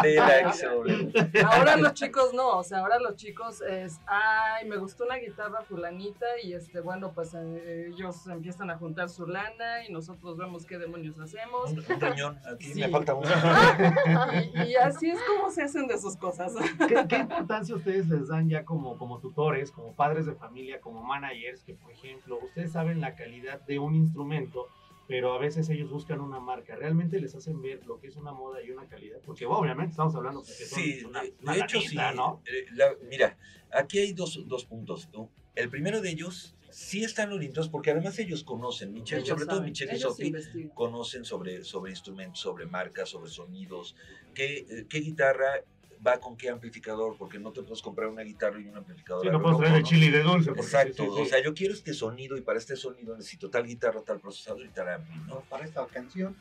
De 0.02 0.14
la 0.14 0.52
XW. 0.52 1.46
Ahora 1.46 1.76
los 1.76 1.94
chicos 1.94 2.32
no, 2.34 2.58
o 2.58 2.62
sea, 2.62 2.78
ahora 2.80 2.98
los 2.98 3.16
chicos 3.16 3.60
es, 3.62 3.98
ay, 4.06 4.66
me 4.68 4.76
gustó 4.76 5.04
una 5.04 5.16
guitarra 5.16 5.62
fulanita 5.62 6.26
y 6.42 6.52
este, 6.54 6.80
bueno, 6.80 7.12
pues 7.14 7.34
eh, 7.34 7.90
ellos 7.92 8.26
empiezan 8.26 8.70
a 8.70 8.76
juntar 8.78 9.08
su 9.08 9.26
lana 9.26 9.84
y 9.88 9.92
nosotros 9.92 10.36
vemos 10.36 10.64
qué 10.66 10.78
demonios 10.78 11.14
hacemos. 11.18 11.33
Un, 11.66 11.78
un 11.78 12.00
riñón, 12.00 12.38
aquí 12.52 12.72
Sí. 12.72 12.80
me 12.80 12.88
falta 12.88 13.14
uno. 13.14 13.28
Y, 14.54 14.70
y 14.70 14.74
así 14.76 15.10
es 15.10 15.18
como 15.22 15.50
se 15.50 15.62
hacen 15.62 15.86
de 15.86 15.98
sus 15.98 16.16
cosas. 16.16 16.52
¿Qué, 16.88 17.04
qué 17.08 17.16
importancia 17.16 17.74
ustedes 17.74 18.08
les 18.08 18.28
dan 18.28 18.48
ya 18.48 18.64
como, 18.64 18.96
como 18.98 19.18
tutores, 19.20 19.70
como 19.70 19.94
padres 19.94 20.26
de 20.26 20.34
familia, 20.34 20.80
como 20.80 21.02
managers, 21.02 21.62
que 21.64 21.74
por 21.74 21.90
ejemplo, 21.92 22.38
ustedes 22.42 22.72
saben 22.72 23.00
la 23.00 23.14
calidad 23.14 23.60
de 23.62 23.78
un 23.78 23.94
instrumento, 23.94 24.68
pero 25.06 25.34
a 25.34 25.38
veces 25.38 25.68
ellos 25.68 25.90
buscan 25.90 26.20
una 26.20 26.40
marca, 26.40 26.76
realmente 26.76 27.20
les 27.20 27.34
hacen 27.34 27.60
ver 27.60 27.84
lo 27.86 28.00
que 28.00 28.06
es 28.08 28.16
una 28.16 28.32
moda 28.32 28.62
y 28.62 28.70
una 28.70 28.86
calidad, 28.88 29.18
porque 29.26 29.44
bueno, 29.44 29.60
obviamente 29.60 29.90
estamos 29.90 30.14
hablando 30.14 30.40
de 30.40 30.46
que 30.46 30.64
son 30.64 30.78
Sí, 30.82 31.04
una, 31.04 31.22
una 31.42 31.52
de 31.52 31.60
hecho 31.60 31.80
sí. 31.80 31.96
¿no? 32.16 32.40
Eh, 32.46 32.66
la- 32.72 32.94
mira, 33.08 33.36
aquí 33.72 33.98
hay 33.98 34.12
dos, 34.12 34.40
dos 34.46 34.64
puntos. 34.64 35.08
¿no? 35.12 35.28
El 35.54 35.68
primero 35.68 36.00
de 36.00 36.08
ellos 36.10 36.56
sí 36.74 37.04
están 37.04 37.32
orientados 37.32 37.68
porque 37.68 37.92
además 37.92 38.18
ellos 38.18 38.42
conocen, 38.42 38.92
Michelle, 38.92 39.22
Ellos 39.22 39.28
sobre 39.28 39.46
todo 39.46 39.62
Michelle 39.62 39.94
y 39.94 40.00
Sophie, 40.00 40.32
conocen 40.74 41.24
sobre, 41.24 41.62
sobre 41.62 41.92
instrumentos, 41.92 42.40
sobre 42.40 42.66
marcas, 42.66 43.08
sobre 43.08 43.30
sonidos, 43.30 43.94
qué, 44.34 44.66
eh, 44.68 44.86
qué 44.88 44.98
guitarra 44.98 45.62
va 46.04 46.18
con 46.18 46.36
qué 46.36 46.50
amplificador, 46.50 47.16
porque 47.16 47.38
no 47.38 47.52
te 47.52 47.62
puedes 47.62 47.80
comprar 47.80 48.08
una 48.08 48.22
guitarra 48.22 48.60
y 48.60 48.66
un 48.66 48.76
amplificador. 48.76 49.22
Sí, 49.22 49.28
a 49.28 49.32
no 49.32 49.40
puedes 49.40 49.58
traer 49.58 49.74
el 49.76 49.82
¿no? 49.82 49.88
chili 49.88 50.10
de 50.10 50.22
dulce. 50.22 50.50
Exacto, 50.50 51.04
sí, 51.04 51.10
sí. 51.14 51.22
o 51.22 51.26
sea, 51.26 51.42
yo 51.42 51.54
quiero 51.54 51.72
este 51.72 51.94
sonido 51.94 52.36
y 52.36 52.40
para 52.40 52.58
este 52.58 52.74
sonido 52.76 53.16
necesito 53.16 53.48
tal 53.50 53.64
guitarra, 53.66 54.02
tal 54.02 54.18
procesador 54.20 54.64
y 54.66 54.70
tal 54.70 54.88
ampli, 54.88 55.16
¿no? 55.28 55.42
Para 55.48 55.64
esta 55.64 55.86
canción, 55.86 56.36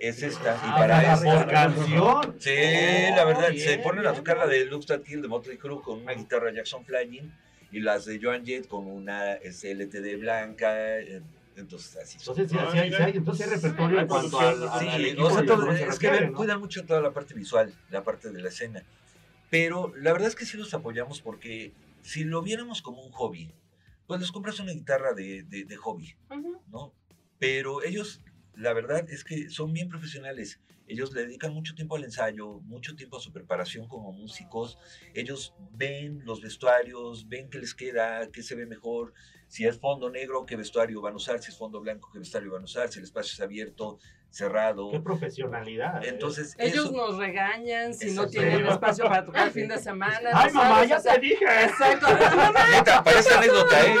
Es 0.00 0.22
esta, 0.22 0.54
y 0.54 0.58
Ah, 0.62 0.74
para 0.76 1.14
esta. 1.14 1.34
por 1.42 1.48
canción. 1.50 2.36
Sí, 2.38 2.50
Oh, 2.50 3.16
la 3.16 3.24
verdad, 3.24 3.48
se 3.48 3.52
bien, 3.54 3.82
ponen 3.82 4.06
a 4.06 4.10
bien, 4.10 4.22
tocar 4.22 4.36
la 4.38 4.46
de 4.46 4.64
Lux 4.66 4.86
That 4.86 5.02
Kill 5.02 5.22
de 5.22 5.28
Motley 5.28 5.56
Crue 5.56 5.80
con 5.82 6.02
una 6.02 6.12
guitarra 6.14 6.52
Jackson 6.52 6.84
Flying 6.84 7.32
y 7.70 7.80
las 7.80 8.04
de 8.06 8.18
Joan 8.22 8.44
Jett 8.46 8.66
con 8.68 8.86
una 8.86 9.34
este, 9.34 9.72
LTD 9.72 10.16
blanca. 10.18 10.98
eh, 11.00 11.22
Entonces, 11.56 11.96
así 11.96 12.18
son. 12.18 12.38
Entonces, 12.38 12.50
sí, 12.50 12.56
Ah, 12.58 12.70
sí 12.70 12.78
sí 13.12 13.16
entonces 13.18 13.46
hay 13.46 13.52
repertorio 13.54 14.00
en 14.00 14.06
cuanto 14.06 14.38
al, 14.40 14.62
es 15.90 15.98
que 15.98 16.10
¿no? 16.28 16.32
cuidan 16.36 16.60
mucho 16.60 16.84
toda 16.86 17.00
la 17.00 17.12
parte 17.12 17.34
visual, 17.34 17.74
la 17.90 18.02
parte 18.04 18.30
de 18.30 18.40
la 18.40 18.48
escena. 18.48 18.82
Pero 19.50 19.92
la 19.96 20.12
verdad 20.12 20.28
es 20.28 20.36
que 20.36 20.44
sí 20.46 20.56
los 20.56 20.72
apoyamos 20.74 21.20
porque 21.20 21.72
si 22.02 22.24
lo 22.24 22.42
viéramos 22.42 22.80
como 22.82 23.02
un 23.02 23.10
hobby, 23.12 23.50
pues 24.06 24.20
les 24.20 24.30
compras 24.30 24.60
una 24.60 24.72
guitarra 24.72 25.12
de, 25.14 25.42
de- 25.42 25.64
de 25.64 25.76
hobby, 25.76 26.14
Ujú. 26.30 26.62
¿no? 26.68 26.92
Pero 27.38 27.82
ellos, 27.82 28.20
la 28.54 28.72
verdad 28.72 29.08
es 29.10 29.24
que 29.24 29.50
son 29.50 29.72
bien 29.72 29.88
profesionales. 29.88 30.60
Ellos 30.88 31.12
le 31.12 31.22
dedican 31.22 31.52
mucho 31.52 31.74
tiempo 31.74 31.96
al 31.96 32.04
ensayo, 32.04 32.60
mucho 32.60 32.96
tiempo 32.96 33.18
a 33.18 33.20
su 33.20 33.32
preparación 33.32 33.86
como 33.88 34.12
músicos. 34.12 34.78
Ellos 35.14 35.54
ven 35.72 36.24
los 36.24 36.40
vestuarios, 36.40 37.28
ven 37.28 37.50
qué 37.50 37.58
les 37.58 37.74
queda, 37.74 38.30
qué 38.30 38.42
se 38.42 38.54
ve 38.54 38.66
mejor. 38.66 39.12
Si 39.48 39.66
es 39.66 39.78
fondo 39.78 40.10
negro, 40.10 40.46
qué 40.46 40.56
vestuario 40.56 41.00
van 41.02 41.12
a 41.12 41.16
usar. 41.16 41.40
Si 41.42 41.50
es 41.50 41.58
fondo 41.58 41.80
blanco, 41.80 42.10
qué 42.12 42.18
vestuario 42.18 42.52
van 42.52 42.62
a 42.62 42.64
usar. 42.64 42.88
Si 42.90 42.98
el 42.98 43.04
espacio 43.04 43.34
es 43.34 43.40
abierto, 43.40 43.98
cerrado. 44.30 44.90
Qué 44.90 45.00
profesionalidad. 45.00 46.04
¿eh? 46.04 46.08
Entonces, 46.10 46.54
Ellos 46.58 46.86
eso- 46.86 46.92
nos 46.92 47.16
regañan 47.16 47.94
si 47.94 48.12
no 48.12 48.26
tienen 48.28 48.66
espacio 48.66 49.04
para 49.04 49.24
tocar 49.24 49.46
el 49.46 49.52
fin 49.52 49.68
de 49.68 49.78
semana. 49.78 50.30
Ay, 50.32 50.48
¿no 50.52 50.54
mamá, 50.62 50.74
sabes? 50.76 50.88
ya 50.90 50.96
O 50.98 51.00
sea, 51.00 51.14
te 51.14 51.20
dije. 51.20 51.44
Exacto. 51.64 52.06
Neta, 52.72 53.02
parece 53.02 53.34
anécdota, 53.34 53.86
¿eh? 53.86 53.94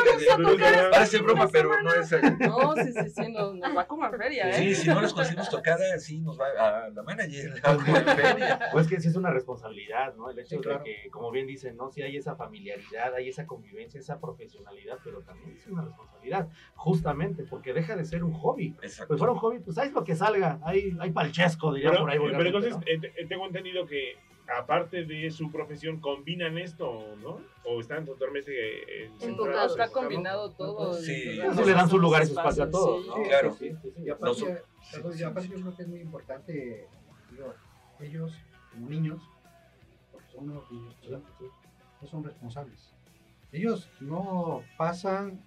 Parece 0.90 1.18
broma, 1.18 1.48
pero 1.50 1.70
no 1.82 1.94
es. 1.94 2.10
No, 2.40 2.74
sí, 2.76 2.92
sí, 2.92 3.10
sí, 3.10 3.32
nos, 3.32 3.54
nos 3.54 3.76
va 3.76 3.86
como 3.86 4.06
en 4.06 4.12
feria, 4.18 4.50
¿eh? 4.50 4.54
Sí, 4.54 4.74
si 4.74 4.88
no 4.88 5.00
les 5.00 5.12
conseguimos 5.12 5.48
tocada, 5.50 5.98
sí 5.98 6.18
nos 6.20 6.38
va 6.38 6.46
a 6.58 6.88
la 6.90 7.02
manager. 7.02 7.54
a. 7.64 8.70
Pues 8.72 8.86
que 8.86 9.00
sí 9.00 9.08
es 9.08 9.16
una 9.16 9.30
responsabilidad, 9.30 10.14
¿no? 10.14 10.30
El 10.30 10.38
hecho 10.38 10.60
de 10.60 10.78
que, 10.84 11.10
como 11.10 11.30
bien 11.30 11.46
dicen, 11.46 11.76
¿no? 11.76 11.90
Sí 11.90 12.02
hay 12.02 12.16
esa 12.16 12.36
familiaridad, 12.36 13.14
hay 13.14 13.28
esa 13.28 13.46
convivencia, 13.46 14.00
esa 14.00 14.20
profesionalidad, 14.20 14.98
pero 15.02 15.20
también 15.22 15.56
es 15.56 15.66
una 15.66 15.82
responsabilidad, 15.82 16.17
justamente, 16.74 17.44
porque 17.44 17.72
deja 17.72 17.96
de 17.96 18.04
ser 18.04 18.24
un 18.24 18.32
hobby. 18.32 18.74
Exacto. 18.82 19.08
Pues 19.08 19.18
fuera 19.18 19.32
un 19.32 19.38
hobby, 19.38 19.58
pues 19.60 19.74
sabes 19.76 19.92
lo 19.92 20.04
que 20.04 20.14
salga. 20.16 20.58
Hay, 20.62 20.96
hay 21.00 21.10
palchesco, 21.10 21.72
diría 21.74 21.90
Pero, 21.90 22.02
por 22.02 22.10
ahí. 22.10 22.18
pero 22.18 22.22
vulgarmente, 22.38 22.68
entonces, 22.68 22.76
¿no? 23.00 23.06
eh, 23.06 23.12
te- 23.14 23.26
tengo 23.26 23.46
entendido 23.46 23.86
que 23.86 24.16
aparte 24.56 25.04
de 25.04 25.30
su 25.30 25.52
profesión, 25.52 26.00
combinan 26.00 26.56
esto, 26.56 27.16
¿no? 27.22 27.38
O 27.66 27.80
están 27.80 28.06
totalmente 28.06 29.04
eh, 29.04 29.10
centrados, 29.18 29.72
Está 29.72 29.88
combinado 29.90 30.52
todo. 30.52 30.94
Sí. 30.94 31.34
le 31.34 31.72
dan 31.72 31.88
su 31.90 31.98
lugar 31.98 32.22
y 32.22 32.26
su 32.26 32.32
espacio 32.32 32.64
a 32.64 32.70
todos, 32.70 33.02
sí. 33.04 33.08
¿no? 33.10 33.14
Sí, 33.16 33.22
Claro. 33.28 33.52
Sí, 33.58 33.70
sí, 33.82 33.92
sí. 33.94 34.02
Y 34.04 34.08
aparte, 34.08 34.62
perdón, 34.90 35.12
y 35.18 35.22
aparte 35.22 35.48
yo 35.50 35.54
creo 35.60 35.76
que 35.76 35.82
es 35.82 35.88
muy 35.88 36.00
importante, 36.00 36.86
digo, 37.30 37.54
ellos 38.00 38.32
como 38.72 38.88
niños, 38.88 39.20
porque 40.12 40.28
son 40.32 40.48
unos 40.50 40.70
niños, 40.70 40.94
no 42.00 42.06
son 42.08 42.24
responsables. 42.24 42.94
Ellos 43.52 43.90
no 44.00 44.62
pasan 44.78 45.42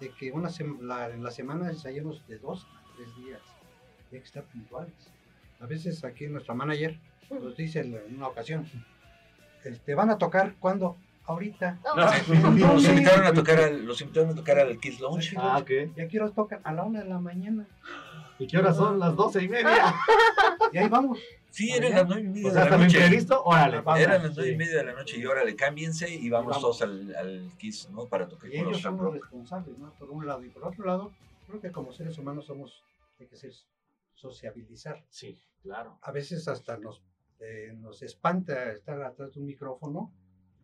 de 0.00 0.10
que 0.10 0.32
una 0.32 0.48
sem- 0.48 0.80
la- 0.80 1.08
en 1.10 1.22
la 1.22 1.30
semana 1.30 1.68
ensayemos 1.70 2.26
de 2.26 2.38
dos 2.38 2.66
a 2.66 2.96
tres 2.96 3.08
días. 3.16 3.40
Hay 4.12 4.18
que 4.20 4.24
estar 4.24 4.44
puntuales. 4.44 4.94
A 5.60 5.66
veces 5.66 6.04
aquí 6.04 6.26
nuestra 6.26 6.54
manager 6.54 6.98
nos 7.30 7.56
dice 7.56 7.80
en 7.80 8.16
una 8.16 8.28
ocasión, 8.28 8.66
este, 9.64 9.94
van 9.94 10.10
a 10.10 10.18
tocar 10.18 10.54
cuando 10.60 10.96
ahorita. 11.26 11.78
No, 11.96 12.08
Sí, 12.12 12.32
Los 12.60 12.84
invitaron 12.88 13.26
a 13.26 13.32
tocar 13.32 13.58
al, 13.60 13.84
los 13.86 14.00
invitaron 14.00 14.30
a 14.30 14.34
tocar 14.34 14.58
al 14.58 14.78
Kiss 14.78 15.00
Lounge. 15.00 15.34
Ah, 15.38 15.58
ok. 15.58 15.70
Y 15.96 16.00
aquí 16.00 16.18
los 16.18 16.34
tocan 16.34 16.60
a 16.64 16.72
la 16.72 16.82
una 16.82 17.00
de 17.02 17.08
la 17.08 17.18
mañana. 17.18 17.66
¿Y 18.38 18.46
qué 18.46 18.58
horas 18.58 18.76
son? 18.76 18.98
Las 18.98 19.14
doce 19.16 19.42
y 19.42 19.48
media. 19.48 19.94
Y 20.72 20.78
ahí 20.78 20.88
vamos. 20.88 21.18
Sí, 21.54 21.70
eran 21.70 21.92
las 21.92 22.06
nueve 22.08 22.22
y 22.22 22.28
media 22.28 22.48
O 22.48 22.52
de 22.52 22.58
la 22.70 22.76
noche. 22.78 22.98
imprevisto, 22.98 23.42
órale. 23.44 23.80
vamos. 23.80 24.00
Eran 24.00 24.22
las 24.24 24.34
nueve 24.36 24.52
y 24.52 24.56
media 24.56 24.76
de 24.78 24.84
la 24.84 24.92
noche 24.94 25.18
y 25.18 25.24
órale, 25.26 25.54
cámbiense 25.54 26.12
y 26.12 26.28
vamos, 26.28 26.48
vamos. 26.50 26.60
todos 26.62 26.82
al, 26.82 27.14
al 27.14 27.50
Kiss, 27.58 27.88
¿no? 27.90 28.06
Para 28.06 28.26
tocar 28.26 28.50
Y 28.52 28.56
con 28.56 28.64
los 28.64 28.72
ellos 28.72 28.82
son 28.82 28.96
los 28.96 29.14
responsables, 29.14 29.78
¿no? 29.78 29.92
Por 29.98 30.10
un 30.10 30.26
lado. 30.26 30.44
Y 30.44 30.50
por 30.50 30.64
otro 30.64 30.84
lado, 30.84 31.12
creo 31.46 31.60
que 31.60 31.70
como 31.70 31.92
seres 31.92 32.18
humanos 32.18 32.46
somos, 32.46 32.82
hay 33.20 33.26
que 33.28 33.36
ser 33.36 33.52
sociabilizar. 34.14 35.04
Sí, 35.10 35.38
claro. 35.62 35.98
A 36.02 36.10
veces 36.12 36.48
hasta 36.48 36.76
nos, 36.78 37.02
eh, 37.40 37.72
nos 37.76 38.02
espanta 38.02 38.72
estar 38.72 39.00
atrás 39.02 39.32
de 39.34 39.40
un 39.40 39.46
micrófono 39.46 40.12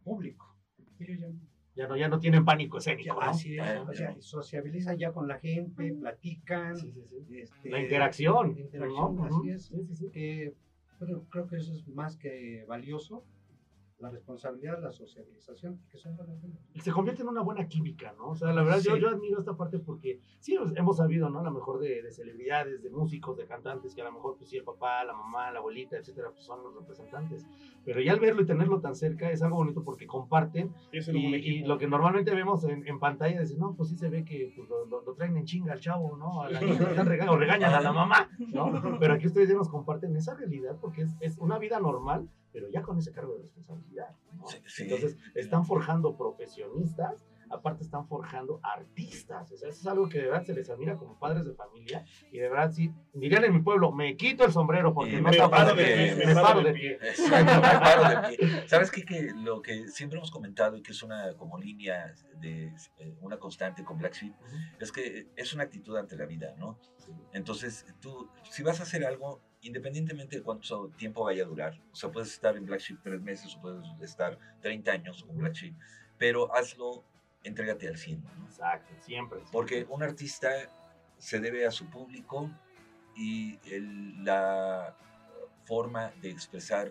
público. 0.03 0.57
Ellos 0.99 1.19
ya, 1.21 1.29
Ya 1.77 1.87
no, 1.89 1.97
ya 1.97 2.09
no 2.09 2.19
tienen 2.19 2.45
pánico 2.45 2.79
ya- 2.79 2.93
escénico, 2.93 3.15
¿no? 3.15 3.21
así 3.21 3.55
es, 3.57 3.63
Ah, 3.63 3.87
o 3.89 3.93
sea, 3.95 4.17
sociabilizan 4.21 4.99
ya 4.99 5.13
con 5.13 5.29
la 5.29 5.39
gente, 5.39 5.93
platican. 5.95 6.77
Sí, 6.77 6.93
sí, 6.93 7.05
sí. 7.29 7.39
este, 7.41 7.71
La 7.71 7.81
interacción. 7.81 8.55
la 8.55 8.61
interacción, 8.61 9.17
¿no? 9.17 9.25
así 9.27 9.51
es. 9.51 9.67
Sí, 9.67 9.85
sí, 9.87 9.95
sí. 9.95 10.11
que, 10.13 10.55
pero 11.01 11.25
creo 11.31 11.49
que 11.49 11.57
eso 11.57 11.73
es 11.73 11.89
más 11.89 12.17
que 12.17 12.65
valioso. 12.69 13.25
La 14.01 14.09
responsabilidad, 14.11 14.81
la 14.83 14.93
sociabilización, 14.93 15.79
que 15.91 15.99
son 15.99 16.17
buenas. 16.17 16.39
Y 16.73 16.81
se 16.81 16.91
convierte 16.91 17.21
en 17.23 17.29
una 17.29 17.43
buena 17.43 17.69
química, 17.69 18.15
¿no? 18.17 18.31
O 18.31 18.35
sea, 18.35 18.51
la 18.53 18.63
verdad, 18.63 18.81
yo, 18.81 18.95
Sí. 18.95 19.01
yo 19.03 19.09
admiro 19.11 19.39
esta 19.39 19.55
parte 19.57 19.79
porque 19.79 20.21
sí 20.39 20.57
hemos- 20.77 20.97
sabido, 20.97 21.29
¿no? 21.29 21.41
A 21.41 21.43
lo 21.43 21.51
mejor 21.51 21.79
de, 21.81 22.03
de 22.03 22.11
celebridades, 22.11 22.83
de 22.83 22.89
músicos, 22.91 23.37
de 23.37 23.45
cantantes, 23.47 23.95
que 23.95 24.01
a 24.01 24.05
lo 24.05 24.13
mejor, 24.13 24.37
pues 24.39 24.49
sí, 24.49 24.57
el 24.57 24.65
papá, 24.65 25.05
la 25.05 25.13
mamá, 25.13 25.51
la 25.53 25.59
abuelita, 25.59 25.99
etcétera, 25.99 26.31
pues 26.31 26.45
son 26.45 26.63
los 26.63 26.75
representantes. 26.75 27.47
Pero 27.85 28.01
ya 28.01 28.13
al 28.13 28.21
verlo 28.21 28.41
y 28.43 28.47
tenerlo 28.47 28.81
tan 28.81 28.95
cerca 28.95 29.31
es 29.31 29.43
algo 29.43 29.57
bonito 29.57 29.85
porque 29.85 30.07
comparten 30.07 30.73
y, 30.93 30.97
y 31.19 31.35
equipo. 31.35 31.69
lo 31.69 31.77
que 31.79 31.87
normalmente 31.87 32.35
vemos 32.35 32.65
en, 32.65 32.87
en 32.87 32.99
pantalla 32.99 33.41
es, 33.43 33.57
no, 33.59 33.75
pues 33.77 33.91
sí 33.91 33.97
se 33.97 34.09
ve 34.09 34.25
que 34.25 34.53
pues, 34.57 34.69
lo, 34.69 34.87
lo- 34.87 35.03
lo 35.03 35.15
traen 35.15 35.37
en 35.37 35.45
chinga 35.45 35.73
al 35.75 35.81
chavo, 35.81 36.17
¿no? 36.17 36.43
A 36.43 36.51
la 36.51 36.61
niña, 36.61 36.79
rega- 37.05 37.31
o 37.31 37.37
regañan 37.37 37.73
a 37.75 37.81
la 37.81 37.93
mamá, 37.93 38.31
¿no? 38.53 38.99
Pero 38.99 39.15
aquí 39.15 39.27
ustedes 39.27 39.49
ya 39.51 39.55
nos 39.55 39.69
comparten 39.69 40.17
esa 40.17 40.35
realidad 40.35 40.77
porque 40.81 41.03
es, 41.03 41.15
es 41.21 41.39
una 41.39 41.59
vida 41.59 41.79
normal, 41.81 42.29
pero 42.53 42.69
ya 42.69 42.83
con 42.83 42.99
ese 42.99 43.13
cargo 43.13 43.37
de 43.37 43.43
responsabilidad, 43.43 44.15
¿no? 44.35 44.47
Sí, 44.47 44.59
sí. 44.67 44.83
Entonces, 44.85 45.17
están 45.35 45.65
forjando 45.65 46.17
profesionistas, 46.17 47.27
aparte 47.51 47.83
están 47.83 48.07
forjando 48.07 48.61
artistas. 48.63 49.51
O 49.53 49.57
sea, 49.57 49.69
eso 49.69 49.81
es 49.81 49.87
algo 49.87 50.09
que 50.09 50.19
de 50.19 50.25
verdad 50.27 50.45
se 50.45 50.55
les 50.55 50.71
admira 50.71 50.97
como 50.97 51.19
padres 51.19 51.45
de 51.45 51.53
familia. 51.55 52.05
Y 52.31 52.39
de 52.39 52.49
verdad, 52.49 52.71
sí, 52.71 52.93
dirían 53.13 53.45
en 53.45 53.53
mi 53.53 53.61
pueblo, 53.61 53.93
me 53.93 54.17
quito 54.17 54.45
el 54.45 54.53
sombrero 54.53 54.95
porque 54.95 55.21
no 55.21 55.31
me 55.31 55.37
paro 55.37 55.75
de 55.75 55.85
pie, 55.85 56.27
me 56.27 56.35
paro 56.35 56.63
de 56.63 56.73
pie. 56.73 56.93
Exacto, 57.03 57.55
me 57.55 57.81
paro 57.81 58.21
de 58.21 58.37
pie. 58.37 58.69
¿Sabes 58.69 58.91
qué? 58.91 59.05
Que 59.05 59.33
lo 59.35 59.61
que 59.61 59.89
siempre 59.89 60.19
hemos 60.19 60.31
comentado 60.31 60.77
y 60.77 60.83
que 60.83 60.93
es 60.93 61.03
una 61.03 61.35
como 61.37 61.59
línea 61.59 62.15
de 62.41 62.73
eh, 62.99 63.17
una 63.21 63.39
constante 63.39 63.85
con 63.85 63.99
Black 63.99 64.15
Sheep 64.15 64.35
es 64.79 64.93
que 64.93 65.29
es 65.37 65.53
una 65.53 65.65
actitud 65.65 65.97
ante 65.97 66.17
la 66.17 66.27
vida, 66.27 66.55
¿no? 66.57 66.79
Entonces, 67.33 67.85
tú, 68.01 68.31
si 68.51 68.63
vas 68.63 68.79
a 68.81 68.85
hacer 68.85 69.05
algo, 69.05 69.41
independientemente 69.63 70.37
de 70.37 70.43
cuánto 70.43 70.89
tiempo 70.97 71.25
vaya 71.25 71.45
a 71.45 71.47
durar, 71.47 71.79
o 71.93 71.97
sea, 71.97 72.11
puedes 72.11 72.33
estar 72.33 72.57
en 72.57 72.65
Black 72.67 72.81
Sheep 72.81 73.01
tres 73.03 73.21
meses 73.21 73.55
o 73.57 73.61
puedes 73.61 73.85
estar 74.01 74.39
30 74.61 74.93
años 74.93 75.23
con 75.25 75.37
Black 75.37 75.55
Sheep, 75.55 75.75
pero 76.19 76.55
hazlo, 76.55 77.05
entrégate 77.45 77.89
al 77.89 77.97
100, 77.97 78.23
¿no? 78.25 78.47
Exacto, 78.47 78.93
siempre. 79.05 79.41
Porque 79.53 79.87
un 79.89 80.03
artista 80.03 80.51
se 81.19 81.41
debe 81.41 81.67
a 81.67 81.71
su 81.71 81.87
público 81.91 82.51
y 83.17 83.59
el- 83.71 84.25
la 84.25 84.97
forma 85.65 86.11
de 86.23 86.31
expresar 86.31 86.91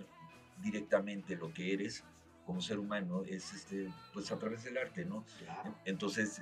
directamente 0.61 1.35
lo 1.35 1.53
que 1.53 1.73
eres 1.73 2.03
como 2.45 2.61
ser 2.61 2.79
humano 2.79 3.23
es 3.27 3.53
este, 3.53 3.89
pues 4.13 4.31
a 4.31 4.37
través 4.39 4.63
del 4.63 4.77
arte, 4.77 5.05
¿no? 5.05 5.23
Claro. 5.39 5.75
Entonces, 5.85 6.41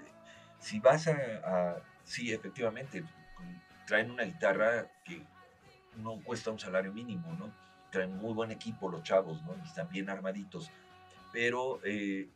si 0.59 0.79
vas 0.79 1.07
a, 1.07 1.15
a- 1.43 1.81
sí, 2.03 2.31
efectivamente, 2.33 3.03
traen 3.85 4.11
una 4.11 4.23
guitarra 4.23 4.89
que 5.03 5.21
no 5.97 6.19
cuesta 6.23 6.51
un 6.51 6.59
salario 6.59 6.93
mínimo, 6.93 7.33
¿no? 7.33 7.51
Traen 7.91 8.17
muy 8.17 8.33
buen 8.33 8.51
equipo 8.51 8.89
los 8.89 9.03
chavos, 9.03 9.41
¿no? 9.43 9.55
Y 9.63 9.67
están 9.67 9.89
bien 9.89 10.09
armaditos, 10.09 10.69
pero 11.31 11.79
eh, 11.83 12.29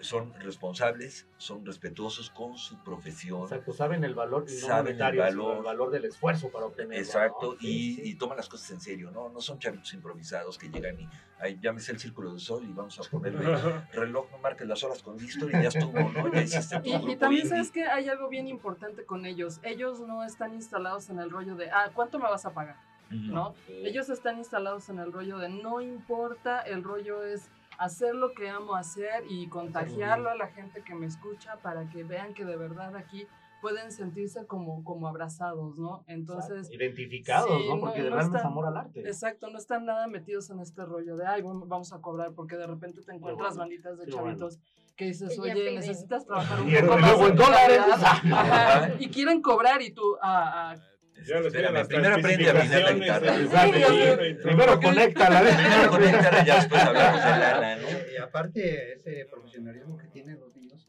son 0.00 0.32
responsables, 0.40 1.26
son 1.38 1.64
respetuosos 1.66 2.30
con 2.30 2.56
su 2.56 2.76
profesión. 2.84 3.42
Exacto, 3.42 3.72
saben 3.72 4.04
el 4.04 4.14
valor, 4.14 4.44
y 4.48 4.52
no 4.54 4.58
Saben 4.66 5.00
el 5.00 5.18
valor. 5.18 5.56
el 5.58 5.62
valor 5.62 5.90
del 5.90 6.04
esfuerzo 6.04 6.50
para 6.50 6.66
obtenerlo. 6.66 6.96
Exacto, 7.04 7.54
¿no? 7.54 7.58
y, 7.60 7.66
Sí, 7.66 7.94
sí. 7.96 8.02
y 8.10 8.14
toman 8.16 8.36
las 8.36 8.48
cosas 8.48 8.70
en 8.72 8.80
serio, 8.80 9.10
¿no? 9.10 9.28
No 9.28 9.40
son 9.40 9.58
chavitos 9.58 9.92
improvisados 9.94 10.56
que 10.58 10.68
llegan 10.68 11.00
y, 11.00 11.08
ay, 11.40 11.58
llámese 11.60 11.92
el 11.92 11.98
círculo 11.98 12.30
del 12.30 12.40
sol 12.40 12.64
y 12.64 12.72
vamos 12.72 12.98
a 12.98 13.02
ponerle 13.10 13.40
reloj, 13.92 14.30
no 14.30 14.38
marques 14.38 14.66
las 14.68 14.82
horas 14.84 15.02
con 15.02 15.16
listo 15.16 15.48
y 15.48 15.52
ya 15.52 15.68
estuvo, 15.68 15.92
¿no? 15.98 16.32
Ya 16.32 16.42
hiciste 16.42 16.80
tu 16.80 16.88
Y, 16.88 17.16
también 17.16 17.42
indie. 17.42 17.46
sabes 17.48 17.70
que 17.70 17.84
hay 17.86 18.08
algo 18.08 18.28
bien 18.28 18.48
importante 18.48 19.04
con 19.04 19.26
ellos. 19.26 19.60
Ellos 19.62 20.00
no 20.00 20.24
están 20.24 20.54
instalados 20.54 21.10
en 21.10 21.18
el 21.18 21.30
rollo 21.30 21.56
de, 21.56 21.70
ah, 21.70 21.90
¿cuánto 21.94 22.18
me 22.18 22.24
vas 22.24 22.46
a 22.46 22.50
pagar? 22.54 22.76
¿No? 23.10 23.54
Ellos 23.68 24.10
están 24.10 24.36
instalados 24.36 24.90
en 24.90 24.98
el 24.98 25.12
rollo 25.14 25.38
de, 25.38 25.48
no 25.48 25.80
importa, 25.80 26.60
el 26.60 26.84
rollo 26.84 27.24
es 27.24 27.48
hacer 27.78 28.14
lo 28.14 28.32
que 28.32 28.48
amo 28.50 28.74
hacer 28.74 29.24
y 29.28 29.48
contagiarlo 29.48 30.30
a 30.30 30.34
la 30.34 30.48
gente 30.48 30.82
que 30.82 30.94
me 30.94 31.06
escucha 31.06 31.56
para 31.62 31.88
que 31.88 32.02
vean 32.04 32.34
que 32.34 32.44
de 32.44 32.56
verdad 32.56 32.94
aquí 32.96 33.26
pueden 33.60 33.90
sentirse 33.90 34.46
como, 34.46 34.84
como 34.84 35.08
abrazados, 35.08 35.78
¿no? 35.78 36.04
Entonces, 36.06 36.70
Identificados, 36.70 37.48
sí, 37.60 37.68
¿no? 37.68 37.74
no- 37.76 37.80
Porque 37.80 38.02
de 38.04 38.10
no 38.10 38.16
verdad 38.16 38.36
es 38.36 38.44
amor 38.44 38.66
al 38.66 38.76
arte. 38.76 39.00
Exacto, 39.00 39.50
no 39.50 39.58
están 39.58 39.84
nada 39.84 40.06
metidos 40.06 40.48
en 40.50 40.60
este 40.60 40.84
rollo 40.84 41.16
de, 41.16 41.26
ay, 41.26 41.42
vamos 41.42 41.92
a 41.92 42.00
cobrar, 42.00 42.32
porque 42.34 42.56
de 42.56 42.66
repente 42.66 43.00
te 43.02 43.12
encuentras 43.12 43.50
bueno, 43.56 43.60
banditas 43.60 43.98
de 43.98 44.04
bueno. 44.06 44.16
chavitos 44.16 44.58
que 44.96 45.06
dices, 45.06 45.34
Que 45.34 45.40
oye, 45.40 45.74
necesitas 45.74 46.24
trabajar 46.26 46.60
un 46.62 46.68
Y 46.70 46.76
poco 46.76 46.98
más 46.98 47.20
en 47.20 47.36
dólares. 47.36 47.80
Ajá, 48.32 48.90
y 48.98 49.08
quieren 49.08 49.40
cobrar 49.42 49.82
y 49.82 49.90
tú, 49.92 50.02
ah, 50.22 50.74
ah, 50.74 50.76
Ya 51.26 51.38
Espérame, 51.38 51.86
primero 51.86 52.14
aprende 52.14 52.48
a 52.48 52.52
afinar 52.52 52.82
la 52.82 52.92
guitarra. 52.92 53.34
Primero 54.42 54.80
conéctala. 54.80 55.40
Primero 55.40 55.90
conéctala 55.90 56.42
y 56.42 56.46
ya 56.46 56.54
después 56.56 56.82
hablamos 56.82 57.24
de 57.24 57.30
lana, 57.30 57.76
¿no? 57.76 57.88
Y 58.12 58.16
aparte, 58.16 58.92
ese 58.94 59.26
profesionalismo 59.30 59.96
que 59.96 60.08
tienen 60.08 60.40
los 60.40 60.54
niños, 60.54 60.88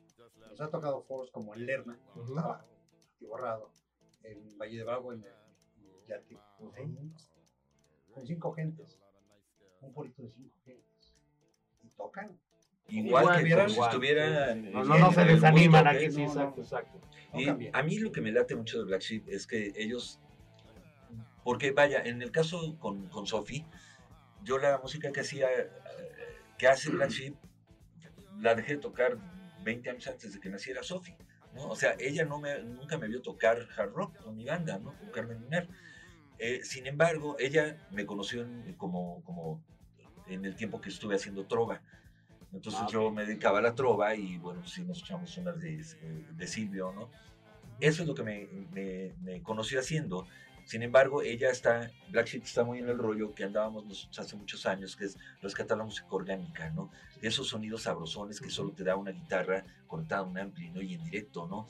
nos 0.50 0.62
ha 0.62 0.70
tocado 0.70 1.02
foros 1.04 1.32
como 1.32 1.54
el 1.54 1.66
Lerma, 1.66 1.98
Ujú. 2.16 2.36
estaba 2.36 2.66
borrado, 3.20 3.72
en 4.24 4.58
Valle 4.58 4.78
de 4.78 4.84
Bravo, 4.84 5.14
en 5.14 5.24
el 5.24 6.06
Yate, 6.08 6.38
ahí, 6.78 6.98
con 8.14 8.26
cinco 8.26 8.52
gentes, 8.54 9.00
un 9.82 9.94
porito 9.94 10.24
de 10.24 10.30
cinco 10.32 10.56
gentes, 10.66 11.14
y 11.84 11.90
tocan. 11.96 12.38
Igual, 12.90 13.24
Igual, 13.24 13.38
que 13.38 13.44
vieran, 13.44 13.66
como 13.66 13.70
si 13.70 13.76
igual, 13.76 13.90
estuvieran. 13.90 14.72
No, 14.72 14.84
no, 14.84 14.98
no 14.98 15.12
se 15.14 15.26
desaniman 15.26 15.88
aquí, 15.88 16.12
sí, 16.12 16.18
no, 16.22 16.26
no. 16.26 16.42
exacto, 16.42 16.62
exacto. 16.62 17.00
Y 17.34 17.70
a 17.72 17.84
mí 17.84 18.00
lo 18.00 18.12
que 18.12 18.22
me 18.22 18.32
late 18.32 18.56
mucho 18.56 18.80
de 18.80 18.86
Black 18.86 19.02
Sheep 19.02 19.30
es 19.30 19.46
que 19.46 19.72
ellos, 19.76 20.20
porque 21.44 21.72
vaya, 21.72 22.02
en 22.04 22.22
el 22.22 22.32
caso 22.32 22.78
con, 22.80 23.08
con 23.10 23.26
Sophie, 23.28 23.66
yo 24.44 24.58
la 24.58 24.78
música 24.80 25.12
que 25.12 25.22
hacía, 25.22 25.48
que 26.58 26.68
hace 26.68 26.90
Black 26.90 27.12
Sheep, 27.12 27.36
la 28.40 28.56
dejé 28.56 28.74
de 28.76 28.80
tocar 28.80 29.18
20 29.64 29.90
años 29.90 30.08
antes 30.08 30.34
de 30.34 30.40
que 30.40 30.50
naciera 30.50 30.82
Sophie. 30.84 31.16
¿no? 31.54 31.68
O 31.68 31.76
sea, 31.76 31.96
ella 32.00 32.26
no 32.26 32.40
me, 32.40 32.60
nunca 32.64 32.98
me 32.98 33.08
vio 33.08 33.22
tocar 33.22 33.68
hard 33.78 33.92
rock 33.92 34.18
con 34.18 34.36
mi 34.36 34.46
banda, 34.46 34.80
¿no? 34.80 34.98
con 34.98 35.10
Carmen 35.12 35.42
Lunar. 35.42 35.68
Eh, 36.38 36.62
sin 36.64 36.88
embargo, 36.88 37.36
ella 37.40 37.78
me 37.92 38.06
conoció 38.06 38.44
en- 38.44 38.74
como, 38.76 39.22
como 39.24 39.62
en 40.28 40.46
el 40.46 40.56
tiempo 40.56 40.80
que 40.80 40.90
estuve 40.90 41.16
haciendo 41.16 41.46
trova. 41.46 41.82
Entonces 42.52 42.82
Ah, 42.82 42.88
yo 42.88 43.10
ok. 43.10 43.16
me 43.16 43.26
dedicaba 43.26 43.60
a 43.60 43.62
la 43.62 43.76
trova 43.76 44.16
y 44.16 44.38
bueno, 44.38 44.66
sí 44.66 44.84
nos 44.86 45.00
echamos 45.02 45.38
unas 45.38 45.60
de, 45.60 45.84
de 46.34 46.48
Silvio, 46.48 46.92
¿no? 46.94 47.12
Eso 47.80 48.04
es 48.04 48.08
lo 48.08 48.16
que 48.16 48.24
me, 48.24 48.48
me- 48.72 49.16
me 49.20 49.42
conoció 49.44 49.80
haciendo. 49.80 50.28
Sin 50.70 50.84
embargo, 50.84 51.24
ella 51.24 51.50
está, 51.50 51.92
Black 52.12 52.28
Sheep 52.28 52.44
está 52.44 52.64
muy 52.64 52.78
en 52.78 52.90
el 52.90 53.00
rollo 53.00 53.34
que 53.34 53.44
andábamos 53.44 53.88
nosotros 53.88 54.20
hace 54.20 54.36
muchos 54.36 54.68
años, 54.68 54.96
que 54.96 55.06
es 55.06 55.18
rescatar 55.42 55.76
la 55.76 55.84
música 55.84 56.06
orgánica, 56.12 56.70
¿no? 56.70 56.92
Esos 57.24 57.48
sonidos 57.48 57.82
sabrosones 57.82 58.40
que 58.40 58.52
solo 58.52 58.72
te 58.74 58.84
da 58.84 58.96
una 58.96 59.10
guitarra 59.10 59.66
conectada 59.88 60.22
a 60.22 60.26
un 60.26 60.38
ampli, 60.38 60.70
¿no? 60.70 60.80
Y 60.80 60.94
en 60.94 61.04
directo, 61.04 61.48
¿no? 61.48 61.68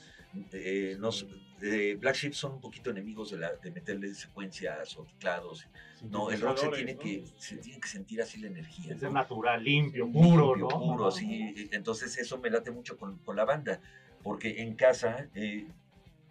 Eh, 0.52 0.98
nos, 1.00 1.26
eh, 1.62 1.96
Black 1.98 2.14
Sheep 2.14 2.34
son 2.34 2.52
un 2.52 2.60
poquito 2.60 2.90
enemigos 2.90 3.30
de, 3.30 3.38
la, 3.38 3.54
de 3.54 3.70
meterle 3.70 4.12
secuencias 4.14 4.94
o 4.98 5.04
teclados. 5.04 5.66
No, 6.02 6.30
el 6.30 6.38
rock 6.38 6.58
se 6.58 6.68
tiene, 6.68 6.98
que, 6.98 7.24
se 7.38 7.56
tiene 7.56 7.80
que 7.80 7.88
sentir 7.88 8.20
así 8.20 8.38
la 8.38 8.48
energía. 8.48 8.92
Es 8.92 9.00
natural, 9.00 9.64
limpio, 9.64 10.12
puro, 10.12 10.54
Limpio, 10.54 10.68
¿no? 10.68 10.78
Puro, 10.78 11.06
así. 11.06 11.54
Entonces 11.72 12.18
eso 12.18 12.36
me 12.36 12.50
late 12.50 12.70
mucho 12.70 12.98
con, 12.98 13.16
con 13.20 13.34
la 13.34 13.46
banda, 13.46 13.80
porque 14.22 14.60
en 14.60 14.74
casa 14.74 15.26
eh, 15.34 15.66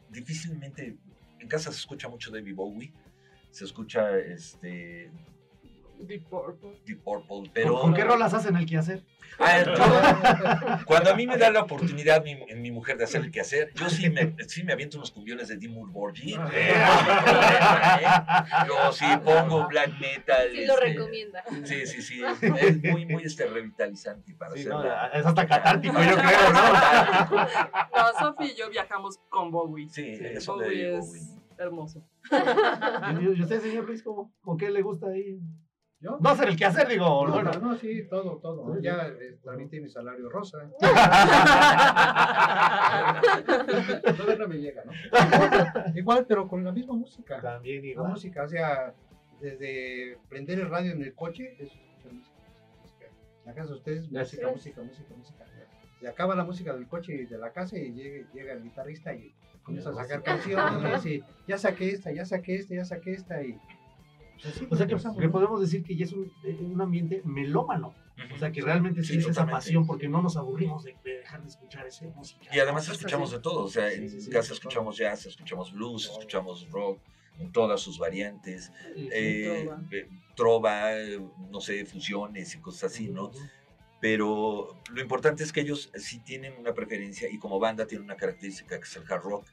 difícilmente, 0.09 0.97
en 1.39 1.47
casa 1.47 1.71
se 1.71 1.79
escucha 1.79 2.09
mucho 2.09 2.31
David 2.31 2.55
Bowie, 2.55 2.93
se 3.51 3.65
escucha 3.65 4.17
este 4.17 5.11
Deep 5.99 6.23
Purple. 6.29 6.81
Deep 6.85 7.03
Purple, 7.03 7.51
pero... 7.53 7.79
¿Con 7.79 7.93
qué 7.93 8.03
rolas 8.03 8.33
hacen 8.33 8.55
el 8.55 8.65
quehacer? 8.65 9.03
Ah, 9.41 10.81
cuando 10.85 11.11
a 11.11 11.15
mí 11.15 11.25
me 11.25 11.37
da 11.37 11.49
la 11.49 11.61
oportunidad 11.61 12.21
mi, 12.25 12.35
mi 12.55 12.71
mujer 12.71 12.97
de 12.97 13.05
hacer 13.05 13.21
el 13.21 13.31
quehacer, 13.31 13.71
yo 13.73 13.89
sí 13.89 14.09
me, 14.09 14.35
sí 14.49 14.63
me 14.63 14.73
aviento 14.73 14.97
unos 14.97 15.11
cumbiones 15.11 15.47
de 15.47 15.55
Dimmu 15.55 15.87
Borgir. 15.87 16.37
eh, 16.53 16.73
no 16.73 16.83
¿eh? 18.01 18.67
Yo 18.67 18.91
sí 18.91 19.05
pongo 19.23 19.65
black 19.67 19.97
metal. 19.99 20.47
Sí 20.51 20.65
lo 20.65 20.73
este, 20.73 20.85
recomienda. 20.87 21.43
Sí, 21.63 21.85
sí, 21.87 22.01
sí. 22.01 22.21
Es 22.59 22.83
muy, 22.83 23.05
muy 23.05 23.23
este, 23.23 23.45
revitalizante 23.45 24.33
para 24.35 24.51
Sí, 24.55 24.59
hacer. 24.61 24.71
no, 24.73 24.83
la- 24.83 25.07
es 25.07 25.25
hasta 25.25 25.47
catártico, 25.47 25.93
yo 26.03 26.15
creo, 26.17 26.51
¿no? 26.53 27.37
No, 27.95 28.19
Sofi 28.19 28.51
y 28.51 28.55
yo 28.57 28.69
viajamos 28.69 29.19
con 29.29 29.51
Bowie. 29.51 29.87
Sí, 29.89 30.17
eso 30.21 30.55
Bowie 30.55 30.67
de 30.69 30.97
es 30.97 31.05
Bowie. 31.05 31.21
hermoso. 31.57 32.03
¿Y, 33.21 33.23
y 33.39 33.41
usted, 33.41 33.61
señor 33.61 33.85
Luis, 33.85 34.03
cómo, 34.03 34.33
con 34.41 34.57
qué 34.57 34.69
le 34.69 34.81
gusta 34.81 35.07
ahí? 35.07 35.39
¿Yo? 36.01 36.17
No 36.21 36.29
hacer 36.29 36.47
el 36.47 36.55
quehacer, 36.55 36.87
digo. 36.87 37.27
No, 37.27 37.33
bueno. 37.33 37.51
no, 37.51 37.59
no, 37.59 37.77
sí, 37.77 38.03
todo, 38.09 38.37
todo. 38.37 38.79
Ya 38.79 39.07
eh, 39.07 39.37
tramité 39.43 39.81
mi 39.81 39.89
salario 39.89 40.29
rosa. 40.29 40.59
Todavía 44.17 44.37
no 44.37 44.47
me 44.47 44.59
llega, 44.59 44.83
¿no? 44.85 44.93
Igual, 45.95 46.25
pero 46.25 46.47
con 46.47 46.63
la 46.63 46.71
misma 46.71 46.93
música. 46.93 47.41
También 47.41 47.81
La 47.81 47.87
igual. 47.89 48.11
música, 48.11 48.43
o 48.43 48.47
sea, 48.47 48.93
desde 49.41 50.17
prender 50.29 50.59
el 50.59 50.69
radio 50.69 50.93
en 50.93 51.01
el 51.01 51.13
coche, 51.13 51.57
es 51.59 51.71
escuchar 51.73 52.13
música, 52.13 52.39
música. 52.81 53.05
En 53.07 53.45
la 53.45 53.53
casa 53.53 53.69
de 53.71 53.75
ustedes, 53.75 54.09
música, 54.09 54.47
sí. 54.47 54.53
música, 54.53 54.81
música, 54.81 55.13
música. 55.15 55.45
Y 56.01 56.05
acaba 56.05 56.33
la 56.33 56.45
música 56.45 56.73
del 56.73 56.87
coche 56.87 57.13
y 57.13 57.25
de 57.25 57.37
la 57.37 57.51
casa 57.51 57.77
y 57.77 57.91
llega, 57.91 58.25
llega 58.31 58.53
el 58.53 58.63
guitarrista 58.63 59.13
y 59.13 59.35
comienza 59.63 59.89
a 59.89 59.95
sacar 59.95 60.23
canciones 60.23 61.05
y 61.05 61.21
ya 61.45 61.57
saqué 61.57 61.89
esta, 61.89 62.11
ya 62.13 62.25
saqué 62.25 62.55
esta, 62.55 62.73
ya 62.73 62.85
saqué 62.85 63.11
esta 63.11 63.43
y... 63.43 63.59
O 64.69 64.75
sea 64.75 64.87
que, 64.87 64.95
que 64.95 65.29
podemos 65.29 65.61
decir 65.61 65.83
que 65.83 65.95
ya 65.95 66.05
es 66.05 66.13
un, 66.13 66.31
eh, 66.43 66.57
un 66.59 66.79
ambiente 66.81 67.21
melómano. 67.25 67.93
O 68.33 68.37
sea 68.37 68.51
que 68.51 68.61
realmente 68.61 69.01
sí, 69.01 69.13
Sí, 69.13 69.19
es 69.19 69.27
esa 69.27 69.45
pasión 69.47 69.85
porque 69.87 70.09
no 70.09 70.21
nos 70.21 70.35
aburrimos 70.35 70.83
de, 70.83 70.95
de 71.03 71.17
dejar 71.19 71.41
de 71.41 71.47
escuchar 71.47 71.87
esa 71.87 72.05
música. 72.07 72.41
Y 72.53 72.59
además 72.59 72.87
escuchamos 72.89 73.31
de 73.31 73.39
todo, 73.39 73.63
o 73.63 73.69
sea, 73.69 73.91
en 73.91 74.09
casa 74.29 74.53
escuchamos 74.53 74.97
jazz, 74.97 75.25
escuchamos 75.25 75.71
blues, 75.71 76.09
escuchamos 76.09 76.69
rock, 76.69 76.99
en 77.37 77.51
todas 77.53 77.79
sus 77.79 77.97
variantes, 77.97 78.71
eh, 78.95 79.63
trova. 79.63 79.87
eh, 79.91 80.09
trova, 80.35 80.91
no 81.49 81.61
sé, 81.61 81.85
fusiones 81.85 82.53
y 82.55 82.59
cosas 82.59 82.91
así, 82.91 83.09
¿no? 83.09 83.31
Pero 84.01 84.77
lo 84.93 85.01
importante 85.01 85.43
es 85.43 85.51
que 85.51 85.61
ellos 85.61 85.91
sí 85.95 86.19
tienen 86.19 86.53
una 86.57 86.73
preferencia 86.73 87.29
y 87.29 87.37
como 87.37 87.59
banda 87.59 87.85
tienen 87.85 88.05
una 88.05 88.15
característica 88.15 88.77
que 88.77 88.83
es 88.85 88.95
el 88.95 89.03
hard 89.09 89.23
rock, 89.23 89.45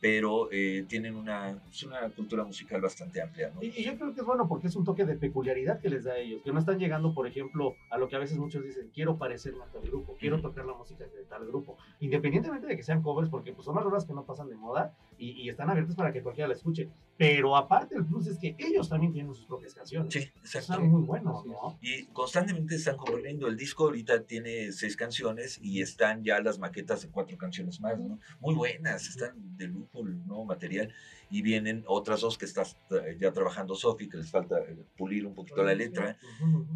pero 0.00 0.48
eh, 0.50 0.84
tienen 0.88 1.14
una, 1.14 1.62
es 1.70 1.82
una 1.82 2.08
cultura 2.10 2.44
musical 2.44 2.80
bastante 2.80 3.20
amplia, 3.20 3.50
¿no? 3.54 3.62
Y, 3.62 3.68
y 3.76 3.84
yo 3.84 3.96
creo 3.96 4.14
que 4.14 4.20
es 4.20 4.26
bueno 4.26 4.48
porque 4.48 4.68
es 4.68 4.76
un 4.76 4.84
toque 4.84 5.04
de 5.04 5.16
peculiaridad 5.16 5.80
que 5.80 5.90
les 5.90 6.04
da 6.04 6.12
a 6.12 6.18
ellos, 6.18 6.42
que 6.42 6.52
no 6.52 6.58
están 6.58 6.78
llegando, 6.78 7.14
por 7.14 7.26
ejemplo, 7.26 7.74
a 7.90 7.98
lo 7.98 8.08
que 8.08 8.16
a 8.16 8.18
veces 8.18 8.38
muchos 8.38 8.64
dicen, 8.64 8.90
quiero 8.94 9.18
parecerme 9.18 9.62
a 9.62 9.66
tal 9.66 9.82
grupo, 9.82 10.16
quiero 10.18 10.40
tocar 10.40 10.64
la 10.64 10.74
música 10.74 11.04
de 11.04 11.24
tal 11.28 11.46
grupo, 11.46 11.76
independientemente 12.00 12.66
de 12.66 12.76
que 12.76 12.82
sean 12.82 13.02
covers, 13.02 13.28
porque 13.28 13.52
pues, 13.52 13.64
son 13.64 13.74
las 13.74 13.84
rolas 13.84 14.04
que 14.04 14.14
no 14.14 14.24
pasan 14.24 14.48
de 14.48 14.56
moda 14.56 14.96
y, 15.18 15.32
y 15.32 15.48
están 15.48 15.68
abiertas 15.68 15.96
para 15.96 16.12
que 16.12 16.22
cualquiera 16.22 16.48
la 16.48 16.54
escuche. 16.54 16.88
Pero 17.18 17.54
aparte 17.54 17.94
el 17.96 18.06
plus 18.06 18.26
es 18.28 18.38
que 18.38 18.56
ellos 18.58 18.88
también 18.88 19.12
tienen 19.12 19.34
sus 19.34 19.44
propias 19.44 19.74
canciones. 19.74 20.10
Sí, 20.10 20.20
exacto. 20.20 20.72
Están 20.72 20.88
muy 20.88 21.02
buenos, 21.02 21.44
¿no? 21.44 21.78
Y 21.82 22.06
constantemente 22.06 22.76
están 22.76 22.96
componiendo. 22.96 23.46
El 23.46 23.58
disco 23.58 23.84
ahorita 23.84 24.22
tiene 24.22 24.72
seis 24.72 24.96
canciones 24.96 25.58
y 25.62 25.82
están 25.82 26.24
ya 26.24 26.40
las 26.40 26.58
maquetas 26.58 27.02
de 27.02 27.10
cuatro 27.10 27.36
canciones 27.36 27.78
más, 27.82 27.98
¿no? 27.98 28.18
Muy 28.40 28.54
buenas, 28.54 29.06
están 29.06 29.34
de 29.58 29.68
lujo 29.68 29.89
el 29.94 30.26
nuevo 30.26 30.44
material. 30.44 30.92
Y 31.30 31.42
vienen 31.42 31.84
otras 31.86 32.20
dos 32.22 32.36
que 32.36 32.44
está 32.44 32.62
eh, 32.90 33.16
ya 33.20 33.32
trabajando 33.32 33.74
Sofi, 33.76 34.08
que 34.08 34.16
les 34.16 34.30
falta 34.30 34.58
eh, 34.58 34.76
pulir 34.96 35.24
un 35.26 35.34
poquito 35.34 35.62
la 35.62 35.74
letra. 35.74 36.16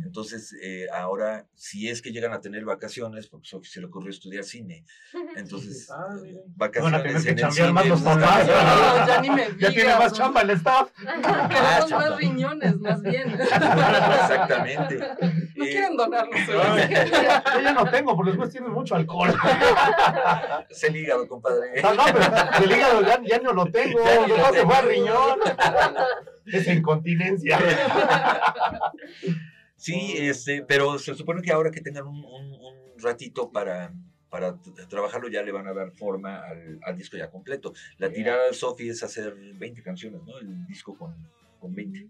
Entonces, 0.05 0.55
eh, 0.63 0.87
ahora, 0.95 1.47
si 1.55 1.89
es 1.89 2.01
que 2.01 2.13
llegan 2.13 2.33
a 2.33 2.41
tener 2.41 2.65
vacaciones, 2.65 3.27
porque 3.27 3.49
Sofi 3.49 3.69
se 3.69 3.81
le 3.81 3.87
ocurrió 3.87 4.11
estudiar 4.11 4.45
cine, 4.45 4.85
entonces, 5.37 5.91
Ah, 5.91 6.15
miren. 6.23 6.43
vacaciones 6.57 7.27
en 7.27 7.39
el 7.39 7.53
cine, 7.53 7.73
más 7.73 7.87
los 7.89 8.01
papás. 8.01 8.47
No, 8.47 9.07
ya 9.07 9.21
ni 9.21 9.31
me 9.31 9.43
Ya 9.59 9.69
tiene 9.69 9.73
digas, 9.75 9.99
más 9.99 10.13
¿no? 10.13 10.19
chamba 10.19 10.41
el 10.43 10.51
staff. 10.51 10.91
Queremos 10.99 11.89
chamba. 11.89 12.11
más 12.11 12.17
riñones, 12.19 12.77
más 12.81 13.03
bien. 13.03 13.31
Exactamente. 13.41 14.99
No 15.57 15.65
Eh, 15.65 15.71
quieren 15.71 15.97
donarlos. 15.97 16.41
Yo 16.47 17.61
ya 17.61 17.73
no 17.73 17.85
tengo, 17.91 18.15
porque 18.17 18.31
después 18.33 18.51
tienen 18.51 18.71
mucho 18.73 18.95
alcohol. 18.95 19.35
Es 20.69 20.83
el 20.85 20.97
hígado, 20.97 21.27
compadre. 21.29 21.83
No, 21.83 21.95
no, 21.95 22.05
pero 22.13 22.65
el 22.65 22.71
hígado 22.71 23.03
ya, 23.03 23.21
ya 23.25 23.39
no 23.39 23.53
lo 23.53 23.67
tengo. 23.67 23.99
Ya 24.27 24.44
no 24.49 24.53
se 24.55 24.65
fue 24.65 24.75
a 24.75 24.81
tengo. 24.81 24.91
riñón. 24.91 25.39
Es 26.47 26.69
incontinencia. 26.69 27.59
Sí, 29.77 30.15
este, 30.19 30.63
pero 30.63 30.99
se 30.99 31.15
supone 31.15 31.43
que 31.43 31.53
ahora 31.53 31.71
que 31.71 31.81
tengan 31.81 32.07
un, 32.07 32.25
un- 32.25 32.53
un 32.55 32.99
ratito 33.03 33.51
para, 33.51 33.93
para 34.31 34.57
trabajarlo, 34.89 35.29
ya 35.29 35.43
le 35.43 35.53
van 35.53 35.67
a 35.67 35.75
dar 35.75 35.91
forma 35.93 36.39
al, 36.47 36.79
al 36.83 36.97
disco 36.97 37.17
ya 37.17 37.31
completo. 37.31 37.73
La 37.99 38.11
tirada 38.11 38.47
de 38.47 38.55
Sophie 38.55 38.91
es 38.91 39.03
hacer 39.03 39.35
20 39.35 39.83
canciones, 39.83 40.23
¿no? 40.25 40.39
El 40.39 40.67
disco 40.67 40.97
con, 40.97 41.15
con 41.59 41.75
20. 41.75 42.09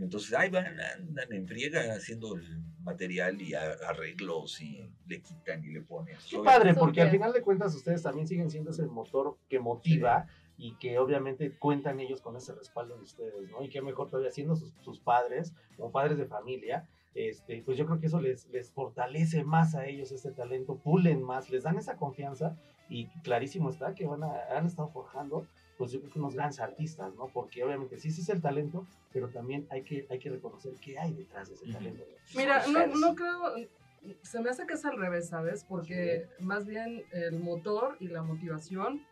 Entonces, 0.00 0.34
ahí 0.34 0.50
van, 0.50 0.66
andan 0.80 1.32
en 1.32 1.46
friega 1.46 1.94
haciendo 1.94 2.34
el 2.36 2.42
material 2.82 3.40
y 3.40 3.54
a- 3.54 3.76
arreglos 3.88 4.60
y 4.60 4.88
le 5.06 5.20
quitan 5.20 5.64
y 5.64 5.68
le 5.68 5.80
ponen. 5.82 6.16
Qué 6.16 6.36
Soy- 6.36 6.44
padre, 6.44 6.74
porque 6.74 7.02
al 7.02 7.10
final 7.10 7.32
de 7.32 7.42
cuentas 7.42 7.74
ustedes 7.74 8.02
también 8.02 8.26
siguen 8.26 8.50
siendo 8.50 8.70
ese 8.70 8.84
motor 8.86 9.36
que 9.48 9.58
motiva 9.60 10.26
y 10.56 10.76
que 10.76 10.98
obviamente 10.98 11.56
cuentan 11.58 12.00
ellos 12.00 12.20
con 12.20 12.36
ese 12.36 12.54
respaldo 12.54 12.96
de 12.96 13.02
ustedes, 13.02 13.50
¿no? 13.50 13.62
Y 13.62 13.68
qué 13.68 13.82
mejor 13.82 14.08
todavía 14.08 14.30
siendo 14.30 14.56
sus, 14.56 14.72
sus 14.82 15.00
padres, 15.00 15.52
como 15.76 15.90
padres 15.90 16.18
de 16.18 16.26
familia, 16.26 16.88
este, 17.14 17.62
pues 17.64 17.78
yo 17.78 17.86
creo 17.86 18.00
que 18.00 18.06
eso 18.06 18.20
les, 18.20 18.48
les 18.48 18.72
fortalece 18.72 19.44
más 19.44 19.74
a 19.74 19.86
ellos 19.86 20.10
este 20.10 20.32
talento, 20.32 20.76
pulen 20.76 21.22
más, 21.22 21.48
les 21.50 21.62
dan 21.62 21.78
esa 21.78 21.96
confianza 21.96 22.56
y 22.88 23.06
clarísimo 23.22 23.70
está 23.70 23.94
que 23.94 24.06
van 24.06 24.24
a, 24.24 24.32
han 24.56 24.66
estado 24.66 24.88
forjando, 24.88 25.46
pues 25.78 25.92
yo 25.92 26.00
creo 26.00 26.12
que 26.12 26.18
unos 26.18 26.34
grandes 26.34 26.60
artistas, 26.60 27.14
¿no? 27.14 27.28
Porque 27.28 27.62
obviamente 27.62 27.98
sí, 27.98 28.10
sí 28.10 28.22
es 28.22 28.28
el 28.28 28.40
talento, 28.40 28.86
pero 29.12 29.28
también 29.28 29.66
hay 29.70 29.82
que, 29.82 30.06
hay 30.10 30.18
que 30.18 30.30
reconocer 30.30 30.74
qué 30.80 30.98
hay 30.98 31.14
detrás 31.14 31.48
de 31.48 31.54
ese 31.54 31.72
talento. 31.72 32.04
Mira, 32.34 32.66
no, 32.66 32.86
no 32.86 33.14
creo, 33.14 33.54
se 34.22 34.40
me 34.40 34.50
hace 34.50 34.66
que 34.66 34.74
es 34.74 34.84
al 34.84 34.96
revés, 34.96 35.28
¿sabes? 35.28 35.64
Porque 35.64 36.28
más 36.40 36.66
bien 36.66 37.04
el 37.12 37.38
motor 37.38 37.96
y 38.00 38.08
la 38.08 38.22
motivación 38.22 39.02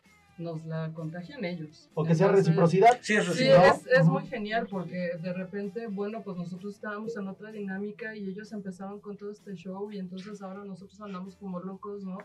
nos 0.43 0.65
la 0.67 0.93
contagian 0.93 1.45
ellos. 1.45 1.89
O 1.95 2.05
que 2.05 2.15
sea 2.15 2.29
reciprocidad. 2.29 2.99
Sí, 3.01 3.15
es 3.15 3.25
Sí, 3.25 3.31
recíproco. 3.31 3.67
es, 3.67 3.87
es 3.87 4.01
Ujú. 4.03 4.13
muy 4.13 4.27
genial 4.27 4.67
porque 4.71 5.13
de 5.23 5.33
repente, 5.33 5.87
bueno, 5.87 6.23
pues 6.23 6.37
nosotros 6.37 6.75
estábamos 6.75 7.17
en 7.17 7.29
otra 7.29 7.51
dinámica 7.51 8.15
y 8.17 8.29
ellos 8.29 8.53
empezaron 8.53 9.01
con 9.01 9.17
todo 9.17 9.31
este 9.31 9.55
show 9.55 9.91
y 9.91 9.99
entonces 9.99 10.43
ahora 10.43 10.65
nosotros 10.65 11.01
andamos 11.01 11.37
como 11.37 11.61
locos, 11.61 12.05
¿no? 12.05 12.19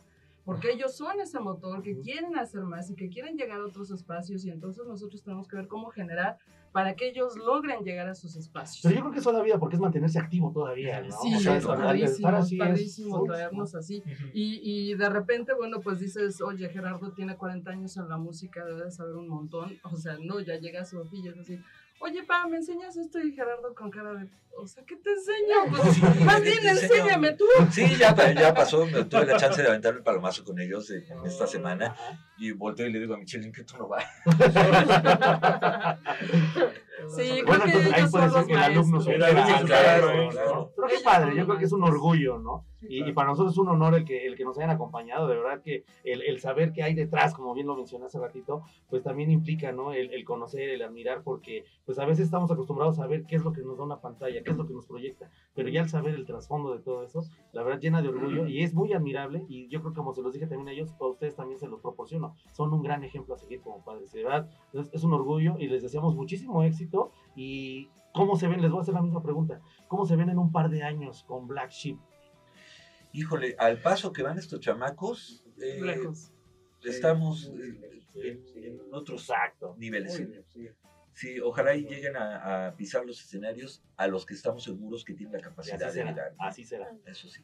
Porque 0.45 0.71
ellos 0.71 0.95
son 0.95 1.19
ese 1.19 1.39
motor 1.39 1.81
que 1.83 1.99
quieren 1.99 2.37
hacer 2.37 2.61
más 2.61 2.89
y 2.89 2.95
que 2.95 3.09
quieren 3.09 3.35
llegar 3.37 3.59
a 3.59 3.65
otros 3.65 3.91
espacios 3.91 4.45
y 4.45 4.49
entonces 4.49 4.85
nosotros 4.87 5.21
tenemos 5.21 5.47
que 5.47 5.57
ver 5.57 5.67
cómo 5.67 5.89
generar 5.89 6.37
para 6.71 6.95
que 6.95 7.09
ellos 7.09 7.35
logren 7.37 7.83
llegar 7.83 8.07
a 8.07 8.15
sus 8.15 8.35
espacios. 8.35 8.81
Pero 8.83 8.95
yo 8.95 9.01
creo 9.01 9.13
que 9.13 9.19
eso 9.19 9.31
es 9.31 9.35
la 9.37 9.43
vida, 9.43 9.57
porque 9.59 9.75
es 9.77 9.81
mantenerse 9.81 10.19
activo 10.19 10.51
todavía, 10.51 11.01
¿no? 11.01 11.11
Sí, 11.21 11.33
O 11.35 11.39
sea, 11.39 11.57
es 11.57 11.65
padrísimo, 11.65 12.27
así 12.29 12.55
es- 12.55 12.67
padrísimo 12.67 13.21
uf, 13.21 13.27
traernos 13.27 13.75
así. 13.75 14.03
Y, 14.33 14.61
y 14.91 14.93
de 14.95 15.09
repente, 15.09 15.53
bueno, 15.53 15.81
pues 15.81 15.99
dices, 15.99 16.39
oye, 16.41 16.69
Gerardo 16.69 17.11
tiene 17.13 17.35
40 17.35 17.71
años 17.71 17.97
en 17.97 18.07
la 18.09 18.17
música, 18.17 18.63
debe 18.65 18.83
de 18.85 18.91
saber 18.91 19.15
un 19.15 19.27
montón. 19.27 19.77
O 19.83 19.95
sea, 19.97 20.17
no, 20.21 20.39
ya 20.39 20.57
llega 20.59 20.85
Sofía 20.85 21.19
y 21.25 21.27
es 21.29 21.37
así, 21.39 21.59
oye, 21.99 22.23
pa, 22.23 22.47
¿me 22.47 22.57
enseñas 22.57 22.95
esto? 22.97 23.19
Y 23.19 23.31
Gerardo 23.33 23.73
con 23.75 23.89
cara 23.91 24.13
de, 24.13 24.27
o 24.57 24.65
sea, 24.67 24.83
¿qué 24.85 24.95
te 24.97 25.11
enseño? 25.11 25.55
Pues, 25.69 25.93
Sí, 25.95 26.01
más 26.25 26.41
¿qué 26.41 26.51
bien, 26.51 26.67
enséñame 26.67 27.31
tú. 27.33 27.45
Sí, 27.71 27.95
ya, 27.97 28.15
ya 28.33 28.53
pasó. 28.53 28.85
me- 28.85 29.03
Tuve 29.05 29.25
la 29.25 29.37
chance 29.37 29.61
de 29.61 29.67
aventar 29.67 29.93
el 29.95 30.03
palomazo 30.03 30.43
con 30.43 30.59
ellos 30.59 30.89
en, 30.91 31.03
en 31.11 31.25
esta 31.25 31.45
semana. 31.47 31.95
Y 32.37 32.51
volteo 32.51 32.87
y 32.87 32.91
le 32.93 32.99
digo 32.99 33.13
a 33.13 33.17
Michelle, 33.17 33.45
¿en 33.45 33.51
qué 33.53 33.63
tú 33.63 33.77
no 33.77 33.87
vas? 33.87 34.05
Sí, 37.09 37.41
bueno, 37.45 37.63
creo 37.63 37.81
que 37.81 37.87
entonces 37.87 37.93
ahí 37.93 38.09
puede 38.09 38.29
ser 38.29 38.45
que 38.45 38.53
el 38.53 38.59
alumno 38.59 39.01
se. 39.01 39.11
Pero 39.13 40.87
qué 40.87 41.03
padre, 41.03 41.35
yo 41.35 41.45
creo 41.45 41.57
que 41.57 41.65
es 41.65 41.71
un 41.71 41.83
orgullo, 41.83 42.39
¿no? 42.39 42.65
Y, 42.81 43.07
y 43.09 43.11
para 43.13 43.29
nosotros 43.29 43.53
es 43.53 43.57
un 43.57 43.69
honor 43.69 43.95
el 43.95 44.05
que, 44.05 44.27
el 44.27 44.35
que 44.35 44.45
nos 44.45 44.57
hayan 44.57 44.69
acompañado, 44.69 45.27
de 45.27 45.35
verdad 45.35 45.61
que 45.61 45.83
el, 46.03 46.21
el 46.21 46.39
saber 46.39 46.73
que 46.73 46.83
hay 46.83 46.93
detrás, 46.93 47.33
como 47.33 47.53
bien 47.53 47.65
lo 47.67 47.75
mencioné 47.75 48.05
hace 48.05 48.19
ratito, 48.19 48.61
pues 48.89 49.03
también 49.03 49.31
implica, 49.31 49.71
¿no? 49.71 49.93
El, 49.93 50.13
el 50.13 50.23
conocer, 50.23 50.69
el 50.69 50.81
admirar, 50.83 51.23
porque 51.23 51.65
pues 51.85 51.97
a 51.99 52.05
veces 52.05 52.25
estamos 52.25 52.51
acostumbrados 52.51 52.99
a 52.99 53.07
ver 53.07 53.25
qué 53.25 53.35
es 53.35 53.43
lo 53.43 53.51
que 53.51 53.61
nos 53.61 53.77
da 53.77 53.83
una 53.83 53.99
pantalla, 53.99 54.43
qué 54.43 54.51
es 54.51 54.57
lo 54.57 54.67
que 54.67 54.73
nos 54.73 54.85
proyecta, 54.85 55.29
pero 55.55 55.69
ya 55.69 55.81
al 55.81 55.89
saber 55.89 56.13
el 56.13 56.25
trasfondo 56.25 56.73
de 56.73 56.79
todo 56.79 57.03
eso, 57.03 57.23
la 57.51 57.63
verdad 57.63 57.79
llena 57.79 58.01
de 58.01 58.09
orgullo 58.09 58.47
y 58.47 58.61
es 58.61 58.73
muy 58.73 58.93
admirable 58.93 59.43
y 59.47 59.67
yo 59.69 59.81
creo 59.81 59.93
que 59.93 59.97
como 59.97 60.13
se 60.13 60.21
los 60.21 60.33
dije 60.33 60.45
también 60.45 60.69
a 60.69 60.71
ellos, 60.71 60.93
a 60.99 61.05
ustedes 61.07 61.35
también 61.35 61.59
se 61.59 61.67
los 61.67 61.81
proporciono, 61.81 62.35
son 62.51 62.73
un 62.73 62.83
gran 62.83 63.03
ejemplo 63.03 63.33
a 63.33 63.37
seguir 63.37 63.61
como 63.61 63.83
padres, 63.83 64.11
de 64.11 64.23
verdad, 64.23 64.49
es, 64.73 64.89
es 64.93 65.03
un 65.03 65.13
orgullo 65.13 65.55
y 65.57 65.67
les 65.67 65.81
deseamos 65.81 66.15
muchísimo 66.15 66.63
éxito 66.63 66.86
y 67.35 67.89
cómo 68.13 68.35
se 68.35 68.47
ven, 68.47 68.61
les 68.61 68.71
voy 68.71 68.79
a 68.79 68.81
hacer 68.81 68.93
la 68.93 69.01
misma 69.01 69.21
pregunta, 69.21 69.61
¿cómo 69.87 70.05
se 70.05 70.15
ven 70.15 70.29
en 70.29 70.37
un 70.39 70.51
par 70.51 70.69
de 70.69 70.83
años 70.83 71.23
con 71.23 71.47
Black 71.47 71.71
Sheep? 71.71 71.97
Híjole, 73.13 73.55
al 73.57 73.81
paso 73.81 74.11
que 74.11 74.23
van 74.23 74.37
estos 74.37 74.59
chamacos, 74.59 75.43
eh, 75.61 76.09
estamos 76.83 77.51
eh, 77.55 78.01
en, 78.15 78.63
en 78.63 78.79
otros 78.91 79.29
Exacto. 79.29 79.75
niveles. 79.77 80.15
¿sí? 80.15 80.27
Sí. 80.47 80.69
Sí, 81.13 81.39
ojalá 81.39 81.73
y 81.75 81.83
lleguen 81.85 82.15
a, 82.15 82.67
a 82.67 82.75
pisar 82.75 83.03
los 83.03 83.19
escenarios 83.19 83.83
a 83.95 84.05
los 84.07 84.23
que 84.23 84.35
estamos 84.35 84.63
seguros 84.63 85.03
que 85.03 85.15
tienen 85.15 85.33
la 85.33 85.41
capacidad 85.41 85.91
de 85.91 86.05
mirar. 86.05 86.35
así 86.37 86.63
será. 86.63 86.95
Eso 87.07 87.27
sí. 87.27 87.43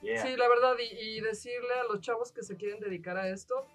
Yeah. 0.00 0.22
Sí, 0.22 0.36
la 0.38 0.48
verdad, 0.48 0.74
y, 0.78 1.18
y 1.18 1.20
decirle 1.20 1.74
a 1.82 1.92
los 1.92 2.00
chavos 2.00 2.32
que 2.32 2.42
se 2.42 2.56
quieren 2.56 2.80
dedicar 2.80 3.18
a 3.18 3.28
esto, 3.28 3.66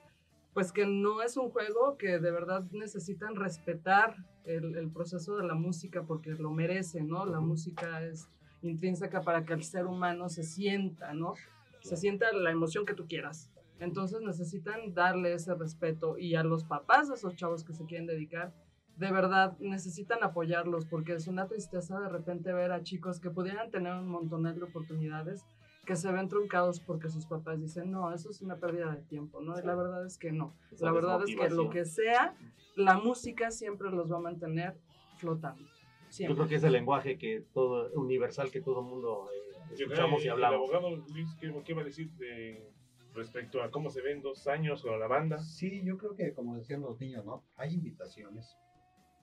pues 0.55 0.71
que 0.71 0.87
no 0.87 1.21
es 1.21 1.37
un 1.37 1.51
juego, 1.51 1.95
que 1.97 2.17
de 2.17 2.31
verdad 2.31 2.63
necesitan 2.71 3.35
respetar 3.35 4.15
el, 4.45 4.75
el 4.75 4.89
proceso 4.89 5.37
de 5.37 5.47
la 5.47 5.55
música 5.55 6.03
porque 6.03 6.31
lo 6.31 6.51
merece, 6.51 7.03
¿no? 7.03 7.25
La 7.25 7.39
música 7.39 8.03
es 8.03 8.27
intrínseca 8.61 9.21
para 9.21 9.45
que 9.45 9.53
el 9.53 9.63
ser 9.63 9.85
humano 9.85 10.29
se 10.29 10.43
sienta, 10.43 11.13
¿no? 11.13 11.33
Se 11.81 11.97
sienta 11.97 12.31
la 12.31 12.51
emoción 12.51 12.85
que 12.85 12.93
tú 12.93 13.07
quieras. 13.07 13.49
Entonces 13.79 14.21
necesitan 14.21 14.93
darle 14.93 15.33
ese 15.33 15.53
respeto 15.55 16.17
y 16.17 16.35
a 16.35 16.43
los 16.43 16.63
papás 16.63 17.09
de 17.09 17.15
esos 17.15 17.35
chavos 17.35 17.63
que 17.63 17.73
se 17.73 17.85
quieren 17.85 18.07
dedicar, 18.07 18.53
de 18.95 19.11
verdad 19.11 19.57
necesitan 19.59 20.23
apoyarlos 20.23 20.85
porque 20.85 21.13
es 21.13 21.27
una 21.27 21.47
tristeza 21.47 21.99
de 21.99 22.09
repente 22.09 22.53
ver 22.53 22.71
a 22.71 22.83
chicos 22.83 23.19
que 23.19 23.31
pudieran 23.31 23.71
tener 23.71 23.93
un 23.93 24.07
montonal 24.07 24.55
de 24.55 24.63
oportunidades 24.63 25.43
que 25.85 25.95
se 25.95 26.11
ven 26.11 26.29
truncados 26.29 26.79
porque 26.79 27.09
sus 27.09 27.25
papás 27.25 27.59
dicen, 27.59 27.91
no, 27.91 28.13
eso 28.13 28.29
es 28.29 28.41
una 28.41 28.57
pérdida 28.57 28.93
de 28.95 29.01
tiempo, 29.01 29.41
¿no? 29.41 29.59
Y 29.59 29.63
la 29.63 29.75
verdad 29.75 30.05
es 30.05 30.17
que 30.17 30.31
no. 30.31 30.53
Esa 30.71 30.85
La 30.85 30.91
verdad 30.91 31.21
es 31.27 31.35
que 31.35 31.49
lo 31.49 31.69
que 31.69 31.85
sea, 31.85 32.35
la 32.75 32.97
música 32.97 33.51
siempre 33.51 33.89
los 33.91 34.11
va 34.11 34.17
a 34.17 34.21
mantener 34.21 34.75
flotando. 35.17 35.63
Yo 35.63 35.69
Siempre. 36.09 36.35
creo 36.35 36.47
que 36.47 36.55
es 36.55 36.63
el 36.63 36.73
lenguaje 36.73 37.17
que 37.17 37.43
todo, 37.53 37.91
universal 37.93 38.51
que 38.51 38.61
todo 38.61 38.83
mundo 38.83 39.29
eh, 39.33 39.55
Yo 39.71 39.87
creo 39.87 39.87
escuchamos 39.87 40.21
que 40.21 40.27
y 40.27 40.29
hablamos. 40.29 40.69
El 40.69 40.75
abogado 40.75 41.03
Luis, 41.11 41.35
¿qué, 41.39 41.51
qué 41.65 41.73
va 41.73 41.81
a 41.81 41.85
decir 41.85 42.11
de, 42.11 42.71
respecto 43.13 43.63
a 43.63 43.71
cómo 43.71 43.89
se 43.89 44.01
ven 44.01 44.21
dos 44.21 44.47
años 44.47 44.83
con 44.83 44.99
la 44.99 45.07
banda? 45.07 45.39
Sí, 45.39 45.81
yo 45.83 45.97
creo 45.97 46.15
que 46.15 46.33
como 46.33 46.55
decían 46.55 46.81
los 46.81 46.99
niños, 46.99 47.25
¿no? 47.25 47.43
Hay 47.55 47.73
invitaciones. 47.73 48.55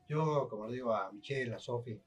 Yo, 0.08 0.48
como 0.48 0.66
le 0.66 0.74
digo 0.74 0.92
a 0.92 1.12
Michelle, 1.12 1.54
a 1.54 1.58
Sofi, 1.60 2.00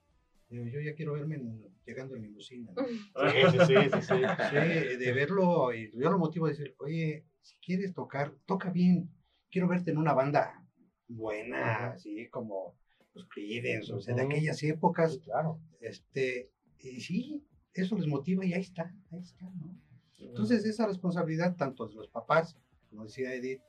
digo, 0.54 0.66
yo 0.68 0.80
ya 0.82 0.94
quiero 0.96 1.14
verme 1.14 1.36
en- 1.36 1.64
llegando 1.86 2.16
en 2.16 2.22
limusina. 2.24 2.72
¿no? 2.76 2.86
Sí, 2.88 3.38
sí, 3.52 3.58
sí, 3.68 3.76
sí, 3.92 4.02
sí. 4.02 4.14
Sí, 4.50 4.98
de 4.98 5.12
verlo, 5.14 5.74
y 5.74 5.92
yo 5.92 6.10
lo 6.10 6.18
motivo 6.18 6.46
a 6.46 6.50
decir, 6.50 6.76
oye, 6.80 7.26
si 7.42 7.56
quieres 7.58 7.94
tocar, 7.94 8.34
toca 8.46 8.70
bien. 8.70 9.10
Quiero 9.52 9.68
verte 9.68 9.92
en 9.92 9.98
una 9.98 10.14
banda 10.14 10.66
buena, 11.08 11.92
así 11.92 12.28
como 12.30 12.76
los 13.14 13.28
Creedence, 13.28 13.94
o 13.94 14.00
sea, 14.00 14.16
de 14.16 14.24
aquellas 14.24 14.62
épocas. 14.64 15.20
Claro. 15.20 15.60
Este, 15.80 16.50
y 16.80 17.02
sí, 17.02 17.44
eso 17.74 17.96
les 17.98 18.08
motiva 18.08 18.46
y 18.46 18.54
ahí 18.54 18.62
está, 18.62 18.94
ahí 19.12 19.20
está, 19.20 19.46
¿no? 19.46 19.78
Entonces, 20.20 20.66
esa 20.66 20.88
responsabilidad, 20.88 21.56
tanto 21.58 21.88
de 21.88 21.96
los 21.96 22.08
papás, 22.08 22.58
como 22.90 23.04
decía 23.04 23.34
Edith, 23.34 23.62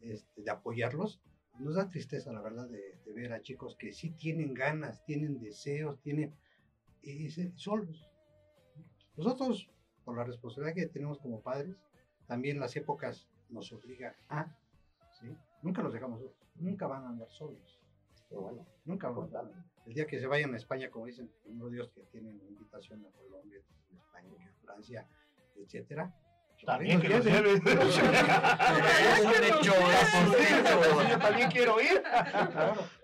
este, 0.00 0.42
de 0.42 0.50
apoyarlos, 0.50 1.20
nos 1.58 1.74
da 1.74 1.88
tristeza, 1.90 2.32
la 2.32 2.40
verdad, 2.40 2.68
de, 2.68 2.98
de 3.04 3.12
ver 3.12 3.32
a 3.32 3.42
chicos 3.42 3.76
que 3.76 3.92
sí 3.92 4.10
tienen 4.10 4.54
ganas, 4.54 5.04
tienen 5.04 5.38
deseos, 5.40 6.00
tienen. 6.00 6.34
y 7.02 7.30
se- 7.30 7.52
solos. 7.56 8.08
Nosotros, 9.16 9.68
por 10.04 10.16
la 10.16 10.24
responsabilidad 10.24 10.74
que 10.74 10.86
tenemos 10.86 11.18
como 11.18 11.40
padres, 11.40 11.76
también 12.26 12.60
las 12.60 12.74
épocas 12.76 13.28
nos 13.50 13.72
obligan 13.72 14.14
a. 14.28 14.56
¿sí? 15.20 15.26
Nunca 15.62 15.82
los 15.82 15.92
dejamos 15.92 16.20
solos, 16.20 16.36
nunca 16.56 16.86
van 16.86 17.04
a 17.04 17.08
andar 17.08 17.30
solos. 17.30 17.78
Pero 18.28 18.42
bueno, 18.42 18.66
Nunca 18.84 19.08
van 19.10 19.34
a 19.34 19.40
andar. 19.40 19.64
El 19.86 19.94
día 19.94 20.06
que 20.06 20.18
se 20.20 20.26
vayan 20.26 20.54
a 20.54 20.56
España, 20.56 20.90
como 20.90 21.06
dicen, 21.06 21.30
primero 21.42 21.68
Dios 21.68 21.90
que 21.90 22.02
tienen 22.12 22.40
invitación 22.48 23.04
a 23.04 23.10
Colombia, 23.10 23.60
a 23.92 23.96
España, 23.96 24.48
a 24.50 24.64
Francia, 24.64 25.08
etcétera. 25.56 26.14
También 26.64 27.00
que 27.00 27.08
los 27.08 27.24
lleven. 27.24 27.62
Yo 31.38 31.48
quiero 31.50 31.80
ir. 31.80 32.02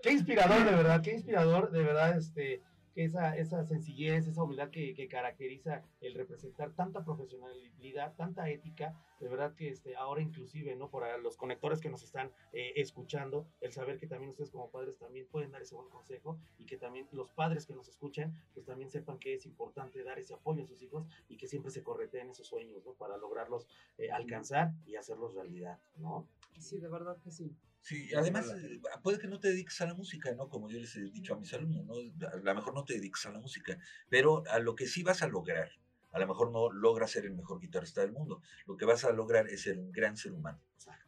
Qué 0.01 0.11
inspirador, 0.11 0.63
de 0.63 0.71
verdad, 0.71 1.01
qué 1.01 1.13
inspirador, 1.13 1.71
de 1.71 1.83
verdad, 1.83 2.17
este, 2.17 2.61
esa, 2.97 3.37
esa 3.37 3.63
sencillez, 3.63 4.27
esa 4.27 4.43
humildad 4.43 4.69
que, 4.69 5.07
caracteriza 5.07 5.83
el 6.01 6.15
representar 6.15 6.71
tanta 6.73 7.05
profesionalidad, 7.05 8.15
tanta 8.15 8.49
ética, 8.49 8.93
de 9.19 9.29
verdad 9.29 9.55
que 9.55 9.69
este, 9.69 9.95
ahora 9.95 10.21
inclusive, 10.21 10.75
¿no? 10.75 10.89
Por 10.89 11.03
a 11.03 11.17
los 11.17 11.37
conectores 11.37 11.79
que 11.79 11.89
nos 11.89 12.03
están 12.03 12.31
eh, 12.53 12.73
escuchando, 12.75 13.47
el 13.61 13.71
saber 13.71 13.97
que 13.99 14.07
también 14.07 14.31
ustedes 14.31 14.51
como 14.51 14.69
padres 14.69 14.97
también 14.97 15.27
pueden 15.27 15.51
dar 15.51 15.61
ese 15.61 15.75
buen 15.75 15.89
consejo 15.89 16.39
y 16.57 16.65
que 16.65 16.77
también 16.77 17.07
los 17.11 17.31
padres 17.31 17.65
que 17.65 17.73
nos 17.73 17.87
escuchan, 17.87 18.33
pues 18.53 18.65
también 18.65 18.89
sepan 18.89 19.17
que 19.19 19.35
es 19.35 19.45
importante 19.45 20.03
dar 20.03 20.19
ese 20.19 20.33
apoyo 20.33 20.63
a 20.63 20.67
sus 20.67 20.81
hijos 20.81 21.05
y 21.29 21.37
que 21.37 21.47
siempre 21.47 21.71
se 21.71 21.83
correteen 21.83 22.29
esos 22.29 22.47
sueños, 22.47 22.83
¿no? 22.85 22.93
Para 22.93 23.17
lograrlos 23.17 23.67
eh, 23.97 24.11
alcanzar 24.11 24.73
y 24.85 24.95
hacerlos 24.95 25.35
realidad, 25.35 25.79
¿no? 25.97 26.27
Sí, 26.59 26.79
de 26.79 26.89
verdad 26.89 27.17
que 27.23 27.31
sí. 27.31 27.55
Sí, 27.81 28.09
además 28.15 28.51
eh, 28.51 28.81
puede 29.01 29.17
que 29.19 29.27
no 29.27 29.39
te 29.39 29.47
dediques 29.49 29.79
a 29.81 29.85
la 29.85 29.93
música, 29.93 30.33
¿no? 30.33 30.49
Como 30.49 30.69
yo 30.69 30.77
les 30.79 30.95
he 30.97 31.01
dicho 31.03 31.33
a 31.33 31.37
mis 31.39 31.53
alumnos, 31.53 31.85
¿no? 31.85 31.93
A 32.27 32.35
lo 32.35 32.55
mejor 32.55 32.73
no 32.73 32.83
te 32.83 32.95
dediques 32.95 33.25
a 33.25 33.31
la 33.31 33.39
música, 33.39 33.77
pero 34.09 34.43
a 34.49 34.59
lo 34.59 34.75
que 34.75 34.87
sí 34.87 35.03
vas 35.03 35.21
a 35.21 35.27
lograr, 35.27 35.69
a 36.11 36.19
lo 36.19 36.27
mejor 36.27 36.51
no 36.51 36.69
logras 36.71 37.11
ser 37.11 37.25
el 37.25 37.33
mejor 37.35 37.59
guitarrista 37.61 38.01
del 38.01 38.11
mundo, 38.11 38.41
lo 38.65 38.75
que 38.75 38.85
vas 38.85 39.05
a 39.05 39.11
lograr 39.11 39.47
es 39.47 39.61
ser 39.61 39.77
un 39.79 39.91
gran 39.91 40.17
ser 40.17 40.33
humano, 40.33 40.59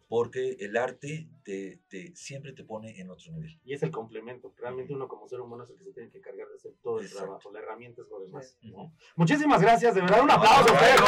porque 0.08 0.58
el 0.60 0.78
arte 0.78 1.28
te, 1.44 1.80
te- 1.90 2.16
siempre 2.16 2.54
te 2.54 2.64
pone 2.64 3.00
en 3.00 3.10
otro 3.10 3.32
nivel. 3.34 3.60
y 3.66 3.74
es 3.74 3.84
el 3.84 3.92
complemento. 3.92 4.54
Realmente 4.58 4.94
uno 4.94 5.08
como 5.08 5.28
ser 5.28 5.40
humano 5.42 5.64
es 5.66 5.70
el 5.72 5.78
que 5.78 5.84
se 5.84 5.92
tiene 5.94 6.10
que 6.10 6.22
cargar 6.22 6.48
de 6.48 6.56
hacer 6.56 6.72
todo 6.82 7.00
el 7.00 7.06
Exacto. 7.06 7.26
trabajo. 7.26 7.52
La 7.52 7.60
herramienta 7.60 8.02
es 8.04 8.10
lo 8.10 8.20
demás. 8.22 8.58
Sí. 8.62 8.72
¿no? 8.72 8.94
Muchísimas 9.18 9.62
gracias, 9.62 9.94
de 9.96 10.02
verdad. 10.02 10.24
Un 10.24 10.32
aplauso 10.32 10.70
a 10.70 10.74
ustedes 10.74 11.02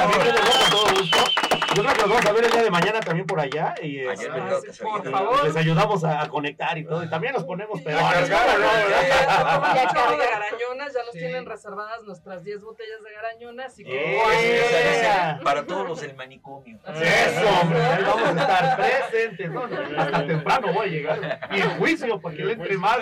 Yo 1.76 1.84
creo 1.84 1.94
que 1.96 2.02
los 2.02 2.10
vamos 2.10 2.26
a 2.26 2.32
ver 2.34 2.44
el 2.46 2.52
día 2.52 2.64
de 2.64 2.70
mañana 2.72 3.00
también 3.00 3.26
por 3.26 3.40
allá. 3.40 3.74
Y, 3.82 4.00
Ayer 4.00 4.12
este, 4.12 4.30
me 4.30 4.40
Ah, 4.42 5.12
favor. 5.12 5.44
les 5.46 5.56
ayudamos 5.56 6.04
a, 6.04 6.22
a 6.24 6.28
conectar 6.30 6.78
y 6.78 6.84
todo. 6.86 7.04
Y 7.04 7.10
también 7.10 7.34
nos 7.34 7.44
ponemos 7.46 7.80
Y 7.80 7.84
pegados. 7.84 8.12
ya 8.30 8.58
¿no? 8.58 9.76
Ya 9.76 9.88
chorro 9.94 10.12
de 10.18 10.26
carga. 10.26 10.40
garañonas, 10.40 10.94
ya 10.94 11.04
nos 11.04 11.12
Sí. 11.14 11.20
tienen 11.20 11.46
reservadas 11.46 12.04
nuestras 12.04 12.44
10 12.44 12.62
botellas 12.62 13.02
de 13.04 13.12
garañonas. 13.14 13.66
Así 13.74 13.84
¡Eh! 13.86 15.38
que. 15.38 15.44
Para 15.44 15.66
todos 15.66 15.88
los 15.88 16.02
del 16.02 16.16
manicomio. 16.16 16.78
Eso, 16.88 17.50
hombre, 17.62 17.82
ahí 17.82 18.04
vamos 18.04 18.28
a 18.28 18.42
estar 18.42 18.78
presentes. 18.78 19.52
¿no? 19.52 19.64
Hasta 19.98 20.28
temprano 20.28 20.74
voy 20.74 20.88
a 20.88 20.90
llegar. 20.92 21.40
Y 21.52 21.62
en 21.62 21.70
juicio, 21.78 22.20
para 22.20 22.36
que 22.36 22.44
le 22.44 22.54
entre 22.54 22.78
más. 22.78 22.98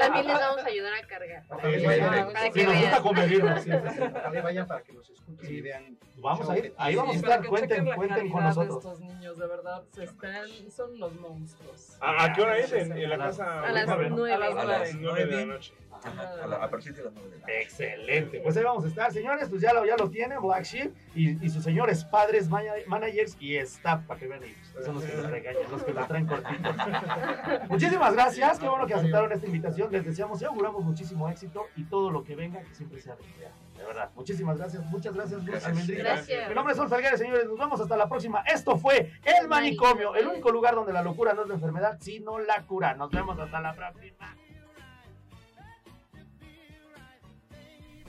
También 0.00 0.26
les 0.26 0.38
vamos 0.38 0.62
a 0.64 0.66
ayudar 0.66 0.92
a 0.94 1.06
cargar. 1.06 1.42
Sí, 1.62 1.74
sí, 1.74 1.80
sí. 1.80 1.86
para 2.32 2.50
que 2.50 2.64
nos 2.64 2.74
gusta 2.74 2.90
vean. 2.90 3.02
convivirnos. 3.02 3.62
sí, 3.62 3.70
sí, 3.70 3.76
sí. 3.96 4.02
Ojalá 4.14 4.42
vayan 4.42 4.66
para 4.66 4.82
que 4.82 4.92
los 4.92 5.10
escuchen 5.10 5.54
y 5.54 5.60
vean. 5.60 5.98
Vamos 6.16 6.48
a 6.48 6.56
ir, 6.58 6.72
ahí 6.78 6.94
vamos 6.96 7.16
a 7.16 7.18
estar. 7.18 7.44
Cuenten, 7.44 7.84
la 7.88 7.96
cuenten 8.14 8.32
con 8.32 8.40
calidad 8.42 8.62
de 8.62 8.66
nosotros. 8.68 8.92
estos 8.94 9.00
niños, 9.00 9.38
de 9.38 9.46
verdad, 9.46 9.82
se 9.92 10.04
están, 10.04 10.70
son 10.70 10.98
los 10.98 11.14
monstruos. 11.20 11.96
¿A, 12.00 12.24
a 12.24 12.32
qué 12.32 12.42
hora 12.42 12.58
es 12.58 12.72
en, 12.72 12.92
en 12.92 13.08
la 13.10 13.18
casa? 13.18 13.62
A 13.62 13.72
las. 13.72 13.86
Nueve 14.10 15.26
de 15.26 15.36
la 15.36 15.44
noche. 15.46 15.74
Ajá, 16.04 16.34
a, 16.42 16.46
la- 16.46 16.56
a 16.56 16.70
partir 16.70 16.94
de 16.94 17.02
las 17.04 17.12
nueve 17.14 17.30
de 17.30 17.36
la 17.38 17.40
noche. 17.46 17.62
Excelente, 17.62 18.40
pues 18.40 18.56
ahí 18.56 18.64
vamos 18.64 18.84
a 18.84 18.88
estar, 18.88 19.12
señores, 19.12 19.48
pues 19.48 19.62
ya 19.62 19.72
lo, 19.72 19.84
ya 19.86 19.96
lo 19.96 20.10
tienen, 20.10 20.40
Black 20.42 20.64
Sheep 20.64 20.92
y, 21.14 21.44
y 21.44 21.48
sus 21.50 21.64
señores 21.64 22.04
padres, 22.04 22.48
mana- 22.48 22.72
managers 22.86 23.36
y 23.40 23.56
staff, 23.56 24.02
para 24.06 24.20
que 24.20 24.26
vean 24.26 24.42
ellos, 24.44 24.56
son 24.84 24.94
los 24.96 25.04
que 25.04 25.14
nos 25.16 25.30
regañan, 25.30 25.62
los 25.70 25.82
que 25.82 25.92
nos 25.94 26.06
traen 26.08 26.26
cortitos. 26.26 26.76
Muchísimas 27.68 28.12
gracias, 28.14 28.58
qué 28.58 28.68
bueno 28.68 28.86
que 28.86 28.94
aceptaron 28.94 29.32
esta 29.32 29.46
invitación, 29.46 29.90
les 29.92 30.04
deseamos 30.04 30.40
y 30.42 30.44
auguramos 30.44 30.84
muchísimo 30.84 31.28
éxito 31.28 31.66
y 31.76 31.84
todo 31.84 32.10
lo 32.10 32.22
que 32.24 32.36
venga, 32.36 32.60
que 32.62 32.74
siempre 32.74 33.00
sea 33.00 33.16
de 33.16 33.24
idea, 33.38 33.52
de 33.78 33.84
verdad. 33.84 34.10
Muchísimas 34.14 34.58
gracias, 34.58 34.84
muchas 34.86 35.14
gracias, 35.14 35.42
Luz 35.44 35.50
Gracias. 35.96 36.48
Mi 36.48 36.54
nombre 36.54 36.72
es 36.72 36.76
Sol 36.78 36.88
Salguero, 36.88 37.16
señores, 37.16 37.46
nos 37.46 37.58
vemos 37.58 37.80
hasta 37.80 37.96
la 37.96 38.08
próxima. 38.08 38.42
Esto 38.52 38.76
fue 38.76 39.10
El 39.24 39.48
Manicomio, 39.48 40.14
el 40.14 40.26
único 40.28 40.50
lugar 40.50 40.74
donde 40.74 40.92
la 40.92 41.02
locura 41.02 41.32
no 41.32 41.42
es 41.42 41.48
la 41.48 41.54
enfermedad, 41.54 41.98
sino 42.00 42.38
la 42.38 42.62
cura. 42.66 42.94
Nos 42.94 43.10
vemos 43.10 43.38
hasta 43.38 43.60
la 43.60 43.72
próxima. 43.72 44.36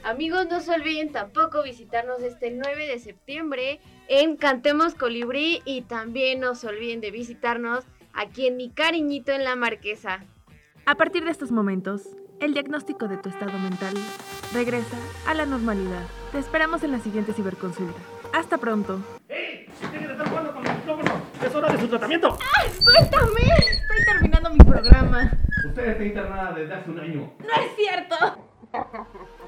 Amigos, 0.05 0.45
no 0.51 0.59
se 0.59 0.71
olviden 0.71 1.11
tampoco 1.11 1.63
visitarnos 1.63 2.21
este 2.21 2.51
9 2.51 2.85
de 2.85 2.99
septiembre 2.99 3.79
en 4.07 4.37
Cantemos 4.37 4.93
Colibrí 4.93 5.63
y 5.65 5.81
también 5.81 6.41
no 6.41 6.53
se 6.53 6.67
olviden 6.67 7.01
de 7.01 7.09
visitarnos 7.09 7.85
aquí 8.13 8.45
en 8.45 8.55
Mi 8.55 8.69
Cariñito 8.69 9.31
en 9.31 9.43
la 9.43 9.55
Marquesa. 9.55 10.23
A 10.85 10.93
partir 10.93 11.25
de 11.25 11.31
estos 11.31 11.51
momentos, 11.51 12.03
El 12.39 12.53
diagnóstico 12.53 13.07
de 13.07 13.17
tu 13.17 13.29
estado 13.29 13.57
mental 13.57 13.95
regresa 14.53 14.97
a 15.25 15.33
la 15.33 15.45
normalidad. 15.45 16.03
Te 16.33 16.37
esperamos 16.37 16.83
en 16.83 16.91
la 16.91 16.99
siguiente 16.99 17.31
ciberconsulta. 17.31 17.97
Hasta 18.33 18.57
pronto. 18.57 18.99
¡Ey! 19.29 19.67
¡Deje 19.91 20.05
de 20.05 20.11
estar 20.11 20.29
jugando 20.29 20.53
con 20.53 20.67
el 20.67 20.75
micrófono! 20.75 21.21
¡Es 21.41 21.55
hora 21.55 21.71
de 21.71 21.79
su 21.79 21.87
tratamiento! 21.87 22.37
¡Ay, 22.57 22.69
suéltame! 22.69 23.55
Estoy 23.57 24.05
terminando 24.05 24.49
mi 24.49 24.57
programa. 24.57 25.31
Usted 25.65 25.87
está 25.87 26.03
internada 26.03 26.53
desde 26.53 26.73
hace 26.73 26.91
un 26.91 26.99
año. 26.99 27.33
¡No 27.39 27.63
es 27.63 27.75
cierto! 27.77 28.15